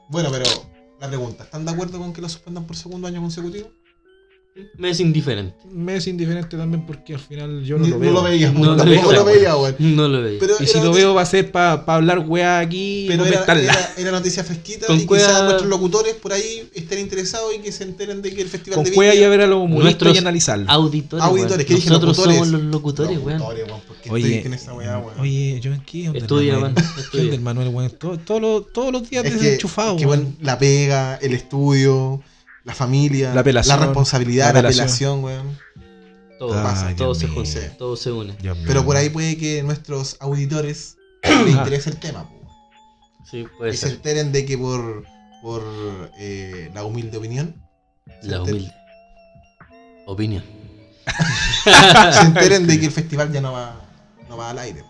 Bueno, 0.09 0.29
pero 0.31 0.45
la 0.99 1.07
pregunta, 1.07 1.43
¿están 1.43 1.65
de 1.65 1.71
acuerdo 1.71 1.99
con 1.99 2.13
que 2.13 2.21
lo 2.21 2.29
suspendan 2.29 2.65
por 2.65 2.75
segundo 2.75 3.07
año 3.07 3.21
consecutivo? 3.21 3.71
Me 4.77 4.89
es 4.91 4.99
indiferente. 4.99 5.55
Me 5.71 5.95
es 5.95 6.07
indiferente 6.07 6.55
también 6.57 6.85
porque 6.85 7.13
al 7.15 7.19
final 7.19 7.63
yo 7.63 7.77
no 7.77 7.83
Ni- 7.85 7.89
lo 7.91 7.99
veo. 7.99 8.11
No, 8.13 8.75
tampoco 8.75 8.91
exacto. 8.91 9.11
lo 9.13 9.25
veía, 9.25 9.55
weón. 9.57 9.75
No 9.79 10.07
lo 10.07 10.21
veía. 10.21 10.39
Pero 10.39 10.55
Y 10.59 10.65
si 10.67 10.77
era 10.77 10.83
lo 10.85 10.93
veo 10.93 11.13
va 11.13 11.21
a 11.21 11.25
ser 11.25 11.51
para 11.51 11.83
hablar 11.87 12.19
weá 12.19 12.59
aquí 12.59 13.05
y 13.05 13.07
Pero 13.07 13.23
era, 13.25 13.31
comentarla. 13.45 13.63
era, 13.73 13.93
era 13.97 14.11
noticia 14.11 14.43
fresquita 14.43 14.87
Con 14.87 14.95
y 14.95 14.99
quizás 14.99 15.07
cueva- 15.07 15.43
nuestros 15.43 15.69
locutores 15.69 16.13
por 16.15 16.33
ahí 16.33 16.69
estén 16.73 16.99
interesados 16.99 17.53
y 17.55 17.59
que 17.59 17.71
se 17.71 17.83
enteren 17.83 18.21
de 18.21 18.33
que 18.33 18.41
el 18.41 18.47
festival 18.49 18.75
Con 18.77 18.83
de 18.85 18.89
y 18.91 18.93
Viña- 18.99 19.25
a 19.25 19.29
ver 19.29 19.41
a 19.41 19.47
los 19.47 19.57
humoristas 19.57 19.83
Nuestros 19.83 20.15
y 20.15 20.17
analizarlo. 20.19 20.65
Auditores. 20.71 21.25
Auditores. 21.25 21.65
¿qué 21.65 21.75
dije? 21.75 21.89
Nosotros 21.89 22.17
Locutores. 22.17 22.37
somos 22.39 22.51
los 22.51 22.71
locutores, 22.71 23.17
weón. 23.19 23.39
Locutores, 23.39 23.67
weón, 23.67 23.81
porque 23.87 24.09
Oye, 24.11 24.35
estoy 24.37 24.47
en 24.47 24.53
esa 24.53 24.73
weá, 24.73 24.97
weón. 24.99 25.19
oye, 25.19 25.59
yo 25.61 25.73
en 25.73 25.81
qué 25.81 26.05
Estudia, 26.13 26.53
Manuel? 26.53 26.73
weón. 26.75 26.93
¿Qué 26.95 27.01
Estudia. 27.01 27.39
Manuel, 27.39 27.67
weón? 27.69 27.91
Todo- 27.91 28.17
todos 28.17 28.41
los- 28.41 28.73
todos 28.73 28.91
los 28.91 29.09
días 29.09 29.23
que, 29.23 29.57
que, 29.57 29.65
weón. 29.65 30.05
weón, 30.05 30.35
la 30.41 30.57
pega, 30.57 31.15
el 31.21 31.33
estudio, 31.33 32.21
la 32.63 32.73
familia, 32.73 33.33
La 33.33 33.41
apelación, 33.41 33.79
responsabilidad, 33.79 34.53
la 34.53 34.61
la 34.61 34.67
apelación. 34.69 35.23
weón. 35.23 35.57
Todo 36.37 36.53
Ay, 36.57 36.63
pasa, 36.63 36.95
todo 36.95 37.15
se 37.15 37.27
junta, 37.27 37.77
todo 37.77 37.95
se 37.97 38.11
une. 38.11 38.33
Dios 38.41 38.55
mío. 38.57 38.65
Pero 38.67 38.85
por 38.85 38.95
ahí 38.95 39.09
puede 39.09 39.37
que 39.37 39.61
nuestros 39.63 40.15
auditores 40.21 40.95
les 41.23 41.49
interese 41.49 41.89
el 41.89 41.97
tema, 41.97 42.29
po, 42.29 42.35
weón. 42.35 42.49
Sí, 43.29 43.45
puede 43.57 43.73
y 43.73 43.77
se 43.77 43.89
enteren 43.89 44.31
de 44.31 44.45
que 44.45 44.57
por, 44.57 45.05
por 45.41 45.63
eh, 46.17 46.71
la 46.73 46.83
humilde 46.85 47.17
opinión, 47.17 47.61
La 48.23 48.41
humilde. 48.41 48.73
Opinión. 50.07 50.43
se 52.13 52.21
enteren 52.21 52.67
de 52.67 52.79
que 52.79 52.85
el 52.85 52.91
festival 52.91 53.31
ya 53.31 53.41
no 53.41 53.51
va, 53.53 53.75
no 54.29 54.37
va 54.37 54.49
al 54.51 54.59
aire. 54.59 54.83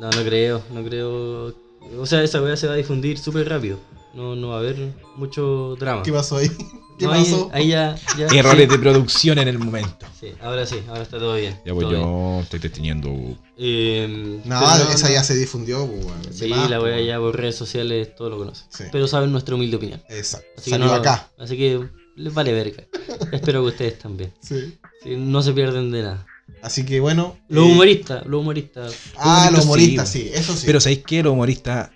No, 0.00 0.10
no 0.10 0.24
creo, 0.24 0.62
no 0.70 0.82
creo. 0.84 1.54
O 1.98 2.06
sea, 2.06 2.22
esa 2.22 2.42
weá 2.42 2.56
se 2.56 2.66
va 2.66 2.72
a 2.74 2.76
difundir 2.76 3.18
súper 3.18 3.48
rápido. 3.48 3.78
No, 4.16 4.34
no 4.34 4.48
va 4.48 4.56
a 4.56 4.58
haber 4.60 4.92
mucho 5.16 5.76
drama. 5.78 6.02
¿Qué 6.02 6.12
pasó 6.12 6.38
ahí? 6.38 6.48
¿Qué 6.98 7.04
No, 7.04 7.10
pasó? 7.12 7.50
ahí 7.52 7.68
ya, 7.68 7.94
ya- 8.16 8.26
Errores 8.28 8.64
sí, 8.64 8.72
de 8.72 8.78
producción 8.78 9.38
en 9.38 9.48
el 9.48 9.58
momento. 9.58 10.06
sí, 10.18 10.28
ahora 10.40 10.64
sí, 10.64 10.76
ahora 10.88 11.02
está 11.02 11.18
todo 11.18 11.34
bien. 11.34 11.60
Ya 11.66 11.74
pues 11.74 11.86
bien. 11.88 12.00
yo 12.00 12.40
estoy 12.42 12.58
teniendo. 12.60 13.10
Eh, 13.58 14.40
No, 14.46 14.58
pero 14.60 14.90
esa 14.90 15.08
no. 15.08 15.12
ya 15.14 15.22
se 15.22 15.34
difundió. 15.36 15.86
De 15.86 16.32
Sí, 16.32 16.48
más, 16.48 16.70
la 16.70 16.80
weá 16.80 16.94
weón. 16.96 17.06
ya 17.06 17.18
por 17.18 17.36
redes 17.36 17.54
sociales 17.56 18.14
todo 18.16 18.30
lo 18.30 18.38
conocen. 18.38 18.66
Sí. 18.70 18.84
Pero 18.90 19.06
saben 19.08 19.30
nuestra 19.30 19.54
humilde 19.54 19.76
opinión. 19.76 20.02
Exacto. 20.08 20.46
Así 20.56 20.64
que, 20.64 20.70
Salió 20.70 20.86
no, 20.86 20.92
acá. 20.94 21.28
así 21.38 21.58
que 21.58 21.86
les 22.16 22.32
vale 22.32 22.52
verga. 22.54 22.82
Espero 23.32 23.60
que 23.62 23.68
ustedes 23.68 23.98
también. 23.98 24.32
Sí. 24.40 24.78
Sí, 25.02 25.16
no 25.18 25.42
se 25.42 25.52
pierden 25.52 25.90
de 25.90 26.02
nada. 26.02 26.26
Así 26.62 26.86
que 26.86 26.98
bueno. 27.00 27.36
Los 27.48 27.66
eh, 27.66 27.72
humoristas, 27.72 28.24
los 28.24 28.40
humoristas. 28.40 28.94
Ah, 29.18 29.50
los 29.52 29.66
humoristas, 29.66 29.66
humoristas, 29.66 30.08
sí, 30.08 30.22
sí, 30.22 30.30
eso 30.32 30.54
sí. 30.56 30.62
Pero 30.64 30.80
¿sabéis 30.80 31.02
qué? 31.06 31.22
Los 31.22 31.34
humoristas. 31.34 31.90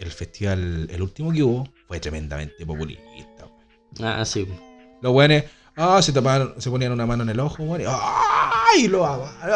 El 0.00 0.10
festival, 0.10 0.88
el 0.90 1.02
último 1.02 1.32
que 1.32 1.42
hubo, 1.42 1.68
fue 1.86 2.00
tremendamente 2.00 2.64
populista. 2.64 3.46
weón. 3.46 3.54
Ah, 4.02 4.24
sí. 4.24 4.46
Los 5.02 5.12
weones, 5.12 5.44
ah, 5.76 6.00
se 6.02 6.12
tapaban, 6.12 6.54
se 6.58 6.70
ponían 6.70 6.92
una 6.92 7.06
mano 7.06 7.22
en 7.22 7.30
el 7.30 7.40
ojo, 7.40 7.62
weón. 7.62 7.82
y, 7.82 7.84
¡Ay! 7.86 8.88
Lo, 8.88 9.02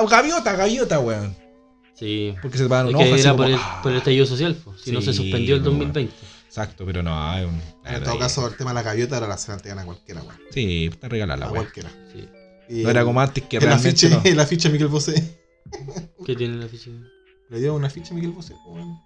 gaviota, 0.08 0.54
gaviota, 0.54 0.98
weón. 1.00 1.34
Sí. 1.94 2.34
Porque 2.40 2.58
se 2.58 2.64
tapaban 2.64 2.88
Es 2.88 2.94
un 2.94 3.00
ojo. 3.00 3.04
que 3.04 3.14
así 3.14 3.22
era 3.22 3.30
como, 3.32 3.42
por 3.44 3.50
el, 3.52 3.58
¡ah! 3.60 3.80
por 3.82 3.92
el 3.92 3.98
estallido 3.98 4.26
social, 4.26 4.54
pues. 4.64 4.80
si 4.80 4.92
no 4.92 5.00
se 5.00 5.12
suspendió 5.12 5.56
el 5.56 5.62
pues, 5.62 5.72
2020. 5.72 6.14
Exacto, 6.46 6.84
pero 6.86 7.02
no, 7.02 7.28
hay 7.30 7.44
un. 7.44 7.60
en 7.84 8.02
todo 8.02 8.18
caso, 8.18 8.46
el 8.46 8.56
tema 8.56 8.70
de 8.70 8.74
la 8.74 8.82
gaviota 8.82 9.16
ahora 9.16 9.28
la 9.28 9.36
la 9.46 9.54
entregan 9.54 9.78
a 9.80 9.84
cualquiera, 9.84 10.22
weón. 10.22 10.36
Sí, 10.50 10.88
está 10.92 11.08
regalada 11.08 11.38
la 11.38 11.46
A 11.46 11.50
weón. 11.52 11.64
cualquiera. 11.64 11.90
Sí. 12.12 12.28
Y 12.70 12.82
No 12.82 12.90
era 12.90 13.04
como 13.04 13.20
antes 13.20 13.44
que 13.44 13.58
realmente. 13.58 13.88
afiche, 13.88 14.08
no. 14.10 14.20
el 14.24 14.40
afiche 14.40 14.68
a 14.68 14.70
Miguel 14.70 14.88
Bosé. 14.88 15.40
¿Qué 16.24 16.34
tiene 16.36 16.56
la 16.56 16.68
ficha? 16.68 16.90
Le 17.50 17.58
dio 17.60 17.74
un 17.74 17.84
afiche 17.84 18.12
a 18.12 18.14
Miguel 18.14 18.32
Bosé, 18.32 18.54
weón. 18.66 18.98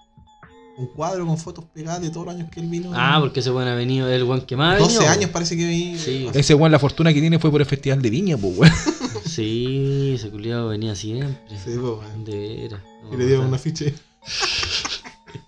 Un 0.79 0.87
cuadro 0.87 1.27
con 1.27 1.37
fotos 1.37 1.65
pegadas 1.75 2.01
de 2.01 2.09
todos 2.11 2.27
los 2.27 2.35
años 2.35 2.49
que 2.51 2.61
él 2.61 2.67
vino. 2.67 2.91
Ah, 2.95 3.19
porque 3.21 3.41
ese 3.41 3.51
buen 3.51 3.69
ha 3.69 3.75
venido 3.75 4.09
el 4.09 4.25
buen 4.25 4.41
que 4.41 4.57
más 4.57 4.77
ha 4.77 4.79
12 4.79 4.95
venido, 4.99 5.13
años 5.13 5.31
parece 5.31 5.57
que 5.57 5.67
vi. 5.67 5.99
Sí. 5.99 6.29
Ese 6.33 6.55
weón, 6.55 6.73
la 6.73 6.79
fortuna 6.79 7.13
que 7.13 7.21
tiene 7.21 7.39
fue 7.39 7.51
por 7.51 7.61
el 7.61 7.67
festival 7.67 8.01
de 8.01 8.11
Viña, 8.11 8.37
pues 8.37 8.57
weón. 8.59 8.73
Sí, 9.25 10.13
ese 10.17 10.31
culiado 10.31 10.69
venía 10.69 10.95
siempre. 10.95 11.39
Sí, 11.65 11.77
po, 11.79 12.01
weón. 12.01 12.25
De 12.25 12.37
veras. 12.37 12.81
No, 13.05 13.15
Y 13.15 13.17
le 13.19 13.27
dieron 13.27 13.45
o 13.45 13.49
un 13.49 13.51
sea, 13.53 13.57
afiche. 13.61 13.95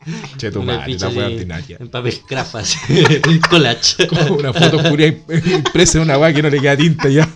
Che, 0.39 0.51
tu 0.51 0.61
Una 0.61 0.79
madre, 0.79 0.97
weá 0.97 1.09
así. 1.09 1.19
ordinaria. 1.35 1.77
En 1.81 1.89
papel 1.89 2.21
craft, 2.27 2.55
así, 2.57 2.79
un 3.29 3.39
collage. 3.41 4.07
Como 4.09 4.37
una 4.37 4.53
foto 4.53 4.83
curia 4.89 5.09
impresa 5.09 5.99
en 5.99 6.05
una 6.05 6.19
weá 6.19 6.33
que 6.33 6.43
no 6.43 6.51
le 6.51 6.61
queda 6.61 6.77
tinta 6.77 7.09
ya. 7.09 7.29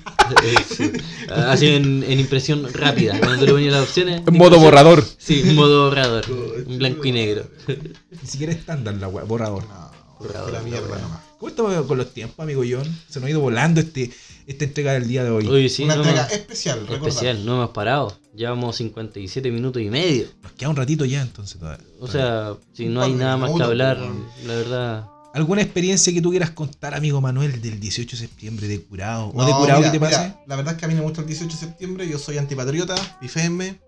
Sí. 0.69 0.93
Así 1.31 1.69
en, 1.69 2.03
en 2.03 2.21
impresión 2.21 2.66
rápida. 2.73 3.19
Cuando 3.19 3.47
le 3.47 3.53
ponían 3.53 3.73
las 3.73 3.83
opciones. 3.85 4.23
En 4.27 4.37
modo 4.37 4.59
borrador. 4.59 5.03
Sí, 5.16 5.43
en 5.45 5.55
modo 5.55 5.87
borrador. 5.87 6.25
En 6.66 6.79
blanco 6.79 7.05
y 7.07 7.12
negro. 7.12 7.49
Ni 7.66 8.29
siquiera 8.29 8.53
estándar 8.53 8.95
la 8.97 9.09
weá, 9.09 9.25
borrador. 9.25 9.64
No, 9.66 9.91
Borrador, 10.19 10.53
la 10.53 10.61
mierda 10.61 10.99
nomás. 10.99 11.21
¿Cómo 11.39 11.49
estamos 11.51 11.87
con 11.87 11.97
los 11.99 12.12
tiempos, 12.12 12.41
amigo 12.41 12.62
John? 12.69 12.85
Se 13.09 13.21
nos 13.21 13.29
ha 13.29 13.31
ido 13.31 13.41
volando 13.41 13.81
este, 13.81 14.11
esta 14.49 14.65
entrega 14.65 14.93
del 14.95 15.07
día 15.07 15.23
de 15.25 15.31
hoy. 15.31 15.47
Oye, 15.47 15.69
sí, 15.69 15.85
Una 15.85 15.95
no 15.97 16.03
entrega 16.03 16.23
hemos- 16.27 16.33
especial, 16.33 16.81
recordar. 16.81 17.09
especial, 17.09 17.47
no 17.47 17.55
hemos 17.57 17.71
parado. 17.71 18.19
Llevamos 18.35 18.77
57 18.77 19.51
minutos 19.51 19.81
y 19.83 19.91
medio. 19.91 20.27
Nos 20.43 20.53
queda 20.53 20.69
un 20.71 20.77
ratito 20.77 21.05
ya, 21.05 21.23
entonces. 21.23 21.59
todavía. 21.59 21.85
O 22.01 22.07
sea, 22.09 22.55
si 22.73 22.87
no 22.87 23.03
hay 23.03 23.13
nada 23.13 23.37
más 23.37 23.51
que 23.53 23.63
hablar, 23.63 23.99
la 24.47 24.55
verdad. 24.55 25.07
¿Alguna 25.35 25.61
experiencia 25.63 26.13
que 26.13 26.23
tú 26.23 26.31
quieras 26.31 26.51
contar, 26.51 26.95
amigo 26.95 27.21
Manuel, 27.21 27.61
del 27.61 27.79
18 27.79 28.17
de 28.17 28.23
septiembre 28.23 28.67
de 28.67 28.81
curado? 28.81 29.27
¿O 29.27 29.35
No, 29.37 29.47
de 29.47 29.53
curado 29.53 29.81
mira, 29.81 29.93
que 29.93 29.99
te 29.99 30.05
pase? 30.05 30.19
mira, 30.19 30.41
la 30.47 30.57
verdad 30.57 30.73
es 30.75 30.79
que 30.81 30.85
a 30.87 30.89
mí 30.89 30.95
me 30.95 31.03
gusta 31.03 31.21
el 31.21 31.27
18 31.27 31.53
de 31.53 31.59
septiembre. 31.61 32.09
Yo 32.09 32.19
soy 32.19 32.39
antipatriota, 32.39 32.95
bifeme. 33.21 33.79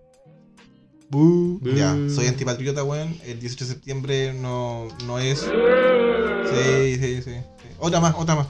Bu. 1.09 1.59
Ya, 1.75 1.97
soy 2.13 2.27
antipatriota, 2.27 2.83
weón. 2.83 3.17
El 3.25 3.39
18 3.39 3.65
de 3.65 3.71
septiembre 3.73 4.33
no, 4.33 4.87
no 5.05 5.19
es. 5.19 5.39
Sí, 5.39 6.95
sí, 6.99 7.15
sí, 7.17 7.21
sí. 7.23 7.31
Otra 7.79 7.99
más, 7.99 8.15
otra 8.17 8.35
más. 8.35 8.47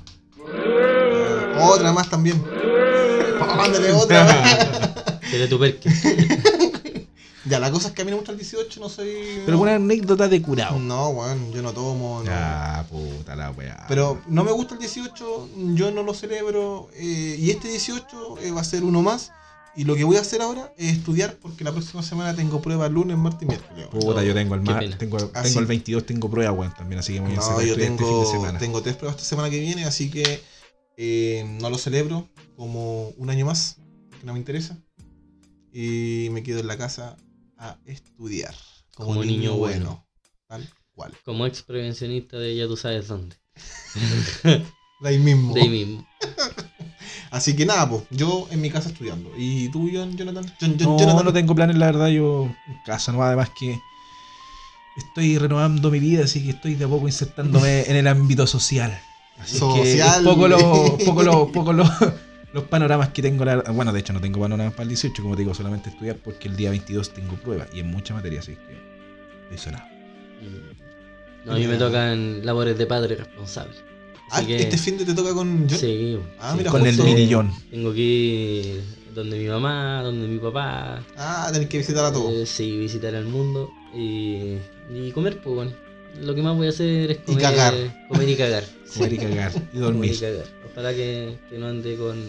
Ah, 1.61 1.69
otra 1.69 1.91
más 1.93 2.09
también. 2.09 2.41
Mándale 3.57 3.91
otra. 3.91 5.19
Seré 5.29 5.47
tu 5.47 5.59
perque. 5.59 5.89
ya, 7.45 7.59
la 7.59 7.71
cosa 7.71 7.89
es 7.89 7.93
que 7.93 8.01
a 8.01 8.05
mí 8.05 8.11
me 8.11 8.17
gusta 8.17 8.31
el 8.31 8.37
18, 8.37 8.79
no 8.79 8.89
soy. 8.89 9.09
Pero 9.45 9.53
alguna 9.53 9.75
anécdota 9.75 10.27
de 10.27 10.41
curado. 10.41 10.77
No, 10.79 11.09
weón, 11.09 11.51
yo 11.51 11.61
no 11.61 11.71
tomo. 11.73 12.19
no. 12.19 12.25
Ya, 12.25 12.85
puta 12.89 13.35
la 13.35 13.51
weá. 13.51 13.85
Pero 13.87 14.21
no 14.27 14.43
me 14.43 14.51
gusta 14.51 14.73
el 14.75 14.79
18, 14.79 15.49
yo 15.73 15.91
no 15.91 16.03
lo 16.03 16.13
celebro. 16.13 16.89
eh, 16.95 17.37
y 17.39 17.49
este 17.51 17.67
18 17.69 18.37
eh, 18.41 18.51
va 18.51 18.61
a 18.61 18.65
ser 18.65 18.83
uno 18.83 19.01
más. 19.01 19.31
Y 19.73 19.85
lo 19.85 19.95
que 19.95 20.03
voy 20.03 20.17
a 20.17 20.19
hacer 20.21 20.41
ahora 20.41 20.73
es 20.77 20.91
estudiar 20.97 21.37
porque 21.41 21.63
la 21.63 21.71
próxima 21.71 22.03
semana 22.03 22.35
tengo 22.35 22.61
pruebas 22.61 22.91
lunes, 22.91 23.17
martes 23.17 23.43
y 23.43 23.45
miércoles. 23.45 23.87
Puta, 23.89 24.21
yo 24.21 24.33
tengo 24.33 24.55
el 24.55 24.61
mar, 24.63 24.83
tengo, 24.99 25.17
Ah, 25.33 25.43
tengo 25.43 25.59
el 25.61 25.65
22, 25.65 26.05
tengo 26.05 26.29
prueba, 26.29 26.51
weón, 26.51 26.73
también, 26.75 26.99
así 26.99 27.13
que 27.13 27.21
voy 27.21 27.31
a 27.31 27.35
No, 27.37 27.61
yo 27.61 27.73
este 27.75 27.87
fin 27.87 28.19
de 28.19 28.25
semana. 28.25 28.59
tengo 28.59 28.81
tres 28.81 28.97
pruebas 28.97 29.15
esta 29.15 29.29
semana 29.29 29.49
que 29.49 29.61
viene, 29.61 29.85
así 29.85 30.11
que 30.11 30.43
eh, 31.03 31.43
no 31.59 31.71
lo 31.71 31.79
celebro 31.79 32.29
como 32.55 33.07
un 33.17 33.31
año 33.31 33.47
más, 33.47 33.77
que 34.19 34.23
no 34.23 34.33
me 34.33 34.39
interesa. 34.39 34.77
Y 35.73 36.27
me 36.31 36.43
quedo 36.43 36.59
en 36.59 36.67
la 36.67 36.77
casa 36.77 37.17
a 37.57 37.79
estudiar. 37.85 38.53
Como, 38.95 39.09
Como 39.09 39.23
niño, 39.23 39.39
niño 39.39 39.57
bueno. 39.57 40.07
Tal 40.47 40.69
cual. 40.93 41.11
Como 41.25 41.47
ex 41.47 41.63
prevencionista 41.63 42.37
de 42.37 42.55
ya 42.55 42.67
tú 42.67 42.77
sabes 42.77 43.07
dónde. 43.07 43.35
De 45.01 45.09
ahí 45.09 45.17
mismo. 45.17 45.55
De 45.55 45.61
ahí 45.61 45.69
mismo. 45.69 46.07
Así 47.31 47.55
que 47.55 47.65
nada, 47.65 47.89
pues, 47.89 48.03
yo 48.11 48.47
en 48.51 48.61
mi 48.61 48.69
casa 48.69 48.89
estudiando. 48.89 49.31
¿Y 49.35 49.69
tú, 49.69 49.89
John, 49.91 50.15
Jonathan? 50.15 50.45
John, 50.61 50.77
John, 50.79 50.89
No, 50.89 50.99
Jonathan. 50.99 51.25
no 51.25 51.33
tengo 51.33 51.55
planes, 51.55 51.77
la 51.77 51.87
verdad, 51.87 52.09
yo 52.09 52.43
en 52.45 52.77
casa, 52.85 53.11
no, 53.11 53.23
además 53.23 53.49
que 53.59 53.79
estoy 54.97 55.39
renovando 55.39 55.89
mi 55.89 55.99
vida, 55.99 56.25
así 56.25 56.43
que 56.43 56.51
estoy 56.51 56.75
de 56.75 56.85
a 56.85 56.87
poco 56.87 57.07
insertándome 57.07 57.85
en 57.89 57.95
el 57.95 58.05
ámbito 58.05 58.45
social. 58.45 59.01
Así 59.41 59.57
Social. 59.57 60.19
que 60.19 60.29
poco 60.29 60.47
lo, 60.47 60.97
poco 61.05 61.23
lo, 61.23 61.51
poco 61.51 61.73
lo, 61.73 61.83
los 62.53 62.63
panoramas 62.65 63.09
que 63.09 63.21
tengo, 63.21 63.43
la- 63.45 63.61
bueno, 63.71 63.91
de 63.93 63.99
hecho 63.99 64.13
no 64.13 64.21
tengo 64.21 64.39
panoramas 64.39 64.73
para 64.73 64.83
el 64.83 64.89
18, 64.89 65.21
como 65.21 65.35
te 65.35 65.41
digo, 65.41 65.53
solamente 65.53 65.89
estudiar 65.89 66.17
porque 66.17 66.47
el 66.47 66.55
día 66.55 66.69
22 66.69 67.09
tengo 67.11 67.35
prueba 67.35 67.65
y 67.73 67.79
en 67.79 67.87
mucha 67.87 68.13
materia, 68.13 68.39
así 68.39 68.55
que 68.55 68.77
estoy 69.43 69.57
sonado. 69.57 69.85
Mm. 70.41 71.45
No, 71.47 71.53
a 71.53 71.55
mí 71.55 71.65
me 71.65 71.75
tocan 71.77 72.45
labores 72.45 72.77
de 72.77 72.85
padre 72.85 73.15
responsable. 73.15 73.73
Ah, 74.33 74.41
que, 74.45 74.55
este 74.61 74.77
fin 74.77 74.97
de 74.97 75.05
te 75.05 75.13
toca 75.13 75.33
con 75.33 75.67
John. 75.69 75.77
sí, 75.79 76.17
Ah, 76.39 76.51
sí. 76.51 76.57
mira, 76.59 76.71
Con 76.71 76.85
el 76.85 76.95
justo- 76.95 77.03
mini 77.03 77.27
John. 77.33 77.51
Tengo 77.69 77.91
que 77.93 77.99
ir 77.99 78.83
donde 79.13 79.37
mi 79.39 79.47
mamá, 79.49 80.01
donde 80.03 80.25
mi 80.27 80.37
papá. 80.39 81.03
Ah, 81.17 81.49
tenés 81.51 81.67
que 81.67 81.79
visitar 81.79 82.05
a 82.05 82.13
todos. 82.13 82.31
eh, 82.33 82.45
sí, 82.45 82.77
visitar 82.77 83.13
al 83.15 83.25
mundo 83.25 83.71
y, 83.93 84.55
y 84.93 85.11
comer, 85.13 85.41
pues 85.41 85.53
bueno. 85.55 85.71
Lo 86.19 86.35
que 86.35 86.41
más 86.41 86.55
voy 86.55 86.67
a 86.67 86.69
hacer 86.71 87.11
es 87.11 87.17
Y 87.19 87.21
comer, 87.21 87.41
cagar. 87.41 88.07
comer 88.09 88.29
y 88.29 88.35
cagar. 88.35 88.63
Comer 88.93 89.13
y 89.13 89.17
cagar 89.17 89.51
y 89.51 89.55
Comer 89.55 89.67
y 89.73 89.77
dormir. 89.79 90.19
cagar. 90.19 90.45
Ojalá 90.71 90.93
que, 90.93 91.37
que 91.49 91.57
no 91.57 91.67
ande 91.67 91.95
con, 91.95 92.21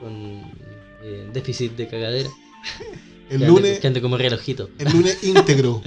con 0.00 0.42
eh, 1.02 1.28
déficit 1.32 1.72
de 1.76 1.86
cagadera. 1.88 2.28
el 3.30 3.38
que 3.40 3.46
lunes, 3.46 3.64
Ande, 3.70 3.80
que 3.80 3.86
ande 3.86 4.00
como 4.02 4.18
relojito. 4.18 4.68
el 4.78 4.92
lunes 4.92 5.18
íntegro. 5.22 5.82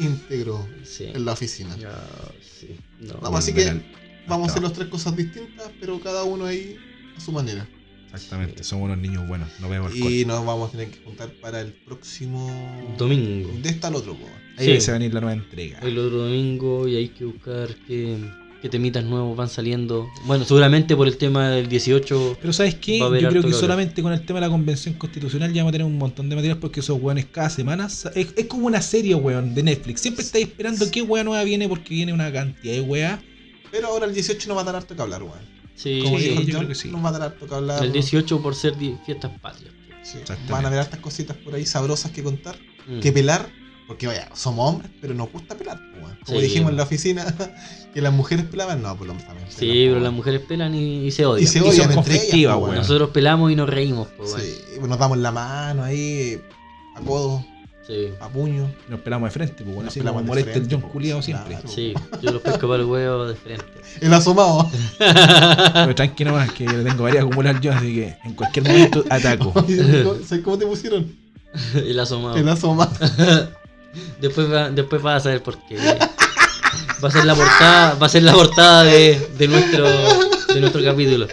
íntegro 0.00 0.66
Sí. 0.84 1.04
en 1.14 1.24
la 1.24 1.32
oficina. 1.32 1.76
No, 1.76 1.88
sí. 2.42 2.76
No. 3.00 3.14
Vamos, 3.20 3.38
así 3.40 3.52
que 3.52 3.80
Vamos 4.26 4.48
a 4.48 4.50
hacer 4.50 4.62
las 4.62 4.72
tres 4.74 4.88
cosas 4.88 5.16
distintas, 5.16 5.70
pero 5.80 5.98
cada 6.00 6.22
uno 6.24 6.44
ahí 6.44 6.76
a 7.16 7.20
su 7.20 7.32
manera. 7.32 7.66
Exactamente, 8.12 8.64
somos 8.64 8.86
unos 8.86 8.98
niños 8.98 9.26
buenos, 9.28 9.48
no 9.60 9.68
vemos 9.68 9.92
alcohol. 9.92 10.12
Y 10.12 10.24
nos 10.24 10.44
vamos 10.44 10.68
a 10.68 10.72
tener 10.72 10.88
que 10.90 10.98
juntar 11.04 11.28
para 11.40 11.60
el 11.60 11.72
próximo 11.72 12.50
Domingo. 12.96 13.50
De 13.62 13.68
esta 13.68 13.88
al 13.88 13.96
otro, 13.96 14.14
po. 14.14 14.26
Ahí 14.56 14.74
Sí. 14.74 14.80
se 14.80 14.90
va 14.90 14.96
a 14.96 14.98
venir 14.98 15.14
la 15.14 15.20
nueva 15.20 15.34
entrega. 15.34 15.78
El 15.80 15.98
otro 15.98 16.18
domingo 16.24 16.88
y 16.88 16.96
hay 16.96 17.08
que 17.10 17.24
buscar 17.26 17.68
qué, 17.86 18.16
qué 18.62 18.68
temitas 18.68 19.04
nuevos 19.04 19.36
van 19.36 19.48
saliendo. 19.48 20.08
Bueno, 20.24 20.44
seguramente 20.44 20.96
por 20.96 21.06
el 21.06 21.16
tema 21.16 21.50
del 21.50 21.68
18. 21.68 22.38
Pero 22.40 22.52
¿sabes 22.52 22.74
qué? 22.76 22.98
Yo 22.98 23.08
creo 23.10 23.42
que 23.42 23.48
que 23.48 23.52
solamente 23.54 24.02
con 24.02 24.12
el 24.12 24.24
tema 24.24 24.40
de 24.40 24.46
la 24.46 24.50
convención 24.50 24.94
constitucional 24.94 25.52
ya 25.52 25.62
vamos 25.62 25.70
a 25.70 25.72
tener 25.72 25.86
un 25.86 25.98
montón 25.98 26.28
de 26.28 26.34
material 26.34 26.58
porque 26.58 26.80
esos 26.80 27.00
weones 27.00 27.26
cada 27.26 27.50
semana... 27.50 27.86
Es, 27.86 28.04
es 28.36 28.46
como 28.46 28.66
una 28.66 28.80
serie, 28.82 29.14
weón, 29.14 29.54
de 29.54 29.62
Netflix. 29.62 30.00
Siempre 30.00 30.24
estáis 30.24 30.46
esperando 30.46 30.90
qué 30.90 31.02
weá 31.02 31.22
nueva 31.22 31.44
viene 31.44 31.68
porque 31.68 31.94
viene 31.94 32.12
una 32.12 32.32
cantidad 32.32 32.74
de 32.74 32.80
weá. 32.80 33.22
Pero 33.70 33.88
ahora 33.88 34.06
el 34.06 34.14
18 34.14 34.48
nos 34.48 34.56
va 34.56 34.62
a 34.62 34.64
dar 34.64 34.76
harto 34.76 34.96
que 34.96 35.02
hablar, 35.02 35.22
weón. 35.22 35.57
Sí, 35.80 36.00
Como 36.02 36.18
Sí, 36.18 36.24
dijo 36.30 36.40
yo 36.42 36.46
John, 36.46 36.56
creo 36.56 36.68
que 36.68 36.74
sí. 36.74 36.88
nos 36.90 37.04
va 37.04 37.08
a 37.10 37.12
dar 37.12 37.22
harto 37.22 37.46
que 37.46 37.54
hablar. 37.54 37.84
el 37.84 37.92
18 37.92 38.42
por 38.42 38.54
ser 38.56 38.74
fiestas 39.06 39.30
patrias. 39.40 39.72
Sí. 40.02 40.18
Van 40.48 40.64
a 40.64 40.68
haber 40.68 40.80
hartas 40.80 40.98
cositas 41.00 41.36
por 41.36 41.54
ahí 41.54 41.64
sabrosas 41.66 42.10
que 42.10 42.22
contar, 42.22 42.56
Mm. 42.88 43.00
que 43.00 43.12
pelar. 43.12 43.48
Porque 43.86 44.06
vaya, 44.06 44.28
somos 44.34 44.68
hombres, 44.68 44.90
pero 45.00 45.14
nos 45.14 45.30
gusta 45.32 45.56
pelar, 45.56 45.78
po, 45.78 46.04
weón. 46.04 46.18
Como 46.26 46.38
Sí. 46.40 46.44
dijimos 46.46 46.70
en 46.72 46.76
la 46.76 46.82
oficina, 46.82 47.24
que 47.94 48.02
las 48.02 48.12
mujeres 48.12 48.44
pelaban, 48.44 48.82
no, 48.82 48.94
pues 48.96 49.06
los 49.08 49.12
hombres 49.16 49.26
también. 49.28 49.48
Sí, 49.50 49.58
pelan, 49.66 49.70
po, 49.88 49.92
pero 49.94 50.00
las 50.00 50.12
mujeres 50.12 50.40
pelan 50.46 50.74
y, 50.74 51.06
y 51.06 51.10
se 51.10 51.24
odian. 51.24 51.44
Y 51.44 51.46
se 51.46 51.58
Y 51.58 51.62
odian 51.62 51.74
son 51.94 51.98
entre 51.98 52.36
ellas, 52.36 52.56
po. 52.56 52.68
Nosotros 52.72 53.10
pelamos 53.10 53.50
y 53.52 53.56
nos 53.56 53.68
reímos, 53.68 54.08
pues, 54.18 54.30
bueno. 54.32 54.44
Sí, 54.44 54.54
pues 54.78 54.88
nos 54.90 54.98
damos 54.98 55.16
la 55.18 55.30
mano 55.32 55.84
ahí, 55.84 56.38
a 56.96 57.00
codo, 57.00 57.42
Sí. 57.88 58.12
a 58.20 58.28
puño. 58.28 58.70
Nos 58.86 59.00
pelamos 59.00 59.28
de 59.28 59.32
frente, 59.32 59.64
pues 59.64 59.74
bueno, 59.74 59.84
Nos 59.84 59.92
así 59.96 60.00
de 60.00 60.12
molesta 60.12 60.52
el 60.52 60.68
John 60.70 60.82
po, 60.82 60.90
culiado 60.90 61.22
claro. 61.22 61.46
siempre. 61.46 61.74
Sí, 61.74 61.94
yo 62.20 62.32
los 62.32 62.42
pesco 62.42 62.68
para 62.68 62.82
el 62.82 62.84
huevo 62.84 63.26
de 63.26 63.34
frente. 63.34 63.64
El 64.02 64.12
asomado. 64.12 64.70
Pero 64.98 65.94
tranqui 65.94 66.24
nomás, 66.24 66.52
que 66.52 66.66
le 66.66 66.84
tengo 66.84 67.04
varias 67.04 67.24
acumuladas 67.24 67.62
yo, 67.62 67.72
así 67.72 67.94
que 67.94 68.18
en 68.24 68.34
cualquier 68.34 68.66
momento 68.68 69.04
ataco. 69.10 69.54
¿Sabes 70.26 70.44
cómo 70.44 70.58
te 70.58 70.66
pusieron? 70.66 71.10
El 71.74 71.98
asomado. 71.98 72.36
El 72.36 72.46
asomado. 72.46 72.92
Después, 74.20 74.52
va, 74.52 74.68
después 74.70 75.00
vas 75.00 75.22
a 75.22 75.24
saber 75.24 75.42
por 75.42 75.56
qué. 75.66 75.78
Va 77.02 77.08
a 77.08 77.10
ser 77.10 77.24
la 77.24 77.34
portada, 77.34 77.94
va 77.94 78.06
a 78.06 78.10
ser 78.10 78.22
la 78.22 78.34
portada 78.34 78.84
de, 78.84 79.30
de 79.38 79.48
nuestro 79.48 79.86
de 80.52 80.60
nuestro 80.60 80.82
capítulo. 80.82 81.26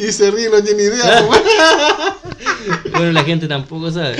Y 0.00 0.12
se 0.12 0.30
ríe, 0.30 0.48
no 0.50 0.62
tiene 0.62 0.82
idea, 0.84 1.26
weón. 1.28 1.42
Bueno, 2.92 3.12
la 3.12 3.24
gente 3.24 3.48
tampoco 3.48 3.90
sabe. 3.90 4.16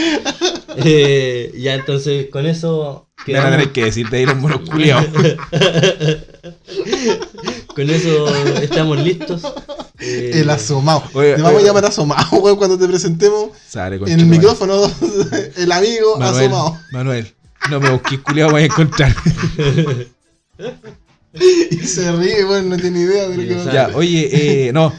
Eh, 0.76 1.52
ya 1.58 1.74
entonces 1.74 2.28
con 2.30 2.46
eso 2.46 3.08
Me 3.26 3.34
van 3.34 3.48
a 3.48 3.50
tener 3.50 3.72
que 3.72 3.84
decirte 3.84 4.16
ahí 4.16 4.26
los 4.26 4.36
monos 4.36 4.60
culiados. 4.68 5.06
con 7.74 7.90
eso 7.90 8.34
estamos 8.60 8.98
listos. 9.02 9.42
Eh, 10.02 10.40
El 10.40 10.48
asomado. 10.48 11.02
Oye, 11.12 11.34
Te 11.34 11.42
vamos 11.42 11.58
oye. 11.58 11.64
a 11.64 11.66
llamar 11.66 11.84
asomado, 11.84 12.38
weón, 12.38 12.56
cuando 12.56 12.78
te 12.78 12.88
presentemos. 12.88 13.50
Sale, 13.68 13.96
En 13.96 14.20
el 14.20 14.24
micrófono, 14.24 14.90
el 15.56 15.70
amigo 15.72 16.16
Manuel, 16.16 16.46
asomado. 16.46 16.78
Manuel, 16.90 17.34
no 17.68 17.80
me 17.80 17.90
busques 17.90 18.18
culiado, 18.20 18.50
voy 18.52 18.62
a 18.62 18.64
encontrar. 18.64 19.14
Y 21.34 21.76
se 21.86 22.10
ríe, 22.12 22.46
weón, 22.46 22.70
no 22.70 22.78
tiene 22.78 23.00
idea 23.00 23.28
de 23.28 23.36
lo 23.36 23.42
que 23.42 23.54
va 23.56 23.70
a 23.70 23.74
Ya, 23.74 23.90
oye, 23.94 24.68
eh, 24.68 24.72
no. 24.72 24.90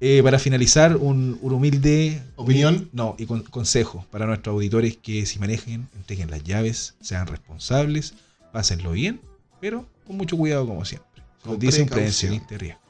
Eh, 0.00 0.22
para 0.22 0.38
finalizar, 0.38 0.96
un, 0.96 1.38
un 1.40 1.52
humilde 1.52 2.22
¿Opinión? 2.36 2.88
No, 2.92 3.14
y 3.18 3.26
con- 3.26 3.42
consejo 3.44 4.04
para 4.10 4.26
nuestros 4.26 4.54
auditores 4.54 4.96
que 4.96 5.26
si 5.26 5.38
manejen, 5.38 5.88
entreguen 5.96 6.30
las 6.30 6.42
llaves, 6.44 6.94
sean 7.00 7.26
responsables, 7.26 8.14
pásenlo 8.52 8.92
bien, 8.92 9.20
pero 9.60 9.86
con 10.06 10.16
mucho 10.16 10.36
cuidado 10.36 10.66
como 10.66 10.84
siempre. 10.84 11.08
Como 11.42 11.54
Con 11.54 11.60
dice 11.60 11.82
un 11.82 11.88
prevencionista 11.88 12.48
de 12.50 12.58
riesgo. 12.58 12.80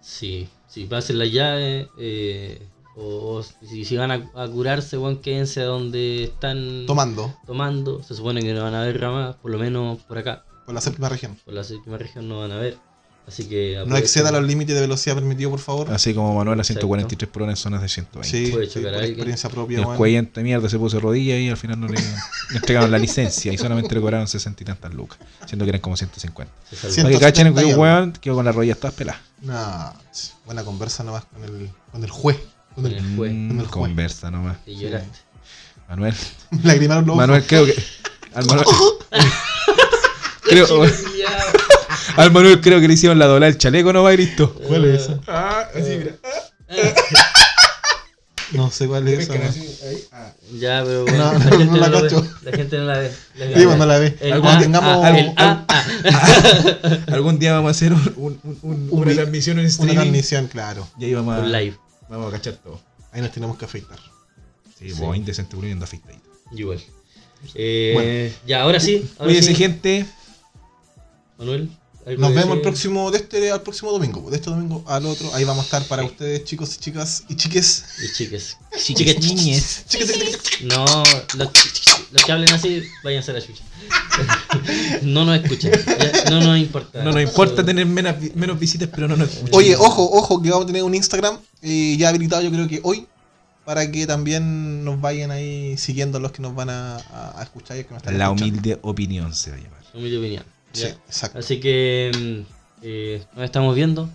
Sí, 0.00 0.48
sí, 0.66 0.84
pasen 0.86 1.18
la 1.18 1.26
llave. 1.26 1.88
eh, 1.98 2.60
o, 2.96 3.36
o 3.36 3.42
si, 3.42 3.84
si 3.84 3.96
van 3.96 4.10
a, 4.10 4.30
a 4.34 4.48
curarse, 4.48 4.96
bueno, 4.96 5.20
quédense 5.20 5.60
a 5.60 5.64
donde 5.66 6.24
están 6.24 6.84
Tomando, 6.86 7.32
tomando. 7.46 8.02
Se 8.02 8.14
supone 8.14 8.42
que 8.42 8.52
no 8.52 8.62
van 8.64 8.74
a 8.74 8.82
haber 8.82 9.00
ramas, 9.00 9.36
por 9.36 9.50
lo 9.52 9.58
menos 9.58 9.98
por 10.00 10.18
acá. 10.18 10.44
por 10.66 10.74
la 10.74 10.80
séptima 10.80 11.08
región. 11.08 11.36
Por 11.44 11.54
la 11.54 11.62
séptima 11.64 11.98
región 11.98 12.28
no 12.28 12.40
van 12.40 12.50
a 12.52 12.56
ver. 12.56 12.76
Así 13.30 13.44
que 13.44 13.80
No 13.86 13.96
exceda 13.96 14.32
los 14.32 14.42
límites 14.42 14.74
de 14.74 14.80
velocidad 14.80 15.14
permitidos, 15.14 15.52
por 15.52 15.60
favor. 15.60 15.92
Así 15.92 16.12
como 16.14 16.34
Manuel 16.34 16.58
a 16.58 16.62
Exacto. 16.62 16.80
143 16.80 17.30
por 17.30 17.42
hora 17.42 17.52
en 17.52 17.56
zonas 17.56 17.80
de 17.80 17.88
120. 17.88 18.28
Sí, 18.28 18.50
Puede 18.50 18.66
sí, 18.66 18.72
chocar 18.74 18.94
por 18.94 19.04
experiencia 19.04 19.48
propia, 19.50 19.78
el 19.78 19.84
weón. 19.84 19.96
cueyente 19.96 20.42
mierda 20.42 20.68
se 20.68 20.78
puso 20.78 20.98
rodilla 20.98 21.38
y 21.38 21.48
al 21.48 21.56
final 21.56 21.78
no 21.78 21.86
le, 21.86 21.94
le 21.94 22.56
entregaron 22.56 22.90
la 22.90 22.98
licencia 22.98 23.52
y 23.52 23.56
solamente 23.58 23.94
le 23.94 24.00
cobraron 24.00 24.26
60 24.26 24.62
y 24.62 24.66
tantas 24.66 24.92
lucas, 24.92 25.18
siendo 25.46 25.64
que 25.64 25.68
eran 25.68 25.80
como 25.80 25.96
150. 25.96 26.52
Se 26.68 26.74
salva. 26.76 26.94
Cien- 26.96 27.02
Para 27.04 27.14
que 27.14 27.20
cachen 27.20 27.44
170 27.54 27.62
y 27.62 27.74
que 27.74 27.80
weón 27.80 28.12
quedó 28.14 28.34
con 28.34 28.44
las 28.44 28.54
rodillas 28.54 28.78
todas 28.78 28.94
peladas. 28.94 29.20
No, 29.42 29.94
ch, 30.12 30.32
buena 30.44 30.64
conversa 30.64 31.04
nomás 31.04 31.24
con 31.26 31.44
el, 31.44 31.70
con 31.92 32.02
el 32.02 32.10
juez. 32.10 32.36
Con 32.74 32.86
el, 32.86 32.94
el 32.94 33.16
juez. 33.16 33.30
Con 33.32 33.50
el 33.50 33.56
juez. 33.58 33.70
conversa 33.70 34.30
nomás. 34.32 34.56
Y 34.66 34.74
lloraste. 34.76 35.18
Manuel, 35.88 36.14
Lagrimaron 36.64 37.06
los 37.06 37.16
Manuel 37.16 37.44
creo 37.46 37.64
que 37.64 37.74
al 38.34 38.44
Manuel, 38.46 38.66
creo, 40.42 40.66
al 42.16 42.32
Manuel 42.32 42.60
creo 42.60 42.80
que 42.80 42.88
le 42.88 42.94
hicieron 42.94 43.18
la 43.18 43.26
dobla 43.26 43.46
del 43.46 43.58
chaleco, 43.58 43.92
no 43.92 44.02
va 44.02 44.12
listo. 44.12 44.52
¿Cuál 44.66 44.84
es 44.86 45.02
esa? 45.02 45.20
Ah, 45.26 45.68
así, 45.74 45.96
mira. 45.98 46.14
No 48.52 48.68
sé 48.72 48.88
cuál 48.88 49.06
es 49.06 49.20
esa. 49.28 49.34
weón. 49.34 49.54
Ya, 50.58 50.82
pero 50.84 51.04
No, 51.04 51.12
bueno, 51.12 51.32
no, 51.32 51.38
la, 51.38 51.56
gente 51.56 51.64
no 51.66 51.76
la 51.76 51.88
ve. 51.88 52.00
cacho. 52.08 52.26
la 52.42 52.50
gente 52.52 52.78
no 52.78 52.84
la 52.84 52.98
ve. 52.98 53.12
La 53.36 53.46
Sí, 53.46 53.64
pues, 53.64 53.76
no 53.78 53.86
la 53.86 53.98
ve. 54.00 54.16
El 54.20 54.32
Algún 54.32 54.48
A, 54.50 54.58
tengamos 54.58 55.04
A, 55.04 55.08
el 55.10 55.16
algo- 55.28 55.34
A, 55.36 55.64
A. 55.68 57.04
Algún 57.14 57.38
día 57.38 57.52
vamos 57.52 57.68
a 57.68 57.70
hacer 57.70 57.92
un, 57.92 58.12
un- 58.16 58.40
un- 58.42 58.58
un- 58.62 58.88
Un 58.90 59.02
una 59.02 59.14
transmisión 59.14 59.56
en 59.58 59.60
Una 59.60 59.68
streaming 59.68 59.94
transmisión, 59.94 60.46
claro. 60.48 60.88
y 60.98 61.04
ahí 61.04 61.14
vamos 61.14 61.36
a, 61.36 61.40
Un 61.42 61.52
live. 61.52 61.76
vamos 62.08 62.26
a 62.28 62.36
cachar 62.36 62.54
todo. 62.54 62.80
Ahí 63.12 63.20
nos 63.20 63.30
tenemos 63.30 63.56
que 63.56 63.66
afeitar. 63.66 63.98
Sí, 64.76 64.90
Sí. 64.90 64.96
vos 65.00 65.16
indecente 65.16 65.54
volviendo 65.54 65.84
afeitadito. 65.84 66.28
Igual. 66.50 66.80
Eh, 67.54 67.92
Bueno. 67.94 68.34
Ya, 68.48 68.62
ahora 68.62 68.80
sí. 68.80 69.08
Ahora 69.18 69.26
Cuídense, 69.26 69.50
sí. 69.50 69.54
gente. 69.54 70.06
Manuel. 71.38 71.70
¿Algo 72.06 72.20
Nos 72.22 72.34
vemos 72.34 72.56
el 72.56 72.62
próximo, 72.62 73.10
de 73.10 73.18
este 73.18 73.50
al 73.50 73.62
próximo 73.62 73.92
domingo. 73.92 74.30
De 74.30 74.36
este 74.36 74.50
domingo 74.50 74.84
al 74.86 75.06
otro. 75.06 75.32
Ahí 75.34 75.44
vamos 75.44 75.62
a 75.62 75.64
estar 75.66 75.84
para 75.84 76.04
ustedes, 76.04 76.44
chicos 76.44 76.74
y 76.76 76.78
chicas 76.78 77.24
y 77.28 77.36
chiques. 77.36 77.84
Y 78.02 78.12
chiques. 78.12 78.56
Chiques, 78.84 79.18
niñes. 79.20 79.84
Chiques, 79.88 80.12
chiques, 80.12 80.42
chiques. 80.42 80.62
No, 80.68 80.84
los, 81.36 81.48
los 82.12 82.24
que 82.24 82.32
hablen 82.32 82.52
así, 82.52 82.82
váyanse 83.04 83.30
a 83.32 83.34
la 83.34 83.40
chucha. 83.44 83.62
No 85.02 85.24
nos 85.24 85.40
escuchan. 85.42 85.72
no 86.30 86.40
nos 86.40 86.58
importa. 86.58 87.02
No 87.04 87.12
nos 87.12 87.22
importa 87.22 87.64
tener 87.64 87.86
menos, 87.86 88.14
menos 88.34 88.58
visitas, 88.58 88.88
pero 88.94 89.08
no 89.08 89.16
nos 89.16 89.28
escuchan. 89.30 89.54
Oye, 89.54 89.76
ojo, 89.76 90.08
ojo, 90.12 90.40
que 90.42 90.50
vamos 90.50 90.64
a 90.64 90.66
tener 90.66 90.82
un 90.84 90.94
Instagram 90.94 91.38
eh, 91.62 91.96
ya 91.98 92.08
habilitado, 92.08 92.42
yo 92.42 92.50
creo 92.50 92.68
que 92.68 92.80
hoy. 92.82 93.06
Para 93.64 93.88
que 93.90 94.06
también 94.06 94.84
nos 94.84 95.00
vayan 95.00 95.30
ahí 95.30 95.76
siguiendo 95.76 96.18
los 96.18 96.32
que 96.32 96.42
nos 96.42 96.54
van 96.54 96.70
a, 96.70 96.96
a- 96.96 97.40
a 97.40 97.42
escuchar 97.42 97.78
y 97.78 97.84
que 97.84 97.90
nos 97.90 97.98
están 97.98 98.18
La 98.18 98.24
escuchando. 98.24 98.52
humilde 98.54 98.78
opinión 98.82 99.34
se 99.34 99.50
va 99.50 99.56
a 99.56 99.60
llamar. 99.60 99.80
Humilde 99.94 100.18
opinión. 100.18 100.44
Sí, 100.72 100.82
ya. 100.82 100.88
exacto. 100.88 101.38
Así 101.38 101.60
que 101.60 102.10
mm, 102.14 102.52
eh, 102.82 103.24
nos 103.34 103.44
estamos 103.44 103.74
viendo. 103.74 104.08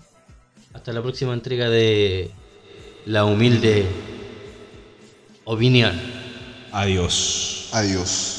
Hasta 0.74 0.92
la 0.92 1.02
próxima 1.02 1.34
entrega 1.34 1.70
de 1.70 2.32
La 3.06 3.26
Humilde 3.26 3.86
Opinión. 5.46 5.94
Adiós. 6.72 7.70
Adiós. 7.72 8.35